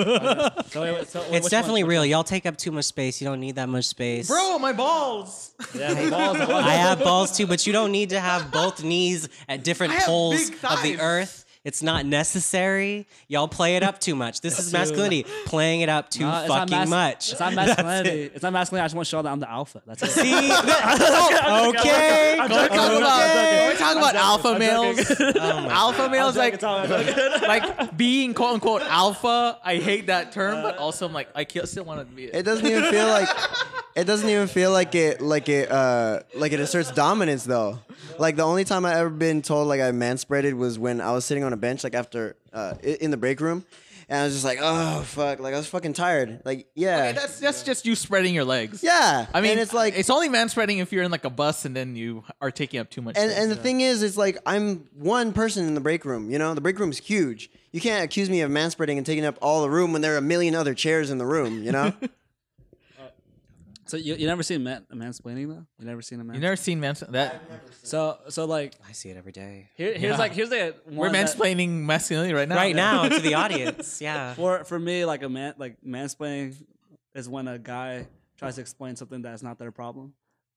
wait, 0.82 0.92
wait, 0.94 1.08
so 1.08 1.20
which 1.22 1.32
It's 1.32 1.42
one- 1.44 1.50
definitely 1.50 1.82
which 1.84 1.90
real. 1.90 2.06
Y'all 2.06 2.22
take 2.22 2.46
up 2.46 2.56
too 2.56 2.70
much 2.70 2.84
space. 2.84 3.20
You 3.20 3.26
don't 3.26 3.40
need 3.40 3.56
that 3.56 3.68
much 3.68 3.86
space. 3.86 4.28
Bro, 4.28 4.58
my 4.60 4.72
balls. 4.72 5.52
one? 5.72 5.80
Yeah, 5.80 6.10
balls. 6.10 6.38
I 6.38 6.72
have 6.74 7.00
balls 7.00 7.36
too, 7.36 7.46
but 7.46 7.66
you 7.66 7.72
don't 7.72 7.90
need 7.90 8.10
to 8.10 8.20
have 8.20 8.52
both 8.52 8.84
knees 8.84 9.28
at 9.48 9.64
different 9.64 9.92
I 9.94 9.96
have 9.96 10.04
poles 10.06 10.50
big 10.50 10.54
of 10.64 10.82
the 10.82 10.92
thighs. 10.94 10.98
earth. 11.00 11.44
It's 11.62 11.82
not 11.82 12.06
necessary. 12.06 13.06
Y'all 13.28 13.46
play 13.46 13.76
it 13.76 13.82
up 13.82 14.00
too 14.00 14.14
much. 14.16 14.40
This 14.40 14.58
is 14.58 14.72
masculinity. 14.78 15.26
Playing 15.44 15.82
it 15.82 15.90
up 15.90 16.08
too 16.08 16.22
Nah, 16.22 16.40
it's 16.40 16.48
not 16.48 16.58
fucking 16.70 16.78
mas- 16.78 16.88
much. 16.88 17.30
It's 17.32 17.40
not 17.40 17.52
masculinity. 17.54 18.30
It's 18.34 18.42
not 18.42 18.52
masculinity. 18.54 18.84
I 18.84 18.86
just 18.86 18.94
want 18.96 19.06
to 19.06 19.10
show 19.10 19.20
that 19.22 19.28
I'm 19.30 19.40
the 19.40 19.50
alpha. 19.50 19.82
That's 19.86 20.02
it. 20.02 20.08
See? 20.10 20.32
okay. 21.68 22.36
We're 22.40 22.48
talking 22.48 22.96
about, 22.96 23.68
we're 23.68 23.76
talking 23.76 23.98
about 23.98 24.14
alpha 24.16 24.48
I'm 24.48 24.58
males. 24.58 24.96
joking. 25.08 25.32
Oh 25.38 25.68
alpha 25.70 26.08
males, 26.08 26.36
like, 26.36 26.54
It's 26.54 26.64
all- 26.64 26.82
it's 26.82 27.42
all- 27.42 27.48
like 27.48 27.96
being 27.96 28.32
quote 28.34 28.54
unquote 28.54 28.82
alpha. 28.82 29.58
I 29.62 29.76
hate 29.76 30.06
that 30.06 30.32
term, 30.32 30.62
but 30.62 30.76
uh, 30.78 30.80
also 30.80 31.06
I'm 31.06 31.12
like, 31.12 31.28
I 31.34 31.44
ki- 31.44 31.66
still 31.66 31.84
want 31.84 32.00
to 32.00 32.14
be 32.14 32.24
it. 32.24 32.34
It 32.36 32.42
doesn't 32.44 32.66
even 32.66 32.84
feel 32.90 33.06
like 33.06 33.28
it 33.96 34.04
doesn't 34.04 34.28
even 34.28 34.46
feel 34.48 34.70
like 34.72 34.94
it 34.94 35.20
like 35.20 35.48
it 35.48 35.70
uh 35.70 36.20
like 36.34 36.52
it 36.52 36.60
asserts 36.60 36.90
dominance 36.92 37.44
though. 37.44 37.78
Like 38.18 38.36
the 38.36 38.42
only 38.44 38.64
time 38.64 38.84
I 38.84 38.94
ever 38.96 39.10
been 39.10 39.42
told 39.42 39.68
like 39.68 39.80
I 39.80 39.90
manspreaded 39.92 40.54
was 40.54 40.78
when 40.78 41.00
I 41.00 41.12
was 41.12 41.24
sitting 41.24 41.44
on 41.44 41.52
a 41.52 41.56
bench 41.56 41.84
like 41.84 41.94
after 41.94 42.36
uh 42.52 42.74
in 42.82 43.10
the 43.10 43.16
break 43.16 43.40
room, 43.40 43.64
and 44.08 44.20
I 44.20 44.24
was 44.24 44.32
just 44.34 44.44
like 44.44 44.58
oh 44.60 45.02
fuck 45.02 45.40
like 45.40 45.54
I 45.54 45.56
was 45.56 45.66
fucking 45.66 45.92
tired 45.94 46.40
like 46.44 46.68
yeah 46.74 46.98
Okay, 47.08 47.12
that's 47.12 47.40
that's 47.40 47.62
just 47.62 47.86
you 47.86 47.94
spreading 47.94 48.34
your 48.34 48.44
legs. 48.44 48.82
yeah 48.82 49.26
I 49.34 49.40
mean, 49.40 49.52
and 49.52 49.60
it's 49.60 49.72
like 49.72 49.96
it's 49.96 50.10
only 50.10 50.28
man 50.28 50.48
spreading 50.48 50.78
if 50.78 50.92
you're 50.92 51.02
in 51.04 51.10
like 51.10 51.24
a 51.24 51.30
bus 51.30 51.64
and 51.64 51.74
then 51.76 51.96
you 51.96 52.24
are 52.40 52.50
taking 52.50 52.80
up 52.80 52.90
too 52.90 53.02
much. 53.02 53.16
and 53.16 53.30
space. 53.30 53.42
and 53.42 53.50
the 53.50 53.56
thing 53.56 53.80
is 53.80 54.02
it's 54.02 54.16
like 54.16 54.38
I'm 54.46 54.88
one 54.94 55.32
person 55.32 55.66
in 55.66 55.74
the 55.74 55.80
break 55.80 56.04
room 56.04 56.30
you 56.30 56.38
know 56.38 56.54
the 56.54 56.60
break 56.60 56.78
room's 56.78 56.98
huge. 56.98 57.50
You 57.72 57.80
can't 57.80 58.04
accuse 58.04 58.28
me 58.28 58.40
of 58.40 58.50
manspreading 58.50 58.96
and 58.96 59.06
taking 59.06 59.24
up 59.24 59.38
all 59.40 59.62
the 59.62 59.70
room 59.70 59.92
when 59.92 60.02
there 60.02 60.14
are 60.14 60.18
a 60.18 60.22
million 60.22 60.56
other 60.56 60.74
chairs 60.74 61.08
in 61.08 61.18
the 61.18 61.24
room, 61.26 61.62
you 61.62 61.70
know? 61.70 61.92
So 63.90 63.96
you, 63.96 64.14
you 64.14 64.28
never 64.28 64.44
seen 64.44 64.58
a 64.58 64.60
man, 64.60 64.86
mansplaining 64.94 65.48
though? 65.48 65.66
You 65.80 65.84
never 65.86 66.00
seen 66.00 66.20
a 66.20 66.24
man? 66.24 66.36
you 66.36 66.40
never 66.40 66.54
seen 66.54 66.78
man 66.78 66.94
that 67.08 67.42
so 67.82 68.18
so 68.28 68.44
like 68.44 68.74
I 68.88 68.92
see 68.92 69.08
it 69.10 69.16
every 69.16 69.32
day. 69.32 69.68
here, 69.74 69.92
here's 69.94 70.12
Yeah. 70.12 70.16
like 70.16 70.32
here's 70.32 70.50
the 70.50 70.76
we're 70.86 71.08
one 71.08 71.12
that- 71.12 71.26
mansplaining 71.26 71.70
masculinity 71.70 72.32
right 72.32 72.48
now. 72.48 72.54
Right 72.54 72.76
now 72.76 73.08
to 73.08 73.18
the 73.18 73.34
audience. 73.42 74.00
Yeah. 74.00 74.34
For 74.34 74.62
for 74.62 74.78
me, 74.78 75.04
like 75.04 75.24
a 75.24 75.28
man, 75.28 75.54
like 75.58 75.78
mansplaining 75.84 76.54
is 77.16 77.28
when 77.28 77.48
a 77.48 77.58
guy 77.58 78.06
tries 78.38 78.54
to 78.54 78.60
explain 78.60 78.94
something 78.94 79.22
that's 79.22 79.42
not 79.42 79.58
their 79.58 79.72
problem. 79.72 80.14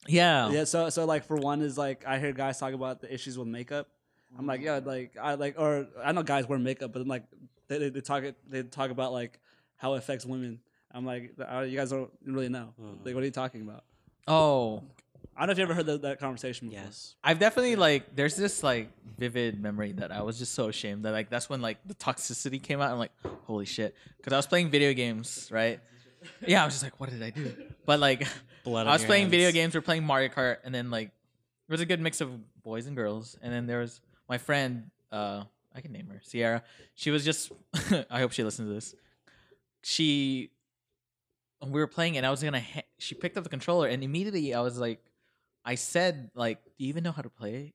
Yeah. 0.07 0.51
Yeah. 0.51 0.65
So 0.65 0.89
so 0.91 1.05
like 1.05 1.25
for 1.25 1.35
one 1.37 1.63
is 1.63 1.75
like 1.75 2.05
I 2.05 2.19
hear 2.19 2.33
guys 2.33 2.59
talk 2.59 2.73
about 2.73 3.01
the 3.01 3.11
issues 3.11 3.35
with 3.35 3.47
makeup. 3.47 3.87
I'm 4.37 4.45
like 4.45 4.61
yeah, 4.61 4.79
like 4.83 5.17
I 5.19 5.33
like 5.33 5.55
or 5.57 5.87
I 6.03 6.11
know 6.11 6.21
guys 6.21 6.47
wear 6.47 6.59
makeup, 6.59 6.93
but 6.93 6.99
then 6.99 7.07
like 7.07 7.23
they, 7.67 7.79
they, 7.79 7.89
they 7.89 8.01
talk 8.01 8.23
it 8.23 8.35
they 8.47 8.61
talk 8.61 8.91
about 8.91 9.11
like 9.11 9.39
how 9.77 9.95
it 9.95 9.97
affects 9.97 10.23
women. 10.23 10.59
I'm 10.93 11.05
like 11.05 11.31
uh, 11.39 11.61
you 11.61 11.77
guys 11.77 11.89
don't 11.89 12.11
really 12.25 12.49
know. 12.49 12.73
Like 13.03 13.15
what 13.15 13.23
are 13.23 13.25
you 13.25 13.31
talking 13.31 13.61
about? 13.61 13.83
Oh, 14.27 14.83
I 15.35 15.41
don't 15.41 15.47
know 15.47 15.51
if 15.53 15.57
you 15.57 15.63
ever 15.63 15.73
heard 15.73 15.87
that, 15.87 16.01
that 16.03 16.19
conversation 16.19 16.69
before. 16.69 16.83
Yes. 16.85 17.15
I've 17.23 17.39
definitely 17.39 17.75
like 17.75 18.15
there's 18.15 18.35
this 18.35 18.61
like 18.63 18.89
vivid 19.17 19.59
memory 19.59 19.93
that 19.93 20.11
I 20.11 20.21
was 20.21 20.37
just 20.37 20.53
so 20.53 20.67
ashamed 20.67 21.05
that 21.05 21.11
like 21.11 21.29
that's 21.29 21.49
when 21.49 21.61
like 21.61 21.77
the 21.85 21.95
toxicity 21.95 22.61
came 22.61 22.81
out. 22.81 22.91
I'm 22.91 22.99
like, 22.99 23.11
holy 23.45 23.65
shit, 23.65 23.95
because 24.17 24.33
I 24.33 24.37
was 24.37 24.47
playing 24.47 24.69
video 24.69 24.93
games, 24.93 25.49
right? 25.51 25.79
Yeah, 26.45 26.61
I 26.61 26.65
was 26.65 26.75
just 26.75 26.83
like, 26.83 26.99
what 26.99 27.09
did 27.09 27.21
I 27.21 27.31
do? 27.31 27.53
But 27.85 27.99
like, 27.99 28.27
Blood 28.63 28.87
I 28.87 28.93
was 28.93 29.01
your 29.01 29.07
playing 29.07 29.29
video 29.29 29.51
games. 29.51 29.75
We're 29.75 29.81
playing 29.81 30.05
Mario 30.05 30.29
Kart, 30.29 30.57
and 30.63 30.73
then 30.73 30.89
like 30.89 31.09
there 31.67 31.73
was 31.73 31.81
a 31.81 31.85
good 31.85 31.99
mix 31.99 32.21
of 32.21 32.29
boys 32.63 32.85
and 32.85 32.95
girls, 32.95 33.37
and 33.41 33.51
then 33.51 33.67
there 33.67 33.79
was 33.79 33.99
my 34.29 34.37
friend. 34.37 34.89
uh 35.11 35.43
I 35.75 35.81
can 35.81 35.91
name 35.91 36.07
her 36.09 36.21
Sierra. 36.23 36.63
She 36.93 37.09
was 37.09 37.25
just. 37.25 37.51
I 38.09 38.19
hope 38.19 38.31
she 38.31 38.43
listens 38.43 38.69
to 38.69 38.73
this. 38.73 38.95
She. 39.81 40.51
We 41.65 41.79
were 41.79 41.87
playing, 41.87 42.17
and 42.17 42.25
I 42.25 42.31
was 42.31 42.43
gonna. 42.43 42.59
Ha- 42.59 42.81
she 42.97 43.15
picked 43.15 43.37
up 43.37 43.43
the 43.43 43.49
controller, 43.49 43.87
and 43.87 44.03
immediately 44.03 44.53
I 44.53 44.61
was 44.61 44.77
like, 44.79 44.99
I 45.65 45.75
said 45.75 46.29
like, 46.35 46.63
"Do 46.77 46.83
you 46.83 46.89
even 46.89 47.03
know 47.03 47.11
how 47.11 47.21
to 47.21 47.29
play?" 47.29 47.73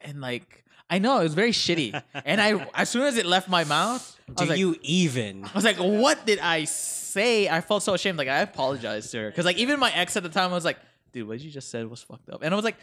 And 0.00 0.20
like, 0.20 0.64
I 0.88 0.98
know 0.98 1.20
it 1.20 1.24
was 1.24 1.34
very 1.34 1.52
shitty. 1.52 2.00
and 2.24 2.40
I, 2.40 2.66
as 2.74 2.88
soon 2.88 3.02
as 3.02 3.16
it 3.16 3.26
left 3.26 3.48
my 3.48 3.64
mouth, 3.64 4.18
I 4.28 4.32
Do 4.32 4.42
was 4.42 4.48
like, 4.50 4.58
you 4.58 4.76
even? 4.82 5.44
I 5.44 5.50
was 5.54 5.64
like, 5.64 5.76
"What 5.76 6.24
did 6.26 6.38
I 6.38 6.64
say?" 6.64 7.48
I 7.48 7.60
felt 7.60 7.82
so 7.82 7.94
ashamed. 7.94 8.18
Like 8.18 8.28
I 8.28 8.40
apologized 8.40 9.10
to 9.12 9.18
her 9.18 9.30
because 9.30 9.44
like 9.44 9.58
even 9.58 9.78
my 9.80 9.92
ex 9.92 10.16
at 10.16 10.22
the 10.22 10.28
time 10.28 10.50
I 10.50 10.54
was 10.54 10.64
like, 10.64 10.78
"Dude, 11.12 11.28
what 11.28 11.40
you 11.40 11.50
just 11.50 11.70
said 11.70 11.88
was 11.90 12.02
fucked 12.02 12.30
up," 12.30 12.42
and 12.42 12.52
I 12.52 12.56
was 12.56 12.64
like, 12.64 12.76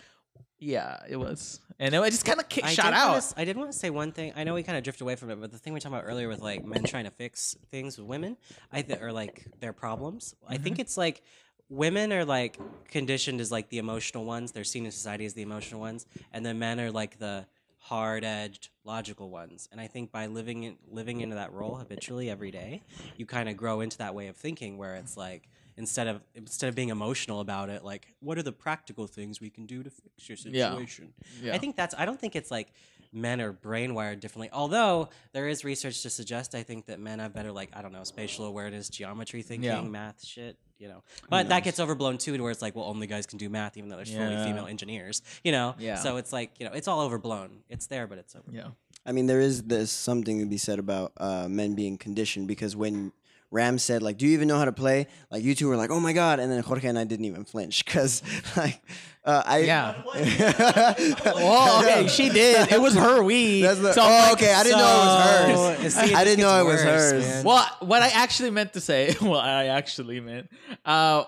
"Yeah, 0.64 1.00
it 1.10 1.18
was," 1.18 1.60
and 1.80 1.94
it 1.94 2.02
just 2.12 2.26
kind 2.26 2.40
of 2.40 2.48
kick 2.50 2.64
I 2.66 2.74
shot 2.74 2.86
did 2.86 2.94
out. 2.94 3.08
Wanna, 3.10 3.18
s- 3.18 3.34
I 3.38 3.46
did 3.46 3.58
want 3.58 3.72
to 3.72 3.78
say 3.78 3.90
one 3.90 4.12
thing. 4.12 4.34
I 4.36 4.44
know 4.44 4.54
we 4.54 4.64
kind 4.64 4.78
of 4.78 4.84
drift 4.84 5.02
away 5.02 5.16
from 5.16 5.30
it, 5.30 5.40
but 5.42 5.52
the 5.52 5.58
thing 5.58 5.74
we 5.74 5.78
were 5.78 5.82
talking 5.82 5.98
about 5.98 6.08
earlier 6.10 6.28
with 6.28 6.40
like 6.42 6.64
men 6.66 6.84
trying 6.84 7.06
to 7.06 7.12
fix 7.12 7.56
things 7.72 7.98
with 7.98 8.08
women, 8.08 8.38
I 8.72 8.82
th- 8.82 9.00
or 9.02 9.12
like 9.12 9.46
their 9.60 9.74
problems. 9.74 10.36
I 10.48 10.56
Mm-hmm. 10.56 10.64
think 10.64 10.80
it's 10.80 10.98
like 10.98 11.22
women 11.70 12.14
are 12.14 12.26
like 12.26 12.58
conditioned 12.90 13.42
as 13.42 13.52
like 13.52 13.70
the 13.70 13.78
emotional 13.80 14.26
ones. 14.26 14.52
They're 14.52 14.64
seen 14.64 14.86
in 14.86 14.92
society 14.92 15.26
as 15.26 15.34
the 15.34 15.42
emotional 15.42 15.82
ones, 15.82 16.06
and 16.32 16.46
then 16.46 16.60
men 16.60 16.80
are 16.80 16.92
like 16.92 17.20
the 17.20 17.46
hard-edged 17.80 18.70
logical 18.86 19.30
ones. 19.30 19.68
And 19.72 19.82
I 19.82 19.88
think 19.88 20.12
by 20.12 20.28
living 20.28 20.64
in 20.64 20.78
living 20.90 21.22
into 21.22 21.36
that 21.36 21.52
role 21.52 21.76
habitually 21.76 22.30
every 22.30 22.50
day, 22.52 22.82
you 23.18 23.26
kind 23.26 23.50
of 23.50 23.58
grow 23.58 23.82
into 23.82 23.98
that 23.98 24.16
way 24.16 24.28
of 24.28 24.36
thinking 24.38 24.78
where 24.78 24.96
it's 24.96 25.18
like 25.18 25.50
instead 25.78 26.08
of 26.08 26.22
instead 26.36 26.68
of 26.70 26.76
being 26.76 26.90
emotional 26.90 27.40
about 27.40 27.70
it, 27.70 27.84
like 27.84 28.14
what 28.20 28.38
are 28.38 28.44
the 28.44 28.52
practical 28.52 29.08
things 29.08 29.42
we 29.42 29.50
can 29.50 29.66
do 29.66 29.84
to 29.84 29.90
fix 29.90 30.30
your 30.30 30.38
situation? 30.38 31.14
Yeah. 31.42 31.54
I 31.54 31.58
think 31.58 31.76
that's. 31.76 31.96
I 31.98 32.06
don't 32.06 32.20
think 32.20 32.36
it's 32.36 32.52
like 32.52 32.68
men 33.12 33.40
are 33.42 33.54
brainwired 33.54 34.20
differently. 34.20 34.50
Although 34.52 35.10
there 35.34 35.48
is 35.48 35.64
research 35.64 36.02
to 36.02 36.10
suggest, 36.10 36.56
I 36.56 36.64
think 36.64 36.88
that 36.88 37.00
men 37.00 37.20
have 37.20 37.34
better 37.34 37.52
like 37.52 37.70
I 37.74 37.82
don't 37.82 37.92
know 37.94 38.04
spatial 38.04 38.46
awareness, 38.46 38.90
geometry 38.90 39.42
thinking, 39.42 39.66
Yeah. 39.70 39.82
math 39.82 40.24
shit. 40.26 40.58
You 40.80 40.90
know, 40.90 41.04
but 41.30 41.48
that 41.48 41.64
gets 41.64 41.80
overblown 41.80 42.18
too, 42.18 42.36
to 42.36 42.44
where 42.44 42.52
it's 42.52 42.62
like, 42.62 42.76
well, 42.76 42.86
only 42.86 43.08
guys 43.08 43.26
can 43.26 43.38
do 43.38 43.48
math, 43.50 43.78
even 43.78 43.90
though 43.90 43.96
there's 43.96 44.12
fully 44.12 44.36
female 44.44 44.66
engineers. 44.66 45.22
You 45.42 45.54
know, 45.54 45.76
Yeah. 45.80 45.96
So 45.96 46.18
it's 46.18 46.34
like 46.34 46.52
you 46.60 46.66
know, 46.66 46.74
it's 46.74 46.90
all 46.90 47.00
overblown. 47.02 47.60
It's 47.70 47.88
there, 47.88 48.06
but 48.06 48.18
it's 48.18 48.36
over. 48.36 48.52
yeah. 48.52 48.68
I 49.06 49.12
mean, 49.14 49.28
there 49.28 49.40
is 49.40 49.64
there's 49.64 49.92
something 49.92 50.40
to 50.40 50.46
be 50.46 50.58
said 50.58 50.80
about 50.80 51.14
uh, 51.18 51.48
men 51.50 51.74
being 51.76 51.98
conditioned 51.98 52.48
because 52.50 52.76
when 52.76 53.14
Ram 53.54 53.78
said 53.78 54.02
like, 54.04 54.18
"Do 54.18 54.26
you 54.26 54.34
even 54.34 54.48
know 54.48 54.58
how 54.58 54.66
to 54.66 54.72
play?" 54.74 55.08
Like 55.32 55.44
you 55.44 55.54
two 55.56 55.68
were 55.70 55.78
like, 55.78 55.92
"Oh 55.92 56.00
my 56.00 56.12
god!" 56.12 56.40
and 56.40 56.52
then 56.52 56.62
Jorge 56.64 56.88
and 56.88 56.98
I 57.00 57.04
didn't 57.06 57.26
even 57.26 57.46
flinch 57.46 57.86
because 57.86 58.22
like 58.58 58.82
uh, 59.24 59.44
I 59.46 59.58
Yeah. 59.60 60.04
well, 60.06 60.96
Well, 61.36 61.84
okay, 61.84 62.08
she 62.08 62.30
did. 62.30 62.72
It 62.72 62.82
was 62.82 62.96
her 62.96 63.24
weed. 63.24 63.62
That's 63.62 63.80
the, 63.80 63.94
so 63.94 64.02
oh, 64.02 64.06
like, 64.06 64.34
okay. 64.34 64.54
I 64.54 64.64
didn't 64.64 64.80
know 64.80 64.86
it 64.86 65.54
was 65.56 65.94
So- 65.94 66.04
hers. 66.04 66.10
see, 66.10 66.16
I 66.16 66.24
didn't 66.24 66.40
know 66.42 66.60
it 66.62 66.64
gets 66.70 66.84
was 66.84 66.86
worse, 66.92 67.12
hers. 67.12 67.26
man. 67.26 67.44
Well, 67.46 67.66
what 67.82 68.02
I 68.02 68.08
actually 68.10 68.50
meant 68.50 68.74
to 68.74 68.82
say, 68.82 69.16
well, 69.22 69.40
I 69.40 69.66
actually 69.66 70.20
meant, 70.20 70.50
uh, 70.84 71.24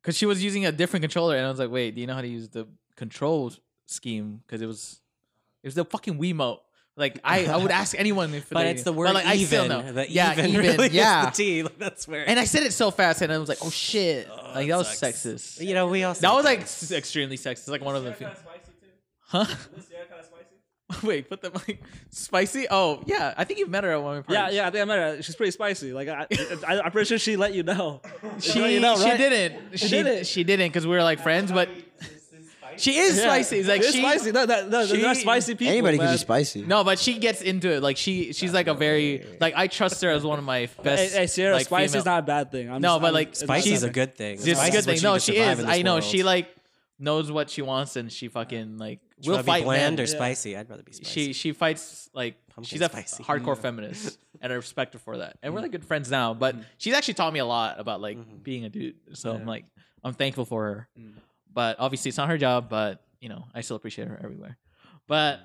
because 0.00 0.16
she 0.16 0.26
was 0.26 0.42
using 0.44 0.64
a 0.66 0.72
different 0.72 1.02
controller, 1.02 1.36
and 1.36 1.44
I 1.46 1.50
was 1.50 1.58
like, 1.58 1.70
wait, 1.70 1.94
do 1.94 2.00
you 2.00 2.06
know 2.06 2.14
how 2.14 2.20
to 2.22 2.28
use 2.28 2.48
the 2.48 2.66
control 2.96 3.52
scheme? 3.86 4.42
Because 4.46 4.62
it 4.62 4.66
was, 4.66 5.00
it 5.62 5.66
was 5.66 5.74
the 5.74 5.84
fucking 5.84 6.18
Wiimote. 6.18 6.58
Like 6.96 7.18
I, 7.24 7.46
I 7.46 7.56
would 7.56 7.72
ask 7.72 7.98
anyone 7.98 8.32
if 8.34 8.48
But 8.50 8.64
they, 8.64 8.70
it's 8.70 8.84
the 8.84 8.92
word 8.92 9.14
like, 9.14 9.26
I 9.26 9.36
still 9.36 9.64
even. 9.64 9.86
know. 9.86 9.92
The 9.92 10.10
yeah, 10.10 10.32
even, 10.32 10.46
even, 10.50 10.60
really 10.60 10.88
yeah. 10.90 11.30
is 11.30 11.36
the 11.36 11.42
T. 11.42 11.62
Like, 11.64 11.78
that's 11.78 12.06
where. 12.06 12.28
and 12.28 12.38
I 12.38 12.44
said 12.44 12.62
it 12.62 12.72
so 12.72 12.90
fast, 12.90 13.20
and 13.20 13.32
I 13.32 13.38
was 13.38 13.48
like, 13.48 13.58
oh 13.62 13.70
shit, 13.70 14.28
oh, 14.30 14.52
like 14.54 14.68
that 14.68 14.78
was 14.78 14.96
sucks. 14.96 15.24
sexist. 15.24 15.66
you 15.66 15.74
know, 15.74 15.88
we 15.88 16.04
all. 16.04 16.14
That 16.14 16.32
was 16.32 16.44
like 16.44 16.60
s- 16.60 16.92
extremely 16.92 17.36
sexist. 17.36 17.68
Like 17.68 17.82
one 17.82 17.96
of 17.96 18.04
the, 18.04 18.12
Kind 18.12 18.26
of 18.26 18.44
huh? 19.26 19.46
Wait, 21.02 21.28
put 21.28 21.40
the 21.40 21.50
mic 21.50 21.82
spicy. 22.10 22.66
Oh 22.70 23.02
yeah, 23.06 23.34
I 23.36 23.42
think 23.42 23.58
you've 23.58 23.70
met 23.70 23.82
her 23.82 23.90
at 23.90 24.02
one 24.02 24.18
of 24.18 24.28
my 24.28 24.34
Yeah, 24.34 24.50
yeah, 24.50 24.66
I 24.68 24.70
think 24.70 24.82
I 24.82 24.84
met 24.84 24.98
her. 24.98 25.22
She's 25.22 25.34
pretty 25.34 25.50
spicy. 25.50 25.92
Like 25.92 26.08
I, 26.08 26.26
I 26.68 26.80
I'm 26.80 26.92
pretty 26.92 27.08
sure 27.08 27.18
she 27.18 27.36
let 27.36 27.54
you 27.54 27.64
know. 27.64 28.02
She, 28.38 28.60
let 28.60 28.70
you 28.70 28.80
know, 28.80 28.96
she 28.96 29.16
didn't. 29.16 29.78
She 29.78 29.88
didn't. 29.88 30.26
She 30.26 30.44
didn't 30.44 30.68
because 30.68 30.86
we 30.86 30.94
were 30.94 31.02
like 31.02 31.20
friends, 31.20 31.50
but 31.50 31.68
she 32.78 32.96
is 32.98 33.16
Yeah. 33.16 33.24
spicy. 33.24 33.58
It's 33.58 33.68
like 33.68 33.80
It's 33.80 33.92
she, 33.92 34.00
spicy. 34.00 34.32
No, 34.32 34.44
no, 34.44 34.68
no, 34.68 34.86
she- 34.86 34.92
they're 34.92 35.02
not 35.02 35.16
spicy 35.16 35.54
people. 35.54 35.72
Anybody 35.72 35.98
can 35.98 36.06
man. 36.06 36.14
be 36.14 36.18
spicy. 36.18 36.62
No, 36.62 36.84
but 36.84 36.98
she 36.98 37.18
gets 37.18 37.40
into 37.42 37.70
it. 37.72 37.82
Like 37.82 37.96
she, 37.96 38.32
she's 38.32 38.52
like 38.52 38.66
a 38.68 38.74
very 38.74 39.24
like 39.40 39.54
I 39.56 39.66
trust 39.66 40.02
her 40.02 40.10
as 40.10 40.24
one 40.24 40.38
of 40.38 40.44
my 40.44 40.60
Hey, 40.60 40.70
best. 40.82 41.14
hey 41.16 41.26
Sierra, 41.26 41.54
like, 41.54 41.66
spicy 41.66 41.84
is 41.84 41.92
female- 41.92 42.04
not 42.04 42.18
a 42.20 42.26
bad 42.26 42.50
thing. 42.52 42.70
I'm 42.70 42.80
No, 42.80 42.88
just- 42.94 43.00
but, 43.00 43.06
I'm- 43.06 43.14
like, 43.14 43.28
it's 43.28 43.40
Spicy 43.40 43.70
she's 43.70 43.78
is 43.78 43.82
a 43.82 43.86
something. 43.86 43.92
good 43.92 44.14
thing. 44.16 44.34
It's 44.34 44.42
a 44.42 44.46
good 44.46 44.56
what 44.56 44.84
thing. 44.84 44.96
you 44.96 45.02
No, 45.02 45.12
need 45.14 45.20
to 45.20 45.24
she 45.24 45.32
survive 45.38 45.52
is. 45.52 45.58
in 45.60 45.66
this 45.66 45.76
I 45.76 45.82
know. 45.82 45.92
world. 45.94 46.04
She 46.04 46.22
like 46.22 46.48
knows 46.98 47.30
what 47.32 47.50
she 47.50 47.62
wants, 47.62 47.96
and 47.96 48.10
she 48.12 48.28
fucking 48.28 48.78
like 48.78 49.00
Should 49.20 49.30
will 49.30 49.38
I 49.38 49.42
be 49.42 49.46
fight 49.46 49.64
bland 49.64 49.96
men. 49.96 50.04
or 50.04 50.06
spicy. 50.06 50.56
I'd 50.56 50.70
rather 50.70 50.82
be 50.82 50.92
spicy. 50.92 51.10
She 51.10 51.32
she 51.32 51.52
fights 51.52 52.08
like 52.14 52.36
Pumpkin 52.54 52.64
she's 52.68 52.80
a 52.80 52.88
spicy. 52.88 53.24
hardcore 53.24 53.58
feminist, 53.58 54.16
and 54.40 54.52
I 54.52 54.56
respect 54.56 54.92
her 54.94 55.00
for 55.00 55.18
that. 55.18 55.36
And 55.42 55.52
we're 55.52 55.58
Mm. 55.60 55.62
like 55.64 55.72
good 55.72 55.84
friends 55.84 56.08
now. 56.10 56.34
But 56.34 56.54
she's 56.78 56.94
actually 56.94 57.14
taught 57.14 57.32
me 57.32 57.40
a 57.40 57.44
lot 57.46 57.80
about 57.80 58.00
like 58.00 58.16
Mm-hmm. 58.16 58.36
being 58.44 58.64
a 58.64 58.68
dude. 58.68 58.94
So 59.14 59.32
I'm 59.34 59.44
like 59.46 59.64
I'm 60.04 60.14
thankful 60.14 60.44
for 60.44 60.62
her. 60.64 60.88
But 61.54 61.76
obviously 61.78 62.10
it's 62.10 62.18
not 62.18 62.28
her 62.28 62.38
job. 62.38 62.68
But 62.68 63.02
you 63.20 63.28
know 63.28 63.46
I 63.54 63.62
still 63.62 63.76
appreciate 63.76 64.08
her 64.08 64.20
everywhere. 64.22 64.58
But 65.06 65.40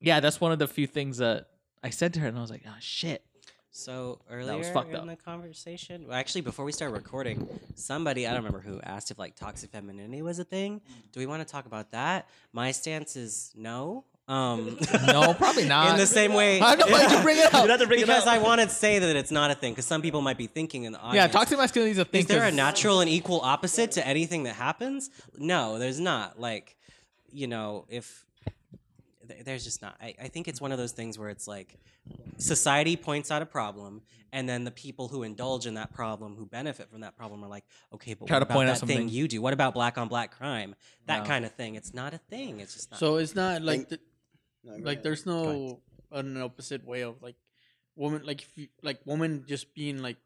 yeah, 0.00 0.20
that's 0.20 0.40
one 0.40 0.52
of 0.52 0.58
the 0.58 0.68
few 0.68 0.86
things 0.86 1.18
that 1.18 1.48
I 1.82 1.90
said 1.90 2.14
to 2.14 2.20
her, 2.20 2.28
and 2.28 2.38
I 2.38 2.40
was 2.40 2.50
like, 2.50 2.62
oh 2.66 2.76
shit. 2.80 3.24
So 3.70 4.20
earlier 4.30 4.62
in 4.62 4.96
up. 4.96 5.06
the 5.06 5.16
conversation, 5.16 6.08
well, 6.08 6.16
actually, 6.16 6.40
before 6.40 6.64
we 6.64 6.72
start 6.72 6.92
recording, 6.92 7.46
somebody 7.74 8.26
I 8.26 8.30
don't 8.30 8.38
remember 8.38 8.60
who 8.60 8.80
asked 8.80 9.10
if 9.10 9.18
like 9.18 9.36
toxic 9.36 9.70
femininity 9.70 10.22
was 10.22 10.38
a 10.38 10.44
thing. 10.44 10.80
Do 11.12 11.20
we 11.20 11.26
want 11.26 11.46
to 11.46 11.52
talk 11.52 11.66
about 11.66 11.92
that? 11.92 12.28
My 12.52 12.72
stance 12.72 13.14
is 13.14 13.52
no. 13.54 14.04
Um, 14.28 14.78
No, 15.06 15.32
probably 15.34 15.64
not. 15.64 15.90
in 15.92 15.96
the 15.96 16.06
same 16.06 16.34
way. 16.34 16.60
I 16.60 16.76
don't 16.76 16.88
know 16.90 16.96
why'd 16.96 17.10
you 17.10 17.22
bring 17.22 17.38
it 17.38 17.52
up. 17.54 17.62
You'd 17.62 17.70
have 17.70 17.80
to 17.80 17.86
bring 17.86 18.00
it 18.00 18.06
because 18.06 18.26
up. 18.26 18.32
I 18.34 18.38
want 18.38 18.60
to 18.60 18.68
say 18.68 18.98
that 18.98 19.16
it's 19.16 19.30
not 19.30 19.50
a 19.50 19.54
thing. 19.54 19.72
Because 19.72 19.86
some 19.86 20.02
people 20.02 20.20
might 20.20 20.36
be 20.38 20.46
thinking 20.46 20.84
in 20.84 20.92
the 20.92 20.98
audience. 20.98 21.14
yeah, 21.16 21.26
toxic 21.28 21.58
masculinity 21.58 21.92
is 21.92 21.98
a 21.98 22.04
thing. 22.04 22.20
Is 22.20 22.26
there 22.26 22.44
a 22.44 22.52
natural 22.52 23.00
and 23.00 23.08
equal 23.08 23.40
opposite 23.40 23.92
to 23.92 24.06
anything 24.06 24.42
that 24.44 24.54
happens? 24.54 25.10
No, 25.38 25.78
there's 25.78 25.98
not. 25.98 26.38
Like, 26.38 26.76
you 27.32 27.46
know, 27.46 27.86
if 27.88 28.24
there's 29.44 29.64
just 29.64 29.82
not. 29.82 29.96
I, 30.00 30.14
I 30.22 30.28
think 30.28 30.48
it's 30.48 30.60
one 30.60 30.72
of 30.72 30.78
those 30.78 30.92
things 30.92 31.18
where 31.18 31.28
it's 31.30 31.46
like 31.48 31.76
society 32.38 32.96
points 32.96 33.30
out 33.30 33.42
a 33.42 33.46
problem, 33.46 34.02
and 34.32 34.48
then 34.48 34.64
the 34.64 34.70
people 34.70 35.08
who 35.08 35.22
indulge 35.22 35.66
in 35.66 35.74
that 35.74 35.92
problem, 35.92 36.34
who 36.36 36.46
benefit 36.46 36.90
from 36.90 37.00
that 37.00 37.16
problem, 37.16 37.44
are 37.44 37.48
like, 37.48 37.64
okay, 37.94 38.14
but 38.14 38.26
Try 38.26 38.36
what 38.36 38.40
to 38.40 38.44
about 38.46 38.54
point 38.54 38.68
out 38.70 38.80
that 38.80 38.86
thing 38.86 38.96
something. 38.98 39.08
you 39.14 39.28
do? 39.28 39.42
What 39.42 39.52
about 39.52 39.74
black 39.74 39.98
on 39.98 40.08
black 40.08 40.30
crime? 40.36 40.74
That 41.06 41.20
No. 41.22 41.28
kind 41.28 41.44
of 41.44 41.52
thing. 41.52 41.74
It's 41.74 41.92
not 41.92 42.14
a 42.14 42.18
thing. 42.18 42.60
It's 42.60 42.74
just 42.74 42.90
not. 42.90 43.00
So 43.00 43.16
it's 43.16 43.34
not 43.34 43.62
like 43.62 43.88
Think- 43.88 43.88
the, 43.90 44.00
No, 44.68 44.84
like 44.84 45.02
there's 45.02 45.26
no 45.26 45.80
an 46.12 46.36
opposite 46.36 46.84
way 46.84 47.02
of 47.02 47.22
like 47.22 47.36
woman 47.96 48.22
like 48.24 48.42
if 48.42 48.52
you, 48.56 48.68
like 48.82 49.00
woman 49.04 49.44
just 49.48 49.74
being 49.74 50.02
like 50.02 50.16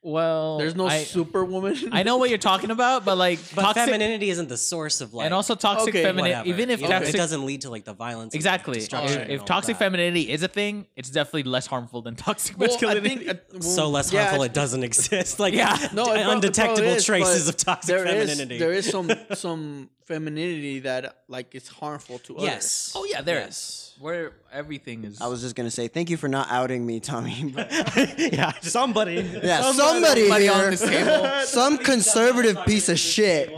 Well, 0.00 0.58
there's 0.58 0.76
no 0.76 0.86
I, 0.86 1.02
superwoman. 1.02 1.76
I 1.90 2.04
know 2.04 2.18
what 2.18 2.30
you're 2.30 2.38
talking 2.38 2.70
about, 2.70 3.04
but 3.04 3.18
like 3.18 3.40
but 3.54 3.62
toxic 3.62 3.84
femininity 3.86 4.30
isn't 4.30 4.48
the 4.48 4.56
source 4.56 5.00
of 5.00 5.12
like. 5.12 5.24
and 5.24 5.34
also 5.34 5.56
toxic 5.56 5.88
Okay, 5.88 6.04
femininity. 6.04 6.48
Even 6.50 6.70
if 6.70 6.80
You 6.80 6.86
know, 6.88 6.94
toxic, 7.00 7.14
it 7.16 7.18
doesn't 7.18 7.44
lead 7.44 7.62
to 7.62 7.70
like 7.70 7.84
the 7.84 7.94
violence. 7.94 8.32
exactly. 8.34 8.74
destruction 8.74 9.22
If, 9.22 9.40
if 9.40 9.44
toxic 9.44 9.74
that. 9.76 9.84
femininity 9.84 10.30
is 10.30 10.44
a 10.44 10.48
thing, 10.48 10.86
it's 10.94 11.10
definitely 11.10 11.42
less 11.42 11.66
harmful 11.66 12.02
than 12.02 12.14
toxic 12.14 12.56
Well, 12.56 12.68
I 12.70 12.72
masculinity. 12.72 13.08
think, 13.16 13.28
uh, 13.28 13.34
well, 13.54 13.62
so 13.62 13.88
less 13.88 14.12
yeah, 14.12 14.22
harmful 14.26 14.44
it 14.44 14.54
doesn't 14.54 14.84
exist. 14.84 15.40
Like 15.40 15.52
Yeah. 15.54 15.76
No, 15.92 16.12
it 16.14 16.20
undetectable 16.26 16.76
probably 16.76 16.92
is, 16.92 17.04
traces 17.04 17.48
of 17.48 17.56
toxic 17.56 17.88
there 17.96 18.06
is- 18.06 18.30
femininity. 18.30 18.58
there 18.58 18.72
is 18.72 18.88
some 18.88 19.10
some 19.34 19.90
femininity 20.06 20.78
that 20.80 21.24
like 21.28 21.54
is 21.56 21.66
harmful 21.66 22.18
to 22.20 22.36
us. 22.36 22.42
yes. 22.44 22.92
oh 22.94 23.04
yeah, 23.04 23.20
there 23.20 23.46
is. 23.48 23.87
Yes. 23.98 24.02
Where 24.02 24.32
everything 24.52 25.04
is. 25.04 25.20
I 25.20 25.26
was 25.26 25.40
just 25.40 25.56
gonna 25.56 25.70
say 25.70 25.88
thank 25.88 26.10
you 26.10 26.16
for 26.16 26.28
not 26.28 26.48
outing 26.50 26.86
me, 26.86 27.00
Tommy. 27.00 27.52
But 27.54 27.70
yeah. 28.18 28.52
Somebody. 28.60 29.14
yeah, 29.42 29.62
somebody, 29.72 30.22
Somebody 30.22 30.44
here, 30.44 30.52
on 30.52 30.70
this 30.70 30.80
table. 30.80 31.40
some 31.44 31.78
conservative 31.78 32.64
piece 32.64 32.88
of 32.88 32.98
shit. 32.98 33.50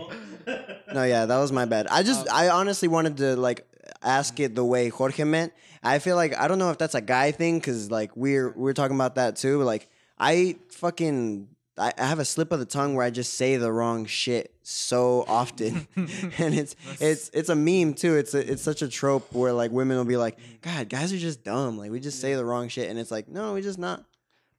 No, 0.93 1.05
yeah, 1.05 1.27
that 1.27 1.39
was 1.39 1.53
my 1.53 1.65
bad. 1.67 1.87
I 1.89 2.03
just, 2.03 2.27
um, 2.27 2.35
I 2.35 2.49
honestly 2.49 2.89
wanted 2.89 3.19
to 3.19 3.37
like 3.37 3.67
ask 4.03 4.39
it 4.41 4.55
the 4.55 4.65
way 4.65 4.89
Jorge 4.89 5.25
meant. 5.25 5.53
I 5.83 5.99
feel 5.99 6.17
like 6.17 6.37
I 6.39 6.49
don't 6.49 6.59
know 6.59 6.71
if 6.71 6.79
that's 6.79 6.95
a 6.95 7.01
guy 7.01 7.33
thing 7.33 7.59
because 7.59 7.91
like 7.91 8.17
we're 8.17 8.51
we're 8.51 8.73
talking 8.73 8.97
about 8.97 9.15
that 9.17 9.37
too. 9.37 9.59
But, 9.59 9.65
like 9.65 9.89
I 10.19 10.57
fucking 10.71 11.49
I, 11.79 11.93
I 11.97 12.07
have 12.07 12.19
a 12.19 12.25
slip 12.25 12.53
of 12.53 12.59
the 12.59 12.67
tongue 12.67 12.95
where 12.95 13.05
I 13.05 13.11
just 13.11 13.35
say 13.35 13.57
the 13.57 13.73
wrong 13.73 14.07
shit 14.07 14.55
so 14.71 15.25
often, 15.27 15.87
and 15.97 16.55
it's 16.55 16.77
it's 17.01 17.31
it's 17.33 17.49
a 17.49 17.55
meme 17.57 17.95
too. 17.95 18.17
It's 18.17 18.35
a, 18.35 18.53
it's 18.53 18.63
such 18.63 18.83
a 18.83 18.89
trope 18.89 19.33
where 19.33 19.53
like 19.53 19.71
women 19.71 19.97
will 19.97 20.05
be 20.05 20.17
like, 20.17 20.39
God, 20.63 20.89
guys 20.89 21.13
are 21.13 21.19
just 21.19 21.43
dumb. 21.45 21.79
Like 21.79 21.91
we 21.91 22.01
just 22.01 22.21
say 22.21 22.35
the 22.35 22.45
wrong 22.45 22.69
shit, 22.69 22.89
and 22.89 22.99
it's 22.99 23.11
like 23.11 23.29
no, 23.29 23.55
we 23.55 23.63
just 23.63 23.79
not. 23.79 24.05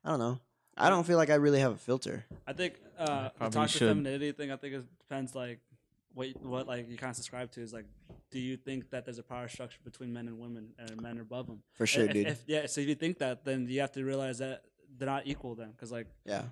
I 0.04 0.10
don't 0.10 0.20
know. 0.20 0.40
I 0.78 0.90
don't 0.90 1.06
feel 1.06 1.18
like 1.18 1.30
I 1.30 1.36
really 1.36 1.60
have 1.60 1.74
a 1.74 1.78
filter. 1.78 2.26
I 2.48 2.54
think 2.54 2.76
uh, 2.98 3.06
the 3.26 3.30
Probably 3.38 3.54
toxic 3.56 3.80
should. 3.80 3.88
femininity 3.90 4.32
thing. 4.32 4.52
I 4.52 4.56
think 4.56 4.74
it 4.74 4.84
depends 5.00 5.36
like 5.36 5.60
what 6.14 6.28
what 6.42 6.68
like 6.68 6.90
you 6.90 6.98
kind 6.98 7.12
of 7.12 7.16
subscribe 7.16 7.52
to 7.52 7.62
is 7.62 7.74
like. 7.74 7.86
Do 8.32 8.40
you 8.40 8.56
think 8.56 8.90
that 8.92 9.04
there's 9.04 9.20
a 9.20 9.24
power 9.24 9.50
structure 9.50 9.80
between 9.84 10.14
men 10.14 10.30
and 10.30 10.40
women, 10.40 10.70
and 10.80 11.02
men 11.02 11.18
are 11.18 11.22
above 11.22 11.48
them? 11.48 11.62
For 11.74 11.86
sure, 11.86 12.06
if, 12.06 12.14
dude. 12.14 12.28
If, 12.28 12.44
yeah, 12.48 12.66
so 12.66 12.80
if 12.80 12.88
you 12.88 12.96
think 12.96 13.18
that, 13.18 13.44
then 13.44 13.68
you 13.68 13.82
have 13.82 13.92
to 13.92 14.06
realize 14.06 14.38
that 14.38 14.64
they're 14.98 15.06
not 15.06 15.28
equal 15.28 15.54
then, 15.54 15.72
because 15.72 15.92
like, 15.92 16.08
Yeah. 16.26 16.44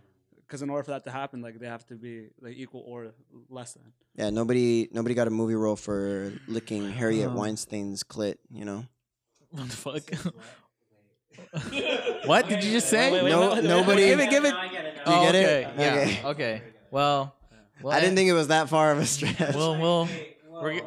Because 0.50 0.64
in 0.64 0.72
order 0.72 0.84
for 0.84 0.91
that 0.91 1.04
to 1.04 1.12
happen, 1.12 1.43
like 1.43 1.60
they 1.60 1.68
have 1.68 1.86
to 1.88 1.95
be 1.95 2.30
like 2.41 2.56
equal 2.58 2.84
or 2.88 3.12
less 3.52 3.74
than. 3.74 3.84
Yeah, 4.16 4.32
nobody 4.32 4.89
nobody 4.91 5.14
got 5.14 5.28
a 5.28 5.30
movie 5.30 5.54
role 5.54 5.76
for 5.76 6.34
licking 6.47 6.91
Harvey 6.91 7.24
Oh. 7.24 7.30
Weinstein's 7.30 8.04
clit, 8.04 8.38
you 8.52 8.66
know? 8.66 8.86
what 9.52 9.70
the 9.70 9.76
fuck? 9.76 10.02
what 12.26 12.50
did 12.50 12.64
you 12.64 12.72
just 12.72 12.89
say? 12.89 13.12
Wait, 13.12 13.26
wait, 13.26 13.30
No, 13.30 13.41
wait, 13.41 13.54
wait, 13.58 13.64
nobody. 13.64 14.06
give 14.08 14.20
it, 14.20 14.30
give 14.32 14.45
it. 14.45 14.54
Do 15.06 15.12
you 15.12 15.22
get 15.22 15.36
oh, 15.36 15.38
it? 15.38 15.45
okay. 15.45 15.74
Yeah. 15.78 15.93
Okay. 15.93 16.22
Okay. 16.26 16.62
Well, 16.89 17.36
well, 17.84 17.95
I 17.95 18.00
didn't 18.00 18.16
think 18.16 18.30
it 18.30 18.34
was 18.34 18.47
that 18.47 18.70
far 18.70 18.91
of 18.91 18.97
a 18.97 19.06
stretch. 19.06 19.54
We'll, 19.54 19.80
we'll, 19.80 20.10
we're, 20.50 20.74
g- 20.74 20.82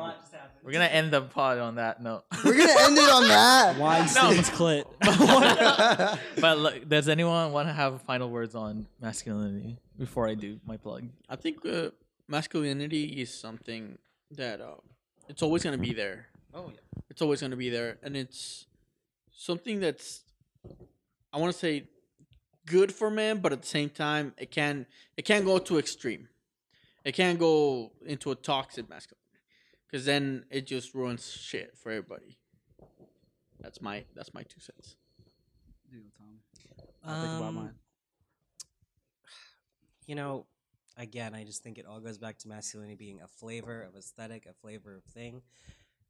we're 0.62 0.72
gonna 0.72 0.84
end 0.84 1.12
the 1.12 1.22
pod 1.22 1.58
on 1.58 1.74
that 1.76 2.00
note. 2.02 2.24
We're 2.44 2.56
gonna 2.56 2.80
end 2.80 2.96
it 2.96 3.10
on 3.10 3.28
that. 3.28 3.76
Weinstein's 3.78 4.48
clit. 4.50 4.84
but 6.40 6.58
look, 6.58 6.88
does 6.88 7.08
anyone 7.08 7.52
want 7.52 7.68
to 7.68 7.72
have 7.72 8.00
final 8.02 8.30
words 8.30 8.54
on 8.54 8.86
masculinity 9.00 9.76
before 9.98 10.28
I 10.28 10.34
do 10.34 10.60
my 10.64 10.76
plug? 10.76 11.08
I 11.28 11.36
think 11.36 11.66
uh, 11.66 11.90
masculinity 12.28 13.04
is 13.20 13.34
something 13.34 13.98
that 14.30 14.60
uh, 14.60 14.74
it's 15.28 15.42
always 15.42 15.64
gonna 15.64 15.78
be 15.78 15.92
there. 15.92 16.28
Oh 16.54 16.70
yeah. 16.72 17.02
It's 17.10 17.22
always 17.22 17.40
gonna 17.40 17.56
be 17.56 17.70
there, 17.70 17.98
and 18.02 18.16
it's 18.16 18.66
something 19.32 19.80
that's 19.80 20.22
I 21.32 21.38
want 21.38 21.52
to 21.52 21.58
say 21.58 21.88
good 22.66 22.92
for 22.92 23.10
men, 23.10 23.38
but 23.38 23.52
at 23.52 23.62
the 23.62 23.68
same 23.68 23.90
time, 23.90 24.34
it 24.38 24.50
can 24.50 24.86
it 25.16 25.24
can 25.24 25.44
go 25.44 25.58
to 25.58 25.78
extreme. 25.78 26.28
It 27.04 27.12
can 27.12 27.36
go 27.36 27.92
into 28.06 28.30
a 28.30 28.36
toxic 28.36 28.88
masculinity, 28.88 29.21
because 29.92 30.06
then 30.06 30.46
it 30.50 30.66
just 30.66 30.94
ruins 30.94 31.30
shit 31.30 31.76
for 31.76 31.90
everybody. 31.90 32.38
That's 33.60 33.82
my 33.82 34.04
that's 34.16 34.32
my 34.32 34.42
two 34.42 34.60
cents. 34.60 34.96
I'll 37.04 37.20
think 37.20 37.36
about 37.36 37.48
Um, 37.48 37.54
mine. 37.56 37.74
you 40.06 40.14
know, 40.14 40.46
again, 40.96 41.34
I 41.34 41.44
just 41.44 41.62
think 41.62 41.78
it 41.78 41.86
all 41.86 42.00
goes 42.00 42.16
back 42.16 42.38
to 42.38 42.48
masculinity 42.48 42.94
being 42.94 43.20
a 43.20 43.26
flavor 43.26 43.82
of 43.82 43.96
aesthetic, 43.96 44.46
a 44.46 44.54
flavor 44.54 44.96
of 44.96 45.04
thing. 45.04 45.42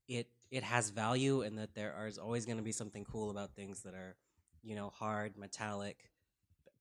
It 0.06 0.28
it 0.50 0.62
has 0.62 0.90
value 0.90 1.42
in 1.42 1.56
that 1.56 1.74
there 1.74 2.06
is 2.06 2.18
always 2.18 2.46
going 2.46 2.58
to 2.58 2.62
be 2.62 2.72
something 2.72 3.04
cool 3.04 3.30
about 3.30 3.54
things 3.54 3.82
that 3.82 3.94
are, 3.94 4.16
you 4.62 4.76
know, 4.76 4.90
hard, 4.90 5.36
metallic, 5.36 6.10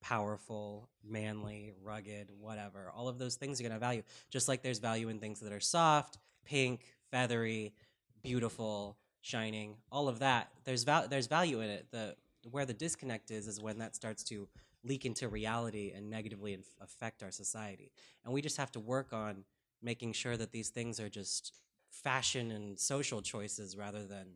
powerful, 0.00 0.88
manly, 1.02 1.72
rugged, 1.82 2.30
whatever. 2.38 2.92
All 2.94 3.08
of 3.08 3.18
those 3.18 3.36
things 3.36 3.58
are 3.58 3.62
going 3.62 3.70
to 3.70 3.74
have 3.74 3.80
value. 3.80 4.02
Just 4.30 4.46
like 4.48 4.62
there's 4.62 4.78
value 4.78 5.08
in 5.08 5.20
things 5.20 5.40
that 5.40 5.52
are 5.52 5.60
soft, 5.60 6.18
pink, 6.44 6.82
feathery, 7.10 7.74
beautiful, 8.22 8.96
shining. 9.20 9.76
All 9.90 10.08
of 10.08 10.18
that. 10.20 10.50
There's 10.64 10.84
val- 10.84 11.08
there's 11.08 11.26
value 11.26 11.60
in 11.60 11.70
it. 11.70 11.86
The 11.90 12.16
where 12.50 12.66
the 12.66 12.74
disconnect 12.74 13.30
is 13.30 13.46
is 13.46 13.60
when 13.60 13.78
that 13.78 13.94
starts 13.94 14.24
to 14.24 14.48
leak 14.84 15.04
into 15.06 15.28
reality 15.28 15.92
and 15.94 16.10
negatively 16.10 16.54
inf- 16.54 16.74
affect 16.80 17.22
our 17.22 17.30
society. 17.30 17.92
And 18.24 18.34
we 18.34 18.42
just 18.42 18.56
have 18.56 18.72
to 18.72 18.80
work 18.80 19.12
on 19.12 19.44
making 19.80 20.12
sure 20.12 20.36
that 20.36 20.50
these 20.50 20.70
things 20.70 20.98
are 20.98 21.08
just 21.08 21.54
fashion 21.90 22.50
and 22.50 22.78
social 22.78 23.22
choices 23.22 23.76
rather 23.76 24.04
than, 24.04 24.26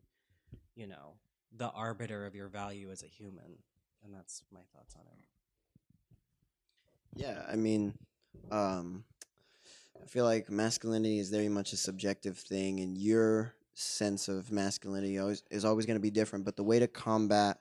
you 0.76 0.86
know, 0.86 1.14
the 1.56 1.70
arbiter 1.70 2.26
of 2.26 2.34
your 2.34 2.48
value 2.48 2.90
as 2.90 3.02
a 3.02 3.06
human. 3.06 3.58
And 4.04 4.14
that's 4.14 4.42
my 4.52 4.60
thoughts 4.72 4.94
on 4.94 5.02
it. 5.02 5.24
Yeah, 7.16 7.42
I 7.50 7.56
mean, 7.56 7.94
um, 8.50 9.04
I 10.02 10.06
feel 10.06 10.24
like 10.24 10.50
masculinity 10.50 11.18
is 11.18 11.30
very 11.30 11.48
much 11.48 11.72
a 11.72 11.76
subjective 11.76 12.38
thing, 12.38 12.80
and 12.80 12.96
your 12.96 13.54
sense 13.74 14.28
of 14.28 14.50
masculinity 14.50 15.18
always, 15.18 15.42
is 15.50 15.64
always 15.64 15.86
going 15.86 15.96
to 15.96 16.02
be 16.02 16.10
different. 16.10 16.44
But 16.44 16.56
the 16.56 16.64
way 16.64 16.78
to 16.78 16.86
combat 16.86 17.58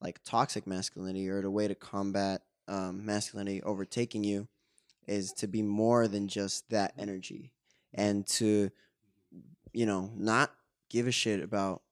like 0.00 0.22
toxic 0.24 0.66
masculinity 0.66 1.28
or 1.28 1.42
the 1.42 1.50
way 1.50 1.68
to 1.68 1.74
combat 1.74 2.42
um, 2.68 3.04
masculinity 3.04 3.62
overtaking 3.62 4.24
you 4.24 4.46
is 5.06 5.32
to 5.32 5.46
be 5.46 5.62
more 5.62 6.08
than 6.08 6.28
just 6.28 6.68
that 6.70 6.92
energy 6.98 7.52
and 7.94 8.26
to, 8.26 8.70
you 9.72 9.86
know, 9.86 10.10
not 10.16 10.52
give 10.90 11.06
a 11.06 11.12
shit 11.12 11.42
about, 11.42 11.82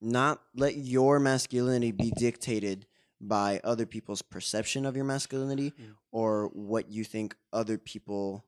not 0.00 0.40
let 0.54 0.76
your 0.76 1.18
masculinity 1.18 1.90
be 1.92 2.12
dictated 2.16 2.86
by 3.20 3.60
other 3.64 3.86
people's 3.86 4.22
perception 4.22 4.86
of 4.86 4.94
your 4.94 5.04
masculinity 5.04 5.72
or 6.12 6.48
what 6.52 6.90
you 6.90 7.02
think 7.02 7.34
other 7.52 7.76
people 7.76 8.44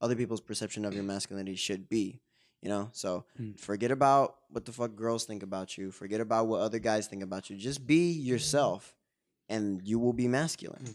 other 0.00 0.14
people's 0.16 0.40
perception 0.40 0.84
of 0.84 0.94
your 0.94 1.04
masculinity 1.04 1.56
should 1.56 1.88
be 1.88 2.20
you 2.62 2.68
know 2.68 2.88
so 2.92 3.24
Mm. 3.40 3.58
forget 3.58 3.90
about 3.90 4.36
what 4.50 4.64
the 4.64 4.72
fuck 4.72 4.94
girls 4.96 5.24
think 5.24 5.42
about 5.42 5.76
you 5.78 5.90
forget 5.90 6.20
about 6.20 6.46
what 6.48 6.60
other 6.60 6.78
guys 6.78 7.06
think 7.06 7.22
about 7.22 7.50
you 7.50 7.56
just 7.56 7.86
be 7.86 8.10
yourself 8.12 8.94
and 9.48 9.80
you 9.86 9.98
will 9.98 10.12
be 10.12 10.28
masculine 10.28 10.94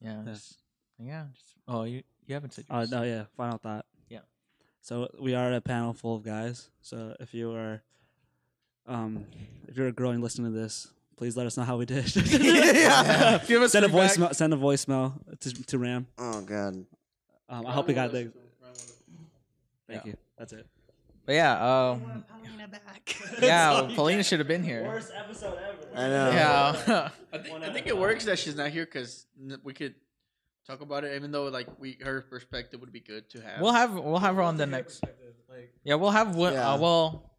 Yeah. 0.00 0.22
Yeah. 0.24 0.32
just- 0.32 0.58
Yeah. 0.98 1.26
just- 1.34 1.54
oh, 1.68 1.84
you 1.84 2.02
you 2.26 2.34
haven't 2.34 2.52
said. 2.54 2.64
Oh 2.70 2.78
yours. 2.80 2.90
no, 2.92 3.02
yeah. 3.02 3.24
Final 3.36 3.58
thought. 3.58 3.86
Yeah. 4.08 4.20
So 4.82 5.08
we 5.18 5.34
are 5.34 5.52
a 5.52 5.60
panel 5.60 5.92
full 5.92 6.14
of 6.14 6.22
guys. 6.22 6.70
So 6.80 7.16
if 7.18 7.34
you 7.34 7.50
are, 7.52 7.82
um, 8.86 9.26
if 9.66 9.76
you're 9.76 9.88
a 9.88 9.92
girl 9.92 10.10
and 10.10 10.22
listening 10.22 10.52
to 10.52 10.58
this, 10.58 10.86
please 11.16 11.36
let 11.36 11.46
us 11.46 11.56
know 11.56 11.64
how 11.64 11.76
we 11.76 11.86
did. 11.86 12.06
Yeah. 12.30 13.42
Give 13.48 13.62
us 13.62 13.72
send 13.72 13.84
a 13.84 13.88
feedback. 13.88 14.10
voicemail. 14.12 14.34
Send 14.34 14.54
a 14.54 14.56
voicemail 14.56 15.14
to 15.40 15.48
to 15.64 15.78
Ram. 15.78 16.06
oh 16.18 16.40
god 16.42 16.86
Um, 17.50 17.66
I 17.66 17.72
hope 17.72 17.88
you 17.88 17.94
got 17.94 18.12
the. 18.12 18.32
Thank 19.88 20.04
Yeah. 20.06 20.12
you. 20.12 20.16
That's 20.38 20.52
it. 20.52 20.66
But 21.26 21.32
yeah, 21.34 21.90
um, 21.90 22.24
yeah, 23.42 23.90
Paulina 23.94 24.22
should 24.22 24.38
have 24.38 24.48
been 24.48 24.62
here. 24.62 24.84
Worst 24.84 25.12
episode 25.16 25.58
ever. 25.58 25.88
i 25.94 26.08
know 26.08 26.30
Yeah. 26.30 27.08
I 27.32 27.38
think 27.38 27.62
I 27.64 27.72
think 27.72 27.86
it 27.86 27.96
works 27.98 28.24
that 28.24 28.38
she's 28.38 28.54
not 28.56 28.70
here 28.70 28.84
because 28.84 29.26
we 29.64 29.72
could 29.74 29.94
talk 30.66 30.80
about 30.80 31.04
it, 31.04 31.14
even 31.16 31.30
though 31.32 31.44
like 31.44 31.66
we 31.78 31.98
her 32.02 32.22
perspective 32.22 32.80
would 32.80 32.92
be 32.92 33.00
good 33.00 33.28
to 33.30 33.40
have. 33.42 33.60
we'll 33.60 33.72
have 33.72 33.94
we'll 33.94 34.18
have 34.18 34.36
her 34.36 34.42
on 34.42 34.56
the 34.56 34.66
next. 34.66 35.02
Yeah, 35.84 35.96
we'll 35.96 36.10
have 36.10 36.36
wo- 36.36 36.52
Yeah. 36.52 36.72
uh, 36.74 36.78
well, 36.78 37.30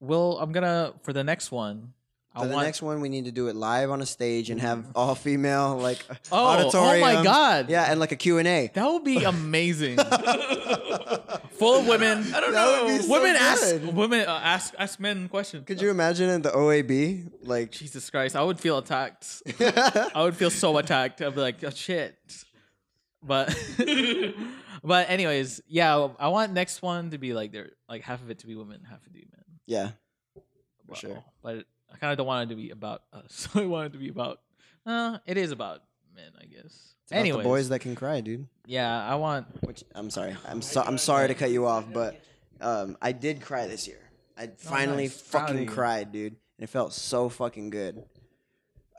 we'll. 0.00 0.38
I'm 0.38 0.52
gonna 0.52 0.94
for 1.02 1.12
the 1.12 1.24
next 1.24 1.50
one. 1.50 1.92
I 2.36 2.40
For 2.40 2.48
the 2.48 2.54
want, 2.54 2.66
next 2.66 2.82
one, 2.82 3.00
we 3.00 3.08
need 3.08 3.26
to 3.26 3.30
do 3.32 3.46
it 3.46 3.54
live 3.54 3.90
on 3.90 4.02
a 4.02 4.06
stage 4.06 4.50
and 4.50 4.60
have 4.60 4.84
all 4.96 5.14
female 5.14 5.76
like 5.78 6.04
Oh, 6.32 6.70
oh 6.74 7.00
my. 7.00 7.22
God. 7.22 7.70
Yeah, 7.70 7.84
and 7.90 8.00
like 8.00 8.10
a 8.12 8.16
Q 8.16 8.38
and 8.38 8.48
A. 8.48 8.70
That 8.74 8.86
would 8.90 9.04
be 9.04 9.22
amazing. 9.22 9.96
Full 11.58 11.80
of 11.80 11.86
women. 11.86 12.24
I 12.34 12.40
don't 12.40 12.52
That 12.52 12.82
would 12.82 12.88
be 12.88 13.02
so 13.04 13.12
women 13.12 13.36
ask 13.36 13.74
women 13.92 14.26
uh, 14.26 14.40
ask 14.42 14.74
ask 14.78 14.98
men 14.98 15.28
questions. 15.28 15.64
Could 15.64 15.80
you 15.80 15.90
imagine 15.90 16.28
in 16.28 16.42
the 16.42 16.50
OAB? 16.50 17.30
Like, 17.42 17.70
Jesus 17.70 18.10
Christ, 18.10 18.34
I 18.34 18.42
would 18.42 18.58
feel 18.58 18.78
attacked. 18.78 19.42
I 19.60 20.22
would 20.24 20.34
feel 20.36 20.50
so 20.50 20.76
attacked. 20.78 21.22
I'd 21.22 21.34
be 21.34 21.40
like, 21.40 21.62
oh, 21.62 21.70
shit. 21.70 22.16
But, 23.22 23.56
but 24.82 25.08
anyways, 25.08 25.62
yeah, 25.68 26.08
I 26.18 26.28
want 26.28 26.52
next 26.52 26.82
one 26.82 27.10
to 27.12 27.18
be 27.18 27.32
like 27.32 27.52
there, 27.52 27.70
like 27.88 28.02
half 28.02 28.20
of 28.20 28.28
it 28.30 28.40
to 28.40 28.46
be 28.46 28.54
women, 28.54 28.82
half 28.90 29.02
to 29.04 29.10
be 29.10 29.26
men. 29.32 29.44
yeah, 29.66 29.90
Well, 30.86 30.96
sure. 30.96 31.24
But 31.42 31.64
I 31.94 31.96
kind 31.98 32.10
of 32.12 32.18
don't 32.18 32.26
want 32.26 32.50
it 32.50 32.54
to 32.54 32.60
be 32.60 32.70
about 32.70 33.02
us. 33.12 33.48
I 33.54 33.64
want 33.66 33.86
it 33.86 33.92
to 33.92 33.98
be 33.98 34.08
about. 34.08 34.40
Uh, 34.84 35.18
it 35.26 35.38
is 35.38 35.52
about 35.52 35.82
men, 36.14 36.30
I 36.40 36.44
guess. 36.46 36.64
It's 36.64 37.10
about 37.12 37.20
Anyways, 37.20 37.42
the 37.42 37.48
boys 37.48 37.68
that 37.68 37.78
can 37.80 37.94
cry, 37.94 38.20
dude. 38.20 38.46
yeah, 38.66 39.06
I 39.06 39.14
want. 39.14 39.46
Which 39.62 39.84
I'm 39.94 40.10
sorry, 40.10 40.36
I'm 40.46 40.60
so 40.62 40.82
I'm 40.82 40.98
sorry 40.98 41.28
to 41.28 41.34
cut 41.34 41.50
you 41.50 41.66
off, 41.66 41.84
but 41.92 42.20
um, 42.60 42.96
I 43.00 43.12
did 43.12 43.40
cry 43.40 43.66
this 43.66 43.86
year. 43.86 44.00
I 44.36 44.48
finally 44.58 45.04
nice. 45.04 45.22
Proud 45.22 45.42
of 45.42 45.48
fucking 45.50 45.62
you. 45.62 45.68
cried, 45.68 46.12
dude, 46.12 46.32
and 46.58 46.64
it 46.64 46.68
felt 46.68 46.92
so 46.92 47.28
fucking 47.28 47.70
good. 47.70 48.02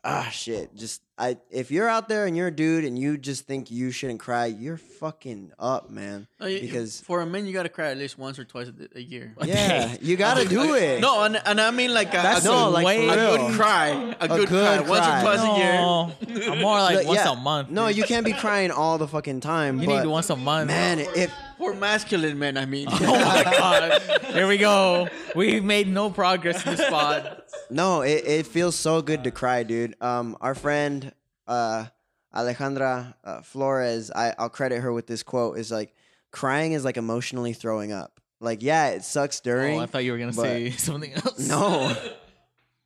Ah, 0.08 0.30
shit. 0.32 0.76
Just 0.76 1.02
I, 1.18 1.38
if 1.50 1.72
you're 1.72 1.90
out 1.90 2.08
there 2.10 2.28
and 2.28 2.38
you're 2.38 2.50
a 2.50 2.56
dude 2.56 2.86
and 2.86 3.00
you 3.00 3.18
just 3.18 3.48
think 3.48 3.72
you 3.72 3.90
shouldn't 3.90 4.20
cry, 4.20 4.46
you're 4.46 4.78
fucking 4.78 5.52
up, 5.58 5.90
man. 5.90 6.28
No, 6.40 6.46
you- 6.46 6.62
Because 6.62 7.02
for 7.02 7.22
a 7.22 7.26
man, 7.26 7.48
you 7.48 7.54
gotta 7.54 7.70
cry 7.70 7.90
at 7.90 7.98
least 7.98 8.20
once 8.20 8.38
or 8.38 8.46
twice 8.46 8.68
a, 8.68 8.98
a 8.98 9.02
year. 9.02 9.34
yeah, 9.44 9.96
you 10.02 10.16
gotta 10.16 10.48
do 10.48 10.76
it. 10.76 11.02
No, 11.02 11.24
and, 11.24 11.42
and 11.44 11.60
I 11.60 11.72
mean 11.72 11.92
like 11.92 12.10
a, 12.10 12.18
That's 12.18 12.46
a, 12.46 12.50
no, 12.50 12.66
good, 12.66 12.84
like, 12.84 12.98
a 13.00 13.08
for 13.10 13.16
good 13.16 13.40
real. 13.48 13.56
cry, 13.58 14.16
a, 14.20 14.28
good, 14.28 14.48
cry, 14.48 14.78
good 14.78 14.88
once 14.90 15.06
cry. 15.06 15.20
or 15.20 15.24
twice 15.24 15.40
a 15.40 15.58
year. 15.58 15.74
No, 15.74 16.12
I'm 16.54 16.62
more 16.62 16.78
like 16.78 16.98
But 16.98 17.06
once 17.08 17.20
yeah, 17.26 17.32
a 17.32 17.36
month. 17.36 17.70
No, 17.72 17.88
dude. 17.88 17.98
you 17.98 18.04
can't 18.04 18.26
be 18.26 18.34
crying 18.34 18.70
all 18.70 19.00
the 19.00 19.08
fucking 19.08 19.40
time. 19.40 19.80
You 19.82 19.88
but, 19.88 20.04
need 20.04 20.10
once 20.10 20.30
a 20.30 20.36
month. 20.36 20.68
Man, 20.68 21.00
if 21.00 21.34
For 21.58 21.74
masculine 21.74 22.38
men, 22.40 22.58
I 22.58 22.66
mean. 22.66 22.88
Oh 22.92 23.00
my 23.02 23.44
god! 23.60 24.02
Here 24.34 24.48
we 24.48 24.58
go. 24.58 25.08
We've 25.36 25.64
made 25.64 25.88
no 25.88 26.10
progress 26.10 26.66
in 26.66 26.76
this 26.76 26.90
pod. 26.90 27.42
No, 27.70 28.02
it, 28.02 28.24
it 28.26 28.48
feels 28.48 28.76
so 28.76 29.02
good 29.02 29.24
to 29.24 29.32
cry, 29.32 29.64
dude. 29.64 29.96
Um, 30.02 30.38
our 30.42 30.54
friend 30.56 31.14
uh, 31.48 31.86
Alejandra 32.34 33.14
uh, 33.24 33.42
Flores, 33.42 34.12
I, 34.12 34.34
I'll 34.38 34.50
credit 34.50 34.82
her 34.82 34.92
with 34.92 35.08
this 35.08 35.24
quote: 35.24 35.58
"Is 35.58 35.72
like 35.72 35.94
crying 36.32 36.74
is 36.74 36.84
like 36.84 36.98
emotionally 36.98 37.54
throwing 37.54 37.92
up. 37.94 38.20
Like, 38.42 38.62
yeah, 38.62 38.90
it 38.90 39.04
sucks 39.04 39.40
during. 39.40 39.80
Oh, 39.80 39.84
I 39.84 39.86
thought 39.86 40.04
you 40.04 40.12
were 40.12 40.18
gonna 40.18 40.34
but- 40.34 40.42
say 40.44 40.70
something 40.78 41.14
else. 41.14 41.40
no, 41.48 41.96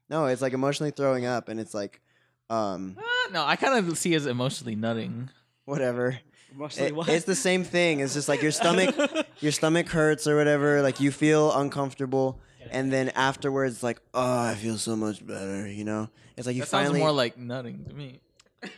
no, 0.10 0.26
it's 0.28 0.42
like 0.42 0.54
emotionally 0.54 0.92
throwing 0.92 1.26
up, 1.26 1.50
and 1.50 1.60
it's 1.60 1.74
like, 1.74 2.02
um, 2.50 2.96
Ah, 3.00 3.30
no, 3.32 3.44
I 3.46 3.56
kind 3.56 3.88
of 3.90 3.98
see 3.98 4.14
it 4.14 4.18
as 4.18 4.26
emotionally 4.28 4.76
nutting. 4.76 5.30
whatever. 5.66 6.20
Emotionally 6.54 6.90
It- 6.90 6.96
what? 6.96 7.10
it's 7.10 7.26
the 7.26 7.36
same 7.36 7.64
thing. 7.64 8.00
It's 8.00 8.14
just 8.14 8.28
like 8.28 8.42
your 8.42 8.52
stomach, 8.52 8.96
your 9.40 9.52
stomach 9.52 9.88
hurts 9.90 10.28
or 10.28 10.36
whatever. 10.36 10.82
Like 10.82 11.00
you 11.00 11.12
feel 11.12 11.52
uncomfortable, 11.54 12.40
and 12.72 12.92
then 12.92 13.10
afterwards, 13.10 13.84
like, 13.84 14.00
oh, 14.14 14.40
I 14.40 14.56
feel 14.56 14.78
so 14.78 14.96
much 14.96 15.26
better. 15.26 15.68
You 15.68 15.84
know, 15.86 16.10
it's 16.38 16.48
like 16.48 16.56
you 16.56 16.62
That 16.64 16.70
sounds 16.70 16.98
more 16.98 17.12
like 17.12 17.38
nutting 17.38 17.86
to 17.86 17.94
me. 17.94 18.20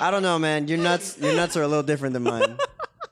I 0.00 0.10
don't 0.10 0.22
know, 0.22 0.38
man. 0.38 0.68
Your 0.68 0.78
nuts, 0.78 1.18
your 1.18 1.34
nuts 1.34 1.56
are 1.56 1.62
a 1.62 1.68
little 1.68 1.82
different 1.82 2.12
than 2.12 2.22
mine. 2.24 2.58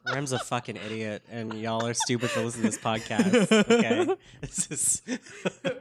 Ram's 0.07 0.33
a 0.33 0.39
fucking 0.39 0.77
idiot, 0.77 1.23
and 1.31 1.55
y'all 1.55 1.87
are 1.87 1.95
stupid 1.95 2.29
for 2.31 2.41
listening 2.43 2.71
to 2.71 2.77
this 2.77 2.79
podcast. 2.79 3.51
Okay, 3.71 4.15
this 4.43 4.71
is 4.71 5.03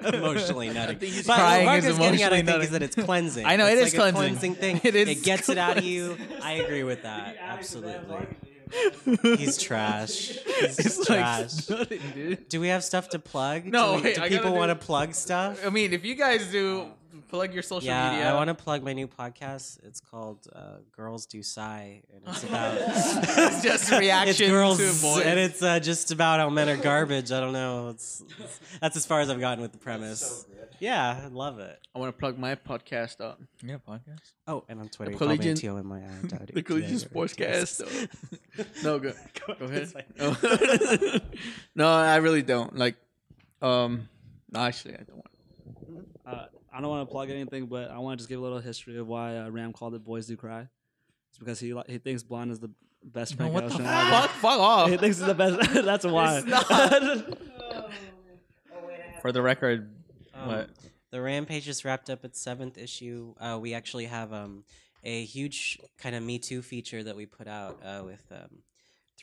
emotionally 0.13 0.69
nutty. 0.69 0.95
But 1.27 1.35
crying 1.35 1.65
what 1.65 1.77
is 1.79 1.85
Marco's 1.85 1.97
getting 1.99 2.21
at, 2.23 2.33
I 2.33 2.37
emotionally 2.37 2.43
think, 2.51 2.63
is 2.63 2.69
that 2.71 2.83
it's 2.83 2.95
cleansing. 2.95 3.45
I 3.45 3.55
know, 3.57 3.65
it's 3.67 3.81
it 3.81 3.87
is 3.87 3.95
like 3.97 4.13
a 4.13 4.17
cleansing. 4.17 4.55
thing. 4.55 4.81
It 4.83 4.95
is 4.95 5.09
It 5.09 5.23
gets 5.23 5.49
it 5.49 5.57
out 5.57 5.77
of 5.77 5.83
you. 5.83 6.17
I 6.41 6.53
agree 6.53 6.83
with 6.83 7.03
that. 7.03 7.35
Absolutely. 7.41 8.27
He's 9.37 9.57
trash. 9.57 10.29
He's 10.29 10.79
It's 10.79 11.05
trash. 11.05 11.69
like 11.69 11.79
nutting, 11.79 12.01
dude. 12.15 12.49
do 12.49 12.59
we 12.61 12.69
have 12.69 12.83
stuff 12.83 13.09
to 13.09 13.19
plug? 13.19 13.65
No, 13.65 13.91
do, 13.91 13.95
we- 13.97 14.01
wait, 14.03 14.15
do 14.15 14.21
I 14.21 14.29
gotta 14.29 14.41
people 14.41 14.51
do- 14.53 14.57
want 14.57 14.69
to 14.69 14.75
plug 14.75 15.13
stuff? 15.13 15.63
I 15.65 15.69
mean, 15.69 15.93
if 15.93 16.03
you 16.05 16.15
guys 16.15 16.49
do 16.51 16.87
plug 17.33 17.51
your 17.51 17.63
social 17.63 17.87
yeah, 17.87 18.11
media, 18.11 18.29
I 18.29 18.35
want 18.35 18.49
to 18.49 18.53
plug 18.53 18.83
my 18.83 18.93
new 18.93 19.07
podcast. 19.07 19.83
It's 19.83 19.99
called 19.99 20.47
uh, 20.55 20.77
Girls 20.95 21.25
Do 21.25 21.41
Sigh, 21.41 22.03
and 22.13 22.21
it's 22.27 22.43
about 22.43 22.77
it's 22.79 23.63
just 23.63 23.91
reaction 23.91 24.29
it's 24.29 24.51
girls, 24.51 24.77
to 24.77 25.01
boys. 25.01 25.25
and 25.25 25.39
it's 25.39 25.63
uh, 25.63 25.79
just 25.79 26.11
about 26.11 26.39
how 26.39 26.49
men 26.51 26.69
are 26.69 26.77
garbage. 26.77 27.31
I 27.31 27.39
don't 27.39 27.53
know. 27.53 27.89
It's, 27.89 28.21
it's- 28.21 28.59
that's 28.79 28.95
as 28.97 29.07
far 29.07 29.21
as 29.21 29.31
I've 29.31 29.39
gotten 29.39 29.63
with 29.63 29.71
the 29.71 29.79
premise. 29.79 30.45
yeah, 30.79 31.21
I 31.23 31.27
love 31.29 31.57
it. 31.57 31.79
I 31.95 31.99
want 31.99 32.15
to 32.15 32.19
plug 32.19 32.37
my 32.37 32.53
podcast 32.53 33.19
up. 33.19 33.41
yeah, 33.63 33.77
podcast. 33.87 34.31
Oh, 34.47 34.63
and 34.69 34.79
on 34.79 34.89
Twitter, 34.89 35.09
The 35.09 35.15
you 35.15 35.17
call 35.17 35.27
me 35.29 35.37
Collegian- 35.37 35.55
T 35.57 35.69
O 35.69 35.77
M 35.77 35.91
I 35.91 36.01
I. 36.01 36.45
The 36.53 36.61
Collegian 36.61 36.97
Sportscast. 36.97 38.09
no, 38.83 38.99
go, 38.99 39.13
go 39.47 39.65
ahead. 39.65 39.91
No. 40.19 41.19
no, 41.73 41.87
I 41.87 42.17
really 42.17 42.43
don't. 42.43 42.77
Like, 42.77 42.95
um, 43.59 44.07
no, 44.51 44.59
actually, 44.59 44.93
I 44.93 44.97
don't 44.97 45.15
want. 45.15 46.07
Uh, 46.25 46.45
I 46.73 46.81
don't 46.81 46.89
want 46.89 47.07
to 47.07 47.11
plug 47.11 47.29
anything, 47.29 47.67
but 47.67 47.91
I 47.91 47.99
want 47.99 48.17
to 48.17 48.21
just 48.21 48.29
give 48.29 48.39
a 48.39 48.41
little 48.41 48.59
history 48.59 48.97
of 48.97 49.07
why 49.07 49.37
uh, 49.37 49.49
Ram 49.49 49.73
called 49.73 49.93
it 49.95 50.03
"Boys 50.03 50.25
Do 50.27 50.35
Cry." 50.35 50.67
It's 51.29 51.37
because 51.39 51.59
he 51.59 51.73
he 51.87 51.97
thinks 51.99 52.23
blonde 52.23 52.51
is 52.51 52.59
the 52.59 52.71
best 53.03 53.33
No, 53.33 53.49
Frank 53.49 53.53
what 53.53 53.67
the 53.69 53.73
Ocean 53.75 53.85
fuck? 53.85 54.23
ever. 54.23 54.27
Fuck 54.39 54.59
off. 54.59 54.89
He 54.89 54.97
thinks 54.97 55.17
it's 55.19 55.27
the 55.27 55.33
best. 55.35 55.73
That's 55.85 56.05
why. 56.05 56.37
It's 56.37 56.47
not. 56.47 57.37
For 59.21 59.31
the 59.31 59.41
record, 59.41 59.89
Um, 60.33 60.47
what? 60.47 60.69
The 61.11 61.21
Rampage 61.21 61.63
just 61.63 61.85
wrapped 61.85 62.09
up 62.09 62.25
its 62.25 62.41
seventh 62.41 62.77
issue. 62.77 63.35
Uh, 63.39 63.57
we 63.61 63.73
actually 63.73 64.05
have 64.05 64.33
um, 64.33 64.63
a 65.03 65.23
huge 65.25 65.79
kind 65.97 66.15
of 66.15 66.23
Me 66.23 66.39
Too 66.39 66.61
feature 66.61 67.03
that 67.03 67.15
we 67.15 67.25
put 67.25 67.47
out 67.47 67.79
uh, 67.85 68.01
with 68.03 68.23
um, 68.31 68.63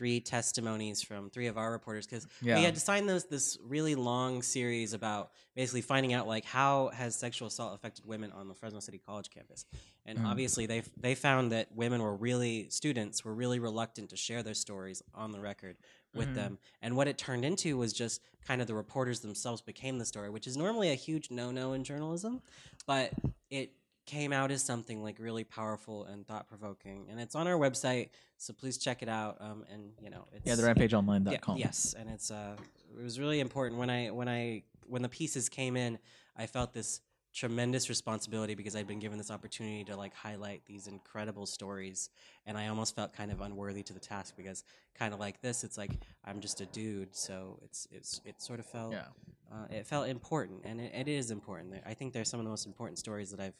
three 0.00 0.18
testimonies 0.18 1.02
from 1.02 1.28
three 1.28 1.46
of 1.46 1.58
our 1.58 1.70
reporters 1.70 2.06
because 2.06 2.26
Yeah. 2.40 2.56
we 2.56 2.62
had 2.64 2.72
designed 2.72 3.06
those 3.06 3.26
this 3.26 3.58
really 3.62 3.94
long 3.94 4.40
series 4.40 4.94
about 4.94 5.30
basically 5.54 5.82
finding 5.82 6.14
out 6.14 6.26
like 6.26 6.46
how 6.46 6.88
has 6.94 7.14
sexual 7.14 7.48
assault 7.48 7.74
affected 7.74 8.06
women 8.06 8.32
on 8.32 8.48
the 8.48 8.54
Fresno 8.54 8.80
City 8.80 8.96
College 8.96 9.28
campus, 9.28 9.66
and 10.06 10.18
Mm. 10.18 10.24
obviously 10.24 10.64
they 10.64 10.80
they 10.96 11.14
found 11.14 11.52
that 11.52 11.70
women 11.76 12.00
were 12.00 12.16
really 12.16 12.70
students 12.70 13.26
were 13.26 13.34
really 13.34 13.58
reluctant 13.58 14.08
to 14.08 14.16
share 14.16 14.42
their 14.42 14.54
stories 14.54 15.02
on 15.14 15.32
the 15.32 15.40
record 15.40 15.76
with 16.14 16.28
Mhm. 16.30 16.34
them, 16.34 16.58
and 16.80 16.96
what 16.96 17.06
it 17.06 17.18
turned 17.18 17.44
into 17.44 17.76
was 17.76 17.92
just 17.92 18.22
kind 18.40 18.62
of 18.62 18.66
the 18.68 18.74
reporters 18.74 19.20
themselves 19.20 19.60
became 19.60 19.98
the 19.98 20.06
story, 20.06 20.30
which 20.30 20.46
is 20.46 20.56
normally 20.56 20.90
a 20.90 20.94
huge 20.94 21.30
no 21.30 21.50
no 21.50 21.74
in 21.74 21.84
journalism, 21.84 22.40
but 22.86 23.12
it 23.50 23.74
came 24.10 24.32
out 24.32 24.50
as 24.50 24.62
something 24.62 25.02
like 25.02 25.18
really 25.20 25.44
powerful 25.44 26.04
and 26.04 26.26
thought 26.26 26.48
provoking, 26.48 27.06
and 27.10 27.20
it's 27.20 27.34
on 27.36 27.46
our 27.46 27.54
website, 27.58 28.08
so 28.38 28.52
please 28.52 28.76
check 28.76 29.02
it 29.02 29.08
out. 29.08 29.36
Um, 29.40 29.64
and 29.72 29.92
you 30.00 30.10
know, 30.10 30.24
it's 30.34 30.46
Yeah, 30.46 30.56
the 30.56 30.62
yeah, 30.62 30.74
rampageonline.com. 30.74 31.56
yes, 31.56 31.94
and 31.98 32.10
it's 32.10 32.30
uh, 32.30 32.56
it 32.98 33.02
was 33.02 33.20
really 33.20 33.38
important 33.40 33.78
when 33.78 33.88
I 33.88 34.10
when 34.10 34.28
I 34.28 34.64
when 34.86 35.02
the 35.02 35.08
pieces 35.08 35.48
came 35.48 35.76
in, 35.76 35.98
I 36.36 36.46
felt 36.46 36.72
this 36.74 37.00
tremendous 37.32 37.88
responsibility 37.88 38.56
because 38.56 38.74
I'd 38.74 38.88
been 38.88 38.98
given 38.98 39.16
this 39.16 39.30
opportunity 39.30 39.84
to 39.84 39.96
like 39.96 40.12
highlight 40.12 40.62
these 40.66 40.88
incredible 40.88 41.46
stories, 41.46 42.10
and 42.46 42.58
I 42.58 42.66
almost 42.66 42.96
felt 42.96 43.12
kind 43.12 43.30
of 43.30 43.40
unworthy 43.40 43.84
to 43.84 43.92
the 43.92 44.00
task 44.00 44.34
because 44.36 44.64
kind 44.98 45.14
of 45.14 45.20
like 45.20 45.40
this, 45.40 45.62
it's 45.62 45.78
like 45.78 45.92
I'm 46.24 46.40
just 46.40 46.60
a 46.60 46.66
dude, 46.66 47.14
so 47.14 47.60
it's 47.62 47.86
it's 47.92 48.20
it 48.24 48.42
sort 48.42 48.58
of 48.58 48.66
felt 48.66 48.92
Yeah. 48.92 49.04
uh, 49.52 49.66
it 49.70 49.86
felt 49.86 50.08
important, 50.08 50.62
and 50.64 50.80
it, 50.80 50.92
it 50.92 51.06
is 51.06 51.30
important. 51.30 51.74
I 51.86 51.94
think 51.94 52.12
they're 52.12 52.24
some 52.24 52.40
of 52.40 52.44
the 52.44 52.50
most 52.50 52.66
important 52.66 52.98
stories 52.98 53.30
that 53.30 53.38
I've 53.38 53.54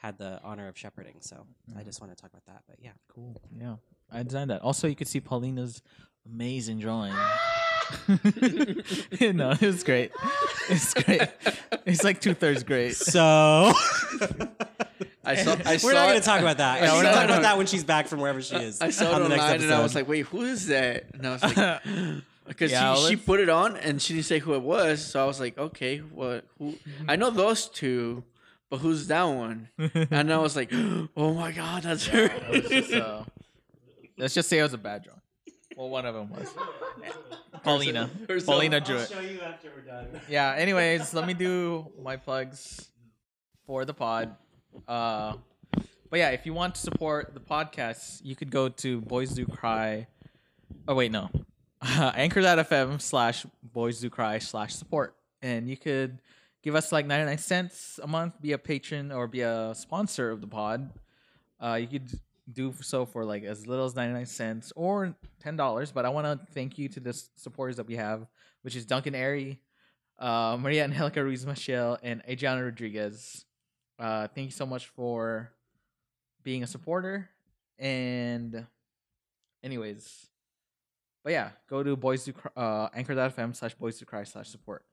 had 0.00 0.18
the 0.18 0.40
honor 0.42 0.68
of 0.68 0.78
shepherding. 0.78 1.16
So 1.20 1.36
I 1.36 1.72
mm-hmm. 1.78 1.84
just 1.84 2.00
want 2.00 2.16
to 2.16 2.20
talk 2.20 2.30
about 2.30 2.46
that. 2.46 2.62
But 2.68 2.76
yeah, 2.80 2.92
Cool. 3.08 3.36
Yeah. 3.58 3.76
I 4.12 4.22
designed 4.22 4.50
that. 4.50 4.62
Also, 4.62 4.88
you 4.88 4.96
could 4.96 5.08
see 5.08 5.20
Paulina's 5.20 5.82
amazing 6.26 6.80
drawing. 6.80 7.12
no, 8.08 9.50
it 9.50 9.62
was 9.62 9.84
great. 9.84 10.12
It's 10.68 10.94
great. 10.94 11.22
It's 11.86 12.04
like 12.04 12.20
two 12.20 12.34
thirds 12.34 12.62
great. 12.62 12.94
so 12.96 13.72
I 15.24 15.34
saw. 15.36 15.52
I 15.52 15.56
we're 15.72 15.78
saw 15.78 15.92
not 15.92 16.06
going 16.06 16.20
to 16.20 16.24
talk 16.24 16.40
about 16.40 16.58
that. 16.58 16.82
Yeah, 16.82 16.92
we're 16.92 16.98
we're 16.98 17.02
going 17.02 17.04
to 17.04 17.10
not 17.10 17.14
talk 17.14 17.24
about 17.30 17.42
that 17.42 17.56
when 17.58 17.66
she's 17.66 17.84
back 17.84 18.06
from 18.08 18.20
wherever 18.20 18.40
she 18.42 18.56
is. 18.56 18.80
I 18.80 18.90
saw 18.90 19.12
on 19.12 19.20
it 19.20 19.24
the 19.24 19.28
next 19.30 19.42
online 19.42 19.62
and 19.62 19.72
I 19.72 19.82
was 19.82 19.94
like, 19.94 20.08
"Wait, 20.08 20.26
who 20.26 20.42
is 20.42 20.68
that?" 20.68 21.06
And 21.14 21.26
I 21.26 21.32
was 21.32 21.42
like, 21.42 21.82
because 22.46 22.70
Yeah, 22.70 22.94
she, 22.96 23.08
she 23.08 23.16
put 23.16 23.40
it 23.40 23.48
on 23.48 23.76
and 23.76 24.00
she 24.00 24.14
didn't 24.14 24.26
say 24.26 24.38
who 24.38 24.54
it 24.54 24.62
was, 24.62 25.04
so 25.04 25.22
I 25.22 25.26
was 25.26 25.40
like, 25.40 25.58
"Okay, 25.58 25.98
what? 25.98 26.44
Who? 26.58 26.72
Mm-hmm. 26.72 27.10
I 27.10 27.16
know 27.16 27.30
those 27.30 27.68
two, 27.68 28.24
but 28.70 28.78
who's 28.78 29.06
that 29.08 29.24
one?" 29.24 29.68
And 30.10 30.32
I 30.32 30.38
was 30.38 30.56
like, 30.56 30.72
"Oh 31.16 31.34
my 31.34 31.52
god, 31.52 31.82
that's 31.82 32.06
her." 32.06 32.24
It 32.26 32.50
was 32.62 32.70
just, 32.70 32.92
uh, 32.94 33.24
let's 34.16 34.34
just 34.34 34.48
say 34.48 34.58
it 34.58 34.62
was 34.62 34.72
a 34.74 34.78
bad 34.78 35.02
drawing. 35.04 35.20
Well, 35.76 35.88
one 35.90 36.06
of 36.06 36.14
them 36.14 36.30
was. 36.30 36.52
Paulina. 37.62 38.10
herself. 38.28 38.46
Paulina 38.46 38.80
drew 38.80 38.96
it. 38.96 39.10
you 39.10 39.40
after 39.42 39.70
we're 39.74 39.82
done. 39.82 40.06
Yeah. 40.28 40.54
Anyways, 40.56 41.12
let 41.14 41.26
me 41.26 41.34
do 41.34 41.90
my 42.02 42.16
plugs 42.16 42.88
for 43.66 43.84
the 43.84 43.92
pod. 43.94 44.34
Uh, 44.88 45.34
but 46.08 46.18
yeah, 46.18 46.30
if 46.30 46.46
you 46.46 46.54
want 46.54 46.74
to 46.76 46.80
support 46.80 47.34
the 47.34 47.40
podcast, 47.40 48.20
you 48.24 48.34
could 48.34 48.50
go 48.50 48.68
to 48.68 49.00
Boys 49.02 49.30
Do 49.30 49.44
Cry. 49.46 50.06
Oh 50.88 50.94
wait, 50.94 51.12
no. 51.12 51.28
anchor.fm 51.82 53.00
slash 53.00 53.46
boys 53.62 54.00
do 54.00 54.10
cry 54.10 54.38
slash 54.38 54.74
support. 54.74 55.14
And 55.42 55.68
you 55.68 55.76
could 55.76 56.18
give 56.62 56.74
us 56.74 56.92
like 56.92 57.06
99 57.06 57.38
cents 57.38 58.00
a 58.02 58.06
month, 58.06 58.40
be 58.40 58.52
a 58.52 58.58
patron 58.58 59.12
or 59.12 59.26
be 59.26 59.40
a 59.40 59.74
sponsor 59.74 60.30
of 60.30 60.40
the 60.40 60.46
pod. 60.46 60.90
Uh, 61.60 61.74
you 61.74 61.86
could 61.86 62.10
do 62.52 62.74
so 62.80 63.04
for 63.04 63.24
like 63.24 63.44
as 63.44 63.66
little 63.66 63.84
as 63.84 63.94
99 63.94 64.26
cents 64.26 64.72
or 64.76 65.14
$10. 65.44 65.92
But 65.92 66.04
I 66.04 66.08
want 66.08 66.26
to 66.26 66.52
thank 66.52 66.78
you 66.78 66.88
to 66.88 67.00
the 67.00 67.12
supporters 67.36 67.76
that 67.76 67.86
we 67.86 67.96
have, 67.96 68.26
which 68.62 68.76
is 68.76 68.84
Duncan 68.86 69.14
Airy, 69.14 69.60
uh, 70.18 70.56
Maria 70.60 70.84
Angelica 70.84 71.22
Ruiz 71.22 71.46
Michelle, 71.46 71.98
and 72.02 72.22
Adriana 72.28 72.64
Rodriguez. 72.64 73.44
Uh, 73.98 74.28
thank 74.28 74.46
you 74.46 74.52
so 74.52 74.66
much 74.66 74.86
for 74.88 75.50
being 76.42 76.62
a 76.62 76.66
supporter. 76.66 77.28
And, 77.78 78.66
anyways, 79.62 80.26
but 81.22 81.32
yeah, 81.32 81.50
go 81.68 81.82
to 81.82 81.96
boys 81.96 82.28
Cry- 82.34 82.62
uh, 82.62 82.88
anchor.fm 82.94 83.54
slash 83.56 83.74
boys 83.74 83.98
do 83.98 84.04
cry 84.04 84.24
slash 84.24 84.48
support. 84.48 84.84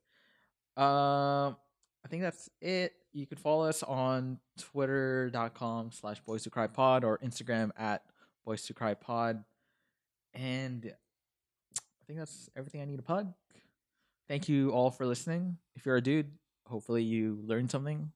Um, 0.77 1.57
I 2.05 2.07
think 2.09 2.21
that's 2.21 2.49
it. 2.61 2.93
You 3.13 3.25
could 3.25 3.39
follow 3.39 3.67
us 3.67 3.81
on 3.83 4.39
twitter.com 4.59 5.91
slash 5.91 6.19
boys 6.21 6.43
do 6.43 6.49
cry 6.49 6.67
pod 6.67 7.03
or 7.03 7.17
Instagram 7.17 7.71
at 7.77 8.03
boys 8.45 8.65
do 8.65 8.73
cry 8.73 8.93
pod. 8.93 9.43
And 10.33 10.93
I 11.75 12.05
think 12.05 12.19
that's 12.19 12.49
everything 12.55 12.81
I 12.81 12.85
need 12.85 12.97
to 12.97 13.03
plug. 13.03 13.33
Thank 14.27 14.47
you 14.47 14.69
all 14.71 14.91
for 14.91 15.05
listening. 15.05 15.57
If 15.75 15.85
you're 15.85 15.95
a 15.97 16.01
dude, 16.01 16.29
hopefully 16.67 17.01
you 17.03 17.39
learned 17.43 17.71
something. 17.71 18.11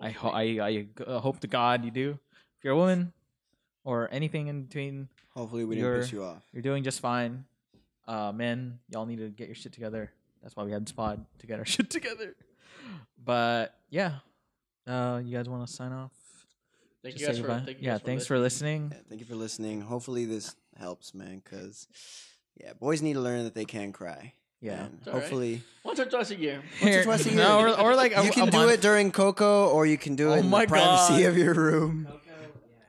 I, 0.00 0.10
ho- 0.10 0.30
I, 0.30 0.42
I 0.60 0.86
uh, 1.06 1.20
hope 1.20 1.40
to 1.40 1.46
God 1.46 1.84
you 1.84 1.90
do. 1.90 2.18
If 2.58 2.64
you're 2.64 2.74
a 2.74 2.76
woman 2.76 3.12
or 3.84 4.08
anything 4.12 4.48
in 4.48 4.64
between, 4.64 5.08
Hopefully, 5.34 5.64
we 5.64 5.76
didn't 5.76 6.00
piss 6.00 6.12
you 6.12 6.24
off. 6.24 6.42
you're 6.52 6.62
doing 6.62 6.82
just 6.82 7.00
fine. 7.00 7.44
Uh, 8.08 8.32
men, 8.32 8.78
y'all 8.90 9.04
need 9.06 9.18
to 9.18 9.28
get 9.28 9.48
your 9.48 9.54
shit 9.54 9.72
together. 9.72 10.10
That's 10.46 10.54
why 10.54 10.62
we 10.62 10.70
had 10.70 10.86
this 10.86 10.92
pod 10.92 11.26
to 11.40 11.46
get 11.48 11.58
our 11.58 11.64
shit 11.74 11.90
together. 11.90 12.36
But 13.22 13.74
yeah, 13.90 14.18
uh, 14.86 15.20
you 15.24 15.36
guys 15.36 15.48
want 15.48 15.66
to 15.66 15.72
sign 15.72 15.90
off? 15.90 16.12
Thank 17.02 17.16
Just 17.16 17.20
you 17.20 17.26
guys 17.26 17.38
for 17.40 17.64
thank 17.66 17.78
you 17.80 17.84
yeah, 17.86 17.90
guys 17.94 18.00
for 18.00 18.06
thanks 18.06 18.26
for 18.28 18.38
listening. 18.38 18.92
Yeah, 18.94 19.00
thank 19.08 19.20
you 19.20 19.26
for 19.26 19.34
listening. 19.34 19.80
Hopefully, 19.80 20.24
this 20.24 20.54
helps, 20.78 21.14
man. 21.14 21.42
Because 21.42 21.88
yeah, 22.62 22.74
boys 22.74 23.02
need 23.02 23.14
to 23.14 23.20
learn 23.20 23.42
that 23.42 23.54
they 23.56 23.64
can 23.64 23.90
cry. 23.92 24.34
Yeah. 24.60 24.84
And 24.84 24.98
It's 24.98 25.08
all 25.08 25.14
right. 25.14 25.20
hopefully, 25.22 25.62
Once 25.82 25.98
or 25.98 26.04
twice 26.04 26.30
a 26.30 26.36
year. 26.36 26.62
Once 26.80 26.94
Here- 26.94 27.02
twice 27.02 27.26
a 27.26 27.30
year. 27.30 27.38
no, 27.38 27.58
or, 27.60 27.80
or 27.80 27.96
like 27.96 28.16
a, 28.16 28.24
you 28.24 28.30
can 28.30 28.46
a 28.46 28.50
do 28.52 28.56
month. 28.58 28.70
it 28.70 28.80
during 28.80 29.10
Coco, 29.10 29.68
or 29.70 29.84
you 29.84 29.98
can 29.98 30.14
do 30.14 30.28
it 30.32 30.36
Oh 30.36 30.38
in 30.38 30.48
my 30.48 30.64
the 30.64 30.68
privacy 30.68 31.22
God. 31.24 31.28
of 31.30 31.36
your 31.38 31.54
room. 31.54 32.06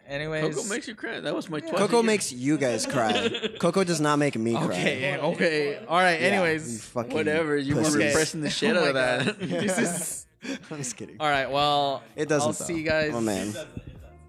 Anyways, 0.07 0.55
Coco 0.55 0.67
makes 0.69 0.87
you 0.87 0.95
cry. 0.95 1.19
That 1.19 1.35
was 1.35 1.49
my 1.49 1.59
twice. 1.59 1.73
a 1.73 1.77
Coco 1.77 2.01
makes 2.01 2.31
you 2.31 2.57
guys 2.57 2.85
cry. 2.85 3.29
Coco 3.59 3.83
does 3.83 3.99
not 3.99 4.17
make 4.19 4.37
me 4.37 4.53
cry. 4.55 4.63
okay, 4.65 5.17
okay, 5.17 5.79
all 5.87 5.97
right. 5.97 6.21
Yeah, 6.21 6.27
you 6.27 6.33
anyways, 6.33 6.85
fucking 6.85 7.13
Whatever. 7.13 7.57
You 7.57 7.75
were 7.75 7.81
pussies. 7.83 7.95
repressing 7.97 8.41
the 8.41 8.49
shit 8.49 8.75
Oh 8.77 8.81
out 8.83 8.87
of 8.87 8.93
that. 8.93 9.39
This 9.39 9.77
is 9.77 10.25
I'm 10.71 10.77
just 10.77 10.95
kidding. 10.95 11.17
all 11.19 11.27
right. 11.29 11.51
Well, 11.51 12.03
It 12.15 12.29
doesn't. 12.29 12.47
I'll 12.47 12.53
though. 12.53 12.65
see 12.65 12.75
you 12.77 12.83
guys. 12.83 13.11
Oh 13.13 13.19
man. 13.21 13.53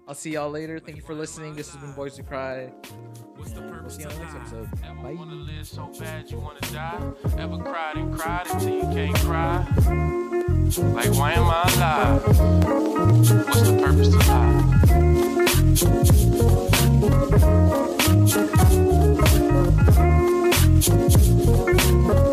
I'll 0.07 0.15
see 0.15 0.31
y'all 0.31 0.49
later. 0.49 0.79
Thank 0.79 0.97
you 0.97 1.03
for 1.03 1.13
listening. 1.13 1.55
This 1.55 1.71
has 1.71 1.79
been 1.81 1.93
Boys 1.93 2.17
Who 2.17 2.23
Cry. 2.23 2.71
What's 3.35 3.51
the 3.51 3.59
And 3.61 3.69
we'll 3.69 3.79
purpose 3.79 3.95
see 3.95 4.01
you 4.01 4.09
on 4.09 4.15
the 4.15 4.19
next 4.21 4.33
life? 4.33 4.41
episode. 4.41 4.69
Ever 4.83 5.01
Bye. 5.01 5.13
wanna 5.13 5.35
live 5.35 5.67
so 5.67 5.85
bad 5.99 6.29
you 6.31 6.39
wanna 6.39 6.59
die? 6.73 6.99
Ever 7.37 7.57
cried 7.59 7.95
and 7.95 8.19
cried 8.19 8.47
until 8.49 8.69
you 8.75 8.81
can't 8.81 9.15
cry? 9.19 9.65
Like 10.93 11.13
why 11.15 11.33
am 11.33 11.43
I 11.47 11.63
alive? 11.71 12.23
What's 13.47 13.61
the 13.61 13.79
purpose 13.81 14.09
to 14.09 14.17
life? 14.17 14.78
Thank 15.75 16.07
you. 22.07 22.28